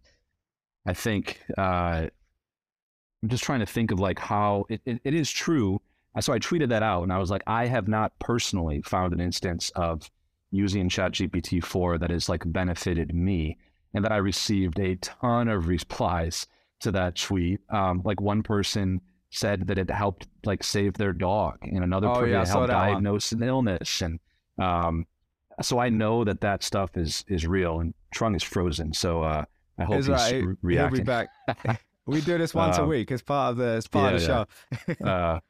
I 0.87 0.93
think 0.93 1.41
uh, 1.57 2.07
I'm 3.22 3.29
just 3.29 3.45
trying 3.45 3.61
to 3.61 3.66
think 3.66 3.91
of 3.91 4.01
like 4.01 4.18
how 4.18 4.66
it, 4.68 4.81
it, 4.85 5.01
it 5.05 5.14
is 5.14 5.31
true 5.31 5.81
so 6.21 6.33
I 6.33 6.39
tweeted 6.39 6.69
that 6.69 6.83
out 6.83 7.03
and 7.03 7.12
I 7.12 7.19
was 7.19 7.31
like, 7.31 7.43
I 7.47 7.67
have 7.67 7.89
not 7.89 8.19
personally 8.19 8.83
found 8.83 9.12
an 9.12 9.21
instance 9.21 9.71
of 9.75 10.11
using 10.51 10.89
ChatGPT 10.89 11.65
4 11.65 11.99
that 11.99 12.11
has 12.11 12.29
like 12.29 12.43
benefited 12.47 13.15
me. 13.15 13.59
And 13.93 14.05
that 14.05 14.12
I 14.12 14.17
received 14.17 14.81
a 14.81 14.97
ton 14.97 15.49
of 15.49 15.69
replies 15.69 16.47
to 16.81 16.93
that 16.93 17.17
tweet. 17.17 17.61
Um, 17.71 18.03
like 18.05 18.21
one 18.21 18.43
person 18.43 19.01
said 19.31 19.67
that 19.67 19.79
it 19.79 19.91
helped 19.91 20.29
like 20.45 20.62
save 20.62 20.95
their 20.95 21.12
dog, 21.12 21.59
and 21.62 21.83
another 21.83 22.09
oh, 22.09 22.15
person 22.15 22.31
yeah, 22.31 22.47
helped 22.47 22.69
diagnose 22.69 23.33
an 23.33 23.43
illness. 23.43 24.01
And 24.01 24.21
um, 24.59 25.07
so 25.61 25.79
I 25.79 25.89
know 25.89 26.25
that 26.25 26.41
that 26.41 26.62
stuff 26.62 26.97
is 26.97 27.25
is 27.29 27.47
real. 27.47 27.81
And 27.81 27.95
Trung 28.15 28.37
is 28.37 28.43
frozen, 28.43 28.93
so 28.93 29.23
uh, 29.23 29.45
I 29.79 29.85
hope 29.85 29.97
he's, 29.97 30.07
he's 30.07 30.15
right. 30.15 30.45
re- 30.45 30.57
reacting. 30.62 30.97
He'll 30.97 31.05
be 31.05 31.27
back. 31.67 31.81
we 32.07 32.21
do 32.21 32.39
this 32.39 32.55
once 32.55 32.79
um, 32.79 32.85
a 32.85 32.89
week. 32.89 33.11
as 33.11 33.23
part 33.23 33.53
of 33.53 33.57
the 33.57 33.77
it's 33.77 33.89
part 33.89 34.21
yeah, 34.21 34.41
of 34.41 34.49
the 34.87 34.95
show. 34.95 35.07
uh, 35.07 35.41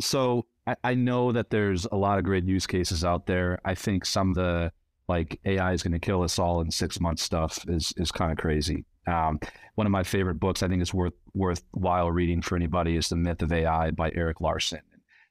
so 0.00 0.46
I, 0.66 0.76
I 0.82 0.94
know 0.94 1.32
that 1.32 1.50
there's 1.50 1.86
a 1.90 1.96
lot 1.96 2.18
of 2.18 2.24
great 2.24 2.44
use 2.44 2.66
cases 2.66 3.04
out 3.04 3.26
there. 3.26 3.60
I 3.64 3.74
think 3.74 4.04
some 4.04 4.30
of 4.30 4.34
the 4.36 4.72
like 5.08 5.38
AI 5.44 5.72
is 5.72 5.82
going 5.82 5.92
to 5.92 5.98
kill 5.98 6.22
us 6.22 6.38
all 6.38 6.60
in 6.60 6.70
six 6.70 7.00
months 7.00 7.22
stuff 7.22 7.64
is 7.68 7.92
is 7.96 8.10
kind 8.10 8.32
of 8.32 8.38
crazy. 8.38 8.84
Um, 9.06 9.38
one 9.76 9.86
of 9.86 9.92
my 9.92 10.02
favorite 10.02 10.40
books, 10.40 10.62
I 10.62 10.68
think 10.68 10.82
is 10.82 10.92
worth 10.92 11.14
worthwhile 11.34 12.10
reading 12.10 12.42
for 12.42 12.56
anybody, 12.56 12.96
is 12.96 13.08
The 13.08 13.16
Myth 13.16 13.42
of 13.42 13.52
AI 13.52 13.92
by 13.92 14.10
Erik 14.14 14.40
Larson. 14.40 14.80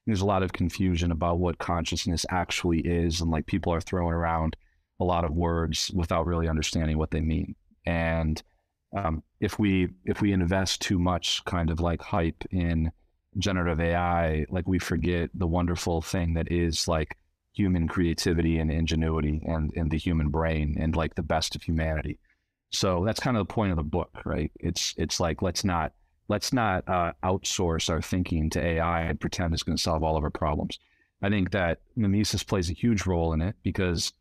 There's 0.06 0.20
a 0.20 0.26
lot 0.26 0.42
of 0.42 0.52
confusion 0.52 1.10
about 1.10 1.40
what 1.40 1.58
consciousness 1.58 2.24
actually 2.30 2.80
is, 2.80 3.20
and 3.20 3.30
like 3.30 3.46
people 3.46 3.74
are 3.74 3.80
throwing 3.80 4.14
around 4.14 4.56
a 5.00 5.04
lot 5.04 5.24
of 5.24 5.32
words 5.32 5.90
without 5.94 6.26
really 6.26 6.48
understanding 6.48 6.96
what 6.96 7.10
they 7.10 7.20
mean. 7.20 7.54
And 7.84 8.42
um, 8.96 9.22
if 9.40 9.58
we 9.58 9.88
if 10.04 10.22
we 10.22 10.32
invest 10.32 10.80
too 10.80 10.98
much 10.98 11.44
kind 11.44 11.70
of 11.70 11.80
like 11.80 12.00
hype 12.00 12.44
in 12.50 12.92
generative 13.38 13.80
AI, 13.80 14.46
like 14.48 14.66
we 14.66 14.78
forget 14.78 15.30
the 15.34 15.46
wonderful 15.46 16.00
thing 16.00 16.34
that 16.34 16.50
is 16.50 16.88
like 16.88 17.16
human 17.52 17.88
creativity 17.88 18.58
and 18.58 18.70
ingenuity 18.70 19.42
and, 19.46 19.72
and 19.76 19.90
the 19.90 19.98
human 19.98 20.28
brain 20.28 20.76
and 20.78 20.94
like 20.94 21.14
the 21.14 21.22
best 21.22 21.54
of 21.56 21.62
humanity. 21.62 22.18
So 22.70 23.04
that's 23.04 23.20
kind 23.20 23.36
of 23.36 23.46
the 23.46 23.52
point 23.52 23.70
of 23.70 23.76
the 23.76 23.82
book, 23.82 24.10
right? 24.24 24.52
It's 24.56 24.94
it's 24.96 25.20
like 25.20 25.40
let's 25.40 25.64
not 25.64 25.92
let's 26.28 26.52
not 26.52 26.86
uh, 26.88 27.12
outsource 27.22 27.88
our 27.88 28.02
thinking 28.02 28.50
to 28.50 28.64
AI 28.64 29.02
and 29.02 29.20
pretend 29.20 29.54
it's 29.54 29.62
going 29.62 29.76
to 29.76 29.82
solve 29.82 30.02
all 30.02 30.16
of 30.16 30.24
our 30.24 30.30
problems. 30.30 30.78
I 31.22 31.30
think 31.30 31.52
that 31.52 31.80
mimesis 31.94 32.42
plays 32.42 32.68
a 32.68 32.74
huge 32.74 33.06
role 33.06 33.32
in 33.32 33.40
it 33.40 33.56
because, 33.62 34.12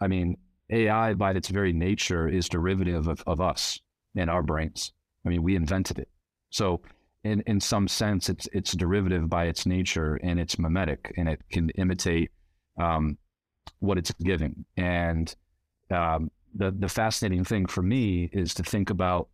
I 0.00 0.06
mean, 0.06 0.36
AI 0.70 1.14
by 1.14 1.32
its 1.32 1.48
very 1.48 1.72
nature 1.72 2.28
is 2.28 2.48
derivative 2.48 3.08
of, 3.08 3.22
of 3.26 3.40
us 3.40 3.80
and 4.14 4.30
our 4.30 4.42
brains. 4.42 4.92
I 5.24 5.30
mean, 5.30 5.42
we 5.42 5.56
invented 5.56 5.98
it. 5.98 6.08
So 6.50 6.82
in, 7.24 7.42
in 7.46 7.60
some 7.60 7.86
sense, 7.88 8.28
it's 8.28 8.48
it's 8.52 8.72
derivative 8.72 9.28
by 9.28 9.44
its 9.46 9.66
nature 9.66 10.18
and 10.22 10.40
it's 10.40 10.58
mimetic 10.58 11.12
and 11.16 11.28
it 11.28 11.42
can 11.50 11.70
imitate 11.70 12.30
um, 12.80 13.18
what 13.80 13.98
it's 13.98 14.12
giving. 14.12 14.64
And 14.76 15.34
um, 15.90 16.30
the 16.54 16.70
the 16.70 16.88
fascinating 16.88 17.44
thing 17.44 17.66
for 17.66 17.82
me 17.82 18.30
is 18.32 18.54
to 18.54 18.62
think 18.62 18.90
about 18.90 19.28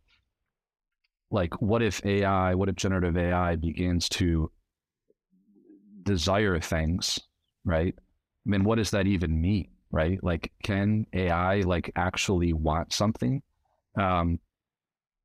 like 1.31 1.61
what 1.61 1.81
if 1.81 2.05
AI, 2.05 2.55
what 2.55 2.69
if 2.69 2.75
generative 2.75 3.17
AI 3.17 3.55
begins 3.55 4.09
to 4.09 4.51
desire 6.03 6.59
things, 6.59 7.19
right? 7.65 7.93
I 7.97 8.49
mean, 8.49 8.63
what 8.63 8.75
does 8.75 8.91
that 8.91 9.07
even 9.07 9.41
mean, 9.41 9.67
right? 9.91 10.21
Like, 10.23 10.51
can 10.63 11.05
AI 11.13 11.61
like 11.61 11.91
actually 11.95 12.53
want 12.53 12.93
something? 12.93 13.41
Um, 13.99 14.39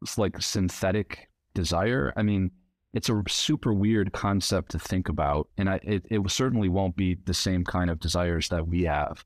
it's 0.03 0.19
like 0.19 0.43
synthetic 0.43 1.29
desire. 1.55 2.13
I 2.17 2.23
mean, 2.23 2.51
it's 2.93 3.09
a 3.09 3.23
super 3.29 3.73
weird 3.73 4.13
concept 4.13 4.73
to 4.73 4.79
think 4.79 5.09
about, 5.09 5.49
and 5.57 5.69
I, 5.69 5.81
it, 5.83 6.05
it 6.11 6.31
certainly 6.31 6.69
won't 6.69 6.97
be 6.97 7.17
the 7.25 7.35
same 7.35 7.65
kind 7.65 7.89
of 7.89 8.01
desires 8.01 8.49
that 8.51 8.69
we 8.69 8.83
have, 8.83 9.25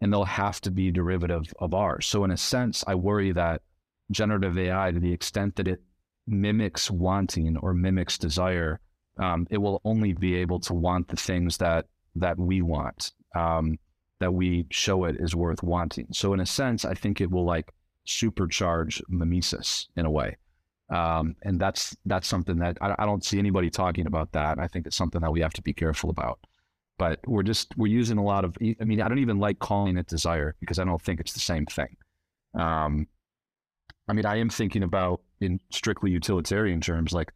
and 0.00 0.12
they'll 0.12 0.24
have 0.24 0.60
to 0.62 0.70
be 0.70 0.90
derivative 0.90 1.52
of 1.58 1.72
ours. 1.72 2.06
So, 2.06 2.24
in 2.24 2.30
a 2.30 2.36
sense, 2.36 2.84
I 2.86 2.94
worry 2.94 3.32
that 3.32 3.62
generative 4.10 4.58
AI, 4.58 4.92
to 4.92 5.00
the 5.00 5.12
extent 5.12 5.56
that 5.56 5.68
it 5.68 5.82
mimics 6.26 6.90
wanting 6.90 7.56
or 7.56 7.72
mimics 7.72 8.18
desire, 8.18 8.80
um, 9.18 9.46
it 9.50 9.58
will 9.58 9.80
only 9.84 10.12
be 10.12 10.34
able 10.36 10.60
to 10.60 10.74
want 10.74 11.08
the 11.08 11.16
things 11.16 11.56
that 11.58 11.86
that 12.16 12.38
we 12.38 12.62
want, 12.62 13.12
um, 13.34 13.78
that 14.20 14.32
we 14.32 14.66
show 14.70 15.04
it 15.04 15.16
is 15.18 15.34
worth 15.34 15.62
wanting. 15.62 16.08
So, 16.12 16.34
in 16.34 16.40
a 16.40 16.46
sense, 16.46 16.84
I 16.84 16.92
think 16.92 17.22
it 17.22 17.30
will 17.30 17.46
like 17.46 17.72
supercharge 18.06 19.00
mimesis 19.08 19.88
in 19.96 20.04
a 20.04 20.10
way. 20.10 20.36
Um, 20.88 21.34
and 21.42 21.60
that's 21.60 21.96
that's 22.06 22.28
something 22.28 22.58
that 22.58 22.78
I, 22.80 22.94
I, 22.98 23.06
don't 23.06 23.24
see 23.24 23.40
anybody 23.40 23.70
talking 23.70 24.06
about 24.06 24.30
that. 24.32 24.60
I 24.60 24.68
think 24.68 24.86
it's 24.86 24.96
something 24.96 25.20
that 25.20 25.32
we 25.32 25.40
have 25.40 25.52
to 25.54 25.62
be 25.62 25.72
careful 25.72 26.10
about. 26.10 26.38
But 26.96 27.18
we're 27.26 27.42
just 27.42 27.76
we're 27.76 27.88
using 27.88 28.18
a 28.18 28.24
lot 28.24 28.44
of. 28.44 28.56
I 28.62 28.84
mean, 28.84 29.02
I 29.02 29.08
don't 29.08 29.18
even 29.18 29.40
like 29.40 29.58
calling 29.58 29.96
it 29.96 30.06
desire 30.06 30.54
because 30.60 30.78
I 30.78 30.84
don't 30.84 31.02
think 31.02 31.18
it's 31.18 31.32
the 31.32 31.40
same 31.40 31.66
thing. 31.66 31.96
Um, 32.54 33.08
I 34.08 34.12
mean, 34.12 34.24
I 34.24 34.36
am 34.36 34.48
thinking 34.48 34.84
about 34.84 35.22
in 35.40 35.60
strictly 35.70 36.12
utilitarian 36.12 36.80
terms, 36.80 37.12
like 37.12 37.32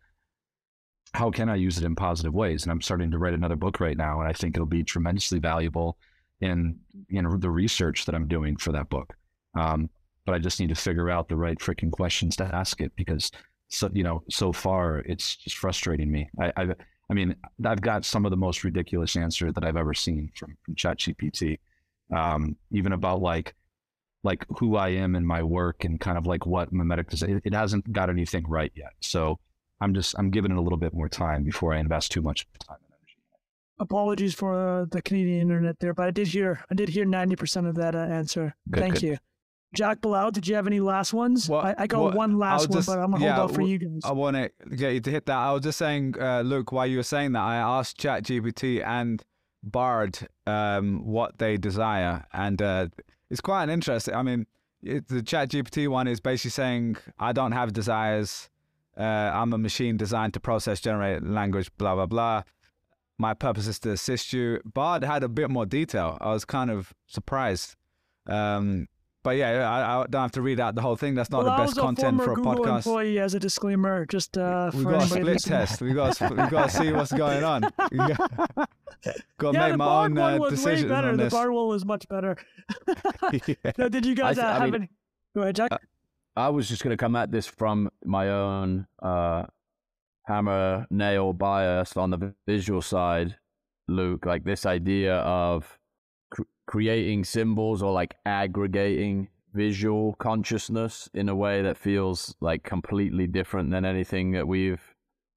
how 1.12 1.30
can 1.30 1.48
I 1.48 1.56
use 1.56 1.76
it 1.76 1.84
in 1.84 1.96
positive 1.96 2.32
ways? 2.32 2.62
And 2.62 2.70
I'm 2.70 2.80
starting 2.80 3.10
to 3.10 3.18
write 3.18 3.34
another 3.34 3.56
book 3.56 3.80
right 3.80 3.96
now, 3.96 4.20
and 4.20 4.28
I 4.28 4.32
think 4.32 4.56
it'll 4.56 4.66
be 4.66 4.84
tremendously 4.84 5.40
valuable 5.40 5.98
in 6.40 6.78
know 7.10 7.36
the 7.36 7.50
research 7.50 8.06
that 8.06 8.14
I'm 8.14 8.28
doing 8.28 8.56
for 8.56 8.72
that 8.72 8.88
book. 8.88 9.14
Um, 9.54 9.90
but 10.30 10.36
I 10.36 10.38
just 10.38 10.60
need 10.60 10.68
to 10.68 10.76
figure 10.76 11.10
out 11.10 11.28
the 11.28 11.34
right 11.34 11.58
freaking 11.58 11.90
questions 11.90 12.36
to 12.36 12.44
ask 12.44 12.80
it 12.80 12.92
because 12.94 13.32
so 13.68 13.90
you 13.92 14.04
know 14.04 14.22
so 14.30 14.52
far 14.52 15.00
it's 15.00 15.34
just 15.34 15.56
frustrating 15.56 16.08
me. 16.08 16.30
I 16.40 16.52
I, 16.56 16.68
I 17.10 17.14
mean 17.14 17.34
I've 17.64 17.80
got 17.80 18.04
some 18.04 18.24
of 18.24 18.30
the 18.30 18.36
most 18.36 18.62
ridiculous 18.62 19.16
answers 19.16 19.54
that 19.54 19.64
I've 19.64 19.76
ever 19.76 19.92
seen 19.92 20.30
from 20.36 20.56
from 20.62 20.76
ChatGPT, 20.76 21.58
um, 22.14 22.54
even 22.70 22.92
about 22.92 23.20
like 23.20 23.56
like 24.22 24.46
who 24.56 24.76
I 24.76 24.90
am 24.90 25.16
in 25.16 25.26
my 25.26 25.42
work 25.42 25.82
and 25.82 25.98
kind 25.98 26.16
of 26.16 26.26
like 26.26 26.46
what 26.46 26.72
mimetic 26.72 27.10
does. 27.10 27.24
It, 27.24 27.42
it 27.44 27.52
hasn't 27.52 27.92
got 27.92 28.08
anything 28.08 28.44
right 28.46 28.70
yet, 28.76 28.92
so 29.00 29.40
I'm 29.80 29.94
just 29.94 30.14
I'm 30.16 30.30
giving 30.30 30.52
it 30.52 30.58
a 30.58 30.60
little 30.60 30.78
bit 30.78 30.94
more 30.94 31.08
time 31.08 31.42
before 31.42 31.74
I 31.74 31.80
invest 31.80 32.12
too 32.12 32.22
much 32.22 32.46
time 32.60 32.76
and 32.84 32.92
energy. 32.92 33.16
Apologies 33.80 34.34
for 34.34 34.54
uh, 34.54 34.84
the 34.92 35.02
Canadian 35.02 35.40
internet 35.40 35.80
there, 35.80 35.92
but 35.92 36.06
I 36.06 36.12
did 36.12 36.28
hear 36.28 36.64
I 36.70 36.74
did 36.76 36.88
hear 36.88 37.04
ninety 37.04 37.34
percent 37.34 37.66
of 37.66 37.74
that 37.74 37.96
uh, 37.96 37.98
answer. 37.98 38.54
Good, 38.70 38.80
Thank 38.80 38.94
good. 38.94 39.02
you. 39.02 39.18
Jack 39.72 40.00
Bilal, 40.00 40.32
did 40.32 40.48
you 40.48 40.56
have 40.56 40.66
any 40.66 40.80
last 40.80 41.12
ones? 41.12 41.48
Well, 41.48 41.60
I, 41.60 41.74
I 41.78 41.86
got 41.86 42.02
well, 42.02 42.12
one 42.12 42.38
last 42.38 42.70
just, 42.72 42.88
one, 42.88 42.96
but 42.96 43.02
I'm 43.02 43.12
gonna 43.12 43.24
yeah, 43.24 43.36
hold 43.36 43.50
off 43.50 43.56
for 43.56 43.62
you 43.62 43.78
guys. 43.78 44.00
I 44.04 44.12
want 44.12 44.36
to 44.36 44.50
get 44.76 44.94
you 44.94 45.00
to 45.00 45.10
hit 45.10 45.26
that. 45.26 45.36
I 45.36 45.52
was 45.52 45.62
just 45.62 45.78
saying, 45.78 46.16
uh, 46.20 46.40
Luke, 46.40 46.72
while 46.72 46.86
you 46.86 46.96
were 46.96 47.04
saying 47.04 47.32
that, 47.32 47.42
I 47.42 47.56
asked 47.56 47.98
ChatGPT 47.98 48.84
and 48.84 49.22
Bard 49.62 50.26
um, 50.46 51.04
what 51.04 51.38
they 51.38 51.56
desire, 51.56 52.24
and 52.32 52.60
uh, 52.60 52.88
it's 53.30 53.40
quite 53.40 53.64
an 53.64 53.70
interesting. 53.70 54.14
I 54.14 54.22
mean, 54.22 54.46
it, 54.82 55.06
the 55.08 55.22
ChatGPT 55.22 55.86
one 55.88 56.08
is 56.08 56.20
basically 56.20 56.50
saying, 56.50 56.96
"I 57.18 57.32
don't 57.32 57.52
have 57.52 57.72
desires. 57.72 58.48
Uh, 58.96 59.02
I'm 59.02 59.52
a 59.52 59.58
machine 59.58 59.96
designed 59.96 60.34
to 60.34 60.40
process, 60.40 60.80
generate 60.80 61.22
language, 61.22 61.70
blah 61.78 61.94
blah 61.94 62.06
blah." 62.06 62.42
My 63.18 63.34
purpose 63.34 63.66
is 63.66 63.78
to 63.80 63.92
assist 63.92 64.32
you. 64.32 64.60
Bard 64.64 65.04
had 65.04 65.22
a 65.22 65.28
bit 65.28 65.50
more 65.50 65.66
detail. 65.66 66.16
I 66.20 66.32
was 66.32 66.44
kind 66.44 66.70
of 66.70 66.94
surprised. 67.06 67.76
Um, 68.26 68.88
but 69.22 69.36
yeah, 69.36 69.68
I, 69.68 70.00
I, 70.00 70.06
don't 70.06 70.22
have 70.22 70.32
to 70.32 70.42
read 70.42 70.60
out 70.60 70.74
the 70.74 70.80
whole 70.80 70.96
thing. 70.96 71.14
That's 71.14 71.30
not 71.30 71.44
well, 71.44 71.56
the 71.56 71.64
best 71.64 71.76
content 71.76 72.22
for 72.22 72.32
a 72.32 72.34
Google 72.34 72.54
podcast. 72.54 72.76
Employee, 72.76 73.18
as 73.18 73.34
a 73.34 73.40
disclaimer, 73.40 74.06
just 74.06 74.38
uh, 74.38 74.70
we 74.74 74.84
got 74.84 75.02
a 75.02 75.06
split 75.06 75.42
test. 75.42 75.82
We 75.82 75.92
got 75.92 76.18
we 76.20 76.36
got 76.36 76.70
to 76.70 76.76
see 76.76 76.92
what's 76.92 77.12
going 77.12 77.44
on. 77.44 77.60
got, 77.96 78.18
got 79.38 79.52
to 79.52 79.58
yeah, 79.58 79.68
make 79.68 79.76
my 79.76 80.04
own 80.04 80.16
uh, 80.16 80.38
decisions 80.48 80.90
better. 80.90 81.08
on 81.08 81.16
this. 81.18 81.32
The 81.32 81.36
Bard 81.36 81.50
one 81.52 81.68
was 81.68 81.84
much 81.84 82.08
better. 82.08 82.36
yeah. 83.46 83.72
now, 83.76 83.88
did 83.88 84.06
you 84.06 84.14
guys 84.14 84.38
uh, 84.38 84.42
have 84.42 84.62
mean, 84.62 84.74
any? 84.74 84.90
Go 85.34 85.42
ahead, 85.42 85.56
Jack. 85.56 85.72
I 86.36 86.48
was 86.48 86.68
just 86.68 86.82
going 86.82 86.96
to 86.96 86.96
come 86.96 87.16
at 87.16 87.30
this 87.30 87.46
from 87.46 87.90
my 88.04 88.30
own 88.30 88.86
uh, 89.02 89.44
hammer 90.24 90.86
nail 90.90 91.34
bias 91.34 91.96
on 91.96 92.10
the 92.10 92.34
visual 92.46 92.80
side, 92.80 93.36
Luke. 93.86 94.24
Like 94.24 94.44
this 94.44 94.64
idea 94.64 95.16
of 95.16 95.78
creating 96.66 97.24
symbols 97.24 97.82
or 97.82 97.92
like 97.92 98.14
aggregating 98.24 99.28
visual 99.52 100.14
consciousness 100.14 101.08
in 101.12 101.28
a 101.28 101.34
way 101.34 101.62
that 101.62 101.76
feels 101.76 102.34
like 102.40 102.62
completely 102.62 103.26
different 103.26 103.70
than 103.70 103.84
anything 103.84 104.32
that 104.32 104.46
we've 104.46 104.94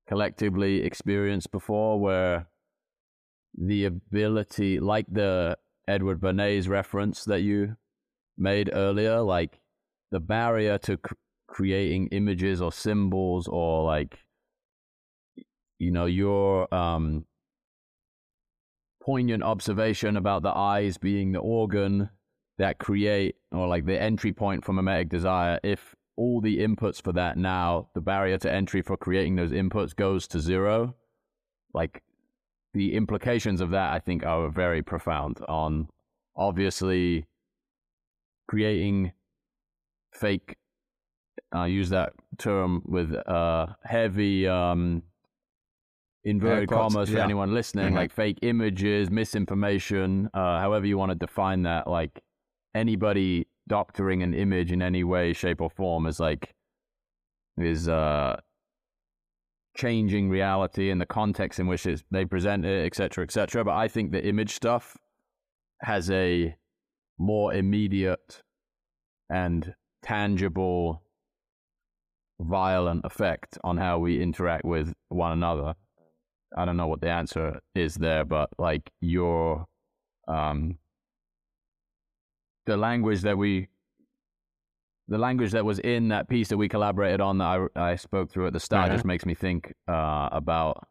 collectively 0.07 0.83
experienced 0.83 1.51
before 1.51 1.99
where 1.99 2.47
the 3.57 3.85
ability 3.85 4.79
like 4.79 5.05
the 5.11 5.57
Edward 5.87 6.21
Bernays 6.21 6.69
reference 6.69 7.23
that 7.25 7.41
you 7.41 7.75
made 8.37 8.69
earlier 8.73 9.21
like 9.21 9.59
the 10.11 10.19
barrier 10.19 10.77
to 10.77 10.97
cr- 10.97 11.13
creating 11.47 12.07
images 12.11 12.61
or 12.61 12.71
symbols 12.71 13.47
or 13.47 13.83
like 13.83 14.19
you 15.79 15.91
know 15.91 16.05
your 16.05 16.73
um 16.73 17.25
poignant 19.03 19.43
observation 19.43 20.17
about 20.17 20.43
the 20.43 20.55
eyes 20.55 20.97
being 20.97 21.31
the 21.31 21.39
organ 21.39 22.09
that 22.57 22.79
create 22.79 23.35
or 23.51 23.67
like 23.67 23.85
the 23.85 24.01
entry 24.01 24.31
point 24.31 24.63
for 24.63 24.73
mimetic 24.73 25.09
desire. 25.09 25.59
If 25.63 25.95
all 26.15 26.41
the 26.41 26.59
inputs 26.59 27.01
for 27.01 27.11
that 27.11 27.37
now 27.37 27.89
the 27.95 28.01
barrier 28.01 28.37
to 28.37 28.51
entry 28.51 28.81
for 28.81 28.95
creating 28.95 29.35
those 29.35 29.51
inputs 29.51 29.95
goes 29.95 30.27
to 30.27 30.39
zero 30.39 30.93
like 31.73 32.03
the 32.75 32.93
implications 32.93 33.59
of 33.61 33.71
that 33.71 33.91
i 33.91 33.97
think 33.97 34.23
are 34.23 34.47
very 34.47 34.83
profound 34.83 35.39
on 35.49 35.87
obviously 36.37 37.25
creating 38.47 39.11
fake 40.11 40.55
I 41.53 41.67
use 41.67 41.89
that 41.89 42.13
term 42.37 42.81
with 42.85 43.13
uh, 43.27 43.67
heavy 43.83 44.47
um, 44.47 45.03
inverted 46.25 46.69
commas 46.69 47.09
for 47.09 47.17
yeah. 47.17 47.23
anyone 47.23 47.53
listening, 47.53 47.87
mm-hmm. 47.87 47.95
like 47.95 48.11
fake 48.11 48.39
images, 48.41 49.09
misinformation, 49.09 50.29
uh, 50.33 50.59
however 50.59 50.85
you 50.85 50.97
want 50.97 51.11
to 51.11 51.15
define 51.15 51.63
that. 51.63 51.87
Like 51.87 52.21
anybody 52.73 53.47
doctoring 53.67 54.23
an 54.23 54.33
image 54.33 54.71
in 54.71 54.81
any 54.81 55.03
way, 55.03 55.33
shape, 55.33 55.61
or 55.61 55.69
form 55.69 56.05
is 56.05 56.19
like 56.19 56.53
is 57.57 57.87
uh, 57.87 58.37
changing 59.75 60.29
reality 60.29 60.89
and 60.89 60.99
the 60.99 61.05
context 61.05 61.59
in 61.59 61.67
which 61.67 61.87
they 62.11 62.25
present 62.25 62.65
it, 62.65 62.85
etc., 62.85 63.23
etc. 63.23 63.63
But 63.63 63.73
I 63.73 63.87
think 63.87 64.11
the 64.11 64.25
image 64.25 64.53
stuff 64.53 64.97
has 65.81 66.09
a 66.09 66.55
more 67.17 67.53
immediate 67.53 68.41
and 69.29 69.73
tangible 70.01 71.03
violent 72.39 73.05
effect 73.05 73.57
on 73.63 73.77
how 73.77 73.99
we 73.99 74.21
interact 74.21 74.65
with 74.65 74.93
one 75.09 75.31
another. 75.31 75.75
I 76.55 76.65
don't 76.65 76.77
know 76.77 76.87
what 76.87 77.01
the 77.01 77.09
answer 77.09 77.59
is 77.75 77.95
there, 77.95 78.25
but 78.25 78.49
like 78.57 78.91
your 79.01 79.65
um 80.27 80.77
the 82.65 82.77
language 82.77 83.21
that 83.21 83.37
we 83.37 83.67
the 85.07 85.17
language 85.17 85.51
that 85.51 85.65
was 85.65 85.79
in 85.79 86.07
that 86.09 86.29
piece 86.29 86.47
that 86.47 86.57
we 86.57 86.69
collaborated 86.69 87.19
on 87.19 87.37
that 87.39 87.69
I, 87.75 87.91
I 87.91 87.95
spoke 87.95 88.31
through 88.31 88.47
at 88.47 88.53
the 88.53 88.59
start 88.59 88.87
uh-huh. 88.87 88.95
just 88.95 89.05
makes 89.05 89.25
me 89.25 89.33
think 89.33 89.73
uh, 89.87 90.29
about 90.31 90.87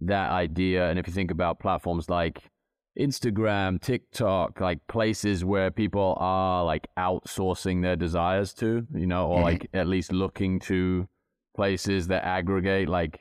that 0.00 0.30
idea. 0.30 0.90
And 0.90 0.98
if 0.98 1.06
you 1.06 1.12
think 1.12 1.30
about 1.30 1.60
platforms 1.60 2.10
like 2.10 2.50
Instagram, 2.98 3.80
TikTok, 3.80 4.60
like 4.60 4.80
places 4.88 5.44
where 5.44 5.70
people 5.70 6.16
are 6.18 6.64
like 6.64 6.88
outsourcing 6.98 7.82
their 7.82 7.96
desires 7.96 8.52
to, 8.54 8.86
you 8.94 9.06
know, 9.06 9.28
or 9.28 9.36
mm-hmm. 9.36 9.44
like 9.44 9.70
at 9.72 9.86
least 9.86 10.12
looking 10.12 10.58
to 10.60 11.08
places 11.54 12.08
that 12.08 12.24
aggregate 12.24 12.88
like 12.88 13.20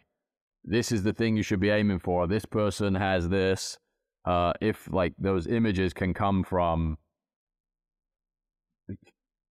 this 0.67 0.91
is 0.91 1.03
the 1.03 1.13
thing 1.13 1.35
you 1.35 1.43
should 1.43 1.59
be 1.59 1.69
aiming 1.69 1.99
for. 1.99 2.27
This 2.27 2.45
person 2.45 2.95
has 2.95 3.29
this. 3.29 3.77
Uh, 4.25 4.51
if 4.59 4.91
like 4.91 5.13
those 5.17 5.47
images 5.47 5.93
can 5.93 6.13
come 6.13 6.43
from 6.43 6.97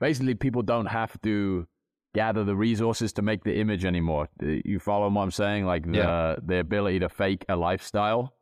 basically 0.01 0.35
people 0.35 0.61
don't 0.61 0.87
have 0.87 1.19
to 1.23 1.67
gather 2.15 2.45
the 2.45 2.55
resources 2.55 3.13
to 3.15 3.23
make 3.23 3.43
the 3.43 3.59
image 3.59 3.85
anymore. 3.87 4.29
You 4.41 4.79
follow 4.79 5.09
what 5.09 5.23
I'm 5.23 5.31
saying? 5.31 5.65
Like 5.65 5.91
the 5.91 5.99
yeah. 5.99 6.37
the 6.45 6.59
ability 6.59 7.01
to 7.01 7.09
fake 7.09 7.45
a 7.49 7.57
lifestyle. 7.57 8.35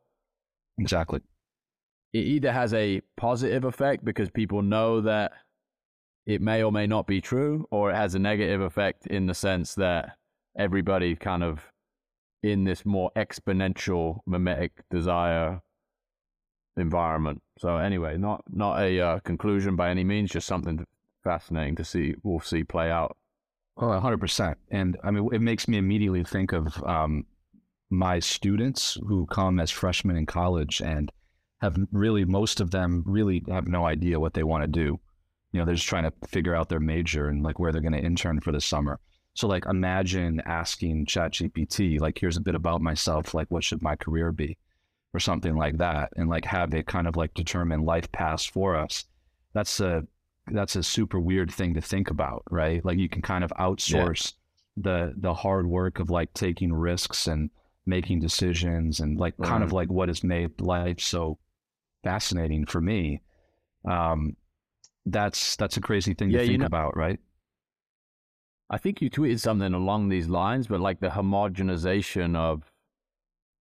Exactly 0.77 1.21
it 2.15 2.25
either 2.27 2.51
has 2.53 2.73
a 2.73 3.01
positive 3.17 3.65
effect 3.65 4.05
because 4.05 4.29
people 4.29 4.61
know 4.61 5.01
that 5.01 5.33
it 6.25 6.41
may 6.41 6.63
or 6.63 6.71
may 6.71 6.87
not 6.87 7.07
be 7.07 7.19
true, 7.19 7.67
or 7.71 7.91
it 7.91 7.95
has 7.95 8.15
a 8.15 8.19
negative 8.19 8.61
effect 8.61 9.05
in 9.07 9.25
the 9.25 9.33
sense 9.33 9.75
that 9.75 10.15
everybody 10.57 11.13
kind 11.17 11.43
of 11.43 11.69
in 12.45 12.63
this 12.63 12.85
more 12.85 13.11
exponential 13.15 14.19
mimetic 14.27 14.71
desire 14.91 15.61
environment. 16.77 17.41
So 17.57 17.77
anyway, 17.77 18.17
not 18.17 18.43
not 18.51 18.81
a 18.81 18.99
uh, 18.99 19.19
conclusion 19.19 19.75
by 19.75 19.89
any 19.89 20.03
means, 20.03 20.29
just 20.29 20.47
something 20.47 20.85
fascinating 21.23 21.75
to 21.77 21.83
see. 21.83 22.13
We'll 22.23 22.39
see 22.39 22.63
play 22.63 22.91
out. 22.91 23.17
100% 23.77 24.55
And 24.71 24.97
I 25.03 25.11
mean, 25.11 25.27
it 25.33 25.41
makes 25.41 25.67
me 25.67 25.77
immediately 25.77 26.23
think 26.23 26.53
of 26.53 26.81
um, 26.85 27.25
my 27.89 28.19
students 28.19 28.97
who 29.05 29.25
come 29.25 29.59
as 29.59 29.69
freshmen 29.69 30.15
in 30.15 30.25
college 30.25 30.81
and 30.81 31.11
have 31.59 31.77
really 31.91 32.23
most 32.23 32.61
of 32.61 32.71
them 32.71 33.03
really 33.05 33.43
have 33.49 33.67
no 33.67 33.85
idea 33.85 34.19
what 34.19 34.33
they 34.33 34.43
want 34.43 34.63
to 34.63 34.67
do. 34.67 34.99
You 35.51 35.59
know, 35.59 35.65
they're 35.65 35.75
just 35.75 35.87
trying 35.87 36.09
to 36.09 36.13
figure 36.27 36.55
out 36.55 36.69
their 36.69 36.79
major 36.79 37.27
and 37.27 37.43
like 37.43 37.59
where 37.59 37.73
they're 37.73 37.81
going 37.81 37.99
to 37.99 37.99
intern 37.99 38.39
for 38.39 38.53
the 38.53 38.61
summer. 38.61 38.99
So 39.35 39.47
like 39.47 39.65
imagine 39.65 40.41
asking 40.45 41.05
ChatGPT, 41.05 41.99
like, 41.99 42.17
here's 42.17 42.37
a 42.37 42.41
bit 42.41 42.55
about 42.55 42.81
myself, 42.81 43.33
like 43.33 43.51
what 43.51 43.63
should 43.63 43.81
my 43.81 43.95
career 43.95 44.31
be? 44.31 44.57
Or 45.13 45.19
something 45.19 45.55
like 45.55 45.77
that. 45.77 46.11
And 46.17 46.29
like 46.29 46.45
have 46.45 46.73
it 46.73 46.87
kind 46.87 47.07
of 47.07 47.15
like 47.15 47.33
determine 47.33 47.85
life 47.85 48.11
paths 48.11 48.45
for 48.45 48.75
us. 48.75 49.05
That's 49.53 49.79
a 49.79 50.05
that's 50.47 50.75
a 50.75 50.83
super 50.83 51.19
weird 51.19 51.51
thing 51.51 51.73
to 51.73 51.81
think 51.81 52.09
about, 52.09 52.43
right? 52.49 52.83
Like 52.83 52.97
you 52.97 53.09
can 53.09 53.21
kind 53.21 53.43
of 53.43 53.51
outsource 53.59 54.33
yeah. 54.75 54.83
the 54.83 55.13
the 55.17 55.33
hard 55.33 55.67
work 55.67 55.99
of 55.99 56.09
like 56.09 56.33
taking 56.33 56.73
risks 56.73 57.27
and 57.27 57.49
making 57.85 58.19
decisions 58.19 58.99
and 58.99 59.17
like 59.17 59.35
kind 59.41 59.63
of 59.63 59.71
like 59.71 59.89
what 59.89 60.09
has 60.09 60.23
made 60.23 60.59
life 60.59 60.99
so 60.99 61.37
fascinating 62.03 62.65
for 62.65 62.81
me. 62.81 63.21
Um, 63.89 64.35
that's 65.05 65.55
that's 65.55 65.77
a 65.77 65.81
crazy 65.81 66.13
thing 66.13 66.29
yeah, 66.29 66.39
to 66.39 66.43
think 66.43 66.51
you 66.51 66.57
know, 66.59 66.65
about, 66.65 66.97
right? 66.97 67.19
I 68.69 68.77
think 68.77 69.01
you 69.01 69.09
tweeted 69.09 69.39
something 69.39 69.73
along 69.73 70.09
these 70.09 70.27
lines, 70.27 70.67
but 70.67 70.79
like 70.79 70.99
the 70.99 71.09
homogenization 71.09 72.35
of 72.35 72.71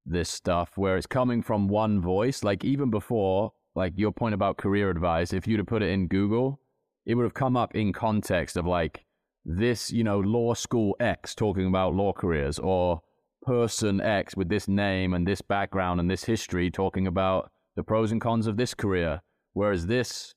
this 0.05 0.29
stuff, 0.29 0.77
where 0.77 0.97
it's 0.97 1.07
coming 1.07 1.41
from 1.41 1.67
one 1.67 2.01
voice. 2.01 2.43
Like 2.43 2.63
even 2.63 2.89
before, 2.89 3.51
like 3.75 3.93
your 3.97 4.11
point 4.11 4.33
about 4.33 4.57
career 4.57 4.89
advice, 4.89 5.33
if 5.33 5.47
you'd 5.47 5.59
have 5.59 5.67
put 5.67 5.83
it 5.83 5.89
in 5.89 6.07
Google, 6.07 6.59
it 7.05 7.15
would 7.15 7.23
have 7.23 7.33
come 7.33 7.57
up 7.57 7.75
in 7.75 7.91
context 7.91 8.55
of 8.55 8.65
like 8.65 9.05
this, 9.45 9.91
you 9.91 10.03
know, 10.05 10.19
law 10.19 10.53
school 10.53 10.95
X 10.99 11.35
talking 11.35 11.67
about 11.67 11.95
law 11.95 12.13
careers, 12.13 12.57
or 12.59 13.01
person 13.41 13.99
X 13.99 14.37
with 14.37 14.47
this 14.47 14.69
name 14.69 15.13
and 15.13 15.27
this 15.27 15.41
background 15.41 15.99
and 15.99 16.09
this 16.09 16.23
history 16.23 16.71
talking 16.71 17.07
about 17.07 17.51
the 17.75 17.83
pros 17.83 18.13
and 18.13 18.21
cons 18.21 18.47
of 18.47 18.55
this 18.55 18.73
career. 18.73 19.21
Whereas 19.51 19.87
this, 19.87 20.33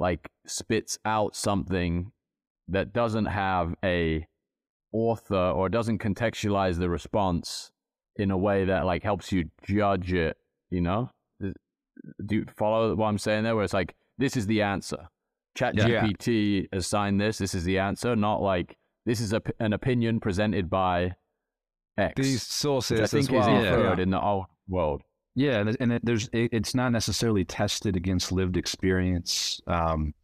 like, 0.00 0.28
spits 0.46 0.98
out 1.04 1.36
something 1.36 2.10
that 2.70 2.92
doesn't 2.92 3.26
have 3.26 3.74
a 3.84 4.26
author 4.92 5.36
or 5.36 5.68
doesn't 5.68 5.98
contextualize 5.98 6.78
the 6.78 6.88
response 6.88 7.70
in 8.16 8.30
a 8.30 8.38
way 8.38 8.64
that 8.64 8.84
like 8.84 9.02
helps 9.02 9.32
you 9.32 9.50
judge 9.64 10.12
it. 10.12 10.36
You 10.70 10.80
know, 10.80 11.10
do 11.40 12.36
you 12.36 12.46
follow 12.56 12.94
what 12.94 13.06
I'm 13.06 13.18
saying 13.18 13.44
there? 13.44 13.54
Where 13.54 13.64
it's 13.64 13.74
like, 13.74 13.94
this 14.18 14.36
is 14.36 14.46
the 14.46 14.62
answer. 14.62 15.08
Chat 15.56 15.74
yeah. 15.76 16.04
GPT 16.04 16.68
assigned 16.72 17.20
this. 17.20 17.38
This 17.38 17.54
is 17.54 17.64
the 17.64 17.78
answer. 17.78 18.14
Not 18.14 18.40
like 18.40 18.76
this 19.06 19.20
is 19.20 19.32
a, 19.32 19.42
an 19.58 19.72
opinion 19.72 20.20
presented 20.20 20.70
by 20.70 21.14
X. 21.98 22.14
These 22.16 22.42
sources, 22.42 23.00
I 23.00 23.06
think, 23.06 23.30
well. 23.30 23.42
is 23.42 23.46
inferred 23.48 23.98
yeah. 23.98 24.02
in 24.02 24.10
the 24.10 24.20
old 24.20 24.46
world. 24.68 25.02
Yeah, 25.34 25.60
and, 25.60 25.76
and 25.80 25.92
it, 25.92 26.04
there's 26.04 26.28
it, 26.32 26.50
it's 26.52 26.74
not 26.74 26.90
necessarily 26.90 27.44
tested 27.44 27.96
against 27.96 28.32
lived 28.32 28.56
experience. 28.56 29.60
Um, 29.66 30.14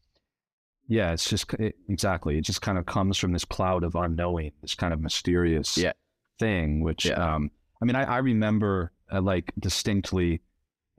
yeah, 0.89 1.13
it's 1.13 1.29
just 1.29 1.53
it, 1.55 1.77
exactly. 1.89 2.39
It 2.39 2.43
just 2.43 2.63
kind 2.63 2.79
of 2.79 2.87
comes 2.87 3.19
from 3.19 3.33
this 3.33 3.45
cloud 3.45 3.85
of 3.85 3.95
unknowing, 3.95 4.53
this 4.63 4.75
kind 4.75 4.93
of 4.93 5.01
mysterious 5.01 5.77
yeah. 5.77 5.93
thing. 6.39 6.83
Which, 6.83 7.07
yeah. 7.07 7.35
um, 7.35 7.51
I 7.83 7.85
mean, 7.85 7.97
I, 7.97 8.05
I 8.05 8.19
remember 8.19 8.93
uh, 9.13 9.21
like 9.21 9.53
distinctly. 9.59 10.43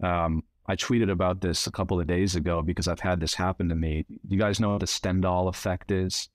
Um, 0.04 0.44
I 0.70 0.76
tweeted 0.76 1.10
about 1.10 1.40
this 1.40 1.66
a 1.66 1.72
couple 1.72 2.00
of 2.00 2.08
days 2.08 2.36
ago 2.36 2.62
because 2.62 2.90
I've 2.90 3.00
had 3.00 3.22
this 3.22 3.34
happen 3.34 3.70
to 3.70 3.76
me. 3.76 4.06
You 4.28 4.38
guys 4.38 4.60
know 4.60 4.72
what 4.72 4.82
the 4.82 4.88
Stendhal 4.88 5.48
effect 5.48 5.92
is? 5.92 6.30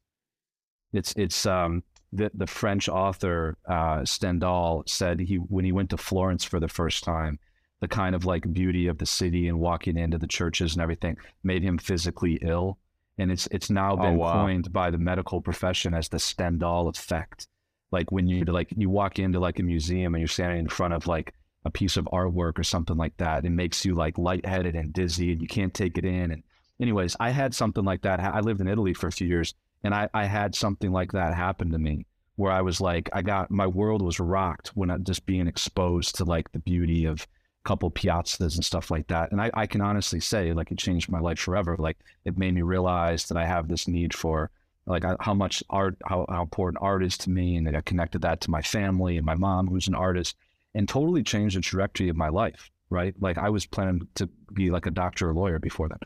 It's 0.93 1.13
it's 1.17 1.45
um, 1.45 1.83
the 2.13 2.31
the 2.35 2.47
French 2.47 2.89
author 2.89 3.59
uh, 3.69 4.05
Stendhal 4.05 4.85
said 4.87 5.21
he 5.21 5.37
when 5.37 5.65
he 5.65 5.73
went 5.73 5.91
to 5.91 5.99
Florence 5.99 6.45
for 6.45 6.59
the 6.61 6.69
first 6.69 7.05
time 7.05 7.39
the 7.83 7.89
kind 7.89 8.15
of 8.15 8.25
like 8.25 8.51
beauty 8.53 8.87
of 8.87 8.99
the 8.99 9.05
city 9.05 9.49
and 9.49 9.59
walking 9.59 9.99
into 9.99 10.17
the 10.17 10.27
churches 10.29 10.75
and 10.75 10.81
everything 10.81 11.17
made 11.43 11.65
him 11.65 11.77
physically 11.77 12.39
ill. 12.41 12.79
And 13.19 13.31
it's 13.31 13.47
it's 13.51 13.71
now 13.71 13.93
oh, 13.93 13.97
been 13.97 14.15
oh, 14.15 14.19
wow. 14.19 14.45
coined 14.45 14.73
by 14.73 14.91
the 14.91 14.99
medical 14.99 15.41
profession 15.41 15.95
as 15.95 16.09
the 16.09 16.19
Stendhal 16.19 16.89
effect. 16.89 17.49
Like 17.91 18.11
when 18.11 18.27
you 18.27 18.45
like 18.45 18.73
you 18.77 18.89
walk 18.89 19.19
into 19.19 19.39
like 19.39 19.59
a 19.59 19.63
museum 19.63 20.15
and 20.15 20.21
you're 20.21 20.29
standing 20.29 20.61
in 20.61 20.69
front 20.69 20.95
of 20.95 21.07
like 21.07 21.35
a 21.65 21.71
piece 21.71 21.97
of 21.97 22.07
artwork 22.07 22.59
or 22.59 22.65
something 22.65 22.97
like 22.97 23.17
that, 23.19 23.45
it 23.45 23.51
makes 23.51 23.85
you 23.85 23.95
like 23.95 24.19
lightheaded 24.19 24.75
and 24.75 24.93
dizzy 24.93 25.33
and 25.33 25.43
you 25.43 25.47
can't 25.47 25.75
take 25.75 25.99
it 25.99 26.05
in. 26.05 26.31
And 26.31 26.43
anyways, 26.81 27.17
I 27.21 27.31
had 27.31 27.55
something 27.55 27.85
like 27.85 28.03
that. 28.03 28.19
I 28.19 28.41
lived 28.41 28.61
in 28.61 28.69
Italy 28.69 28.95
for 28.95 29.07
a 29.07 29.13
few 29.13 29.29
years 29.29 29.55
and 29.85 29.95
I, 29.95 30.09
I 30.15 30.25
had 30.25 30.55
something 30.55 30.91
like 30.91 31.13
that 31.13 31.35
happen 31.35 31.71
to 31.71 31.79
me 31.79 32.07
where 32.37 32.53
I 32.53 32.63
was 32.63 32.81
like, 32.81 33.11
I 33.13 33.23
got 33.23 33.51
my 33.51 33.67
world 33.67 34.03
was 34.03 34.19
rocked 34.19 34.69
when 34.69 34.91
I 34.91 34.97
just 34.99 35.27
being 35.27 35.47
exposed 35.47 36.17
to 36.17 36.25
like 36.25 36.51
the 36.53 36.59
beauty 36.59 37.05
of 37.05 37.27
couple 37.65 37.91
piazzas 37.91 38.57
and 38.57 38.65
stuff 38.65 38.91
like 38.91 39.07
that. 39.09 39.31
And 39.31 39.41
I, 39.41 39.51
I 39.55 39.67
can 39.67 39.81
honestly 39.81 40.21
say, 40.21 40.53
like, 40.53 40.71
it 40.71 40.79
changed 40.79 41.09
my 41.11 41.21
life 41.21 41.39
forever. 41.39 41.77
Like, 41.79 41.99
it 42.25 42.37
made 42.37 42.55
me 42.55 42.63
realize 42.63 43.27
that 43.27 43.37
I 43.37 43.47
have 43.47 43.69
this 43.69 43.87
need 43.87 44.15
for, 44.15 44.51
like, 44.87 45.05
how 45.21 45.35
much 45.35 45.63
art, 45.71 45.97
how, 46.05 46.27
how 46.29 46.43
important 46.43 46.83
art 46.83 47.05
is 47.05 47.17
to 47.19 47.31
me. 47.31 47.57
And 47.57 47.67
that 47.67 47.77
I 47.77 47.81
connected 47.81 48.23
that 48.23 48.41
to 48.43 48.51
my 48.51 48.63
family 48.63 49.17
and 49.17 49.27
my 49.27 49.37
mom, 49.37 49.69
who's 49.69 49.89
an 49.89 49.95
artist, 49.95 50.37
and 50.75 50.89
totally 50.89 51.23
changed 51.23 51.57
the 51.57 51.61
trajectory 51.61 52.09
of 52.09 52.17
my 52.17 52.29
life. 52.29 52.71
Right. 52.91 53.15
Like, 53.21 53.39
I 53.39 53.49
was 53.49 53.65
planning 53.65 54.07
to 54.17 54.29
be 54.53 54.71
like 54.71 54.87
a 54.87 54.91
doctor 54.91 55.31
or 55.31 55.35
lawyer 55.35 55.59
before 55.59 55.89
that. 55.89 56.03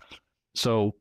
So, 0.55 0.95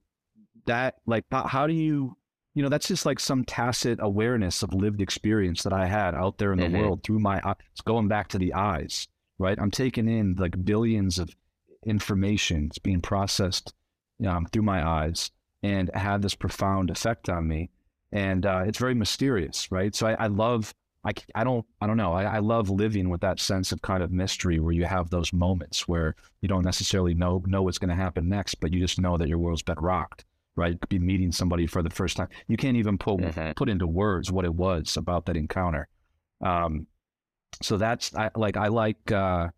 that, 0.65 0.95
like, 1.05 1.25
how 1.31 1.67
do 1.67 1.73
you, 1.73 2.17
you 2.55 2.63
know, 2.63 2.69
that's 2.69 2.87
just 2.87 3.05
like 3.05 3.19
some 3.19 3.43
tacit 3.43 3.99
awareness 4.01 4.63
of 4.63 4.73
lived 4.73 5.01
experience 5.01 5.63
that 5.63 5.73
I 5.73 5.85
had 5.85 6.15
out 6.15 6.37
there 6.37 6.53
in 6.53 6.59
the 6.59 6.65
mm-hmm. 6.65 6.79
world 6.79 7.03
through 7.03 7.19
my 7.19 7.41
eyes, 7.43 7.55
going 7.83 8.07
back 8.07 8.29
to 8.29 8.37
the 8.37 8.53
eyes 8.53 9.07
right? 9.37 9.57
I'm 9.59 9.71
taking 9.71 10.07
in 10.07 10.35
like 10.35 10.63
billions 10.63 11.19
of 11.19 11.35
information. 11.85 12.65
It's 12.65 12.79
being 12.79 13.01
processed 13.01 13.73
um, 14.27 14.45
through 14.45 14.63
my 14.63 14.85
eyes 14.87 15.31
and 15.63 15.89
had 15.93 16.21
this 16.21 16.35
profound 16.35 16.89
effect 16.89 17.29
on 17.29 17.47
me. 17.47 17.69
and 18.11 18.45
uh, 18.45 18.63
it's 18.65 18.77
very 18.77 18.95
mysterious, 18.95 19.71
right? 19.71 19.95
So 19.95 20.07
I, 20.07 20.13
I 20.13 20.27
love. 20.27 20.73
I, 21.03 21.13
I 21.35 21.43
don't 21.43 21.63
I 21.81 21.85
don't 21.85 21.97
know 21.97 22.13
I, 22.13 22.23
I 22.23 22.39
love 22.39 22.71
living 22.71 23.09
with 23.09 23.21
that 23.21 23.39
sense 23.39 23.71
of 23.71 23.79
kind 23.83 24.01
of 24.01 24.11
mystery 24.11 24.59
where 24.59 24.73
you 24.73 24.85
have 24.85 25.11
those 25.11 25.31
moments 25.31 25.87
where 25.87 26.15
you 26.41 26.49
don't 26.49 26.65
necessarily 26.65 27.13
know 27.13 27.43
know 27.45 27.61
what's 27.61 27.77
going 27.77 27.95
to 27.95 27.95
happen 27.95 28.27
next, 28.27 28.55
but 28.55 28.73
you 28.73 28.79
just 28.79 28.99
know 28.99 29.15
that 29.15 29.27
your 29.27 29.37
world's 29.37 29.61
been 29.61 29.77
rocked 29.77 30.25
right? 30.55 30.77
Be 30.89 30.99
meeting 30.99 31.31
somebody 31.31 31.67
for 31.67 31.83
the 31.83 31.89
first 31.89 32.17
time. 32.17 32.29
You 32.47 32.57
can't 32.57 32.77
even 32.77 32.97
put 32.97 33.17
mm-hmm. 33.17 33.51
put 33.51 33.69
into 33.69 33.87
words 33.87 34.31
what 34.31 34.45
it 34.45 34.53
was 34.53 34.97
about 34.97 35.25
that 35.25 35.37
encounter. 35.37 35.87
Um, 36.41 36.87
so 37.61 37.77
that's 37.77 38.13
I, 38.15 38.29
like 38.35 38.57
I 38.57 38.67
like 38.67 39.11
uh, 39.11 39.49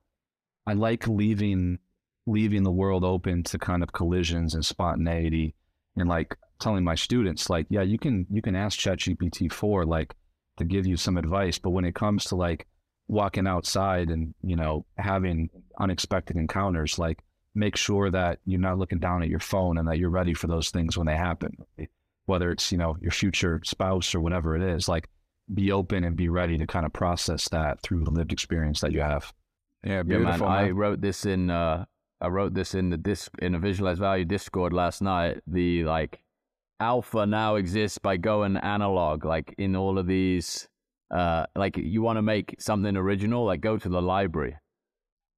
I 0.66 0.74
like 0.74 1.08
leaving 1.08 1.80
leaving 2.26 2.64
the 2.64 2.72
world 2.72 3.04
open 3.04 3.44
to 3.44 3.58
kind 3.58 3.84
of 3.84 3.94
collisions 3.94 4.54
and 4.54 4.66
spontaneity, 4.66 5.56
and 5.96 6.10
like 6.10 6.36
telling 6.60 6.84
my 6.84 6.96
students 6.96 7.50
like, 7.50 7.68
yeah, 7.70 7.82
you 7.82 7.98
can 7.98 8.26
you 8.30 8.42
can 8.42 8.56
ask 8.56 8.80
ChatGPT 8.80 9.52
four 9.52 9.86
like 9.86 10.16
to 10.58 10.66
give 10.66 10.88
you 10.88 10.98
some 10.98 11.18
advice, 11.18 11.58
but 11.58 11.70
when 11.72 11.86
it 11.86 11.96
comes 11.96 12.26
to 12.26 12.36
like 12.36 12.68
walking 13.08 13.48
outside 13.48 14.10
and 14.10 14.34
you 14.44 14.56
know 14.56 14.86
having 14.98 15.50
unexpected 15.80 16.36
encounters, 16.36 17.00
like 17.00 17.24
make 17.58 17.76
sure 17.76 18.12
that 18.12 18.40
you're 18.46 18.60
not 18.60 18.78
looking 18.78 19.00
down 19.00 19.24
at 19.24 19.30
your 19.30 19.40
phone 19.40 19.78
and 19.78 19.88
that 19.88 19.98
you're 19.98 20.12
ready 20.12 20.34
for 20.34 20.48
those 20.48 20.70
things 20.70 20.96
when 20.96 21.08
they 21.08 21.16
happen. 21.16 21.58
Whether 22.26 22.52
it's, 22.52 22.72
you 22.72 22.78
know, 22.78 22.98
your 23.02 23.12
future 23.12 23.60
spouse 23.64 24.14
or 24.14 24.22
whatever 24.22 24.56
it 24.56 24.62
is, 24.62 24.88
like 24.88 25.10
be 25.54 25.72
open 25.72 26.04
and 26.04 26.16
be 26.16 26.30
ready 26.30 26.58
to 26.58 26.68
kind 26.68 26.86
of 26.86 26.93
process 26.93 27.48
that 27.50 27.82
through 27.82 28.04
the 28.04 28.12
lived 28.12 28.34
experience 28.34 28.82
that 28.82 28.91
you 28.91 29.02
have. 29.02 29.34
Yeah, 29.84 30.04
beautiful. 30.04 30.32
Yeah, 30.32 30.38
man. 30.38 30.50
man. 30.50 30.66
I 30.66 30.70
wrote 30.72 31.02
this 31.02 31.26
in 31.26 31.50
uh 31.50 31.86
I 32.20 32.28
wrote 32.28 32.54
this 32.54 32.74
in 32.74 32.89
the 32.89 32.98
disc 32.98 33.32
in 33.39 33.56
a 33.56 33.60
visualized 33.60 34.00
value 34.00 34.26
discord 34.26 34.74
last 34.74 35.02
night. 35.02 35.41
The 35.48 35.84
like 35.84 36.22
alpha 36.80 37.26
now 37.26 37.56
exists 37.56 37.98
by 37.98 38.18
going 38.18 38.58
analog, 38.58 39.26
like 39.26 39.56
in 39.58 39.76
all 39.76 39.98
of 39.98 40.08
these 40.08 40.68
uh 41.12 41.45
like 41.56 41.78
you 41.78 42.02
want 42.02 42.18
to 42.18 42.22
make 42.22 42.56
something 42.60 42.98
original, 42.98 43.45
like 43.45 43.62
go 43.62 43.78
to 43.78 43.89
the 43.89 44.02
library 44.02 44.58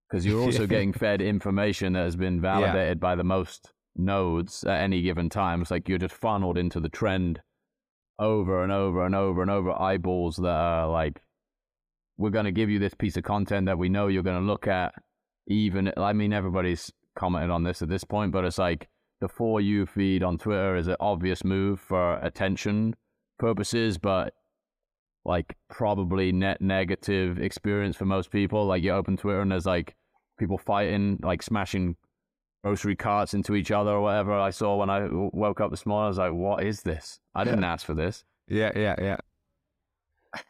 because 0.10 0.26
you're 0.26 0.42
also 0.42 0.66
getting 0.74 0.94
fed 0.94 1.22
information 1.22 1.94
that 1.94 2.04
has 2.04 2.16
been 2.16 2.42
validated 2.42 2.98
yeah. 2.98 3.02
by 3.02 3.16
the 3.16 3.24
most 3.24 3.72
nodes 3.96 4.64
at 4.64 4.82
any 4.82 5.02
given 5.02 5.30
time. 5.30 5.62
It's 5.62 5.72
like 5.72 5.88
you're 5.88 6.00
just 6.00 6.16
funneled 6.16 6.58
into 6.58 6.80
the 6.80 6.90
trend 6.90 7.42
over 8.20 8.64
and 8.64 8.72
over 8.72 9.06
and 9.06 9.16
over 9.16 9.42
and 9.42 9.50
over 9.50 9.72
eyeballs 9.72 10.36
that 10.38 10.50
are 10.50 10.88
like, 10.88 11.22
we're 12.18 12.30
going 12.30 12.46
to 12.46 12.52
give 12.52 12.70
you 12.70 12.80
this 12.80 12.94
piece 12.94 13.16
of 13.16 13.24
content 13.24 13.66
that 13.68 13.78
we 13.78 13.88
know 13.90 14.08
you're 14.08 14.24
going 14.24 14.40
to 14.40 14.46
look 14.46 14.68
at. 14.68 14.94
Even, 15.48 15.92
I 15.98 16.14
mean, 16.14 16.34
everybody's 16.34 16.92
commented 17.16 17.50
on 17.50 17.64
this 17.64 17.82
at 17.82 17.90
this 17.90 18.04
point, 18.04 18.32
but 18.32 18.44
it's 18.44 18.58
like 18.58 18.88
the 19.22 19.30
For 19.30 19.62
You 19.62 19.86
feed 19.86 20.22
on 20.22 20.38
Twitter 20.38 20.76
is 20.76 20.88
an 20.88 20.98
obvious 21.00 21.44
move 21.44 21.80
for 21.80 22.20
attention 22.20 22.96
purposes, 23.40 23.98
but 23.98 24.34
like 25.26 25.56
probably 25.70 26.32
net 26.32 26.62
negative 26.62 27.40
experience 27.40 27.96
for 27.96 28.06
most 28.06 28.32
people. 28.32 28.66
Like 28.66 28.84
you 28.84 28.92
open 28.92 29.18
Twitter 29.18 29.42
and 29.42 29.52
there's 29.52 29.66
like 29.66 29.96
people 30.38 30.58
fighting, 30.58 31.20
like 31.24 31.42
smashing 31.42 31.96
grocery 32.64 32.96
carts 32.96 33.34
into 33.34 33.56
each 33.56 33.72
other 33.72 33.92
or 33.92 34.02
whatever. 34.02 34.34
I 34.34 34.50
saw 34.50 34.78
when 34.78 34.90
I 34.90 35.08
woke 35.10 35.62
up 35.62 35.72
this 35.72 35.86
morning. 35.86 36.06
I 36.06 36.08
was 36.10 36.18
like, 36.18 36.34
"What 36.34 36.64
is 36.64 36.82
this? 36.82 37.20
I 37.36 37.44
didn't 37.44 37.64
ask 37.64 37.86
for 37.86 37.94
this." 37.94 38.26
Yeah, 38.48 38.72
yeah, 38.76 38.96
yeah. 39.00 39.18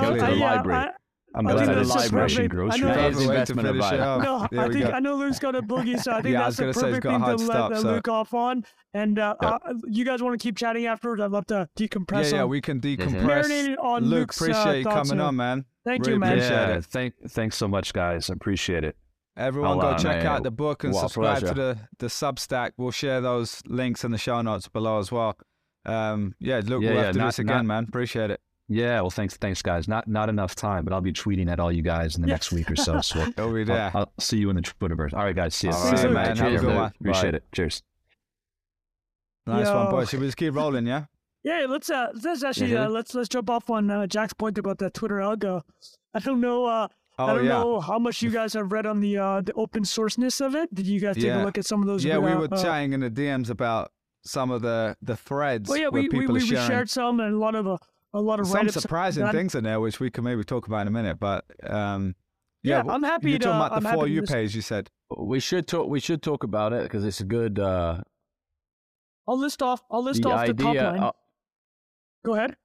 Go 0.00 0.14
to 0.14 0.20
the 0.20 0.30
library. 0.32 0.78
I, 0.78 0.90
I'm 1.34 1.46
going 1.46 1.68
to 1.68 1.74
the 1.74 1.84
library. 1.84 2.48
Grocery. 2.48 2.80
That 2.82 3.12
is 3.12 3.20
investment 3.20 3.68
advice. 3.68 3.98
No, 3.98 4.48
I 4.58 4.68
think 4.68 4.86
I 4.86 4.98
know 4.98 5.14
Luke's 5.14 5.38
got 5.38 5.54
a 5.54 5.62
boogie, 5.62 6.00
so 6.00 6.12
I 6.12 6.22
think 6.22 6.32
yeah, 6.32 6.50
that's 6.50 6.56
the 6.56 6.72
perfect 6.72 7.04
thing 7.04 7.20
to 7.20 7.38
stop, 7.38 7.70
let 7.70 7.82
so. 7.82 7.92
Luke 7.92 8.08
off 8.08 8.34
on. 8.34 8.64
And 8.94 9.18
uh, 9.18 9.36
yep. 9.40 9.60
uh, 9.64 9.74
you 9.86 10.04
guys 10.04 10.22
want 10.22 10.38
to 10.38 10.42
keep 10.42 10.56
chatting 10.56 10.86
afterwards? 10.86 11.22
I'd 11.22 11.30
love 11.30 11.46
to 11.46 11.68
decompress. 11.78 12.32
Yeah, 12.32 12.38
yeah, 12.38 12.44
we 12.44 12.60
can 12.60 12.80
decompress. 12.80 13.44
Mm-hmm. 13.44 13.80
on 13.80 14.04
Luke, 14.04 14.12
Luke's, 14.12 14.40
appreciate 14.40 14.64
uh, 14.64 14.72
you 14.72 14.84
coming 14.84 15.20
on, 15.20 15.36
man. 15.36 15.64
Thank 15.84 16.00
really 16.00 16.14
you, 16.14 16.18
man. 16.18 16.38
Yeah. 16.38 16.80
Thank, 16.80 17.14
thanks 17.28 17.56
so 17.56 17.68
much, 17.68 17.92
guys. 17.92 18.28
I 18.28 18.32
appreciate 18.32 18.82
it. 18.82 18.96
Everyone, 19.36 19.78
go 19.78 19.96
check 19.96 20.24
out 20.24 20.42
the 20.42 20.50
book 20.50 20.84
and 20.84 20.94
subscribe 20.94 21.40
to 21.40 21.54
the 21.54 21.78
the 21.98 22.06
Substack. 22.06 22.72
We'll 22.76 22.90
share 22.90 23.20
those 23.20 23.62
links 23.66 24.04
in 24.04 24.10
the 24.10 24.18
show 24.18 24.40
notes 24.42 24.68
below 24.68 24.98
as 24.98 25.10
well. 25.10 25.36
Um, 25.86 26.34
yeah, 26.40 26.60
look, 26.64 26.82
yeah, 26.82 26.90
we'll 26.90 26.98
yeah, 26.98 27.04
have 27.04 27.12
to 27.14 27.18
not, 27.18 27.24
do 27.24 27.28
this 27.28 27.38
again, 27.38 27.56
not, 27.56 27.66
man. 27.66 27.84
Appreciate 27.88 28.30
it. 28.30 28.40
Yeah, 28.68 29.00
well, 29.00 29.10
thanks, 29.10 29.36
thanks, 29.36 29.62
guys. 29.62 29.88
Not 29.88 30.06
not 30.06 30.28
enough 30.28 30.54
time, 30.54 30.84
but 30.84 30.92
I'll 30.92 31.00
be 31.00 31.12
tweeting 31.12 31.50
at 31.50 31.58
all 31.58 31.72
you 31.72 31.82
guys 31.82 32.16
in 32.16 32.22
the 32.22 32.28
yes. 32.28 32.34
next 32.34 32.52
week 32.52 32.70
or 32.70 32.76
so. 32.76 33.00
So 33.00 33.26
I'll, 33.38 33.52
be 33.52 33.64
there. 33.64 33.90
I'll, 33.94 34.02
I'll, 34.02 34.12
see 34.20 34.38
you 34.38 34.50
in 34.50 34.56
the 34.56 34.62
Twitterverse. 34.62 35.12
All 35.12 35.24
right, 35.24 35.34
guys. 35.34 35.54
See 35.54 35.66
you. 35.66 35.72
All 35.72 35.90
right, 35.90 36.10
man. 36.10 36.36
Have 36.36 36.52
a 36.52 36.58
good 36.58 36.76
one. 36.76 36.92
Appreciate 37.00 37.32
Bye. 37.32 37.38
it. 37.38 37.44
Cheers. 37.52 37.82
Nice 39.46 39.66
Yo. 39.66 39.74
one, 39.74 39.90
boy. 39.90 40.04
Should 40.04 40.20
we 40.20 40.26
just 40.26 40.36
keep 40.36 40.54
rolling? 40.54 40.86
Yeah. 40.86 41.06
Yeah, 41.42 41.64
let's 41.66 41.88
uh, 41.88 42.08
let's 42.22 42.44
actually 42.44 42.76
uh, 42.76 42.90
let's 42.90 43.14
let's 43.14 43.30
jump 43.30 43.48
off 43.48 43.70
on 43.70 43.90
uh, 43.90 44.06
Jack's 44.06 44.34
point 44.34 44.58
about 44.58 44.76
the 44.76 44.90
Twitter 44.90 45.16
algo. 45.16 45.62
I 46.12 46.18
don't 46.18 46.42
know. 46.42 46.66
Uh, 46.66 46.88
Oh, 47.20 47.26
I 47.26 47.34
don't 47.34 47.44
yeah. 47.44 47.50
know 47.50 47.80
how 47.80 47.98
much 47.98 48.22
you 48.22 48.30
guys 48.30 48.54
have 48.54 48.72
read 48.72 48.86
on 48.86 49.00
the 49.00 49.18
uh, 49.18 49.40
the 49.42 49.52
open 49.52 49.82
sourceness 49.82 50.44
of 50.44 50.54
it. 50.54 50.74
Did 50.74 50.86
you 50.86 51.00
guys 51.00 51.16
take 51.16 51.24
yeah. 51.24 51.42
a 51.42 51.44
look 51.44 51.58
at 51.58 51.66
some 51.66 51.82
of 51.82 51.86
those? 51.86 52.04
Yeah, 52.04 52.18
we 52.18 52.34
were 52.34 52.48
uh, 52.50 52.62
chatting 52.62 52.92
in 52.94 53.00
the 53.00 53.10
DMs 53.10 53.50
about 53.50 53.92
some 54.24 54.50
of 54.50 54.62
the 54.62 54.96
the 55.02 55.16
threads. 55.16 55.68
Well, 55.68 55.78
yeah, 55.78 55.88
we 55.88 56.08
we, 56.08 56.26
we, 56.26 56.34
we, 56.34 56.40
shared 56.40 56.88
some 56.88 57.20
and 57.20 57.34
a 57.34 57.38
lot 57.38 57.54
of 57.54 57.66
uh, 57.66 57.76
a 58.14 58.20
lot 58.20 58.40
of 58.40 58.46
some 58.46 58.68
surprising 58.70 59.28
things 59.28 59.54
in 59.54 59.64
there, 59.64 59.80
which 59.80 60.00
we 60.00 60.10
can 60.10 60.24
maybe 60.24 60.44
talk 60.44 60.66
about 60.66 60.82
in 60.82 60.88
a 60.88 60.90
minute. 60.90 61.20
But 61.20 61.44
um, 61.68 62.14
yeah, 62.62 62.82
yeah, 62.84 62.92
I'm 62.92 63.02
happy. 63.02 63.30
You're 63.30 63.38
to, 63.40 63.44
talking 63.44 63.60
about 63.60 63.72
I'm 63.72 63.82
the 63.82 63.92
for 63.92 64.08
you 64.08 64.22
page. 64.22 64.54
You 64.54 64.62
said 64.62 64.90
we 65.16 65.40
should 65.40 65.66
talk. 65.66 65.88
We 65.88 66.00
should 66.00 66.22
talk 66.22 66.42
about 66.42 66.72
it 66.72 66.84
because 66.84 67.04
it's 67.04 67.20
a 67.20 67.24
good. 67.24 67.58
Uh, 67.58 68.00
I'll 69.28 69.38
list 69.38 69.62
off. 69.62 69.82
I'll 69.90 70.02
list 70.02 70.22
the 70.22 70.30
off 70.30 70.40
idea, 70.40 70.54
the 70.54 70.62
top 70.62 70.74
line. 70.74 71.02
Uh, 71.02 71.12
go 72.24 72.34
ahead. 72.34 72.56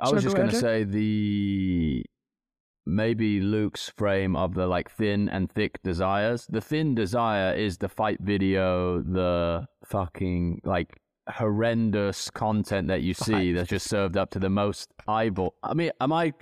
I 0.00 0.10
was 0.10 0.24
just 0.24 0.34
going 0.34 0.48
to 0.48 0.56
say 0.56 0.82
the 0.82 2.04
maybe 2.86 3.40
Luke's 3.40 3.88
frame 3.88 4.36
of 4.36 4.54
the 4.54 4.66
like 4.66 4.90
thin 4.90 5.28
and 5.28 5.50
thick 5.50 5.82
desires. 5.82 6.46
The 6.48 6.60
thin 6.60 6.94
desire 6.94 7.54
is 7.54 7.78
the 7.78 7.88
fight 7.88 8.18
video, 8.20 9.00
the 9.00 9.66
fucking 9.84 10.62
like 10.64 11.00
horrendous 11.28 12.30
content 12.30 12.88
that 12.88 13.02
you 13.02 13.14
see 13.14 13.52
that's 13.52 13.68
just 13.68 13.88
served 13.88 14.16
up 14.16 14.30
to 14.30 14.38
the 14.38 14.50
most 14.50 14.90
eyeball. 15.06 15.54
I 15.62 15.74
mean, 15.74 15.90
am 16.00 16.12
I 16.12 16.32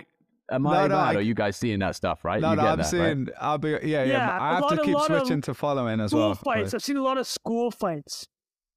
am 0.51 0.67
I 0.67 0.81
no, 0.81 0.87
no, 0.87 0.95
I, 0.95 1.15
are 1.15 1.21
you 1.21 1.33
guys 1.33 1.57
seeing 1.57 1.79
that 1.79 1.95
stuff, 1.95 2.25
right? 2.25 2.41
No, 2.41 2.51
you 2.51 2.55
no, 2.57 2.67
I'm 2.67 2.77
that, 2.79 2.85
seeing. 2.85 3.25
Right? 3.25 3.35
I'll 3.39 3.57
be 3.57 3.69
yeah, 3.69 3.79
yeah. 3.83 4.05
yeah 4.05 4.37
I 4.41 4.55
have 4.55 4.69
to 4.69 4.83
keep 4.83 4.97
switching 4.99 5.41
to 5.41 5.53
following 5.53 5.99
as 5.99 6.13
well. 6.13 6.35
school 6.35 6.51
well. 6.51 6.63
Fights. 6.63 6.73
I've 6.73 6.83
seen 6.83 6.97
a 6.97 7.03
lot 7.03 7.17
of 7.17 7.27
school 7.27 7.71
fights. 7.71 8.27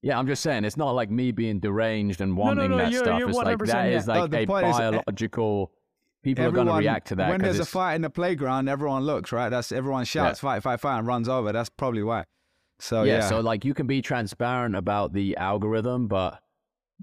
Yeah, 0.03 0.19
I'm 0.19 0.27
just 0.27 0.43
saying 0.43 0.67
it's 0.67 0.77
not 0.77 0.91
like 0.91 1.11
me 1.11 1.33
being 1.33 1.61
deranged 1.61 2.21
and 2.21 2.37
wanting 2.37 2.73
no, 2.73 2.77
that 2.77 2.93
you're, 2.93 3.05
stuff. 3.05 3.19
You're 3.19 3.31
it's 3.31 3.39
like 3.39 3.59
that 3.61 3.87
is 3.87 3.93
yeah. 3.93 3.99
is 3.99 4.07
like 4.07 4.35
a 4.35 4.45
biological. 4.45 5.73
Is, 5.73 5.81
people 6.25 6.45
everyone, 6.45 6.69
are 6.69 6.71
going 6.73 6.83
to 6.83 6.89
react 6.89 7.09
to 7.09 7.17
that. 7.17 7.31
When 7.31 7.41
there's 7.41 7.61
a 7.61 7.65
fight 7.65 7.95
in 7.95 8.03
the 8.03 8.11
playground, 8.11 8.69
everyone 8.69 9.05
looks 9.05 9.31
right. 9.31 9.49
That's 9.49 9.71
everyone 9.71 10.05
shouts 10.05 10.39
yeah. 10.39 10.49
fight, 10.51 10.63
fight, 10.63 10.81
fight, 10.81 10.99
and 10.99 11.07
runs 11.07 11.29
over. 11.29 11.53
That's 11.53 11.69
probably 11.69 12.03
why. 12.03 12.25
So 12.81 13.05
yeah, 13.05 13.19
yeah, 13.19 13.29
so 13.29 13.41
like 13.41 13.65
you 13.65 13.75
can 13.75 13.87
be 13.87 14.03
transparent 14.03 14.75
about 14.75 15.13
the 15.13 15.37
algorithm, 15.37 16.09
but 16.09 16.41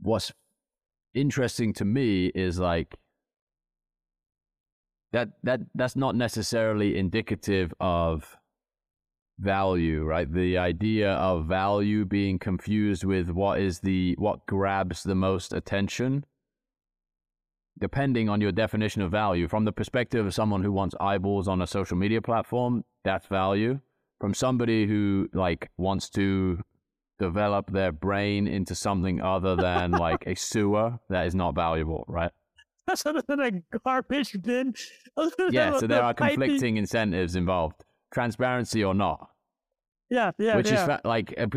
what's 0.01 0.31
interesting 1.13 1.73
to 1.73 1.85
me 1.85 2.27
is 2.27 2.59
like 2.59 2.95
that 5.13 5.29
that 5.43 5.61
that's 5.75 5.95
not 5.95 6.15
necessarily 6.15 6.97
indicative 6.97 7.73
of 7.79 8.37
value, 9.39 10.03
right? 10.03 10.31
The 10.31 10.57
idea 10.57 11.13
of 11.13 11.45
value 11.45 12.05
being 12.05 12.37
confused 12.37 13.03
with 13.03 13.29
what 13.29 13.59
is 13.59 13.79
the 13.79 14.15
what 14.17 14.45
grabs 14.45 15.03
the 15.03 15.15
most 15.15 15.53
attention 15.53 16.25
depending 17.81 18.29
on 18.29 18.39
your 18.39 18.51
definition 18.51 19.01
of 19.01 19.11
value. 19.11 19.47
From 19.47 19.65
the 19.65 19.71
perspective 19.71 20.25
of 20.25 20.33
someone 20.33 20.63
who 20.63 20.71
wants 20.71 20.95
eyeballs 21.01 21.47
on 21.47 21.61
a 21.61 21.67
social 21.67 21.97
media 21.97 22.21
platform, 22.21 22.85
that's 23.03 23.25
value. 23.25 23.79
From 24.21 24.35
somebody 24.35 24.85
who 24.85 25.27
like 25.33 25.69
wants 25.77 26.09
to 26.11 26.61
develop 27.19 27.71
their 27.71 27.91
brain 27.91 28.47
into 28.47 28.75
something 28.75 29.19
other 29.19 29.55
than 29.55 29.91
like 30.07 30.23
a 30.27 30.35
sewer, 30.35 30.99
that 31.09 31.25
is 31.25 31.33
not 31.33 31.55
valuable, 31.55 32.05
right? 32.07 32.31
That's 32.85 33.05
other 33.05 33.23
than 33.27 33.39
a 33.39 33.79
garbage 33.79 34.39
bin. 34.41 34.75
yeah, 35.49 35.77
so 35.79 35.87
there 35.87 36.03
are 36.03 36.13
conflicting 36.13 36.77
incentives 36.77 37.35
involved, 37.35 37.83
transparency 38.13 38.83
or 38.83 38.93
not. 38.93 39.29
Yeah, 40.09 40.31
yeah, 40.37 40.55
which 40.55 40.67
yeah. 40.67 40.81
is 40.81 40.85
fa- 40.85 41.01
like 41.03 41.33
uh, 41.37 41.47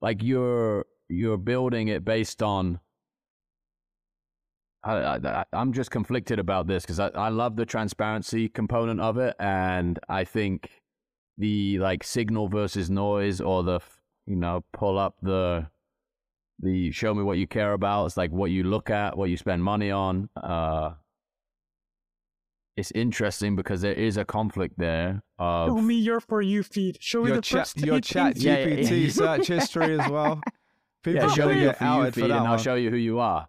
like 0.00 0.22
you're 0.22 0.86
you're 1.08 1.36
building 1.36 1.88
it 1.88 2.04
based 2.04 2.42
on 2.42 2.80
I, 4.84 5.44
am 5.52 5.72
just 5.72 5.90
conflicted 5.90 6.38
about 6.38 6.66
this 6.66 6.84
because 6.84 7.00
I, 7.00 7.08
I 7.08 7.28
love 7.28 7.56
the 7.56 7.66
transparency 7.66 8.48
component 8.48 9.00
of 9.00 9.18
it, 9.18 9.34
and 9.38 9.98
I 10.08 10.24
think 10.24 10.70
the 11.36 11.78
like 11.78 12.04
signal 12.04 12.48
versus 12.48 12.88
noise 12.88 13.40
or 13.40 13.62
the 13.62 13.80
you 14.26 14.36
know 14.36 14.64
pull 14.72 14.98
up 14.98 15.16
the 15.22 15.66
the 16.60 16.90
show 16.90 17.14
me 17.14 17.22
what 17.22 17.38
you 17.38 17.46
care 17.46 17.72
about. 17.72 18.06
It's 18.06 18.16
like 18.16 18.30
what 18.30 18.50
you 18.50 18.64
look 18.64 18.90
at, 18.90 19.16
what 19.16 19.30
you 19.30 19.36
spend 19.36 19.62
money 19.62 19.90
on. 19.90 20.28
Uh, 20.36 20.92
it's 22.76 22.92
interesting 22.92 23.56
because 23.56 23.80
there 23.80 23.92
is 23.92 24.16
a 24.16 24.24
conflict 24.24 24.78
there. 24.78 25.22
Of, 25.38 25.68
Show 25.70 25.82
me 25.82 25.96
your 25.96 26.20
for 26.20 26.40
you 26.40 26.62
feed. 26.62 26.98
Show 27.00 27.24
me 27.24 27.32
the 27.32 27.40
cha- 27.40 27.58
first 27.58 27.78
your 27.78 28.00
chat 28.00 28.36
GPT 28.36 28.90
yeah, 28.90 28.96
yeah, 28.96 29.10
search 29.10 29.48
history 29.48 29.98
as 29.98 30.08
well. 30.08 30.40
People 31.02 31.28
yeah, 31.28 31.34
show 31.34 31.48
me 31.48 31.62
your 31.62 31.72
for 31.72 31.84
you 31.84 32.10
feed, 32.12 32.24
and 32.30 32.46
I'll 32.46 32.58
show 32.58 32.74
you 32.74 32.90
who 32.90 32.96
you 32.96 33.18
are. 33.18 33.48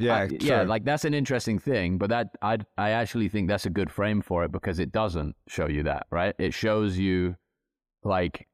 Yeah, 0.00 0.16
I, 0.16 0.28
yeah, 0.40 0.62
like 0.62 0.84
that's 0.84 1.04
an 1.04 1.14
interesting 1.14 1.58
thing, 1.58 1.98
but 1.98 2.10
that 2.10 2.28
I 2.42 2.58
I 2.78 2.90
actually 2.90 3.28
think 3.28 3.48
that's 3.48 3.66
a 3.66 3.70
good 3.70 3.90
frame 3.90 4.22
for 4.22 4.44
it 4.44 4.52
because 4.52 4.78
it 4.78 4.92
doesn't 4.92 5.36
show 5.46 5.68
you 5.68 5.82
that, 5.84 6.06
right? 6.10 6.34
It 6.38 6.54
shows 6.54 6.98
you 6.98 7.36
like 8.02 8.48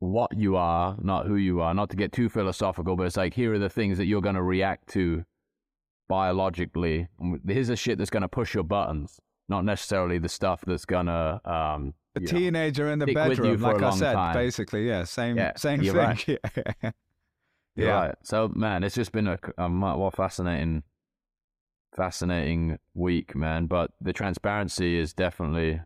what 0.00 0.36
you 0.36 0.56
are, 0.56 0.96
not 1.00 1.26
who 1.26 1.36
you 1.36 1.60
are. 1.60 1.74
Not 1.74 1.90
to 1.90 1.96
get 1.96 2.12
too 2.12 2.28
philosophical, 2.28 2.96
but 2.96 3.04
it's 3.04 3.16
like 3.16 3.34
here 3.34 3.54
are 3.54 3.58
the 3.58 3.70
things 3.70 3.98
that 3.98 4.06
you're 4.06 4.20
going 4.20 4.34
to 4.34 4.42
react 4.42 4.88
to 4.90 5.24
biologically. 6.08 7.08
Here's 7.46 7.68
the 7.68 7.76
shit 7.76 7.98
that's 7.98 8.10
going 8.10 8.22
to 8.22 8.28
push 8.28 8.54
your 8.54 8.64
buttons, 8.64 9.20
not 9.48 9.64
necessarily 9.64 10.18
the 10.18 10.28
stuff 10.28 10.62
that's 10.66 10.84
going 10.84 11.06
to 11.06 11.40
um, 11.44 11.94
a 12.14 12.20
teenager 12.20 12.86
know, 12.86 12.92
in 12.92 12.98
the 12.98 13.12
bedroom, 13.12 13.60
like 13.60 13.82
I 13.82 13.90
said, 13.90 14.14
time. 14.14 14.34
basically, 14.34 14.86
yeah, 14.86 15.04
same, 15.04 15.36
yeah, 15.36 15.52
same 15.56 15.80
thing. 15.80 15.94
Right. 15.94 16.38
yeah. 17.78 17.86
yeah. 17.86 18.00
Right. 18.00 18.14
So, 18.22 18.48
man, 18.54 18.84
it's 18.84 18.94
just 18.94 19.12
been 19.12 19.28
a, 19.28 19.38
a 19.56 19.68
what 19.68 20.14
fascinating, 20.14 20.82
fascinating 21.96 22.78
week, 22.94 23.34
man. 23.34 23.66
But 23.66 23.90
the 24.00 24.12
transparency 24.12 24.98
is 24.98 25.12
definitely 25.12 25.80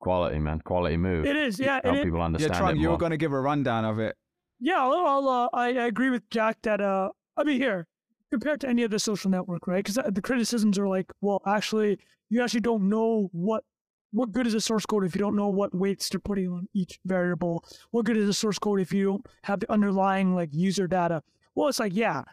quality, 0.00 0.38
man. 0.38 0.60
Quality 0.60 0.96
move. 0.96 1.26
It 1.26 1.36
is, 1.36 1.58
yeah. 1.58 1.80
Help 1.82 2.02
people 2.02 2.22
understand. 2.22 2.54
Yeah, 2.54 2.60
Trung, 2.60 2.80
you 2.80 2.90
were 2.90 2.98
going 2.98 3.10
to 3.10 3.16
give 3.16 3.32
a 3.32 3.40
rundown 3.40 3.84
of 3.84 3.98
it. 3.98 4.16
Yeah, 4.60 4.86
well, 4.88 5.06
I'll, 5.06 5.28
uh, 5.28 5.48
I, 5.54 5.68
I 5.68 5.86
agree 5.86 6.10
with 6.10 6.28
Jack 6.30 6.58
that. 6.62 6.80
Uh, 6.80 7.10
I 7.36 7.44
mean, 7.44 7.58
here 7.58 7.86
compared 8.30 8.60
to 8.60 8.68
any 8.68 8.84
other 8.84 8.98
social 8.98 9.30
network, 9.30 9.66
right? 9.66 9.78
Because 9.78 9.98
uh, 9.98 10.10
the 10.10 10.22
criticisms 10.22 10.78
are 10.78 10.86
like, 10.86 11.10
well, 11.20 11.42
actually, 11.46 11.98
you 12.28 12.42
actually 12.42 12.60
don't 12.60 12.88
know 12.88 13.28
what 13.32 13.64
what 14.12 14.32
good 14.32 14.46
is 14.46 14.54
a 14.54 14.60
source 14.60 14.86
code 14.86 15.04
if 15.04 15.14
you 15.14 15.20
don't 15.20 15.36
know 15.36 15.48
what 15.48 15.74
weights 15.74 16.08
they're 16.08 16.20
putting 16.20 16.48
on 16.48 16.68
each 16.74 16.98
variable? 17.04 17.64
What 17.90 18.04
good 18.04 18.16
is 18.16 18.28
a 18.28 18.34
source 18.34 18.58
code 18.58 18.80
if 18.80 18.92
you 18.92 19.04
don't 19.04 19.26
have 19.44 19.60
the 19.60 19.70
underlying 19.72 20.34
like 20.34 20.50
user 20.52 20.86
data? 20.86 21.22
Well, 21.54 21.68
it's 21.68 21.78
like, 21.78 21.94
yeah, 21.94 22.24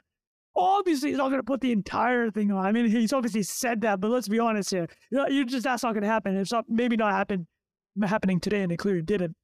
obviously 0.55 1.09
he's 1.09 1.17
not 1.17 1.29
going 1.29 1.39
to 1.39 1.43
put 1.43 1.61
the 1.61 1.71
entire 1.71 2.31
thing 2.31 2.51
on. 2.51 2.65
I 2.65 2.71
mean, 2.71 2.89
he's 2.89 3.13
obviously 3.13 3.43
said 3.43 3.81
that, 3.81 4.01
but 4.01 4.09
let's 4.09 4.27
be 4.27 4.39
honest 4.39 4.71
here. 4.71 4.87
You, 5.11 5.17
know, 5.17 5.27
you 5.27 5.45
just 5.45 5.63
that's 5.63 5.83
not 5.83 5.93
going 5.93 6.03
to 6.03 6.09
happen. 6.09 6.35
It's 6.35 6.51
not 6.51 6.65
maybe 6.67 6.97
not 6.97 7.11
happen 7.13 7.47
happening 8.03 8.39
today, 8.39 8.63
and 8.63 8.71
it 8.71 8.77
clearly 8.77 9.03
didn't. 9.03 9.35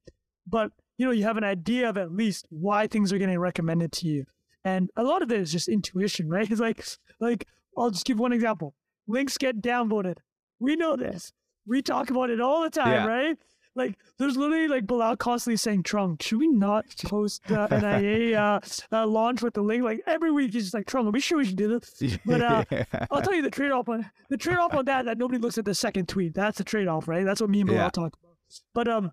But 0.46 0.72
you 0.98 1.06
know, 1.06 1.12
you 1.12 1.24
have 1.24 1.36
an 1.36 1.44
idea 1.44 1.88
of 1.88 1.96
at 1.96 2.12
least 2.12 2.46
why 2.50 2.86
things 2.86 3.12
are 3.12 3.18
getting 3.18 3.38
recommended 3.38 3.92
to 3.92 4.08
you, 4.08 4.24
and 4.64 4.90
a 4.96 5.04
lot 5.04 5.22
of 5.22 5.30
it 5.30 5.40
is 5.40 5.52
just 5.52 5.68
intuition, 5.68 6.28
right? 6.30 6.50
It's 6.50 6.60
like, 6.60 6.84
like 7.20 7.46
I'll 7.78 7.90
just 7.90 8.06
give 8.06 8.18
one 8.18 8.32
example. 8.32 8.74
Links 9.06 9.38
get 9.38 9.60
downvoted. 9.60 10.16
We 10.58 10.76
know 10.76 10.96
this 10.96 11.32
we 11.66 11.82
talk 11.82 12.10
about 12.10 12.30
it 12.30 12.40
all 12.40 12.62
the 12.62 12.70
time, 12.70 12.92
yeah. 12.92 13.06
right? 13.06 13.38
Like, 13.76 13.98
there's 14.18 14.36
literally 14.36 14.68
like 14.68 14.86
Bilal 14.86 15.16
constantly 15.16 15.56
saying, 15.56 15.82
Trung, 15.82 16.20
should 16.22 16.38
we 16.38 16.46
not 16.46 16.84
post 17.04 17.50
uh, 17.50 17.66
NIA 17.70 18.38
uh, 18.38 18.60
uh, 18.92 19.06
launch 19.06 19.42
with 19.42 19.54
the 19.54 19.62
link? 19.62 19.82
Like 19.82 20.00
every 20.06 20.30
week, 20.30 20.52
he's 20.52 20.64
just 20.64 20.74
like, 20.74 20.86
Trung, 20.86 21.06
are 21.06 21.10
we 21.10 21.20
sure 21.20 21.38
we 21.38 21.44
should 21.44 21.56
do 21.56 21.68
this? 21.68 22.18
But 22.24 22.40
uh, 22.40 22.64
I'll 23.10 23.22
tell 23.22 23.34
you 23.34 23.42
the 23.42 23.50
trade 23.50 23.72
off 23.72 23.88
on 23.88 24.08
the 24.30 24.36
trade 24.36 24.58
off 24.58 24.74
on 24.74 24.84
that 24.84 25.06
that 25.06 25.18
nobody 25.18 25.38
looks 25.38 25.58
at 25.58 25.64
the 25.64 25.74
second 25.74 26.08
tweet. 26.08 26.34
That's 26.34 26.58
the 26.58 26.64
trade 26.64 26.86
off, 26.86 27.08
right? 27.08 27.24
That's 27.24 27.40
what 27.40 27.50
me 27.50 27.60
and 27.60 27.68
Bilal 27.68 27.82
yeah. 27.82 27.90
talk 27.90 28.14
about. 28.22 28.36
But 28.74 28.86
um, 28.86 29.10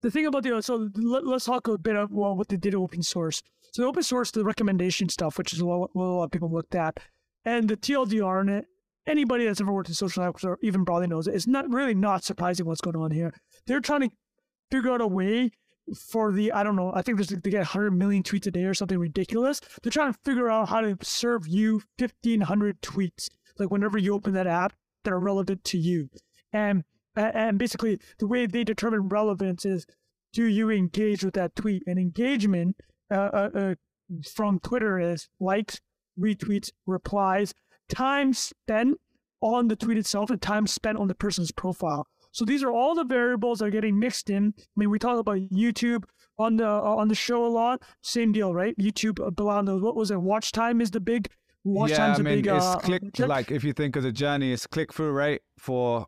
the 0.00 0.10
thing 0.10 0.26
about 0.26 0.42
the 0.42 0.62
so 0.62 0.88
let, 0.94 1.24
us 1.24 1.44
talk 1.44 1.68
a 1.68 1.76
bit 1.76 1.96
of 1.96 2.12
well, 2.12 2.36
what 2.36 2.48
they 2.48 2.56
did 2.56 2.74
open 2.74 3.02
source. 3.02 3.42
So 3.72 3.82
the 3.82 3.88
open 3.88 4.02
source 4.02 4.30
the 4.30 4.44
recommendation 4.44 5.08
stuff, 5.08 5.36
which 5.36 5.52
is 5.52 5.60
a 5.60 5.66
lot, 5.66 5.90
a 5.94 5.98
lot 5.98 6.24
of 6.24 6.30
people 6.30 6.50
looked 6.50 6.74
at, 6.74 6.98
and 7.44 7.68
the 7.68 7.76
TLDR 7.76 8.42
in 8.42 8.48
it 8.48 8.66
anybody 9.06 9.44
that's 9.44 9.60
ever 9.60 9.72
worked 9.72 9.88
in 9.88 9.94
social 9.94 10.22
networks 10.22 10.44
or 10.44 10.58
even 10.62 10.84
broadly 10.84 11.06
knows 11.06 11.26
it, 11.26 11.34
it's 11.34 11.46
not 11.46 11.68
really 11.70 11.94
not 11.94 12.24
surprising 12.24 12.66
what's 12.66 12.80
going 12.80 12.96
on 12.96 13.10
here. 13.10 13.32
They're 13.66 13.80
trying 13.80 14.02
to 14.02 14.10
figure 14.70 14.92
out 14.92 15.00
a 15.00 15.06
way 15.06 15.50
for 15.94 16.32
the 16.32 16.52
I 16.52 16.62
don't 16.62 16.76
know. 16.76 16.92
I 16.94 17.02
think 17.02 17.18
they 17.20 17.50
get 17.50 17.58
100 17.58 17.90
million 17.90 18.22
tweets 18.22 18.46
a 18.46 18.50
day 18.50 18.64
or 18.64 18.74
something 18.74 18.98
ridiculous. 18.98 19.60
They're 19.82 19.92
trying 19.92 20.12
to 20.12 20.18
figure 20.24 20.50
out 20.50 20.68
how 20.68 20.80
to 20.80 20.96
serve 21.02 21.46
you 21.46 21.82
1500 21.98 22.80
tweets 22.80 23.28
like 23.58 23.70
whenever 23.70 23.98
you 23.98 24.14
open 24.14 24.32
that 24.34 24.46
app 24.46 24.72
that 25.04 25.12
are 25.12 25.20
relevant 25.20 25.64
to 25.64 25.78
you, 25.78 26.08
and 26.52 26.84
and 27.14 27.58
basically 27.58 28.00
the 28.18 28.26
way 28.26 28.46
they 28.46 28.64
determine 28.64 29.08
relevance 29.08 29.64
is 29.64 29.86
do 30.32 30.44
you 30.44 30.70
engage 30.70 31.24
with 31.24 31.34
that 31.34 31.54
tweet 31.54 31.82
and 31.86 31.98
engagement 31.98 32.76
uh, 33.10 33.14
uh, 33.14 33.50
uh, 33.54 33.74
from 34.34 34.58
Twitter 34.58 34.98
is 34.98 35.28
likes, 35.38 35.80
retweets, 36.18 36.72
replies, 36.86 37.54
time 37.88 38.32
spent 38.32 38.98
on 39.40 39.68
the 39.68 39.76
tweet 39.76 39.98
itself 39.98 40.30
and 40.30 40.40
time 40.40 40.66
spent 40.66 40.98
on 40.98 41.08
the 41.08 41.14
person's 41.14 41.52
profile. 41.52 42.06
So 42.32 42.44
these 42.44 42.62
are 42.62 42.70
all 42.70 42.94
the 42.94 43.04
variables 43.04 43.58
that 43.58 43.66
are 43.66 43.70
getting 43.70 43.98
mixed 43.98 44.28
in. 44.28 44.54
I 44.58 44.62
mean, 44.74 44.90
we 44.90 44.98
talk 44.98 45.18
about 45.18 45.38
YouTube 45.38 46.04
on 46.38 46.56
the 46.56 46.66
uh, 46.66 46.80
on 46.80 47.08
the 47.08 47.14
show 47.14 47.46
a 47.46 47.48
lot. 47.48 47.82
Same 48.02 48.32
deal, 48.32 48.52
right? 48.52 48.76
YouTube, 48.76 49.24
uh, 49.24 49.30
Bilal 49.30 49.78
what 49.80 49.94
was 49.94 50.10
it? 50.10 50.20
Watch 50.20 50.50
time 50.50 50.80
is 50.80 50.90
the 50.90 51.00
big. 51.00 51.28
Watch 51.62 51.90
yeah, 51.90 51.96
time's 51.98 52.18
I 52.18 52.22
mean, 52.22 52.38
big, 52.38 52.46
it's 52.48 52.64
uh, 52.64 52.76
click 52.78 53.02
uh, 53.20 53.26
like 53.26 53.50
if 53.50 53.62
you 53.64 53.72
think 53.72 53.96
of 53.96 54.02
the 54.02 54.12
journey, 54.12 54.52
it's 54.52 54.66
click 54.66 54.92
through 54.92 55.12
rate 55.12 55.42
for 55.58 56.06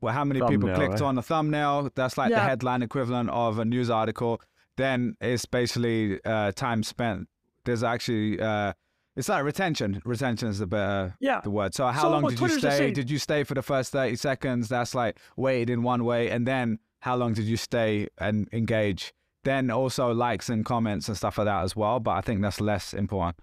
well, 0.00 0.12
how 0.12 0.24
many 0.24 0.40
thumbnail, 0.40 0.58
people 0.58 0.74
clicked 0.74 1.00
right? 1.00 1.02
on 1.02 1.14
the 1.14 1.22
thumbnail? 1.22 1.90
That's 1.94 2.18
like 2.18 2.30
yeah. 2.30 2.40
the 2.40 2.48
headline 2.48 2.82
equivalent 2.82 3.30
of 3.30 3.58
a 3.58 3.64
news 3.64 3.90
article. 3.90 4.40
Then 4.76 5.16
it's 5.20 5.46
basically 5.46 6.20
uh, 6.24 6.52
time 6.52 6.82
spent. 6.82 7.28
There's 7.64 7.82
actually 7.82 8.40
uh, 8.40 8.72
it's 9.16 9.28
like 9.28 9.44
retention. 9.44 10.02
Retention 10.04 10.48
is 10.48 10.58
the 10.58 10.66
better 10.66 11.14
yeah. 11.20 11.40
the 11.40 11.50
word. 11.50 11.74
So 11.74 11.86
how 11.86 12.02
so 12.02 12.10
long 12.10 12.26
did 12.28 12.40
you 12.40 12.48
stay? 12.48 12.90
Did 12.90 13.10
you 13.10 13.18
stay 13.18 13.44
for 13.44 13.54
the 13.54 13.62
first 13.62 13.92
30 13.92 14.16
seconds? 14.16 14.68
That's 14.68 14.94
like 14.94 15.18
waited 15.36 15.70
in 15.70 15.82
one 15.82 16.04
way. 16.04 16.30
And 16.30 16.46
then 16.46 16.78
how 17.00 17.16
long 17.16 17.34
did 17.34 17.44
you 17.44 17.56
stay 17.56 18.08
and 18.18 18.48
engage? 18.52 19.12
Then 19.44 19.70
also 19.70 20.12
likes 20.12 20.48
and 20.48 20.64
comments 20.64 21.06
and 21.08 21.16
stuff 21.16 21.38
like 21.38 21.44
that 21.44 21.62
as 21.62 21.76
well. 21.76 22.00
But 22.00 22.12
I 22.12 22.20
think 22.22 22.42
that's 22.42 22.60
less 22.60 22.94
important. 22.94 23.36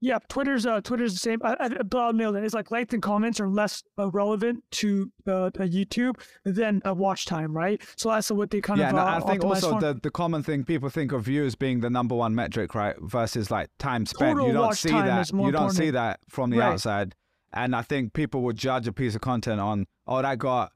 Yeah, 0.00 0.18
Twitter's 0.28 0.64
uh, 0.64 0.80
Twitter's 0.80 1.12
the 1.14 1.18
same. 1.18 1.40
I, 1.42 1.56
I, 1.58 1.68
Bob 1.82 2.14
nailed 2.14 2.36
it. 2.36 2.44
It's 2.44 2.54
like 2.54 2.70
likes 2.70 2.94
and 2.94 3.02
comments 3.02 3.40
are 3.40 3.48
less 3.48 3.82
uh, 3.98 4.10
relevant 4.10 4.62
to 4.72 5.10
uh, 5.26 5.50
YouTube 5.56 6.20
than 6.44 6.80
a 6.84 6.94
watch 6.94 7.26
time, 7.26 7.56
right? 7.56 7.82
So 7.96 8.10
that's 8.10 8.30
what 8.30 8.50
they 8.50 8.60
kind 8.60 8.78
yeah, 8.78 8.90
of. 8.90 8.94
Yeah, 8.94 9.04
uh, 9.04 9.16
I 9.18 9.20
think 9.20 9.44
also 9.44 9.80
the, 9.80 9.98
the 10.00 10.10
common 10.10 10.42
thing 10.42 10.64
people 10.64 10.88
think 10.88 11.10
of 11.12 11.24
views 11.24 11.56
being 11.56 11.80
the 11.80 11.90
number 11.90 12.14
one 12.14 12.34
metric, 12.34 12.74
right? 12.74 12.94
Versus 13.00 13.50
like 13.50 13.70
time 13.78 14.06
spent. 14.06 14.36
Total 14.36 14.46
you 14.46 14.52
don't 14.52 14.74
see 14.74 14.90
that. 14.90 15.32
You 15.32 15.36
don't 15.36 15.46
important. 15.46 15.76
see 15.76 15.90
that 15.90 16.20
from 16.28 16.50
the 16.50 16.58
right. 16.58 16.72
outside. 16.72 17.14
And 17.52 17.74
I 17.74 17.82
think 17.82 18.12
people 18.12 18.42
would 18.42 18.56
judge 18.56 18.86
a 18.86 18.92
piece 18.92 19.14
of 19.14 19.20
content 19.22 19.60
on, 19.60 19.86
oh, 20.06 20.22
that 20.22 20.38
got 20.38 20.70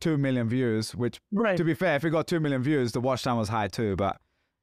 two 0.00 0.18
million 0.18 0.48
views. 0.48 0.94
Which, 0.94 1.20
right. 1.32 1.56
to 1.56 1.64
be 1.64 1.74
fair, 1.74 1.96
if 1.96 2.04
it 2.04 2.10
got 2.10 2.26
two 2.26 2.38
million 2.38 2.62
views, 2.62 2.92
the 2.92 3.00
watch 3.00 3.22
time 3.22 3.38
was 3.38 3.48
high 3.48 3.68
too. 3.68 3.96
But 3.96 4.18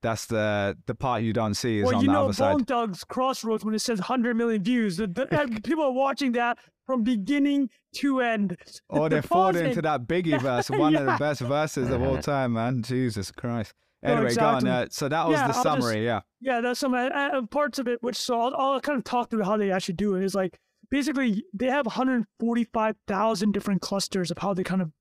that's 0.05 0.27
the 0.27 0.77
the 0.85 0.95
part 0.95 1.23
you 1.23 1.33
don't 1.33 1.55
see 1.55 1.79
is 1.79 1.85
well, 1.85 1.95
on 1.95 2.01
you 2.01 2.07
the 2.07 2.13
know, 2.13 2.23
other 2.25 2.33
side. 2.33 2.51
Bone 2.53 2.65
Thugs 2.65 3.03
Crossroads 3.03 3.65
when 3.65 3.73
it 3.73 3.79
says 3.79 3.99
100 3.99 4.35
million 4.35 4.63
views, 4.63 4.97
the, 4.97 5.07
the, 5.07 5.61
people 5.63 5.83
are 5.83 5.91
watching 5.91 6.31
that 6.33 6.59
from 6.85 7.03
beginning 7.03 7.69
to 7.95 8.21
end. 8.21 8.57
Oh, 8.89 9.09
they're 9.09 9.21
falling 9.21 9.65
into 9.65 9.81
that 9.81 10.07
Biggie 10.07 10.39
verse, 10.41 10.69
one 10.69 10.93
yeah. 10.93 10.99
of 10.99 11.05
the 11.07 11.17
best 11.17 11.41
verses 11.41 11.89
of 11.89 12.01
all 12.01 12.19
time, 12.19 12.53
man. 12.53 12.83
Jesus 12.83 13.31
Christ. 13.31 13.73
Anyway, 14.03 14.21
no, 14.21 14.25
exactly. 14.27 14.69
go 14.69 14.75
on. 14.75 14.83
Uh, 14.83 14.87
so 14.91 15.09
that 15.09 15.27
was 15.27 15.33
yeah, 15.35 15.47
the 15.47 15.53
summary, 15.53 15.95
just, 15.95 16.03
yeah. 16.03 16.21
Yeah, 16.39 16.61
that's 16.61 16.79
some 16.79 16.93
uh, 16.93 17.07
uh, 17.07 17.41
parts 17.47 17.79
of 17.79 17.87
it, 17.87 18.03
which 18.03 18.15
so 18.15 18.39
I'll, 18.39 18.55
I'll, 18.55 18.81
kind 18.81 18.99
of 18.99 19.03
talk 19.03 19.31
through 19.31 19.43
how 19.43 19.57
they 19.57 19.71
actually 19.71 19.95
do 19.95 20.15
it. 20.15 20.23
Is 20.23 20.35
like 20.35 20.59
basically 20.91 21.43
they 21.53 21.67
have 21.67 21.87
145,000 21.87 23.51
different 23.51 23.81
clusters 23.81 24.29
of 24.29 24.37
how 24.37 24.53
they 24.53 24.63
kind 24.63 24.83
of 24.83 24.91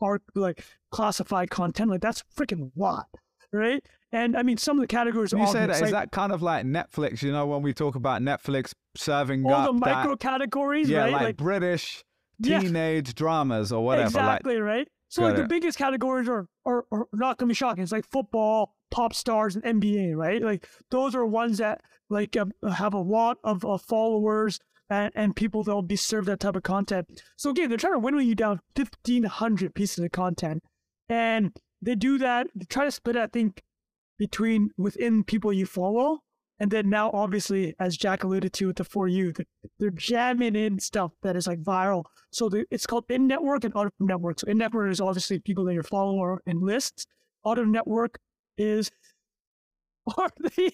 are 0.00 0.20
like 0.34 0.64
classify 0.90 1.46
content. 1.46 1.90
Like 1.90 2.00
that's 2.00 2.24
freaking 2.36 2.72
lot, 2.74 3.06
right? 3.52 3.84
And 4.12 4.36
I 4.36 4.42
mean, 4.42 4.56
some 4.56 4.76
of 4.76 4.80
the 4.80 4.88
categories. 4.88 5.32
When 5.32 5.42
you 5.42 5.48
say 5.48 5.66
that, 5.66 5.70
like, 5.70 5.82
is 5.82 5.90
that 5.92 6.10
kind 6.10 6.32
of 6.32 6.42
like 6.42 6.66
Netflix? 6.66 7.22
You 7.22 7.32
know, 7.32 7.46
when 7.46 7.62
we 7.62 7.72
talk 7.72 7.94
about 7.94 8.22
Netflix 8.22 8.72
serving 8.96 9.46
all 9.46 9.52
up 9.52 9.66
the 9.66 9.72
micro 9.72 10.12
that, 10.12 10.20
categories, 10.20 10.88
yeah, 10.88 11.02
right? 11.02 11.12
Like, 11.12 11.22
like 11.22 11.36
British 11.36 12.04
teenage 12.42 13.08
yeah. 13.08 13.12
dramas 13.14 13.72
or 13.72 13.84
whatever. 13.84 14.06
Exactly 14.06 14.54
like, 14.56 14.64
right. 14.64 14.88
So 15.08 15.22
like 15.22 15.34
it. 15.34 15.42
the 15.42 15.48
biggest 15.48 15.78
categories 15.78 16.28
are, 16.28 16.46
are 16.64 16.84
are 16.90 17.06
not 17.12 17.38
gonna 17.38 17.48
be 17.48 17.54
shocking. 17.54 17.82
It's 17.82 17.92
like 17.92 18.08
football, 18.10 18.74
pop 18.90 19.14
stars, 19.14 19.56
and 19.56 19.64
NBA, 19.80 20.16
right? 20.16 20.42
Like 20.42 20.68
those 20.90 21.14
are 21.14 21.26
ones 21.26 21.58
that 21.58 21.80
like 22.08 22.36
uh, 22.36 22.46
have 22.70 22.94
a 22.94 23.00
lot 23.00 23.38
of 23.44 23.64
uh, 23.64 23.78
followers 23.78 24.58
and, 24.88 25.12
and 25.14 25.36
people 25.36 25.62
that'll 25.62 25.82
be 25.82 25.96
served 25.96 26.26
that 26.28 26.40
type 26.40 26.56
of 26.56 26.62
content. 26.62 27.22
So 27.36 27.50
again, 27.50 27.68
they're 27.68 27.78
trying 27.78 27.94
to 27.94 27.98
whittle 27.98 28.22
you 28.22 28.34
down 28.34 28.60
fifteen 28.74 29.24
hundred 29.24 29.74
pieces 29.74 30.04
of 30.04 30.12
content, 30.12 30.62
and 31.08 31.56
they 31.82 31.94
do 31.94 32.18
that. 32.18 32.48
They 32.54 32.64
try 32.66 32.84
to 32.84 32.90
split, 32.90 33.16
I 33.16 33.26
think, 33.26 33.62
between 34.18 34.70
within 34.76 35.24
people 35.24 35.52
you 35.52 35.66
follow. 35.66 36.20
And 36.58 36.70
then 36.70 36.90
now, 36.90 37.10
obviously, 37.14 37.74
as 37.80 37.96
Jack 37.96 38.22
alluded 38.22 38.52
to 38.52 38.66
with 38.66 38.76
the 38.76 38.84
For 38.84 39.08
You, 39.08 39.32
they're 39.78 39.90
jamming 39.90 40.54
in 40.56 40.78
stuff 40.78 41.12
that 41.22 41.34
is 41.34 41.46
like 41.46 41.62
viral. 41.62 42.04
So 42.30 42.50
the, 42.50 42.66
it's 42.70 42.86
called 42.86 43.04
in 43.08 43.26
network 43.26 43.64
and 43.64 43.74
out 43.74 43.86
of 43.86 43.92
network. 43.98 44.40
So 44.40 44.46
in 44.46 44.58
network 44.58 44.92
is 44.92 45.00
obviously 45.00 45.38
people 45.38 45.64
that 45.64 45.74
you 45.74 45.82
follow 45.82 46.16
or 46.16 46.42
in 46.46 46.60
lists. 46.60 47.06
Out 47.46 47.58
of 47.58 47.66
network 47.66 48.18
is 48.58 48.90
are 50.18 50.28
the 50.38 50.72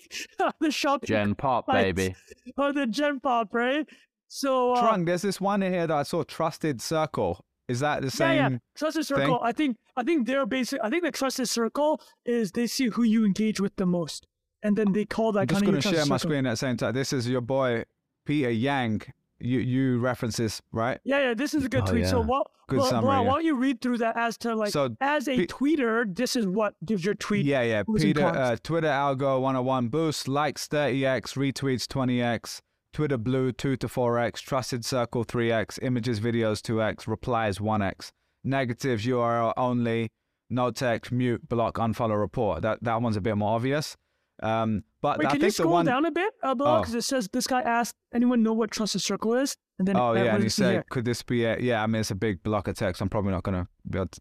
the 0.60 0.70
shopping 0.72 1.06
Gen 1.06 1.34
Pop 1.36 1.66
baby. 1.72 2.16
Or 2.56 2.72
the 2.72 2.88
Gen 2.88 3.20
Pop, 3.20 3.54
right? 3.54 3.86
So 4.26 4.74
uh, 4.74 4.82
Trung, 4.82 5.06
there's 5.06 5.22
this 5.22 5.40
one 5.40 5.62
here 5.62 5.86
that 5.86 5.90
I 5.90 6.02
saw, 6.02 6.24
Trusted 6.24 6.82
Circle. 6.82 7.44
Is 7.68 7.80
that 7.80 8.02
the 8.02 8.10
same? 8.10 8.36
Yeah, 8.36 8.48
yeah. 8.50 8.58
Trusted 8.76 9.06
circle. 9.06 9.38
Thing? 9.38 9.38
I 9.42 9.52
think 9.52 9.76
I 9.96 10.02
think 10.04 10.26
they're 10.26 10.46
basic. 10.46 10.80
I 10.82 10.90
think 10.90 11.02
the 11.02 11.10
trusted 11.10 11.48
circle 11.48 12.00
is 12.24 12.52
they 12.52 12.66
see 12.66 12.88
who 12.88 13.02
you 13.02 13.24
engage 13.24 13.60
with 13.60 13.74
the 13.76 13.86
most. 13.86 14.26
and 14.62 14.76
then 14.76 14.92
they 14.92 15.04
call 15.04 15.32
that. 15.32 15.40
I'm 15.40 15.46
just 15.46 15.64
going 15.64 15.80
to 15.80 15.82
share 15.82 16.06
my 16.06 16.16
screen 16.16 16.46
at 16.46 16.50
the 16.50 16.56
same 16.56 16.76
time. 16.76 16.94
This 16.94 17.12
is 17.12 17.28
your 17.28 17.40
boy 17.40 17.84
Peter 18.24 18.50
Yang. 18.50 19.02
You 19.38 19.60
you 19.60 19.98
reference 19.98 20.38
this 20.38 20.62
right? 20.72 20.98
Yeah, 21.04 21.20
yeah. 21.20 21.34
This 21.34 21.52
is 21.52 21.64
a 21.64 21.68
good 21.68 21.82
oh, 21.82 21.86
tweet. 21.86 22.02
Yeah. 22.04 22.10
So 22.10 22.22
what? 22.22 22.46
Good 22.68 22.78
well, 22.80 22.88
summary, 22.88 23.08
well, 23.08 23.22
yeah. 23.22 23.28
why 23.28 23.34
don't 23.34 23.44
you 23.44 23.54
read 23.54 23.80
through 23.80 23.98
that 23.98 24.16
as 24.16 24.36
to 24.38 24.54
like 24.56 24.72
so, 24.72 24.96
as 25.00 25.28
a 25.28 25.36
P- 25.36 25.46
tweeter, 25.46 26.16
this 26.16 26.34
is 26.34 26.48
what 26.48 26.74
gives 26.84 27.04
your 27.04 27.14
tweet. 27.14 27.46
Yeah, 27.46 27.62
yeah. 27.62 27.84
Peter, 27.96 28.24
uh, 28.26 28.56
Twitter 28.60 28.88
algo 28.88 29.40
101 29.40 29.88
boost 29.88 30.26
likes 30.26 30.66
30x, 30.66 31.36
retweets 31.36 31.86
20x, 31.86 32.62
Twitter 32.92 33.18
blue 33.18 33.52
2 33.52 33.76
to 33.76 33.88
4x, 33.88 34.40
trusted 34.40 34.84
circle 34.84 35.24
3x, 35.24 35.78
images 35.82 36.20
videos 36.20 36.60
2x, 36.60 37.06
replies 37.06 37.58
1x, 37.58 38.10
negatives 38.44 39.04
URL 39.04 39.52
only, 39.56 40.10
no 40.48 40.70
text, 40.70 41.12
mute, 41.12 41.48
block, 41.48 41.74
unfollow, 41.74 42.18
report. 42.18 42.62
That 42.62 42.82
that 42.82 43.02
one's 43.02 43.16
a 43.16 43.20
bit 43.20 43.36
more 43.36 43.54
obvious. 43.54 43.96
Um, 44.42 44.84
but 45.00 45.18
Wait, 45.18 45.28
I 45.28 45.32
can 45.32 45.40
you 45.40 45.50
scroll 45.50 45.72
one... 45.72 45.86
down 45.86 46.04
a 46.04 46.10
bit, 46.10 46.32
uh, 46.42 46.54
because 46.54 46.94
oh. 46.94 46.98
it 46.98 47.02
says 47.02 47.28
this 47.32 47.46
guy 47.46 47.62
asked 47.62 47.96
anyone 48.14 48.42
know 48.42 48.52
what 48.52 48.70
trusted 48.70 49.00
circle 49.00 49.34
is, 49.34 49.56
and 49.78 49.88
then 49.88 49.96
oh 49.96 50.12
yeah, 50.12 50.34
and 50.34 50.42
he 50.42 50.48
said, 50.48 50.88
could 50.90 51.04
this 51.04 51.22
be 51.22 51.44
a 51.44 51.58
yeah? 51.58 51.82
I 51.82 51.86
mean, 51.86 52.00
it's 52.00 52.10
a 52.10 52.14
big 52.14 52.42
block 52.42 52.68
of 52.68 52.76
text. 52.76 53.00
I'm 53.00 53.08
probably 53.08 53.32
not 53.32 53.42
gonna 53.42 53.68
be 53.88 53.98
able 53.98 54.08
to 54.08 54.20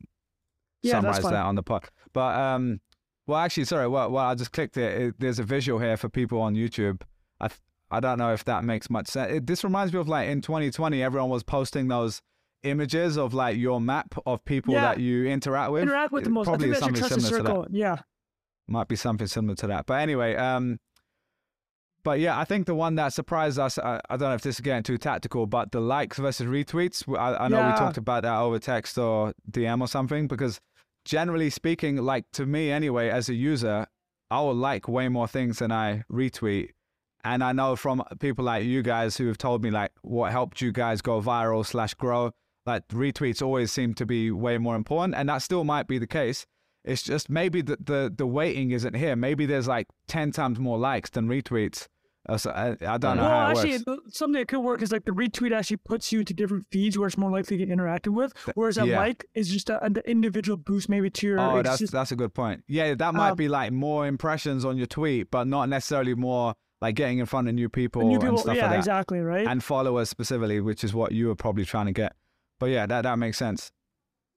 yeah, 0.83 0.91
summarize 0.93 1.23
that 1.23 1.33
on 1.33 1.55
the 1.55 1.63
pod. 1.63 1.89
But 2.13 2.39
um, 2.39 2.79
well, 3.27 3.39
actually, 3.39 3.65
sorry. 3.65 3.87
Well, 3.87 4.09
well, 4.11 4.25
I 4.25 4.35
just 4.35 4.51
clicked 4.51 4.77
it. 4.77 5.01
it. 5.01 5.15
There's 5.19 5.39
a 5.39 5.43
visual 5.43 5.79
here 5.79 5.97
for 5.97 6.09
people 6.09 6.41
on 6.41 6.55
YouTube. 6.55 7.01
I 7.91 7.99
don't 7.99 8.17
know 8.17 8.33
if 8.33 8.45
that 8.45 8.63
makes 8.63 8.89
much 8.89 9.07
sense. 9.07 9.31
It, 9.31 9.47
this 9.47 9.63
reminds 9.63 9.93
me 9.93 9.99
of 9.99 10.07
like 10.07 10.27
in 10.27 10.41
2020, 10.41 11.01
everyone 11.01 11.29
was 11.29 11.43
posting 11.43 11.87
those 11.87 12.21
images 12.63 13.17
of 13.17 13.33
like 13.33 13.57
your 13.57 13.79
map 13.79 14.15
of 14.25 14.43
people 14.45 14.73
yeah. 14.73 14.81
that 14.81 14.99
you 14.99 15.25
interact 15.25 15.71
with. 15.71 15.83
Interact 15.83 16.11
with 16.11 16.23
the 16.23 16.29
most. 16.29 16.45
Probably 16.45 16.73
something 16.73 17.03
similar 17.03 17.29
circle. 17.29 17.63
to 17.63 17.69
that. 17.69 17.77
Yeah. 17.77 17.97
Might 18.67 18.87
be 18.87 18.95
something 18.95 19.27
similar 19.27 19.55
to 19.57 19.67
that. 19.67 19.85
But 19.85 20.01
anyway, 20.01 20.35
um, 20.35 20.79
but 22.05 22.19
yeah, 22.19 22.39
I 22.39 22.45
think 22.45 22.67
the 22.67 22.75
one 22.75 22.95
that 22.95 23.13
surprised 23.13 23.59
us, 23.59 23.77
I, 23.77 23.99
I 24.09 24.17
don't 24.17 24.29
know 24.29 24.35
if 24.35 24.41
this 24.41 24.55
is 24.55 24.61
getting 24.61 24.83
too 24.83 24.97
tactical, 24.97 25.47
but 25.47 25.71
the 25.71 25.79
likes 25.79 26.17
versus 26.17 26.47
retweets. 26.47 27.03
I, 27.17 27.45
I 27.45 27.47
know 27.47 27.57
yeah. 27.57 27.73
we 27.73 27.77
talked 27.77 27.97
about 27.97 28.23
that 28.23 28.37
over 28.37 28.59
text 28.59 28.97
or 28.97 29.33
DM 29.51 29.81
or 29.81 29.87
something, 29.87 30.27
because 30.27 30.59
generally 31.03 31.49
speaking, 31.49 31.97
like 31.97 32.25
to 32.33 32.45
me 32.45 32.71
anyway, 32.71 33.09
as 33.09 33.29
a 33.29 33.33
user, 33.33 33.87
I 34.29 34.41
will 34.41 34.55
like 34.55 34.87
way 34.87 35.07
more 35.09 35.27
things 35.27 35.59
than 35.59 35.71
I 35.71 36.03
retweet. 36.11 36.69
And 37.25 37.43
I 37.43 37.51
know 37.51 37.75
from 37.75 38.03
people 38.19 38.45
like 38.45 38.63
you 38.63 38.83
guys 38.83 39.17
who 39.17 39.27
have 39.27 39.37
told 39.37 39.63
me 39.63 39.71
like 39.71 39.91
what 40.03 40.31
helped 40.31 40.61
you 40.61 40.71
guys 40.71 41.01
go 41.01 41.19
viral 41.19 41.65
slash 41.65 41.95
grow 41.95 42.31
like 42.65 42.87
retweets 42.89 43.41
always 43.41 43.71
seem 43.71 43.93
to 43.95 44.05
be 44.05 44.31
way 44.31 44.57
more 44.57 44.75
important, 44.75 45.15
and 45.15 45.29
that 45.29 45.39
still 45.39 45.63
might 45.63 45.87
be 45.87 45.97
the 45.97 46.07
case. 46.07 46.45
It's 46.83 47.03
just 47.03 47.29
maybe 47.29 47.61
the 47.61 47.77
the, 47.79 48.13
the 48.15 48.25
weighting 48.25 48.71
isn't 48.71 48.95
here. 48.95 49.15
Maybe 49.15 49.45
there's 49.45 49.67
like 49.67 49.87
ten 50.07 50.31
times 50.31 50.59
more 50.59 50.77
likes 50.77 51.09
than 51.09 51.27
retweets. 51.27 51.87
So 52.37 52.49
I, 52.49 52.69
I, 52.71 52.97
don't 52.97 53.17
know 53.17 53.21
well, 53.21 53.29
how 53.29 53.51
actually, 53.51 53.83
works. 53.85 54.17
something 54.17 54.39
that 54.39 54.47
could 54.47 54.61
work 54.61 54.81
is 54.81 54.91
like 54.91 55.05
the 55.05 55.11
retweet 55.11 55.55
actually 55.55 55.77
puts 55.77 56.11
you 56.11 56.21
into 56.21 56.33
different 56.33 56.65
feeds 56.71 56.97
where 56.97 57.05
it's 57.05 57.19
more 57.19 57.29
likely 57.29 57.55
to 57.55 57.63
get 57.63 57.77
interacted 57.77 58.15
with. 58.15 58.33
Whereas 58.55 58.79
a 58.79 58.87
yeah. 58.87 58.97
like 58.97 59.27
is 59.35 59.47
just 59.47 59.69
a, 59.69 59.83
an 59.83 59.97
individual 60.07 60.57
boost, 60.57 60.89
maybe 60.89 61.11
to 61.11 61.27
your. 61.27 61.39
Oh, 61.39 61.61
that's 61.61 61.77
just, 61.77 61.93
that's 61.93 62.11
a 62.11 62.15
good 62.15 62.33
point. 62.33 62.63
Yeah, 62.67 62.95
that 62.95 63.13
might 63.13 63.31
um, 63.31 63.37
be 63.37 63.47
like 63.47 63.71
more 63.73 64.07
impressions 64.07 64.65
on 64.65 64.75
your 64.75 64.87
tweet, 64.87 65.29
but 65.29 65.45
not 65.45 65.69
necessarily 65.69 66.15
more 66.15 66.55
like 66.81 66.95
getting 66.95 67.19
in 67.19 67.25
front 67.25 67.47
of 67.47 67.55
new 67.55 67.69
people, 67.69 68.03
new 68.03 68.19
people 68.19 68.29
and 68.29 68.39
stuff 68.39 68.55
yeah, 68.55 68.63
like 68.63 68.71
that. 68.71 68.77
exactly, 68.79 69.19
right. 69.19 69.47
And 69.47 69.63
followers 69.63 70.09
specifically, 70.09 70.59
which 70.59 70.83
is 70.83 70.93
what 70.93 71.11
you 71.11 71.27
were 71.27 71.35
probably 71.35 71.65
trying 71.65 71.85
to 71.87 71.93
get. 71.93 72.13
But 72.59 72.67
yeah, 72.67 72.85
that 72.85 73.01
that 73.01 73.17
makes 73.17 73.37
sense. 73.37 73.71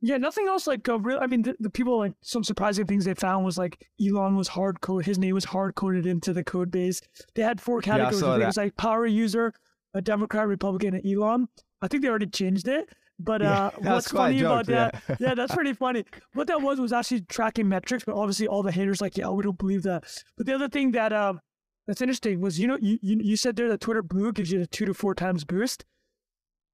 Yeah, 0.00 0.16
nothing 0.16 0.46
else 0.46 0.66
like 0.66 0.88
uh, 0.88 0.98
real. 1.00 1.18
I 1.20 1.26
mean, 1.26 1.42
the, 1.42 1.56
the, 1.58 1.70
people 1.70 1.98
like 1.98 2.12
some 2.22 2.44
surprising 2.44 2.86
things 2.86 3.04
they 3.04 3.14
found 3.14 3.44
was 3.44 3.58
like 3.58 3.84
Elon 4.00 4.36
was 4.36 4.46
hard 4.46 4.80
coded. 4.80 5.06
His 5.06 5.18
name 5.18 5.34
was 5.34 5.44
hard 5.44 5.74
coded 5.74 6.06
into 6.06 6.32
the 6.32 6.44
code 6.44 6.70
base. 6.70 7.00
They 7.34 7.42
had 7.42 7.60
four 7.60 7.80
categories. 7.80 8.22
Yeah, 8.22 8.36
it 8.36 8.46
was 8.46 8.56
like 8.56 8.76
power 8.76 9.06
user, 9.06 9.52
a 9.94 10.00
Democrat, 10.00 10.46
Republican, 10.46 10.94
and 10.94 11.04
Elon. 11.04 11.48
I 11.82 11.88
think 11.88 12.02
they 12.02 12.08
already 12.08 12.26
changed 12.26 12.68
it. 12.68 12.88
But 13.18 13.42
uh, 13.42 13.72
yeah, 13.82 13.92
what's 13.92 14.10
funny 14.12 14.40
about 14.40 14.66
that? 14.66 15.02
Yeah. 15.08 15.16
yeah, 15.18 15.34
that's 15.34 15.52
pretty 15.52 15.72
funny. 15.72 16.04
What 16.34 16.46
that 16.46 16.62
was 16.62 16.78
was 16.78 16.92
actually 16.92 17.22
tracking 17.22 17.68
metrics, 17.68 18.04
but 18.04 18.14
obviously 18.14 18.46
all 18.46 18.62
the 18.62 18.70
haters 18.70 19.00
like, 19.00 19.16
yeah, 19.16 19.28
we 19.30 19.42
don't 19.42 19.58
believe 19.58 19.82
that. 19.82 20.04
But 20.36 20.46
the 20.46 20.54
other 20.54 20.68
thing 20.68 20.92
that 20.92 21.12
um, 21.12 21.40
that's 21.88 22.02
interesting 22.02 22.42
was 22.42 22.60
you 22.60 22.68
know 22.68 22.76
you, 22.80 22.98
you 23.00 23.18
you 23.20 23.36
said 23.36 23.56
there 23.56 23.68
that 23.68 23.80
Twitter 23.80 24.02
Blue 24.02 24.30
gives 24.30 24.52
you 24.52 24.60
a 24.60 24.66
two 24.66 24.84
to 24.84 24.92
four 24.92 25.14
times 25.14 25.44
boost. 25.44 25.86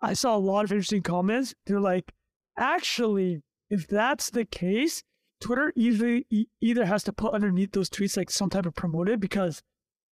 I 0.03 0.13
saw 0.13 0.37
a 0.37 0.39
lot 0.39 0.65
of 0.65 0.73
interesting 0.73 1.03
comments. 1.03 1.55
They're 1.65 1.81
like, 1.81 2.13
actually, 2.59 3.43
if 3.71 3.87
that's 3.87 4.31
the 4.31 4.45
case, 4.45 5.05
Twitter 5.41 5.73
either 5.77 6.21
either 6.61 6.85
has 6.85 7.05
to 7.05 7.13
put 7.13 7.33
underneath 7.33 7.71
those 7.73 7.89
tweets 7.89 8.17
like 8.17 8.29
some 8.29 8.51
type 8.51 8.67
of 8.67 8.75
promoted 8.75 9.21
because 9.21 9.63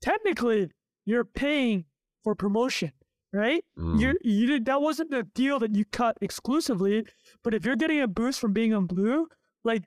technically 0.00 0.70
you're 1.04 1.24
paying 1.24 1.84
for 2.22 2.36
promotion, 2.36 2.92
right? 3.32 3.64
Mm. 3.76 3.98
You 3.98 4.18
you 4.22 4.60
that 4.60 4.80
wasn't 4.80 5.12
a 5.12 5.24
deal 5.24 5.58
that 5.58 5.74
you 5.74 5.84
cut 5.84 6.16
exclusively, 6.20 7.04
but 7.42 7.54
if 7.54 7.66
you're 7.66 7.74
getting 7.74 8.00
a 8.00 8.06
boost 8.06 8.38
from 8.38 8.52
being 8.52 8.72
on 8.72 8.86
blue, 8.86 9.26
like 9.64 9.82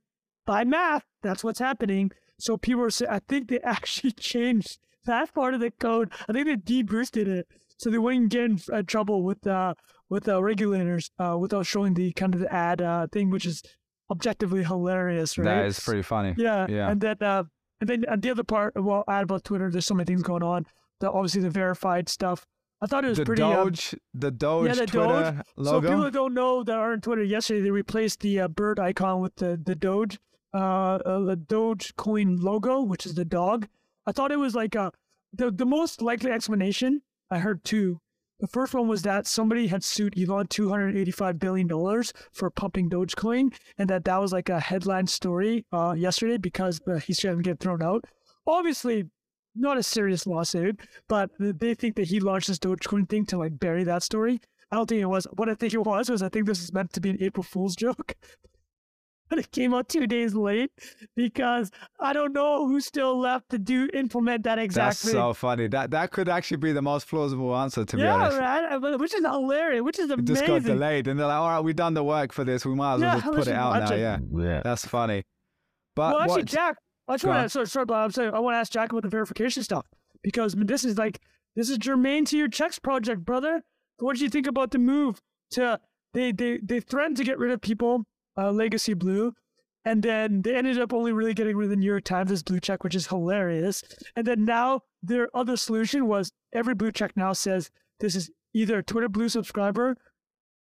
by 0.46 0.66
math, 0.66 1.06
that's 1.24 1.42
what's 1.42 1.60
happening. 1.60 2.12
So 2.38 2.58
people 2.58 2.84
are 2.84 2.90
saying, 2.90 3.12
I 3.12 3.20
think 3.20 3.48
they 3.48 3.60
actually 3.64 4.12
changed 4.12 4.80
that 5.06 5.34
part 5.34 5.54
of 5.54 5.60
the 5.60 5.72
code. 5.72 6.12
I 6.28 6.34
think 6.34 6.48
they 6.48 6.56
de-boosted 6.56 7.28
it 7.28 7.48
so 7.78 7.90
they 7.90 7.98
wouldn't 7.98 8.30
get 8.30 8.44
in 8.44 8.60
uh, 8.72 8.84
trouble 8.84 9.24
with 9.24 9.46
uh, 9.46 9.74
with 10.10 10.28
uh, 10.28 10.42
regulators 10.42 11.12
uh, 11.20 11.38
without 11.40 11.66
showing 11.66 11.94
the 11.94 12.12
kind 12.14 12.34
of 12.34 12.42
the 12.42 12.54
ad 12.54 12.82
uh, 12.82 13.08
thing, 13.12 13.30
which 13.30 13.46
is 13.46 13.64
objectively 14.10 14.64
hilarious, 14.64 15.38
right? 15.38 15.46
That 15.46 15.66
is 15.66 15.80
pretty 15.80 16.02
funny. 16.02 16.36
Yeah, 16.38 16.68
yeah. 16.70 16.90
And 16.90 17.02
then 17.02 17.18
uh, 17.22 17.44
and 17.82 17.90
then 17.90 18.06
and 18.08 18.22
the 18.22 18.32
other 18.32 18.44
part, 18.44 18.74
well, 18.76 19.04
ad 19.08 19.24
about 19.24 19.44
Twitter. 19.44 19.70
There's 19.70 19.86
so 19.86 19.94
many 19.94 20.06
things 20.06 20.24
going 20.24 20.44
on. 20.44 20.66
The 21.00 21.12
obviously 21.12 21.42
the 21.42 21.50
verified 21.50 22.08
stuff. 22.10 22.46
I 22.82 22.88
thought 22.88 23.06
it 23.06 23.10
was 23.10 23.18
the 23.18 23.26
pretty. 23.26 23.42
Doge, 23.42 23.94
um, 23.94 24.00
the 24.14 24.32
Doge, 24.32 24.68
yeah, 24.68 24.74
the 24.76 24.86
Twitter 24.86 25.08
Doge. 25.08 25.46
logo. 25.56 25.82
So 25.82 25.82
people 25.82 26.04
that 26.04 26.14
don't 26.14 26.34
know 26.34 26.64
that 26.64 26.76
are 26.76 26.94
on 26.94 27.02
Twitter, 27.02 27.24
yesterday 27.24 27.62
they 27.62 27.72
replaced 27.72 28.20
the 28.22 28.42
uh, 28.42 28.48
bird 28.48 28.80
icon 28.80 29.22
with 29.22 29.36
the 29.38 29.60
the 29.62 29.76
Doge, 29.76 30.20
uh, 30.54 30.58
uh, 30.58 31.20
the 31.20 31.36
Doge 31.36 31.96
coin 31.96 32.38
logo, 32.38 32.82
which 32.82 33.06
is 33.06 33.16
the 33.16 33.26
dog. 33.26 33.68
I 34.06 34.12
thought 34.12 34.32
it 34.32 34.40
was 34.40 34.56
like 34.56 34.76
a 34.76 34.92
the 35.34 35.52
the 35.52 35.66
most 35.66 36.02
likely 36.02 36.32
explanation 36.32 37.02
I 37.30 37.40
heard 37.40 37.64
two. 37.64 38.00
The 38.40 38.48
first 38.48 38.74
one 38.74 38.88
was 38.90 39.02
that 39.04 39.28
somebody 39.28 39.68
had 39.68 39.82
sued 39.82 40.20
Elon 40.20 40.48
$285 40.48 41.40
billion 41.40 41.70
for 42.34 42.50
pumping 42.50 42.90
Dogecoin, 42.90 43.56
and 43.78 43.90
that 43.90 44.04
that 44.04 44.18
was 44.18 44.34
like 44.34 44.50
a 44.50 44.60
headline 44.60 45.08
story 45.08 45.66
uh, 45.72 45.96
yesterday 45.98 46.38
because 46.38 46.82
uh, 46.86 46.96
he's 46.96 47.20
trying 47.20 47.38
to 47.38 47.44
get 47.44 47.62
thrown 47.62 47.82
out. 47.82 48.04
Obviously, 48.46 49.06
not 49.56 49.78
a 49.78 49.84
serious 49.84 50.28
lawsuit, 50.28 50.82
but 51.08 51.30
they 51.40 51.74
think 51.74 51.96
that 51.96 52.08
he 52.08 52.20
launched 52.20 52.50
this 52.50 52.60
Dogecoin 52.60 53.08
thing 53.08 53.26
to 53.28 53.38
like 53.38 53.58
bury 53.58 53.86
that 53.86 54.04
story. 54.04 54.42
I 54.70 54.76
don't 54.76 54.90
think 54.90 55.02
it 55.02 55.06
was. 55.06 55.26
What 55.38 55.48
I 55.48 55.56
think 55.56 55.74
it 55.74 55.86
was 55.86 56.10
was 56.10 56.22
I 56.22 56.28
think 56.28 56.46
this 56.46 56.62
is 56.62 56.74
meant 56.74 56.92
to 56.94 57.00
be 57.00 57.12
an 57.12 57.18
April 57.22 57.44
Fool's 57.44 57.76
joke. 57.76 58.16
but 59.30 59.40
it 59.40 59.52
came 59.52 59.74
out 59.74 59.90
two 59.90 60.08
days 60.08 60.34
late 60.34 60.72
because 61.16 61.72
I 62.00 62.14
don't 62.14 62.34
know 62.34 62.68
who's 62.68 62.86
still 62.86 63.18
left 63.18 63.50
to 63.50 63.58
do 63.58 63.90
implement 63.94 64.44
that 64.44 64.60
exactly. 64.60 65.14
That's 65.14 65.20
so 65.20 65.34
funny. 65.34 65.68
That 65.68 65.92
that 65.92 66.12
could 66.12 66.30
actually 66.30 66.58
be 66.58 66.72
the 66.72 66.82
most 66.82 67.08
plausible 67.08 67.56
answer 67.56 67.86
to 67.86 67.98
yeah, 67.98 68.04
be 68.04 68.10
honest. 68.10 68.38
Yeah, 68.38 68.78
right. 68.78 69.00
Which 69.00 69.14
is 69.14 69.26
hilarious. 69.26 69.82
Which 69.82 70.00
is 70.00 70.10
amazing. 70.10 70.24
It 70.24 70.28
just 70.28 70.48
got 70.48 70.64
delayed, 70.64 71.08
and 71.08 71.20
they're 71.20 71.28
like, 71.28 71.38
"All 71.38 71.50
right, 71.50 71.60
we've 71.62 71.76
done 71.76 71.94
the 71.94 72.04
work 72.04 72.32
for 72.32 72.44
this. 72.44 72.66
We 72.66 72.76
might 72.76 72.96
as 72.96 73.02
well 73.02 73.16
yeah, 73.16 73.22
just 73.22 73.34
put 73.34 73.48
it 73.48 73.54
out 73.54 73.90
now." 73.90 73.96
It. 73.96 74.00
Yeah, 74.00 74.18
yeah, 74.38 74.62
that's 74.64 74.86
funny. 74.86 75.24
But 75.96 76.14
well, 76.14 76.22
actually, 76.22 76.42
what... 76.42 76.46
Jack, 76.46 76.78
I 77.08 77.14
just 77.14 77.26
want 77.26 77.44
to 77.44 77.50
sorry, 77.50 77.68
sorry, 77.68 77.86
I'm 77.92 78.12
saying 78.12 78.34
I 78.34 78.40
want 78.40 78.56
to 78.56 78.60
ask 78.60 78.72
Jack 78.72 78.92
about 78.92 79.04
the 79.04 79.10
verification 79.10 79.64
stuff 79.64 79.86
because 80.24 80.56
this 80.56 80.84
is 80.84 80.98
like 80.98 81.20
this 81.56 81.70
is 81.70 81.78
germane 81.78 82.26
to 82.26 82.38
your 82.38 82.50
checks 82.50 82.80
project, 82.80 83.24
brother. 83.24 83.64
What 84.00 84.18
do 84.18 84.24
you 84.24 84.30
think 84.30 84.48
about 84.48 84.72
the 84.72 84.80
move 84.80 85.22
to 85.52 85.80
they 86.14 86.32
they 86.32 86.60
they 86.62 86.80
threatened 86.80 87.18
to 87.18 87.24
get 87.24 87.38
rid 87.38 87.52
of 87.52 87.62
people 87.62 88.06
uh, 88.38 88.52
Legacy 88.52 88.94
Blue. 88.94 89.34
And 89.88 90.02
then 90.02 90.42
they 90.42 90.56
ended 90.56 90.80
up 90.80 90.94
only 90.94 91.14
really 91.14 91.36
getting 91.36 91.56
rid 91.56 91.66
of 91.66 91.70
the 91.70 91.76
New 91.76 91.86
York 91.86 92.06
Times 92.06 92.32
as 92.32 92.42
blue 92.42 92.60
check, 92.60 92.84
which 92.84 92.96
is 92.96 93.08
hilarious. 93.08 93.84
And 94.16 94.26
then 94.26 94.44
now 94.44 94.82
their 95.04 95.30
other 95.36 95.56
solution 95.58 96.08
was 96.08 96.32
every 96.54 96.74
blue 96.74 96.92
check 96.92 97.16
now 97.16 97.34
says 97.34 97.70
this 98.00 98.16
is 98.16 98.32
either 98.54 98.80
a 98.80 98.84
Twitter 98.84 99.10
Blue 99.10 99.30
subscriber 99.30 99.96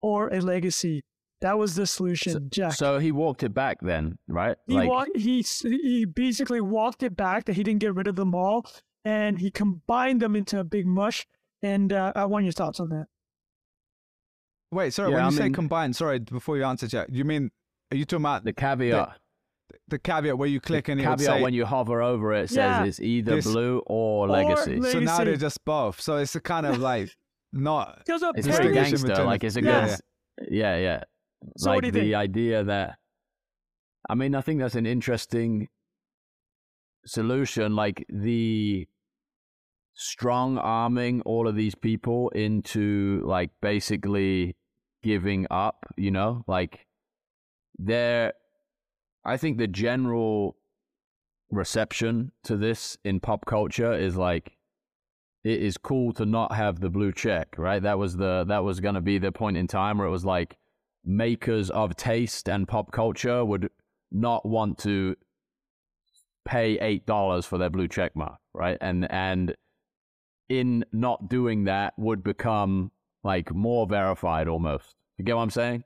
or 0.00 0.28
a 0.32 0.40
legacy. 0.40 1.04
That 1.40 1.58
was 1.58 1.74
the 1.74 1.86
solution, 1.86 2.32
so, 2.32 2.40
Jack. 2.50 2.72
So 2.72 2.98
he 2.98 3.10
walked 3.10 3.42
it 3.42 3.52
back 3.52 3.78
then, 3.80 4.16
right? 4.28 4.56
He 4.66 4.74
like... 4.74 4.88
walked, 4.88 5.16
he 5.16 5.44
he 5.62 6.04
basically 6.04 6.60
walked 6.60 7.02
it 7.02 7.16
back 7.16 7.46
that 7.46 7.54
he 7.54 7.64
didn't 7.64 7.80
get 7.80 7.94
rid 7.94 8.06
of 8.06 8.14
them 8.14 8.32
all, 8.34 8.64
and 9.04 9.38
he 9.38 9.50
combined 9.50 10.22
them 10.22 10.36
into 10.36 10.60
a 10.60 10.64
big 10.64 10.86
mush. 10.86 11.26
And 11.60 11.92
uh, 11.92 12.12
I 12.14 12.26
want 12.26 12.44
your 12.44 12.52
thoughts 12.52 12.78
on 12.78 12.90
that. 12.90 13.06
Wait, 14.70 14.92
sorry. 14.94 15.10
Yeah, 15.10 15.16
when 15.16 15.24
you 15.24 15.30
I 15.30 15.38
say 15.38 15.44
mean, 15.44 15.52
combined, 15.52 15.96
sorry, 15.96 16.20
before 16.20 16.56
you 16.56 16.64
answer, 16.64 16.86
Jack, 16.86 17.08
you 17.10 17.24
mean 17.24 17.50
are 17.92 17.96
you 17.96 18.04
talking 18.06 18.22
about 18.22 18.44
the 18.44 18.52
caveat? 18.52 19.18
The, 19.68 19.76
the 19.88 19.98
caveat 19.98 20.38
where 20.38 20.48
you 20.48 20.60
click 20.60 20.86
the 20.86 20.92
and 20.92 21.00
caveat 21.00 21.20
say, 21.20 21.42
when 21.42 21.52
you 21.52 21.66
hover 21.66 22.00
over 22.00 22.32
it 22.32 22.48
says 22.48 22.56
yeah, 22.56 22.84
it's 22.84 23.00
either 23.00 23.36
this, 23.36 23.44
blue 23.44 23.82
or 23.86 24.26
legacy. 24.28 24.76
or 24.76 24.80
legacy. 24.80 24.92
So 24.92 25.00
now 25.00 25.24
they're 25.24 25.36
just 25.36 25.62
both. 25.64 26.00
So 26.00 26.16
it's 26.16 26.34
a 26.34 26.40
kind 26.40 26.64
of 26.64 26.78
like 26.78 27.10
not. 27.52 28.02
it's 28.06 28.46
very 28.46 28.72
gangster. 28.72 29.24
Like 29.24 29.44
it's 29.44 29.56
a 29.56 29.62
yeah. 29.62 29.86
good. 29.86 29.98
Yeah, 30.50 30.76
yeah. 30.78 31.02
So 31.58 31.70
like 31.70 31.82
the 31.82 31.90
think? 31.90 32.14
idea 32.14 32.64
that. 32.64 32.96
I 34.08 34.14
mean, 34.14 34.34
I 34.34 34.40
think 34.40 34.60
that's 34.60 34.74
an 34.74 34.86
interesting 34.86 35.68
solution, 37.04 37.76
like 37.76 38.06
the 38.08 38.88
strong 39.94 40.56
arming 40.58 41.20
all 41.22 41.46
of 41.46 41.54
these 41.54 41.74
people 41.74 42.30
into 42.30 43.22
like 43.24 43.50
basically 43.60 44.56
giving 45.02 45.46
up, 45.50 45.86
you 45.96 46.10
know, 46.10 46.44
like 46.46 46.86
there, 47.84 48.34
I 49.24 49.36
think 49.36 49.58
the 49.58 49.66
general 49.66 50.56
reception 51.50 52.32
to 52.44 52.56
this 52.56 52.96
in 53.04 53.20
pop 53.20 53.44
culture 53.44 53.92
is 53.92 54.16
like, 54.16 54.56
it 55.44 55.60
is 55.60 55.76
cool 55.76 56.12
to 56.14 56.24
not 56.24 56.54
have 56.54 56.80
the 56.80 56.90
blue 56.90 57.12
check, 57.12 57.48
right? 57.58 57.82
That 57.82 57.98
was 57.98 58.16
the 58.16 58.44
that 58.46 58.62
was 58.62 58.78
going 58.78 58.94
to 58.94 59.00
be 59.00 59.18
the 59.18 59.32
point 59.32 59.56
in 59.56 59.66
time 59.66 59.98
where 59.98 60.06
it 60.06 60.10
was 60.10 60.24
like 60.24 60.56
makers 61.04 61.68
of 61.70 61.96
taste 61.96 62.48
and 62.48 62.68
pop 62.68 62.92
culture 62.92 63.44
would 63.44 63.68
not 64.12 64.46
want 64.46 64.78
to 64.78 65.16
pay 66.44 66.78
eight 66.78 67.06
dollars 67.06 67.44
for 67.44 67.58
their 67.58 67.70
blue 67.70 67.88
check 67.88 68.14
mark, 68.14 68.38
right? 68.54 68.78
And 68.80 69.10
and 69.10 69.56
in 70.48 70.84
not 70.92 71.28
doing 71.28 71.64
that 71.64 71.94
would 71.96 72.22
become 72.22 72.92
like 73.24 73.52
more 73.52 73.86
verified 73.86 74.46
almost. 74.46 74.94
You 75.18 75.24
get 75.24 75.34
what 75.34 75.42
I'm 75.42 75.50
saying? 75.50 75.84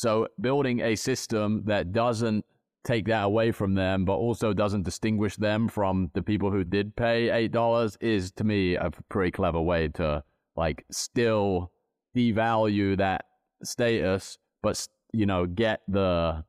So 0.00 0.28
building 0.40 0.80
a 0.80 0.96
system 0.96 1.62
that 1.66 1.92
doesn't 1.92 2.46
take 2.84 3.06
that 3.08 3.24
away 3.24 3.52
from 3.52 3.74
them, 3.74 4.06
but 4.06 4.14
also 4.14 4.54
doesn't 4.54 4.84
distinguish 4.84 5.36
them 5.36 5.68
from 5.68 6.10
the 6.14 6.22
people 6.22 6.50
who 6.50 6.64
did 6.64 6.96
pay 6.96 7.28
eight 7.28 7.52
dollars 7.52 7.98
is 8.00 8.32
to 8.36 8.44
me 8.44 8.76
a 8.76 8.90
pretty 9.10 9.30
clever 9.30 9.60
way 9.60 9.88
to 9.88 10.24
like 10.56 10.86
still 10.90 11.70
devalue 12.16 12.96
that 12.96 13.26
status, 13.62 14.38
but 14.62 14.88
you 15.12 15.26
know 15.26 15.44
get 15.44 15.82
the. 15.86 16.44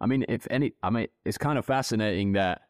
I 0.00 0.06
mean, 0.06 0.24
if 0.28 0.44
any, 0.50 0.72
I 0.82 0.90
mean, 0.90 1.06
it's 1.24 1.38
kind 1.38 1.60
of 1.60 1.64
fascinating 1.64 2.32
that 2.32 2.62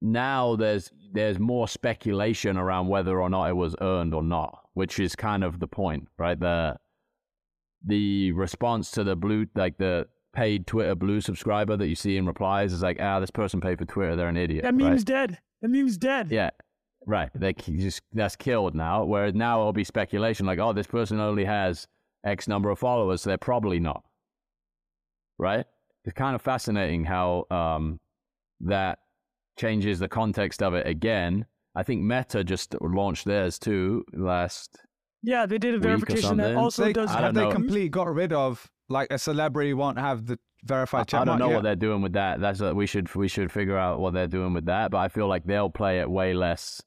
now 0.00 0.54
there's 0.54 0.92
there's 1.12 1.40
more 1.40 1.66
speculation 1.66 2.58
around 2.58 2.86
whether 2.86 3.20
or 3.20 3.28
not 3.28 3.50
it 3.50 3.56
was 3.56 3.74
earned 3.80 4.14
or 4.14 4.22
not, 4.22 4.56
which 4.74 5.00
is 5.00 5.16
kind 5.16 5.42
of 5.42 5.58
the 5.58 5.66
point, 5.66 6.06
right? 6.16 6.38
The 6.38 6.76
the 7.88 8.32
response 8.32 8.90
to 8.92 9.02
the 9.02 9.16
blue 9.16 9.46
like 9.54 9.78
the 9.78 10.06
paid 10.32 10.66
Twitter 10.66 10.94
blue 10.94 11.20
subscriber 11.20 11.76
that 11.76 11.88
you 11.88 11.96
see 11.96 12.16
in 12.16 12.26
replies 12.26 12.72
is 12.72 12.82
like, 12.82 12.98
ah, 13.00 13.18
this 13.18 13.30
person 13.30 13.60
paid 13.60 13.78
for 13.78 13.86
Twitter, 13.86 14.14
they're 14.14 14.28
an 14.28 14.36
idiot. 14.36 14.62
That 14.62 14.74
meme's 14.74 15.00
right? 15.00 15.06
dead. 15.06 15.38
That 15.62 15.68
meme's 15.68 15.96
dead. 15.96 16.30
Yeah. 16.30 16.50
Right. 17.06 17.30
They 17.34 17.54
just 17.54 18.02
that's 18.12 18.36
killed 18.36 18.74
now. 18.74 19.04
Whereas 19.04 19.34
now 19.34 19.60
it'll 19.60 19.72
be 19.72 19.84
speculation 19.84 20.46
like, 20.46 20.58
oh, 20.58 20.72
this 20.72 20.86
person 20.86 21.18
only 21.18 21.44
has 21.44 21.88
X 22.24 22.46
number 22.46 22.70
of 22.70 22.78
followers, 22.78 23.22
so 23.22 23.30
they're 23.30 23.38
probably 23.38 23.80
not. 23.80 24.04
Right? 25.38 25.64
It's 26.04 26.14
kind 26.14 26.34
of 26.34 26.42
fascinating 26.42 27.04
how 27.04 27.46
um, 27.50 27.98
that 28.60 28.98
changes 29.56 29.98
the 29.98 30.08
context 30.08 30.62
of 30.62 30.74
it 30.74 30.86
again. 30.86 31.46
I 31.74 31.82
think 31.82 32.02
Meta 32.02 32.44
just 32.44 32.74
launched 32.80 33.24
theirs 33.24 33.58
too 33.58 34.04
last. 34.12 34.78
Yeah, 35.22 35.46
they 35.46 35.58
did 35.58 35.74
a 35.74 35.78
verification 35.78 36.36
that 36.38 36.54
also 36.54 36.84
they, 36.84 36.92
does. 36.92 37.10
Have 37.10 37.34
they 37.34 37.50
completely 37.50 37.88
got 37.88 38.12
rid 38.12 38.32
of 38.32 38.70
like 38.88 39.12
a 39.12 39.18
celebrity 39.18 39.74
won't 39.74 39.98
have 39.98 40.26
the 40.26 40.38
verified 40.64 41.12
I, 41.12 41.20
I 41.20 41.24
don't 41.24 41.38
know 41.38 41.48
yet. 41.48 41.54
what 41.56 41.64
they're 41.64 41.76
doing 41.76 42.02
with 42.02 42.12
that. 42.14 42.40
That's 42.40 42.60
a, 42.60 42.74
we 42.74 42.86
should 42.86 43.14
we 43.14 43.28
should 43.28 43.50
figure 43.50 43.76
out 43.76 44.00
what 44.00 44.14
they're 44.14 44.28
doing 44.28 44.54
with 44.54 44.66
that. 44.66 44.90
But 44.90 44.98
I 44.98 45.08
feel 45.08 45.28
like 45.28 45.44
they'll 45.44 45.70
play 45.70 46.00
it 46.00 46.10
way 46.10 46.34
less 46.34 46.80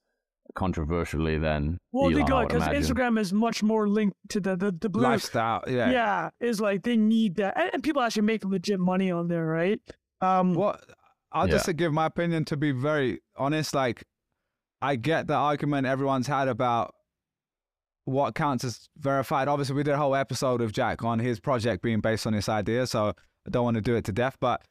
controversially 0.56 1.38
than 1.38 1.78
well 1.92 2.06
Elon, 2.06 2.14
they 2.16 2.24
got 2.24 2.48
because 2.50 2.64
Instagram 2.64 3.18
is 3.20 3.32
much 3.32 3.64
more 3.64 3.88
linked 3.88 4.18
to 4.30 4.40
the 4.40 4.56
the, 4.56 4.72
the 4.72 4.90
blue 4.90 5.04
lifestyle. 5.04 5.64
Yeah, 5.68 5.92
yeah, 5.92 6.30
is 6.40 6.60
like 6.60 6.84
they 6.84 6.98
need 6.98 7.36
that, 7.36 7.58
and, 7.58 7.70
and, 7.74 7.84
people 7.84 8.02
actually 8.02 8.24
make 8.24 8.44
legit 8.44 8.80
money 8.80 9.12
on 9.12 9.28
there, 9.28 9.46
right? 9.46 9.80
Um, 10.22 10.54
what 10.54 10.84
I'll 11.32 11.48
yeah. 11.48 11.54
just 11.54 11.76
give 11.78 11.94
my 11.94 12.06
opinion 12.06 12.46
to 12.46 12.58
be 12.58 12.72
very 12.72 13.22
honest. 13.38 13.74
Like, 13.74 14.04
I 14.82 14.96
get 14.96 15.28
the 15.28 15.36
argument 15.36 15.88
everyone's 15.88 16.28
had 16.28 16.48
about 16.48 16.94
what 18.06 18.36
counts 18.36 18.64
as 18.64 18.90
verified. 18.98 19.48
Obviously, 19.48 19.76
we 19.76 19.84
did 19.84 19.94
a 19.94 19.98
whole 19.98 20.16
episode 20.16 20.62
of 20.62 20.72
Jack 20.72 21.04
on 21.04 21.20
his 21.20 21.40
project 21.40 21.84
being 21.84 22.00
based 22.00 22.26
on 22.26 22.34
this 22.34 22.50
idea, 22.50 22.88
so 22.88 23.10
I 23.46 23.50
don't 23.50 23.64
want 23.64 23.76
to 23.76 23.82
do 23.82 23.96
it 23.96 24.06
to 24.06 24.12
death. 24.12 24.38
But 24.40 24.64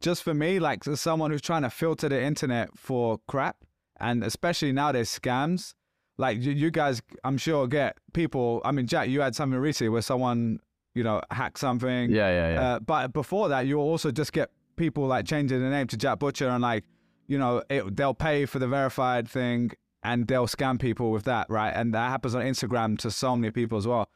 just 0.00 0.22
for 0.22 0.34
me, 0.34 0.58
like 0.58 0.86
as 0.86 1.00
someone 1.00 1.30
who's 1.30 1.40
trying 1.40 1.62
to 1.62 1.70
filter 1.70 2.08
the 2.08 2.22
internet 2.22 2.76
for 2.76 3.18
crap, 3.28 3.56
and 4.00 4.22
especially 4.22 4.72
now 4.72 4.92
there's 4.92 5.10
scams. 5.10 5.74
Like 6.20 6.42
you, 6.42 6.52
you 6.52 6.70
guys, 6.70 7.00
I'm 7.24 7.38
sure 7.38 7.66
get 7.66 7.96
people. 8.12 8.60
I 8.64 8.72
mean, 8.72 8.86
Jack, 8.86 9.08
you 9.08 9.20
had 9.20 9.36
something 9.36 9.58
recently 9.58 9.88
where 9.88 10.02
someone, 10.02 10.58
you 10.94 11.04
know, 11.04 11.22
hacked 11.30 11.58
something. 11.58 12.10
Yeah, 12.10 12.28
yeah, 12.28 12.52
yeah. 12.52 12.60
Uh, 12.60 12.78
but 12.80 13.12
before 13.12 13.48
that, 13.48 13.66
you 13.66 13.78
also 13.78 14.10
just 14.10 14.32
get 14.32 14.50
people 14.76 15.06
like 15.06 15.26
changing 15.26 15.60
the 15.60 15.70
name 15.70 15.86
to 15.88 15.96
Jack 15.96 16.18
Butcher 16.18 16.48
and 16.48 16.62
like, 16.62 16.84
you 17.28 17.38
know, 17.38 17.62
it, 17.70 17.96
they'll 17.96 18.14
pay 18.14 18.46
for 18.46 18.58
the 18.58 18.66
verified 18.66 19.28
thing 19.28 19.70
and 20.02 20.26
they'll 20.26 20.46
scam 20.46 20.78
people 20.80 21.10
with 21.10 21.24
that, 21.24 21.48
right? 21.50 21.70
And 21.70 21.92
that 21.94 22.10
happens 22.10 22.34
on 22.34 22.42
Instagram 22.42 22.98
to 22.98 23.10
so 23.10 23.36
many 23.36 23.50
people 23.50 23.78
as 23.78 23.86
well. 23.86 24.08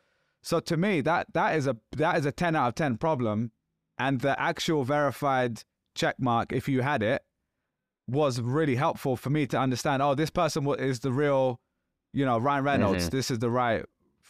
So 0.43 0.61
to 0.61 0.77
me, 0.77 1.01
that 1.03 1.33
that 1.35 1.57
is 1.57 1.67
a 1.67 1.77
that 1.97 2.17
is 2.19 2.27
a 2.27 2.33
ten 2.33 2.57
out 2.57 2.69
of 2.69 2.75
ten 2.75 2.97
problem, 2.97 3.53
and 3.99 4.21
the 4.21 4.39
actual 4.41 4.85
verified 4.85 5.63
check 5.95 6.17
mark, 6.19 6.53
if 6.53 6.69
you 6.69 6.83
had 6.83 7.03
it, 7.03 7.23
was 8.09 8.41
really 8.41 8.75
helpful 8.75 9.17
for 9.17 9.31
me 9.31 9.47
to 9.47 9.59
understand. 9.59 10.03
Oh, 10.03 10.15
this 10.15 10.31
person 10.31 10.67
is 10.79 11.01
the 11.01 11.13
real, 11.13 11.61
you 12.13 12.25
know, 12.25 12.39
Ryan 12.39 12.65
Reynolds. 12.65 13.05
Mm-hmm. 13.05 13.17
This 13.17 13.31
is 13.31 13.39
the 13.39 13.51
right 13.51 13.85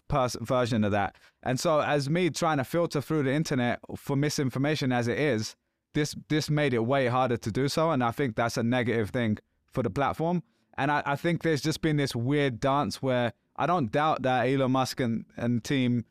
person 0.09 0.45
version 0.45 0.85
of 0.85 0.93
that. 0.93 1.17
And 1.43 1.59
so, 1.59 1.81
as 1.81 2.11
me 2.11 2.29
trying 2.29 2.59
to 2.59 2.65
filter 2.65 3.01
through 3.01 3.23
the 3.25 3.33
internet 3.33 3.81
for 3.97 4.15
misinformation 4.15 4.93
as 4.93 5.09
it 5.09 5.19
is, 5.19 5.57
this 5.95 6.15
this 6.29 6.51
made 6.51 6.75
it 6.75 6.85
way 6.85 7.07
harder 7.07 7.37
to 7.39 7.51
do 7.51 7.69
so, 7.69 7.91
and 7.91 8.05
I 8.05 8.11
think 8.11 8.37
that's 8.37 8.57
a 8.57 8.63
negative 8.63 9.11
thing 9.11 9.39
for 9.71 9.83
the 9.83 9.91
platform. 9.91 10.43
And 10.79 10.91
I, 10.91 11.03
I 11.05 11.17
think 11.17 11.43
there's 11.43 11.61
just 11.61 11.83
been 11.83 11.97
this 11.97 12.15
weird 12.15 12.61
dance 12.61 13.03
where 13.03 13.33
I 13.57 13.67
don't 13.67 13.93
doubt 13.93 14.23
that 14.23 14.47
Elon 14.47 14.73
Musk 14.73 15.01
and, 15.01 15.25
and 15.37 15.63
team 15.63 16.05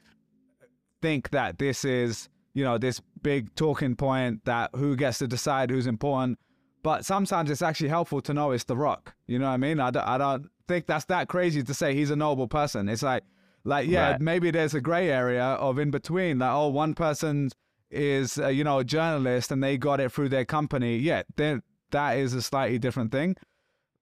think 1.01 1.31
that 1.31 1.57
this 1.57 1.83
is, 1.83 2.29
you 2.53 2.63
know, 2.63 2.77
this 2.77 3.01
big 3.21 3.53
talking 3.55 3.95
point 3.95 4.45
that 4.45 4.69
who 4.75 4.95
gets 4.95 5.17
to 5.19 5.27
decide 5.27 5.69
who's 5.69 5.87
important. 5.87 6.37
But 6.83 7.05
sometimes 7.05 7.51
it's 7.51 7.61
actually 7.61 7.89
helpful 7.89 8.21
to 8.21 8.33
know 8.33 8.51
it's 8.51 8.63
The 8.63 8.77
Rock. 8.77 9.13
You 9.27 9.39
know 9.39 9.45
what 9.45 9.53
I 9.53 9.57
mean? 9.57 9.79
I 9.79 9.91
don't, 9.91 10.07
I 10.07 10.17
don't 10.17 10.49
think 10.67 10.87
that's 10.87 11.05
that 11.05 11.27
crazy 11.27 11.63
to 11.63 11.73
say 11.73 11.93
he's 11.93 12.11
a 12.11 12.15
noble 12.15 12.47
person. 12.47 12.89
It's 12.89 13.03
like, 13.03 13.23
like 13.63 13.87
yeah, 13.87 14.11
right. 14.11 14.21
maybe 14.21 14.49
there's 14.49 14.73
a 14.73 14.81
gray 14.81 15.09
area 15.09 15.43
of 15.43 15.77
in 15.77 15.91
between. 15.91 16.39
Like, 16.39 16.51
oh, 16.51 16.69
one 16.69 16.95
person 16.95 17.51
is, 17.91 18.39
uh, 18.39 18.47
you 18.47 18.63
know, 18.63 18.79
a 18.79 18.83
journalist 18.83 19.51
and 19.51 19.63
they 19.63 19.77
got 19.77 19.99
it 19.99 20.11
through 20.11 20.29
their 20.29 20.45
company. 20.45 20.97
Yeah, 20.97 21.23
then 21.35 21.61
that 21.91 22.17
is 22.17 22.33
a 22.33 22.41
slightly 22.41 22.79
different 22.79 23.11
thing. 23.11 23.35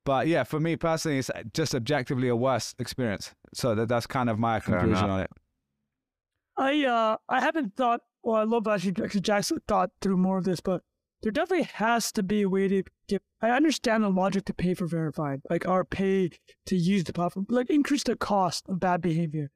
But 0.05 0.27
yeah, 0.27 0.43
for 0.43 0.59
me 0.59 0.76
personally, 0.76 1.19
it's 1.19 1.30
just 1.53 1.76
objectively 1.76 2.30
a 2.30 2.35
worse 2.35 2.73
experience. 2.80 3.34
So 3.53 3.76
that 3.76 3.89
that's 3.89 4.07
kind 4.07 4.30
of 4.30 4.39
my 4.39 4.59
conclusion 4.59 5.09
on 5.09 5.21
it. 5.21 5.31
I 6.57 6.85
uh 6.85 7.17
I 7.27 7.41
haven't 7.41 7.76
thought. 7.76 8.01
Well, 8.23 8.35
I 8.35 8.43
love 8.43 8.67
actually 8.67 9.03
actually 9.03 9.21
Jackson 9.21 9.61
thought 9.67 9.91
through 10.01 10.17
more 10.17 10.38
of 10.38 10.43
this, 10.43 10.59
but 10.59 10.81
there 11.21 11.31
definitely 11.31 11.69
has 11.73 12.11
to 12.13 12.23
be 12.23 12.41
a 12.43 12.49
way 12.49 12.67
to 12.67 12.84
get. 13.07 13.21
I 13.41 13.51
understand 13.51 14.03
the 14.03 14.09
logic 14.09 14.45
to 14.45 14.53
pay 14.53 14.73
for 14.73 14.88
verified, 14.88 15.41
like 15.49 15.67
our 15.67 15.84
pay 15.84 16.31
to 16.65 16.76
use 16.76 17.03
the 17.03 17.13
platform, 17.13 17.45
like 17.49 17.69
increase 17.69 18.03
the 18.03 18.15
cost 18.15 18.65
of 18.67 18.80
bad 18.80 19.01
behavior. 19.01 19.51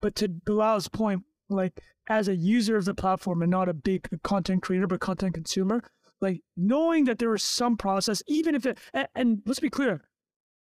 But 0.00 0.14
to 0.16 0.28
Bilal's 0.28 0.88
point, 0.88 1.22
like 1.48 1.80
as 2.08 2.28
a 2.28 2.36
user 2.36 2.76
of 2.76 2.84
the 2.84 2.94
platform 2.94 3.42
and 3.42 3.50
not 3.50 3.68
a 3.68 3.74
big 3.74 4.08
content 4.22 4.62
creator 4.62 4.86
but 4.86 5.00
content 5.00 5.34
consumer, 5.34 5.82
like 6.20 6.40
knowing 6.56 7.04
that 7.04 7.18
there 7.18 7.30
was 7.30 7.42
some 7.42 7.76
process, 7.76 8.22
even 8.26 8.54
if 8.54 8.66
it, 8.66 8.78
and, 8.92 9.08
and 9.14 9.42
let's 9.46 9.60
be 9.60 9.70
clear, 9.70 10.02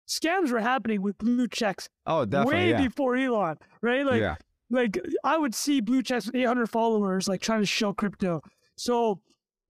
scams 0.09 0.51
were 0.51 0.61
happening 0.61 1.03
with 1.03 1.19
blue 1.19 1.49
checks. 1.49 1.89
Oh, 2.07 2.25
definitely. 2.25 2.55
Way 2.55 2.71
yeah. 2.71 2.83
before 2.83 3.17
Elon, 3.17 3.59
right? 3.83 4.05
Like, 4.05 4.21
yeah. 4.21 4.37
like 4.71 4.99
I 5.25 5.39
would 5.39 5.55
see 5.55 5.81
blue 5.81 6.03
checks 6.03 6.27
with 6.27 6.35
800 6.35 6.69
followers, 6.69 7.29
like 7.29 7.41
trying 7.41 7.61
to 7.61 7.67
show 7.67 7.93
crypto. 7.93 8.43
So 8.77 9.21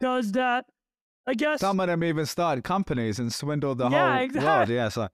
does 0.01 0.33
that? 0.33 0.67
I 1.27 1.35
guess 1.35 1.61
some 1.61 1.81
of 1.81 1.89
them 1.89 2.05
even 2.05 2.25
started 2.25 2.63
companies 2.63 3.19
and 3.19 3.33
swindled 3.33 3.79
the 3.79 3.89
yeah, 3.89 4.15
whole 4.15 4.25
exactly. 4.25 4.49
world. 4.49 4.69
Yeah, 4.69 4.89
so, 4.89 5.09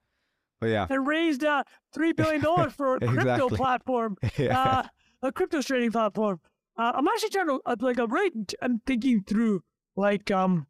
but 0.61 0.67
yeah, 0.67 0.87
and 0.91 1.07
raised 1.07 1.43
uh, 1.43 1.65
three 1.95 2.13
billion 2.13 2.43
dollars 2.43 2.75
for 2.75 2.97
a 2.97 3.01
crypto 3.01 3.21
exactly. 3.21 3.57
platform, 3.57 4.17
yeah. 4.37 4.61
uh, 4.61 4.83
a 5.23 5.33
crypto 5.33 5.63
trading 5.63 5.91
platform. 5.91 6.41
Uh, 6.77 6.93
I'm 6.95 7.09
actually 7.09 7.31
trying 7.31 7.47
to 7.47 7.61
uh, 7.65 7.77
like 7.81 7.99
I'm 7.99 8.13
right. 8.13 8.33
I'm 8.61 8.81
thinking 8.87 9.23
through 9.23 9.63
like 9.97 10.31
um 10.31 10.67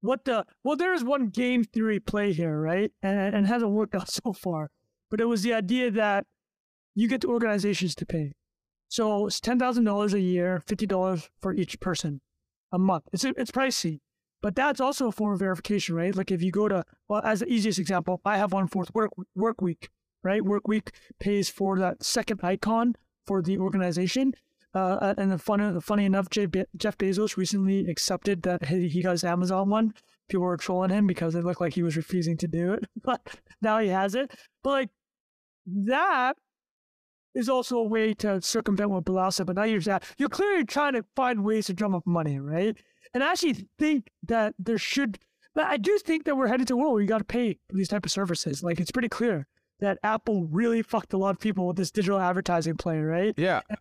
what 0.00 0.24
the 0.24 0.44
well 0.64 0.76
there 0.76 0.94
is 0.94 1.04
one 1.04 1.28
game 1.28 1.64
theory 1.64 2.00
play 2.00 2.32
here 2.32 2.60
right? 2.60 2.92
And 3.02 3.34
and 3.34 3.46
hasn't 3.46 3.72
worked 3.72 3.94
out 3.98 4.08
so 4.08 4.32
far 4.32 4.70
but 5.10 5.20
it 5.20 5.26
was 5.26 5.42
the 5.42 5.54
idea 5.54 5.90
that 5.90 6.26
you 6.94 7.08
get 7.08 7.22
the 7.22 7.28
organizations 7.28 7.94
to 7.96 8.06
pay. 8.06 8.32
So 8.88 9.26
it's 9.26 9.40
$10000 9.40 10.12
a 10.12 10.20
year 10.20 10.62
$50 10.66 11.28
for 11.40 11.54
each 11.54 11.78
person 11.80 12.20
a 12.72 12.78
month. 12.78 13.04
It's 13.12 13.24
it's 13.24 13.50
pricey 13.50 14.00
but 14.42 14.56
that's 14.56 14.80
also 14.80 15.08
a 15.08 15.12
form 15.12 15.34
of 15.34 15.38
verification 15.38 15.94
right? 15.94 16.14
Like 16.14 16.30
if 16.30 16.42
you 16.42 16.50
go 16.50 16.68
to 16.68 16.84
well 17.08 17.22
as 17.24 17.40
the 17.40 17.46
easiest 17.46 17.78
example 17.78 18.20
i 18.24 18.38
have 18.38 18.52
one 18.52 18.68
fourth 18.68 18.94
work 18.94 19.10
work 19.34 19.60
week 19.60 19.90
right? 20.22 20.44
Work 20.44 20.68
week 20.68 20.92
pays 21.18 21.48
for 21.48 21.78
that 21.78 22.02
second 22.02 22.40
icon 22.42 22.94
for 23.26 23.42
the 23.42 23.58
organization 23.58 24.32
Uh, 24.72 25.14
and 25.18 25.40
funny, 25.42 25.80
funny 25.80 26.04
enough, 26.04 26.28
Jeff 26.30 26.96
Bezos 26.98 27.36
recently 27.36 27.88
accepted 27.88 28.42
that 28.42 28.66
he 28.66 29.02
got 29.02 29.12
his 29.12 29.24
Amazon 29.24 29.68
one. 29.68 29.94
People 30.28 30.44
were 30.44 30.56
trolling 30.56 30.90
him 30.90 31.06
because 31.06 31.34
it 31.34 31.44
looked 31.44 31.60
like 31.60 31.74
he 31.74 31.82
was 31.82 31.96
refusing 31.96 32.36
to 32.36 32.46
do 32.46 32.72
it, 32.74 32.84
but 33.02 33.20
now 33.60 33.78
he 33.78 33.88
has 33.88 34.14
it. 34.14 34.32
But 34.62 34.70
like 34.70 34.88
that 35.66 36.36
is 37.34 37.48
also 37.48 37.78
a 37.78 37.84
way 37.84 38.14
to 38.14 38.40
circumvent 38.40 38.90
what 38.90 39.04
Bilal 39.04 39.32
said. 39.32 39.46
But 39.46 39.56
now 39.56 39.64
you're 39.64 39.80
you're 40.18 40.28
clearly 40.28 40.64
trying 40.64 40.94
to 40.94 41.04
find 41.16 41.44
ways 41.44 41.66
to 41.66 41.74
drum 41.74 41.94
up 41.94 42.06
money, 42.06 42.38
right? 42.38 42.76
And 43.12 43.24
I 43.24 43.32
actually 43.32 43.68
think 43.78 44.08
that 44.26 44.54
there 44.58 44.78
should. 44.78 45.18
But 45.52 45.64
I 45.64 45.78
do 45.78 45.98
think 45.98 46.26
that 46.26 46.36
we're 46.36 46.46
headed 46.46 46.68
to 46.68 46.74
a 46.74 46.76
world 46.76 46.92
where 46.92 47.02
you 47.02 47.08
got 47.08 47.18
to 47.18 47.24
pay 47.24 47.58
for 47.68 47.76
these 47.76 47.88
type 47.88 48.06
of 48.06 48.12
services. 48.12 48.62
Like 48.62 48.78
it's 48.78 48.92
pretty 48.92 49.08
clear 49.08 49.48
that 49.80 49.98
Apple 50.04 50.46
really 50.46 50.82
fucked 50.82 51.12
a 51.12 51.18
lot 51.18 51.30
of 51.30 51.40
people 51.40 51.66
with 51.66 51.76
this 51.76 51.90
digital 51.90 52.20
advertising 52.20 52.76
play, 52.76 53.00
right? 53.00 53.34
Yeah. 53.36 53.62
Got 53.68 53.78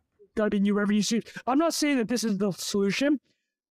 new 0.48 0.74
revenue 0.74 1.02
stream. 1.02 1.24
I'm 1.48 1.58
not 1.58 1.74
saying 1.74 1.98
that 1.98 2.08
this 2.08 2.24
is 2.24 2.38
the 2.38 2.52
solution. 2.52 3.20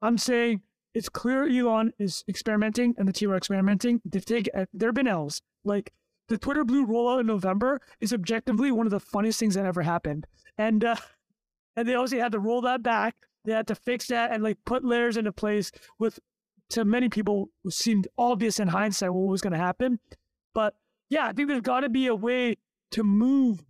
I'm 0.03 0.19
saying 0.19 0.62
it's 0.95 1.09
clear 1.09 1.49
Elon 1.49 1.93
is 1.99 2.24
experimenting 2.28 2.95
and 2.99 3.07
the 3.07 3.12
team 3.12 3.31
are 3.31 3.36
experimenting. 3.36 4.01
They've 4.05 4.24
taken, 4.24 4.53
uh, 4.55 4.66
there 4.73 4.89
have 4.89 4.95
been 4.95 5.09
L's. 5.09 5.40
Like 5.65 5.93
the 6.28 6.39
Twitter 6.39 6.65
Blue 6.65 6.86
rollout 6.86 7.20
in 7.20 7.27
November 7.27 7.81
is 8.01 8.12
objectively 8.12 8.70
one 8.70 8.86
of 8.86 8.90
the 8.90 9.01
funniest 9.01 9.39
things 9.39 9.55
that 9.55 9.66
ever 9.66 9.82
happened. 9.82 10.27
And, 10.57 10.85
uh, 10.85 10.97
and 11.77 11.89
they 11.89 11.95
obviously 11.95 12.19
had 12.19 12.32
to 12.32 12.40
roll 12.40 12.61
that 12.62 12.82
back. 12.82 13.16
They 13.45 13.53
had 13.53 13.66
to 13.69 13.74
fix 13.74 14.09
that 14.09 14.32
and 14.32 14.43
like 14.43 14.59
put 14.65 14.85
layers 14.85 15.16
into 15.16 15.32
place 15.32 15.70
with, 15.99 16.19
to 16.70 16.85
many 16.85 17.09
people, 17.09 17.49
seemed 17.70 18.09
obvious 18.19 18.61
in 18.61 18.69
hindsight 18.69 19.12
what 19.12 19.28
was 19.28 19.40
going 19.40 19.53
to 19.53 19.59
happen. 19.59 19.99
But 20.55 20.74
yeah, 21.09 21.27
I 21.27 21.32
think 21.32 21.49
there's 21.49 21.62
got 21.62 21.81
to 21.81 21.89
be 21.89 22.09
a 22.09 22.15
way 22.15 22.57
to 22.90 23.05
move 23.05 23.65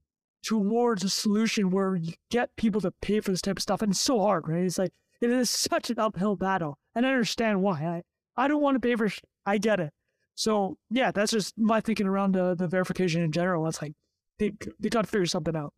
towards 0.48 1.04
a 1.04 1.10
solution 1.10 1.70
where 1.70 1.94
you 1.94 2.14
get 2.30 2.56
people 2.56 2.80
to 2.80 2.90
pay 3.02 3.20
for 3.20 3.30
this 3.30 3.42
type 3.42 3.58
of 3.58 3.62
stuff. 3.62 3.82
And 3.82 3.92
it's 3.92 4.00
so 4.00 4.18
hard, 4.20 4.48
right? 4.48 4.64
It's 4.64 4.78
like, 4.78 4.92
it 5.20 5.28
is 5.28 5.50
such 5.50 5.90
an 5.90 5.98
uphill 5.98 6.36
battle. 6.36 6.78
And 6.94 7.04
I 7.04 7.10
understand 7.10 7.60
why. 7.60 7.84
I, 7.84 8.02
I 8.42 8.48
don't 8.48 8.62
want 8.62 8.76
to 8.76 8.80
pay 8.80 8.96
for 8.96 9.10
sh- 9.10 9.20
I 9.44 9.58
get 9.58 9.78
it. 9.78 9.92
So, 10.36 10.78
yeah, 10.88 11.10
that's 11.10 11.32
just 11.32 11.58
my 11.58 11.82
thinking 11.82 12.06
around 12.06 12.32
the, 12.34 12.54
the 12.54 12.66
verification 12.66 13.20
in 13.20 13.30
general. 13.30 13.66
It's 13.66 13.82
like, 13.82 13.92
they, 14.38 14.54
they 14.80 14.88
got 14.88 15.02
to 15.02 15.10
figure 15.10 15.26
something 15.26 15.54
out. 15.54 15.74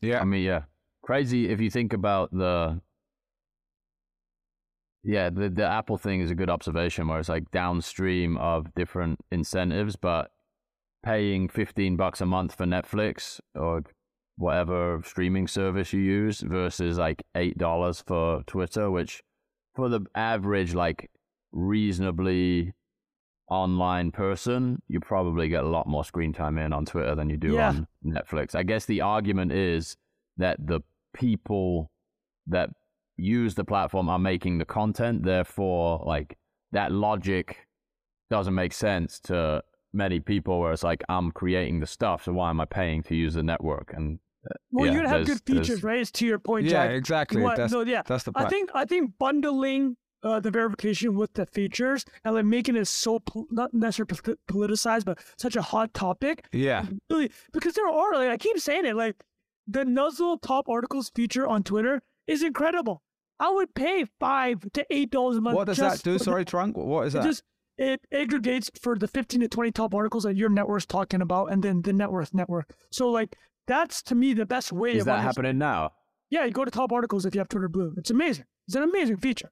Yeah. 0.00 0.20
I 0.20 0.24
mean, 0.24 0.42
yeah. 0.42 0.62
Crazy 1.02 1.48
if 1.48 1.60
you 1.60 1.70
think 1.70 1.92
about 1.92 2.30
the 2.32 2.80
yeah, 5.04 5.30
the 5.30 5.48
the 5.48 5.64
Apple 5.64 5.96
thing 5.96 6.20
is 6.20 6.30
a 6.30 6.34
good 6.34 6.50
observation 6.50 7.06
where 7.06 7.18
it's 7.18 7.28
like 7.28 7.50
downstream 7.50 8.36
of 8.36 8.74
different 8.74 9.20
incentives, 9.30 9.96
but 9.96 10.30
paying 11.08 11.48
15 11.48 11.96
bucks 11.96 12.20
a 12.20 12.26
month 12.26 12.54
for 12.54 12.66
Netflix 12.66 13.40
or 13.54 13.82
whatever 14.36 15.00
streaming 15.06 15.48
service 15.48 15.94
you 15.94 16.00
use 16.00 16.40
versus 16.40 16.98
like 16.98 17.22
$8 17.34 18.04
for 18.06 18.42
Twitter, 18.46 18.90
which 18.90 19.22
for 19.74 19.88
the 19.88 20.00
average 20.14 20.74
like 20.74 21.10
reasonably 21.50 22.74
online 23.50 24.10
person, 24.10 24.82
you 24.86 25.00
probably 25.00 25.48
get 25.48 25.64
a 25.64 25.68
lot 25.68 25.86
more 25.86 26.04
screen 26.04 26.34
time 26.34 26.58
in 26.58 26.74
on 26.74 26.84
Twitter 26.84 27.14
than 27.14 27.30
you 27.30 27.38
do 27.38 27.54
yeah. 27.54 27.68
on 27.68 27.86
Netflix. 28.04 28.54
I 28.54 28.62
guess 28.62 28.84
the 28.84 29.00
argument 29.00 29.50
is 29.50 29.96
that 30.36 30.58
the 30.66 30.80
people 31.14 31.90
that 32.48 32.68
use 33.16 33.54
the 33.54 33.64
platform 33.64 34.10
are 34.10 34.18
making 34.18 34.58
the 34.58 34.66
content. 34.66 35.24
Therefore, 35.24 36.04
like 36.04 36.36
that 36.72 36.92
logic 36.92 37.66
doesn't 38.28 38.54
make 38.54 38.74
sense 38.74 39.18
to 39.20 39.62
many 39.98 40.20
people 40.20 40.60
where 40.60 40.72
it's 40.72 40.82
like 40.82 41.02
I'm 41.10 41.30
creating 41.32 41.80
the 41.80 41.86
stuff, 41.86 42.24
so 42.24 42.32
why 42.32 42.48
am 42.48 42.60
I 42.60 42.64
paying 42.64 43.02
to 43.04 43.14
use 43.14 43.34
the 43.34 43.42
network? 43.42 43.92
And 43.94 44.18
uh, 44.50 44.54
well, 44.70 44.86
yeah, 44.86 44.92
you'd 44.92 45.06
have 45.06 45.26
good 45.26 45.42
features, 45.44 45.82
right? 45.82 45.98
It's 45.98 46.10
to 46.12 46.26
your 46.26 46.38
point, 46.38 46.64
yeah, 46.64 46.86
Jack. 46.86 46.90
exactly. 46.92 47.42
What, 47.42 47.56
that's, 47.58 47.72
no, 47.72 47.82
yeah, 47.82 48.02
that's 48.06 48.24
the. 48.24 48.32
Part. 48.32 48.46
I 48.46 48.48
think 48.48 48.70
I 48.72 48.84
think 48.86 49.12
bundling 49.18 49.96
uh, 50.22 50.40
the 50.40 50.50
verification 50.50 51.14
with 51.14 51.34
the 51.34 51.44
features 51.44 52.04
and 52.24 52.34
like 52.34 52.44
making 52.44 52.76
it 52.76 52.86
so 52.86 53.20
not 53.50 53.74
necessarily 53.74 54.36
politicized, 54.50 55.04
but 55.04 55.18
such 55.36 55.56
a 55.56 55.62
hot 55.62 55.92
topic. 55.92 56.46
Yeah, 56.52 56.86
really, 57.10 57.30
because 57.52 57.74
there 57.74 57.88
are 57.88 58.14
like 58.14 58.30
I 58.30 58.36
keep 58.38 58.58
saying 58.58 58.86
it, 58.86 58.96
like 58.96 59.16
the 59.66 59.84
Nuzzel 59.84 60.38
top 60.38 60.68
articles 60.68 61.10
feature 61.14 61.46
on 61.46 61.62
Twitter 61.62 62.00
is 62.26 62.42
incredible. 62.42 63.02
I 63.40 63.50
would 63.50 63.74
pay 63.74 64.04
five 64.18 64.64
to 64.72 64.86
eight 64.90 65.10
dollars 65.10 65.36
a 65.36 65.40
month. 65.40 65.56
What 65.56 65.66
does 65.66 65.78
that 65.78 66.02
do? 66.02 66.18
Sorry, 66.18 66.44
Trung. 66.44 66.74
What 66.74 67.06
is 67.06 67.12
that? 67.12 67.24
Just 67.24 67.42
it 67.78 68.00
aggregates 68.12 68.70
for 68.80 68.98
the 68.98 69.08
fifteen 69.08 69.40
to 69.40 69.48
twenty 69.48 69.70
top 69.70 69.94
articles 69.94 70.24
that 70.24 70.36
your 70.36 70.48
network's 70.48 70.86
talking 70.86 71.22
about, 71.22 71.52
and 71.52 71.62
then 71.62 71.82
the 71.82 71.92
net 71.92 72.10
worth 72.10 72.34
network. 72.34 72.74
So 72.90 73.08
like 73.08 73.36
that's 73.66 74.02
to 74.04 74.14
me 74.14 74.34
the 74.34 74.46
best 74.46 74.72
way. 74.72 74.96
Is 74.96 75.04
that 75.04 75.20
happening 75.20 75.58
now? 75.58 75.92
Yeah, 76.30 76.44
you 76.44 76.50
go 76.50 76.64
to 76.64 76.70
top 76.70 76.92
articles 76.92 77.24
if 77.24 77.34
you 77.34 77.40
have 77.40 77.48
Twitter 77.48 77.68
Blue. 77.68 77.94
It's 77.96 78.10
amazing. 78.10 78.44
It's 78.66 78.76
an 78.76 78.82
amazing 78.82 79.16
feature. 79.16 79.50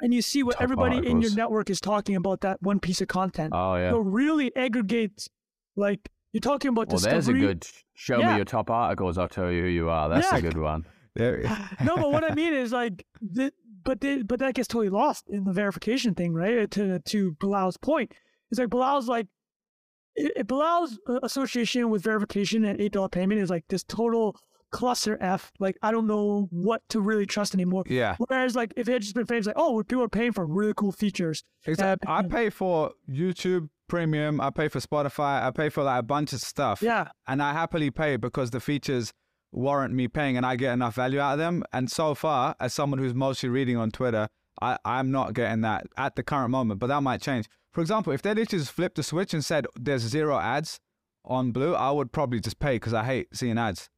And 0.00 0.12
you 0.12 0.22
see 0.22 0.42
what 0.42 0.54
top 0.54 0.62
everybody 0.62 0.96
articles. 0.96 1.14
in 1.14 1.22
your 1.22 1.34
network 1.34 1.70
is 1.70 1.80
talking 1.80 2.16
about 2.16 2.42
that 2.42 2.62
one 2.62 2.80
piece 2.80 3.00
of 3.00 3.08
content. 3.08 3.52
Oh 3.54 3.76
yeah. 3.76 3.90
So 3.90 3.98
really 3.98 4.54
aggregates 4.56 5.28
like 5.74 6.10
you're 6.32 6.40
talking 6.40 6.68
about 6.68 6.88
well, 6.88 6.98
discovery. 6.98 7.12
there's 7.12 7.28
a 7.28 7.32
good 7.32 7.66
show 7.94 8.18
yeah. 8.18 8.32
me 8.32 8.36
your 8.36 8.44
top 8.44 8.70
articles. 8.70 9.16
I'll 9.16 9.28
tell 9.28 9.50
you 9.50 9.62
who 9.62 9.68
you 9.68 9.88
are. 9.88 10.08
That's 10.08 10.30
yeah. 10.30 10.38
a 10.38 10.42
good 10.42 10.58
one. 10.58 10.84
There. 11.14 11.42
No, 11.82 11.96
but 11.96 12.12
what 12.12 12.30
I 12.30 12.34
mean 12.34 12.52
is 12.52 12.72
like, 12.72 13.06
the, 13.22 13.52
but 13.86 14.00
the, 14.00 14.22
but 14.24 14.40
that 14.40 14.54
gets 14.54 14.68
totally 14.68 14.90
lost 14.90 15.28
in 15.30 15.44
the 15.44 15.52
verification 15.52 16.14
thing, 16.14 16.34
right? 16.34 16.70
To 16.72 16.98
to 16.98 17.32
Bilal's 17.40 17.76
point, 17.78 18.12
it's 18.50 18.58
like 18.58 18.68
Bilal's 18.68 19.08
like, 19.08 19.28
it, 20.16 20.46
Bilal's 20.46 20.98
uh, 21.08 21.20
association 21.22 21.88
with 21.88 22.02
verification 22.02 22.64
and 22.64 22.80
eight 22.80 22.92
dollar 22.92 23.08
payment 23.08 23.40
is 23.40 23.48
like 23.48 23.64
this 23.68 23.84
total 23.84 24.36
cluster 24.72 25.16
F. 25.20 25.52
Like 25.60 25.78
I 25.82 25.92
don't 25.92 26.08
know 26.08 26.48
what 26.50 26.82
to 26.90 27.00
really 27.00 27.26
trust 27.26 27.54
anymore. 27.54 27.84
Yeah. 27.86 28.16
Whereas 28.18 28.56
like 28.56 28.74
if 28.76 28.88
it 28.88 28.92
had 28.92 29.02
just 29.02 29.14
been 29.14 29.24
famous, 29.24 29.46
like 29.46 29.56
oh 29.56 29.82
people 29.84 30.02
are 30.02 30.08
paying 30.08 30.32
for 30.32 30.44
really 30.44 30.74
cool 30.76 30.92
features. 30.92 31.44
Exactly. 31.64 32.08
Uh, 32.08 32.12
I 32.12 32.22
pay 32.28 32.50
for 32.50 32.90
YouTube 33.08 33.68
Premium. 33.88 34.40
I 34.40 34.50
pay 34.50 34.66
for 34.66 34.80
Spotify. 34.80 35.44
I 35.44 35.52
pay 35.52 35.68
for 35.68 35.84
like 35.84 36.00
a 36.00 36.02
bunch 36.02 36.32
of 36.32 36.40
stuff. 36.40 36.82
Yeah. 36.82 37.08
And 37.28 37.40
I 37.40 37.52
happily 37.52 37.90
pay 37.90 38.16
because 38.16 38.50
the 38.50 38.58
features 38.58 39.12
warrant 39.56 39.94
me 39.94 40.06
paying 40.06 40.36
and 40.36 40.46
I 40.46 40.54
get 40.54 40.72
enough 40.72 40.94
value 40.94 41.18
out 41.18 41.32
of 41.32 41.38
them. 41.38 41.64
And 41.72 41.90
so 41.90 42.14
far, 42.14 42.54
as 42.60 42.74
someone 42.74 42.98
who's 42.98 43.14
mostly 43.14 43.48
reading 43.48 43.76
on 43.76 43.90
Twitter, 43.90 44.28
I, 44.60 44.78
I'm 44.84 45.10
not 45.10 45.32
getting 45.32 45.62
that 45.62 45.86
at 45.96 46.14
the 46.14 46.22
current 46.22 46.50
moment, 46.50 46.78
but 46.78 46.86
that 46.88 47.02
might 47.02 47.22
change. 47.22 47.48
For 47.72 47.80
example, 47.80 48.12
if 48.12 48.22
they 48.22 48.30
literally 48.30 48.60
just 48.62 48.72
flipped 48.72 48.96
the 48.96 49.02
switch 49.02 49.34
and 49.34 49.44
said 49.44 49.66
there's 49.74 50.02
zero 50.02 50.38
ads 50.38 50.78
on 51.24 51.50
Blue, 51.50 51.74
I 51.74 51.90
would 51.90 52.12
probably 52.12 52.38
just 52.38 52.58
pay 52.58 52.76
because 52.76 52.94
I 52.94 53.04
hate 53.04 53.28
seeing 53.32 53.58
ads. 53.58 53.88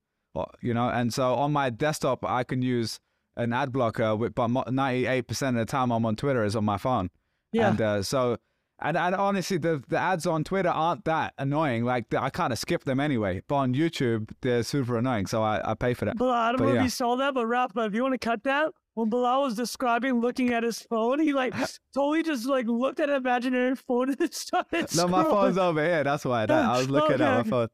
You 0.61 0.73
know, 0.73 0.89
and 0.89 1.13
so 1.13 1.35
on 1.35 1.53
my 1.53 1.69
desktop, 1.69 2.25
I 2.25 2.45
can 2.45 2.63
use 2.63 3.01
an 3.37 3.53
ad 3.53 3.73
blocker, 3.73 4.17
but 4.17 4.35
98% 4.35 5.49
of 5.49 5.55
the 5.55 5.65
time 5.65 5.91
I'm 5.91 6.07
on 6.07 6.15
Twitter 6.15 6.45
is 6.45 6.55
on 6.55 6.65
my 6.65 6.79
phone. 6.79 7.11
Yeah. 7.53 7.71
And 7.71 7.81
uh, 7.81 8.03
so 8.05 8.37
and, 8.81 8.97
and 8.97 9.15
honestly, 9.15 9.59
the, 9.59 9.83
the 9.89 9.99
ads 9.99 10.27
on 10.27 10.45
Twitter 10.45 10.69
aren't 10.69 11.05
that 11.05 11.35
annoying. 11.39 11.85
Like, 11.85 12.15
I 12.15 12.31
kind 12.31 12.53
of 12.53 12.59
skip 12.59 12.85
them 12.85 13.01
anyway. 13.01 13.43
But 13.49 13.55
on 13.57 13.75
YouTube, 13.75 14.31
they're 14.41 14.63
super 14.63 14.97
annoying. 14.97 15.27
So 15.27 15.43
I, 15.43 15.73
I 15.73 15.75
pay 15.75 15.95
for 15.95 16.05
that. 16.05 16.17
But 16.17 16.31
I 16.31 16.51
don't 16.51 16.59
but 16.59 16.65
know 16.67 16.73
yeah. 16.75 16.79
if 16.81 16.85
you 16.85 16.91
saw 16.91 17.17
that, 17.17 17.35
but 17.35 17.47
Rafa, 17.47 17.81
if 17.87 17.95
you 17.95 18.03
want 18.03 18.15
to 18.15 18.19
cut 18.19 18.45
that, 18.45 18.71
when 18.95 19.09
Bilal 19.09 19.43
was 19.43 19.55
describing 19.55 20.21
looking 20.21 20.53
at 20.53 20.63
his 20.63 20.81
phone, 20.81 21.21
he 21.21 21.33
like 21.33 21.55
totally 21.95 22.23
just 22.23 22.47
like 22.47 22.67
looked 22.67 23.01
at 23.01 23.09
an 23.09 23.17
imaginary 23.17 23.75
phone 23.77 24.15
and 24.19 24.35
started. 24.35 24.95
No, 24.97 25.09
my 25.09 25.25
phone's 25.25 25.59
over 25.59 25.85
here. 25.85 26.05
That's 26.05 26.25
why 26.25 26.47
that, 26.47 26.65
I 26.65 26.79
was 26.79 26.91
looking 26.91 27.15
okay. 27.15 27.25
at 27.25 27.47
my 27.47 27.51
phone. 27.51 27.69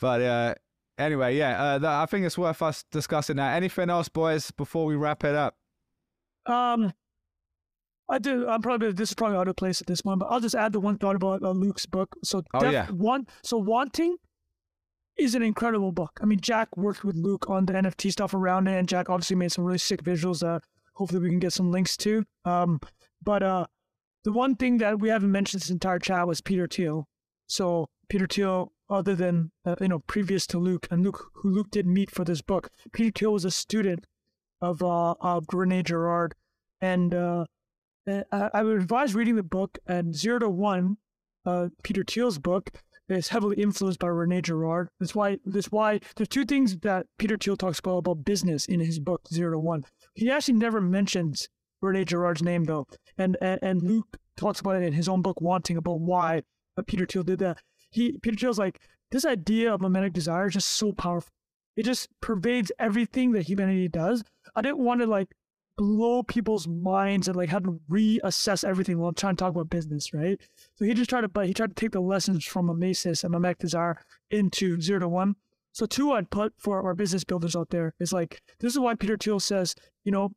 But 0.00 0.22
uh, 0.22 0.54
anyway, 0.98 1.36
yeah, 1.36 1.74
uh, 1.74 2.02
I 2.02 2.06
think 2.06 2.26
it's 2.26 2.38
worth 2.38 2.62
us 2.62 2.84
discussing 2.90 3.36
that. 3.36 3.56
Anything 3.56 3.90
else, 3.90 4.08
boys, 4.08 4.50
before 4.52 4.86
we 4.86 4.96
wrap 4.96 5.24
it 5.24 5.34
up? 5.34 5.56
Um, 6.46 6.92
I 8.10 8.18
do. 8.18 8.48
I'm 8.48 8.60
probably 8.60 8.92
this 8.92 9.10
is 9.10 9.14
probably 9.14 9.36
out 9.36 9.48
of 9.48 9.56
place 9.56 9.80
at 9.80 9.86
this 9.86 10.02
point, 10.02 10.18
but 10.18 10.26
I'll 10.26 10.40
just 10.40 10.54
add 10.54 10.72
the 10.72 10.80
one 10.80 10.98
thought 10.98 11.16
about 11.16 11.42
uh, 11.42 11.50
Luke's 11.52 11.86
book. 11.86 12.16
So 12.24 12.42
oh 12.54 12.60
def- 12.60 12.72
yeah, 12.72 12.86
one. 12.88 13.26
So 13.44 13.56
wanting 13.56 14.16
is 15.16 15.34
an 15.34 15.42
incredible 15.42 15.92
book. 15.92 16.18
I 16.20 16.26
mean, 16.26 16.40
Jack 16.40 16.76
worked 16.76 17.04
with 17.04 17.14
Luke 17.16 17.48
on 17.48 17.66
the 17.66 17.74
NFT 17.74 18.10
stuff 18.10 18.34
around 18.34 18.66
it, 18.66 18.76
and 18.78 18.88
Jack 18.88 19.08
obviously 19.08 19.36
made 19.36 19.52
some 19.52 19.64
really 19.64 19.78
sick 19.78 20.02
visuals. 20.02 20.46
Uh, 20.46 20.58
hopefully 20.94 21.20
we 21.20 21.28
can 21.28 21.38
get 21.38 21.52
some 21.52 21.70
links 21.70 21.96
to. 21.98 22.24
Um, 22.44 22.80
but 23.22 23.42
uh, 23.42 23.66
the 24.24 24.32
one 24.32 24.56
thing 24.56 24.78
that 24.78 24.98
we 24.98 25.08
haven't 25.08 25.30
mentioned 25.30 25.62
this 25.62 25.70
entire 25.70 25.98
chat 25.98 26.26
was 26.26 26.40
Peter 26.40 26.66
Thiel. 26.66 27.06
So 27.46 27.88
Peter 28.08 28.26
Thiel, 28.26 28.72
other 28.88 29.14
than 29.14 29.52
uh, 29.64 29.76
you 29.80 29.88
know 29.88 30.00
previous 30.00 30.46
to 30.48 30.58
Luke, 30.58 30.88
and 30.90 31.04
Luke 31.04 31.30
who 31.34 31.50
Luke 31.50 31.70
did 31.70 31.86
meet 31.86 32.10
for 32.10 32.24
this 32.24 32.42
book, 32.42 32.70
Peter 32.92 33.12
Thiel 33.16 33.32
was 33.32 33.44
a 33.44 33.50
student 33.50 34.04
of 34.60 34.82
uh, 34.82 35.12
of 35.20 35.46
Rene 35.52 35.82
Girard, 35.82 36.34
and 36.80 37.14
uh, 37.14 37.44
uh, 38.10 38.48
I 38.52 38.62
would 38.62 38.80
advise 38.80 39.14
reading 39.14 39.36
the 39.36 39.42
book. 39.42 39.78
And 39.86 40.14
Zero 40.14 40.38
to 40.40 40.48
One, 40.48 40.96
uh, 41.44 41.68
Peter 41.82 42.04
Thiel's 42.04 42.38
book, 42.38 42.70
is 43.08 43.28
heavily 43.28 43.56
influenced 43.60 43.98
by 43.98 44.08
Rene 44.08 44.40
Girard. 44.42 44.88
That's 45.00 45.14
why. 45.14 45.38
That's 45.44 45.72
why 45.72 46.00
there's 46.16 46.28
two 46.28 46.44
things 46.44 46.76
that 46.78 47.06
Peter 47.18 47.36
Thiel 47.36 47.56
talks 47.56 47.78
about 47.78 47.98
about 47.98 48.24
business 48.24 48.66
in 48.66 48.80
his 48.80 49.00
book 49.00 49.22
Zero 49.32 49.52
to 49.52 49.58
One. 49.58 49.84
He 50.14 50.30
actually 50.30 50.54
never 50.54 50.80
mentions 50.80 51.48
Rene 51.82 52.04
Girard's 52.04 52.42
name 52.42 52.64
though, 52.64 52.86
and 53.18 53.36
and, 53.40 53.58
and 53.62 53.82
Luke 53.82 54.16
talks 54.36 54.60
about 54.60 54.76
it 54.76 54.84
in 54.84 54.92
his 54.92 55.08
own 55.08 55.22
book 55.22 55.40
Wanting 55.40 55.76
about 55.76 56.00
why 56.00 56.42
Peter 56.86 57.04
Thiel 57.06 57.22
did 57.24 57.40
that. 57.40 57.58
He 57.90 58.18
Peter 58.22 58.36
Thiel's 58.36 58.58
like 58.58 58.80
this 59.10 59.24
idea 59.24 59.74
of 59.74 59.80
mimetic 59.80 60.12
desire 60.12 60.46
is 60.46 60.54
just 60.54 60.68
so 60.68 60.92
powerful. 60.92 61.30
it 61.76 61.84
just 61.84 62.08
pervades 62.20 62.70
everything 62.78 63.32
that 63.32 63.48
humanity 63.48 63.88
does. 63.88 64.22
I 64.54 64.62
didn't 64.62 64.78
want 64.78 65.00
to 65.00 65.06
like 65.06 65.28
blow 65.80 66.22
people's 66.22 66.68
minds 66.68 67.26
and 67.26 67.34
like 67.34 67.48
have 67.48 67.62
to 67.62 67.80
reassess 67.90 68.64
everything 68.64 68.98
while 68.98 69.08
I'm 69.08 69.14
trying 69.14 69.34
to 69.34 69.42
talk 69.42 69.52
about 69.52 69.70
business, 69.70 70.12
right? 70.12 70.38
So 70.74 70.84
he 70.84 70.92
just 70.92 71.08
tried 71.08 71.22
to, 71.22 71.28
but 71.28 71.46
he 71.46 71.54
tried 71.54 71.74
to 71.74 71.74
take 71.74 71.92
the 71.92 72.00
lessons 72.02 72.44
from 72.44 72.66
Mimesis 72.66 73.24
and 73.24 73.58
Desire 73.58 74.04
into 74.30 74.78
zero 74.78 75.00
to 75.00 75.08
one. 75.08 75.36
So 75.72 75.86
two 75.86 76.12
I'd 76.12 76.28
put 76.28 76.52
for 76.58 76.82
our 76.82 76.94
business 76.94 77.24
builders 77.24 77.56
out 77.56 77.70
there 77.70 77.94
is 77.98 78.12
like, 78.12 78.42
this 78.58 78.74
is 78.74 78.78
why 78.78 78.94
Peter 78.94 79.16
Thiel 79.16 79.40
says, 79.40 79.74
you 80.04 80.12
know, 80.12 80.34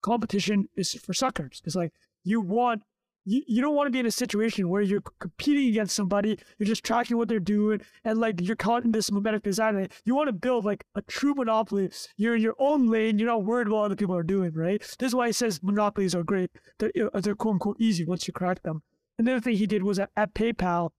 competition 0.00 0.68
is 0.76 0.92
for 0.92 1.12
suckers. 1.12 1.60
It's 1.64 1.74
like 1.74 1.92
you 2.22 2.40
want 2.40 2.82
you, 3.28 3.42
you 3.46 3.60
don't 3.60 3.74
want 3.74 3.86
to 3.86 3.90
be 3.90 3.98
in 3.98 4.06
a 4.06 4.10
situation 4.10 4.68
where 4.70 4.80
you're 4.80 5.02
competing 5.20 5.68
against 5.68 5.94
somebody, 5.94 6.38
you're 6.58 6.66
just 6.66 6.82
tracking 6.82 7.18
what 7.18 7.28
they're 7.28 7.38
doing, 7.38 7.80
and 8.04 8.18
like 8.18 8.40
you're 8.40 8.56
caught 8.56 8.84
in 8.84 8.92
this 8.92 9.12
mimetic 9.12 9.42
design. 9.42 9.88
You 10.04 10.14
want 10.14 10.28
to 10.28 10.32
build 10.32 10.64
like 10.64 10.84
a 10.94 11.02
true 11.02 11.34
monopoly. 11.34 11.90
You're 12.16 12.36
in 12.36 12.42
your 12.42 12.56
own 12.58 12.88
lane, 12.88 13.18
you're 13.18 13.28
not 13.28 13.44
worried 13.44 13.66
about 13.66 13.76
what 13.76 13.84
other 13.84 13.96
people 13.96 14.16
are 14.16 14.22
doing, 14.22 14.52
right? 14.54 14.80
This 14.98 15.08
is 15.08 15.14
why 15.14 15.26
he 15.26 15.32
says 15.32 15.62
monopolies 15.62 16.14
are 16.14 16.24
great. 16.24 16.50
They're, 16.78 16.90
uh, 17.12 17.20
they're 17.20 17.34
quote 17.34 17.54
unquote 17.54 17.76
easy 17.78 18.04
once 18.04 18.26
you 18.26 18.32
crack 18.32 18.62
them. 18.62 18.82
Another 19.18 19.40
thing 19.40 19.56
he 19.56 19.66
did 19.66 19.82
was 19.82 19.98
at, 19.98 20.10
at 20.16 20.34
PayPal, 20.34 20.90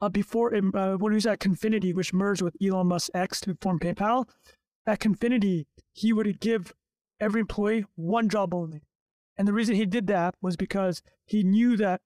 uh, 0.00 0.08
before 0.08 0.52
uh, 0.52 0.96
when 0.96 1.12
he 1.12 1.14
was 1.14 1.26
at 1.26 1.38
Confinity, 1.38 1.94
which 1.94 2.12
merged 2.12 2.42
with 2.42 2.56
Elon 2.60 2.88
Musk 2.88 3.10
X 3.14 3.40
to 3.42 3.56
form 3.60 3.78
PayPal, 3.78 4.26
at 4.86 4.98
Confinity, 4.98 5.66
he 5.92 6.12
would 6.12 6.40
give 6.40 6.72
every 7.20 7.42
employee 7.42 7.84
one 7.94 8.28
job 8.28 8.52
only. 8.52 8.82
And 9.42 9.48
the 9.48 9.52
reason 9.54 9.74
he 9.74 9.86
did 9.86 10.06
that 10.06 10.36
was 10.40 10.56
because 10.56 11.02
he 11.24 11.42
knew 11.42 11.76
that 11.76 12.00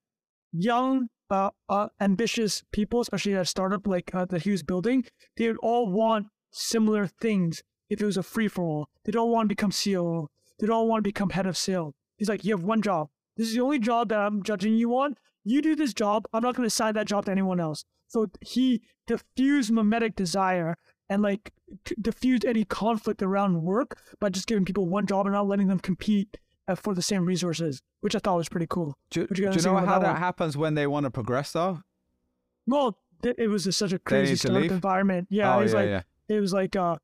young, 0.53 1.09
uh, 1.29 1.51
uh, 1.69 1.89
ambitious 2.01 2.65
people, 2.73 3.03
especially 3.03 3.35
at 3.35 3.43
a 3.43 3.45
startup 3.45 3.87
like 3.87 4.15
uh, 4.15 4.25
that 4.25 4.45
he 4.45 4.51
was 4.51 4.63
building, 4.63 5.05
they 5.37 5.47
would 5.47 5.59
all 5.59 5.93
want 5.93 6.29
similar 6.51 7.07
things 7.07 7.63
if 7.91 8.01
it 8.01 8.07
was 8.07 8.17
a 8.17 8.23
free 8.23 8.49
for 8.49 8.65
all. 8.65 8.89
They 9.05 9.13
don't 9.13 9.31
want 9.31 9.51
to 9.51 9.55
become 9.55 9.71
CEO. 9.71 10.29
They 10.59 10.67
don't 10.67 10.89
want 10.89 11.05
to 11.05 11.09
become 11.09 11.29
head 11.29 11.45
of 11.45 11.59
sales. 11.59 11.93
He's 12.17 12.31
like, 12.31 12.43
you 12.43 12.57
have 12.57 12.65
one 12.65 12.81
job. 12.81 13.09
This 13.37 13.49
is 13.49 13.55
the 13.55 13.61
only 13.61 13.81
job 13.81 14.09
that 14.09 14.19
I'm 14.19 14.43
judging 14.43 14.75
you 14.75 14.97
on. 14.97 15.17
You 15.45 15.61
do 15.61 15.77
this 15.77 15.93
job. 15.93 16.25
I'm 16.33 16.43
not 16.43 16.55
going 16.55 16.65
to 16.65 16.69
assign 16.69 16.95
that 16.95 17.07
job 17.07 17.27
to 17.27 17.33
anyone 17.33 17.61
else. 17.61 17.85
So 18.09 18.29
he 18.41 18.81
diffused 19.07 19.71
mimetic 19.71 20.17
desire 20.17 20.79
and 21.11 21.21
like 21.21 21.53
diffused 22.01 22.47
any 22.47 22.65
conflict 22.65 23.23
around 23.23 23.61
work 23.61 23.99
by 24.21 24.31
just 24.31 24.47
giving 24.47 24.65
people 24.65 24.87
one 24.87 25.05
job 25.05 25.27
and 25.27 25.35
not 25.35 25.47
letting 25.47 25.69
them 25.69 25.81
compete 25.81 26.39
uh, 26.69 26.75
for 26.75 26.95
the 26.95 27.03
same 27.03 27.25
resources, 27.25 27.81
which 28.01 28.15
I 28.15 28.19
thought 28.19 28.37
was 28.37 28.49
pretty 28.49 28.67
cool. 28.69 28.95
Do, 29.11 29.21
you, 29.21 29.27
do 29.27 29.43
you 29.43 29.63
know 29.63 29.77
how 29.77 29.99
that, 29.99 30.19
happens 30.19 30.57
when 30.57 30.75
they 30.75 30.87
want 30.87 31.05
to 31.05 31.11
progress 31.11 31.53
though? 31.53 31.81
Well, 32.67 32.99
it 33.23 33.49
was 33.49 33.65
just 33.65 33.79
such 33.79 33.93
a 33.93 33.99
crazy 33.99 34.37
startup 34.37 34.71
environment. 34.71 35.29
Yeah, 35.31 35.55
oh, 35.55 35.61
it 35.61 35.63
was 35.65 35.73
yeah, 35.73 35.79
like 35.79 35.89
yeah. 35.89 36.03
it 36.29 36.41
was 36.41 36.53
like 36.53 36.77
uh, 36.77 36.97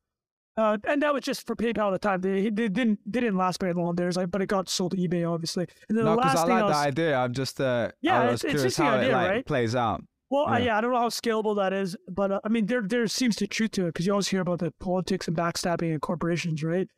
uh, 0.57 0.77
and 0.87 1.01
that 1.03 1.15
was 1.15 1.25
just 1.25 1.47
for 1.47 1.57
PayPal 1.57 1.89
at 1.89 1.93
the 1.93 1.99
time. 1.99 2.21
They, 2.21 2.51
they 2.51 2.69
didn't 2.69 2.99
they 3.07 3.21
didn't 3.21 3.39
last 3.39 3.61
very 3.61 3.73
long. 3.73 3.95
There's 3.95 4.17
like, 4.17 4.31
but 4.31 4.43
it 4.43 4.47
got 4.47 4.69
sold 4.69 4.93
to 4.93 4.99
eBay, 4.99 5.31
obviously. 5.31 5.67
And 5.89 5.97
then 5.97 6.05
no, 6.05 6.17
because 6.17 6.37
I 6.37 6.45
like 6.45 6.65
was, 6.65 6.73
the 6.73 6.79
idea. 6.79 7.17
I'm 7.17 7.33
just 7.33 7.61
uh, 7.61 7.91
yeah, 8.03 8.21
I 8.21 8.27
was 8.27 8.45
it's, 8.45 8.51
curious 8.51 8.65
it's 8.65 8.77
how 8.77 8.97
idea, 8.97 9.11
it 9.11 9.13
like, 9.13 9.31
right? 9.31 9.47
plays 9.47 9.75
out. 9.75 10.05
Well, 10.31 10.47
yeah. 10.49 10.55
Uh, 10.55 10.59
yeah. 10.59 10.79
I 10.79 10.81
don't 10.81 10.93
know 10.93 10.99
how 10.99 11.09
scalable 11.09 11.57
that 11.57 11.73
is, 11.73 11.97
but 12.09 12.33
uh, 12.33 12.41
I 12.45 12.49
mean, 12.49 12.67
there 12.67 12.83
there 12.83 13.07
seems 13.07 13.37
to 13.37 13.47
truth 13.47 13.71
to 13.73 13.85
it 13.85 13.89
because 13.89 14.07
you 14.07 14.13
always 14.13 14.29
hear 14.29 14.41
about 14.41 14.59
the 14.59 14.73
politics 14.79 15.27
and 15.27 15.37
backstabbing 15.37 15.93
in 15.93 16.01
corporations, 16.01 16.63
right? 16.63 16.89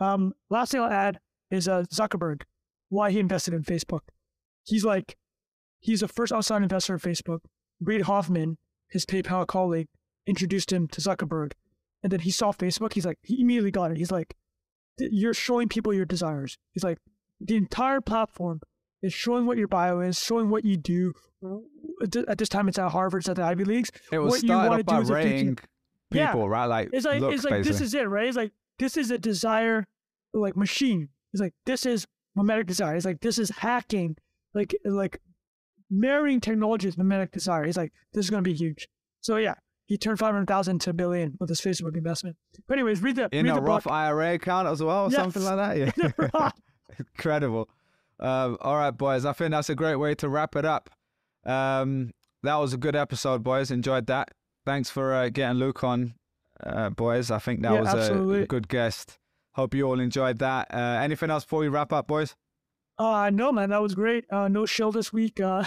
Um, 0.00 0.32
last 0.48 0.72
thing 0.72 0.80
I'll 0.80 0.90
add 0.90 1.18
is 1.52 1.68
uh, 1.68 1.84
Zuckerberg, 1.92 2.42
why 2.88 3.10
he 3.10 3.18
invested 3.20 3.54
in 3.54 3.62
Facebook. 3.62 4.00
He's 4.64 4.84
like, 4.84 5.16
he's 5.78 6.00
the 6.00 6.08
first 6.08 6.32
outside 6.32 6.62
investor 6.62 6.94
of 6.94 7.02
Facebook. 7.02 7.40
Reid 7.80 8.02
Hoffman, 8.02 8.58
his 8.88 9.04
PayPal 9.04 9.46
colleague, 9.46 9.88
introduced 10.26 10.72
him 10.72 10.88
to 10.88 11.00
Zuckerberg, 11.00 11.52
and 12.02 12.10
then 12.10 12.20
he 12.20 12.30
saw 12.30 12.52
Facebook. 12.52 12.94
He's 12.94 13.06
like, 13.06 13.18
he 13.22 13.40
immediately 13.40 13.70
got 13.70 13.90
it. 13.90 13.96
He's 13.96 14.10
like, 14.10 14.34
you're 14.98 15.34
showing 15.34 15.68
people 15.68 15.92
your 15.92 16.04
desires. 16.04 16.58
He's 16.72 16.84
like, 16.84 16.98
the 17.40 17.56
entire 17.56 18.00
platform 18.00 18.60
is 19.02 19.12
showing 19.12 19.46
what 19.46 19.58
your 19.58 19.68
bio 19.68 20.00
is, 20.00 20.18
showing 20.18 20.48
what 20.48 20.64
you 20.64 20.76
do. 20.76 21.12
At 22.28 22.38
this 22.38 22.48
time, 22.48 22.68
it's 22.68 22.78
at 22.78 22.90
Harvard, 22.90 23.22
it's 23.22 23.28
at 23.28 23.36
the 23.36 23.42
Ivy 23.42 23.64
Leagues. 23.64 23.90
It 24.12 24.18
was 24.18 24.30
what 24.30 24.40
started 24.40 24.80
up 24.80 24.86
by 24.86 24.98
rating 25.00 25.56
people, 26.10 26.40
yeah. 26.40 26.46
right? 26.46 26.66
Like, 26.66 26.90
it's 26.92 27.04
like, 27.04 27.20
looks, 27.20 27.34
it's 27.34 27.44
like 27.44 27.54
basically. 27.54 27.72
this 27.72 27.80
is 27.80 27.94
it, 27.94 28.08
right? 28.08 28.28
It's 28.28 28.36
like 28.36 28.52
this 28.78 28.96
is 28.96 29.10
a 29.10 29.18
desire, 29.18 29.88
like 30.32 30.56
machine. 30.56 31.08
He's 31.32 31.40
like, 31.40 31.54
this 31.66 31.86
is 31.86 32.06
mimetic 32.34 32.66
desire. 32.66 32.94
He's 32.94 33.04
like, 33.04 33.20
this 33.20 33.38
is 33.38 33.50
hacking, 33.50 34.16
like 34.54 34.74
like 34.84 35.20
marrying 35.90 36.40
technology 36.40 36.86
with 36.86 36.98
mimetic 36.98 37.32
desire. 37.32 37.64
He's 37.64 37.76
like, 37.76 37.92
this 38.12 38.26
is 38.26 38.30
gonna 38.30 38.42
be 38.42 38.54
huge. 38.54 38.88
So 39.20 39.36
yeah, 39.36 39.54
he 39.86 39.98
turned 39.98 40.18
five 40.18 40.32
hundred 40.32 40.48
thousand 40.48 40.80
to 40.82 40.90
a 40.90 40.92
billion 40.92 41.36
with 41.40 41.48
his 41.48 41.60
Facebook 41.60 41.96
investment. 41.96 42.36
But 42.66 42.74
anyways, 42.74 43.02
read 43.02 43.16
the 43.16 43.28
in 43.32 43.46
read 43.46 43.52
a 43.52 43.54
the 43.56 43.62
Roth. 43.62 43.86
IRA 43.86 44.34
account 44.34 44.68
as 44.68 44.82
well, 44.82 45.06
or 45.06 45.10
yes. 45.10 45.20
something 45.20 45.44
like 45.44 45.56
that. 45.56 46.14
Yeah, 46.34 46.50
incredible. 46.98 47.68
Um, 48.20 48.56
all 48.60 48.76
right, 48.76 48.90
boys. 48.90 49.24
I 49.24 49.32
think 49.32 49.50
that's 49.50 49.70
a 49.70 49.74
great 49.74 49.96
way 49.96 50.14
to 50.16 50.28
wrap 50.28 50.54
it 50.56 50.64
up. 50.64 50.90
Um, 51.44 52.12
that 52.42 52.56
was 52.56 52.72
a 52.72 52.76
good 52.76 52.94
episode, 52.94 53.42
boys. 53.42 53.70
Enjoyed 53.70 54.06
that. 54.06 54.30
Thanks 54.64 54.90
for 54.90 55.12
uh, 55.12 55.28
getting 55.28 55.58
Luke 55.58 55.82
on, 55.82 56.14
uh, 56.64 56.90
boys. 56.90 57.30
I 57.30 57.38
think 57.38 57.62
that 57.62 57.72
yeah, 57.72 57.80
was 57.80 57.88
absolutely. 57.88 58.42
a 58.42 58.46
good 58.46 58.68
guest. 58.68 59.18
Hope 59.54 59.74
you 59.74 59.84
all 59.84 60.00
enjoyed 60.00 60.38
that. 60.38 60.68
Uh, 60.72 61.00
anything 61.02 61.30
else 61.30 61.44
before 61.44 61.60
we 61.60 61.68
wrap 61.68 61.92
up, 61.92 62.06
boys? 62.06 62.34
Uh, 62.98 63.30
no, 63.30 63.52
man, 63.52 63.70
that 63.70 63.82
was 63.82 63.94
great. 63.94 64.24
Uh, 64.30 64.48
no 64.48 64.66
show 64.66 64.90
this 64.90 65.12
week. 65.12 65.40
Uh, 65.40 65.64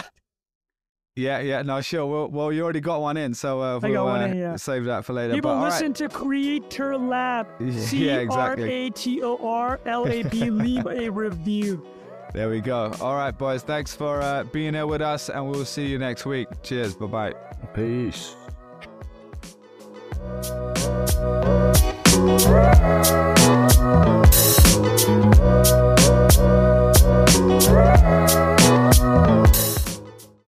yeah, 1.16 1.38
yeah, 1.40 1.62
no, 1.62 1.80
sure. 1.80 2.06
Well, 2.06 2.28
well, 2.28 2.52
you 2.52 2.62
already 2.62 2.80
got 2.80 3.00
one 3.00 3.16
in, 3.16 3.34
so 3.34 3.60
uh, 3.60 3.78
we'll 3.78 3.92
I 3.92 3.94
got 3.94 4.04
one 4.04 4.22
uh, 4.22 4.26
in, 4.26 4.38
yeah. 4.38 4.56
save 4.56 4.84
that 4.84 5.04
for 5.04 5.12
later. 5.12 5.34
People 5.34 5.54
but, 5.54 5.62
listen 5.62 5.88
right. 5.88 5.96
to 5.96 6.08
Creator 6.08 6.98
Lab. 6.98 7.46
C 7.72 8.10
R 8.10 8.58
A 8.58 8.90
T 8.90 9.22
O 9.22 9.36
R 9.36 9.80
L 9.86 10.08
A 10.08 10.22
B. 10.24 10.50
Leave 10.50 10.86
a 10.86 11.08
review. 11.10 11.86
There 12.32 12.50
we 12.50 12.60
go. 12.60 12.92
All 13.00 13.14
right, 13.14 13.36
boys. 13.36 13.62
Thanks 13.62 13.94
for 13.94 14.20
uh, 14.20 14.44
being 14.44 14.74
here 14.74 14.86
with 14.86 15.00
us, 15.00 15.30
and 15.30 15.48
we'll 15.48 15.64
see 15.64 15.86
you 15.86 15.98
next 15.98 16.26
week. 16.26 16.48
Cheers. 16.62 16.94
Bye 16.96 17.06
bye. 17.06 17.34
Peace. 17.72 18.34
Thank 22.16 23.36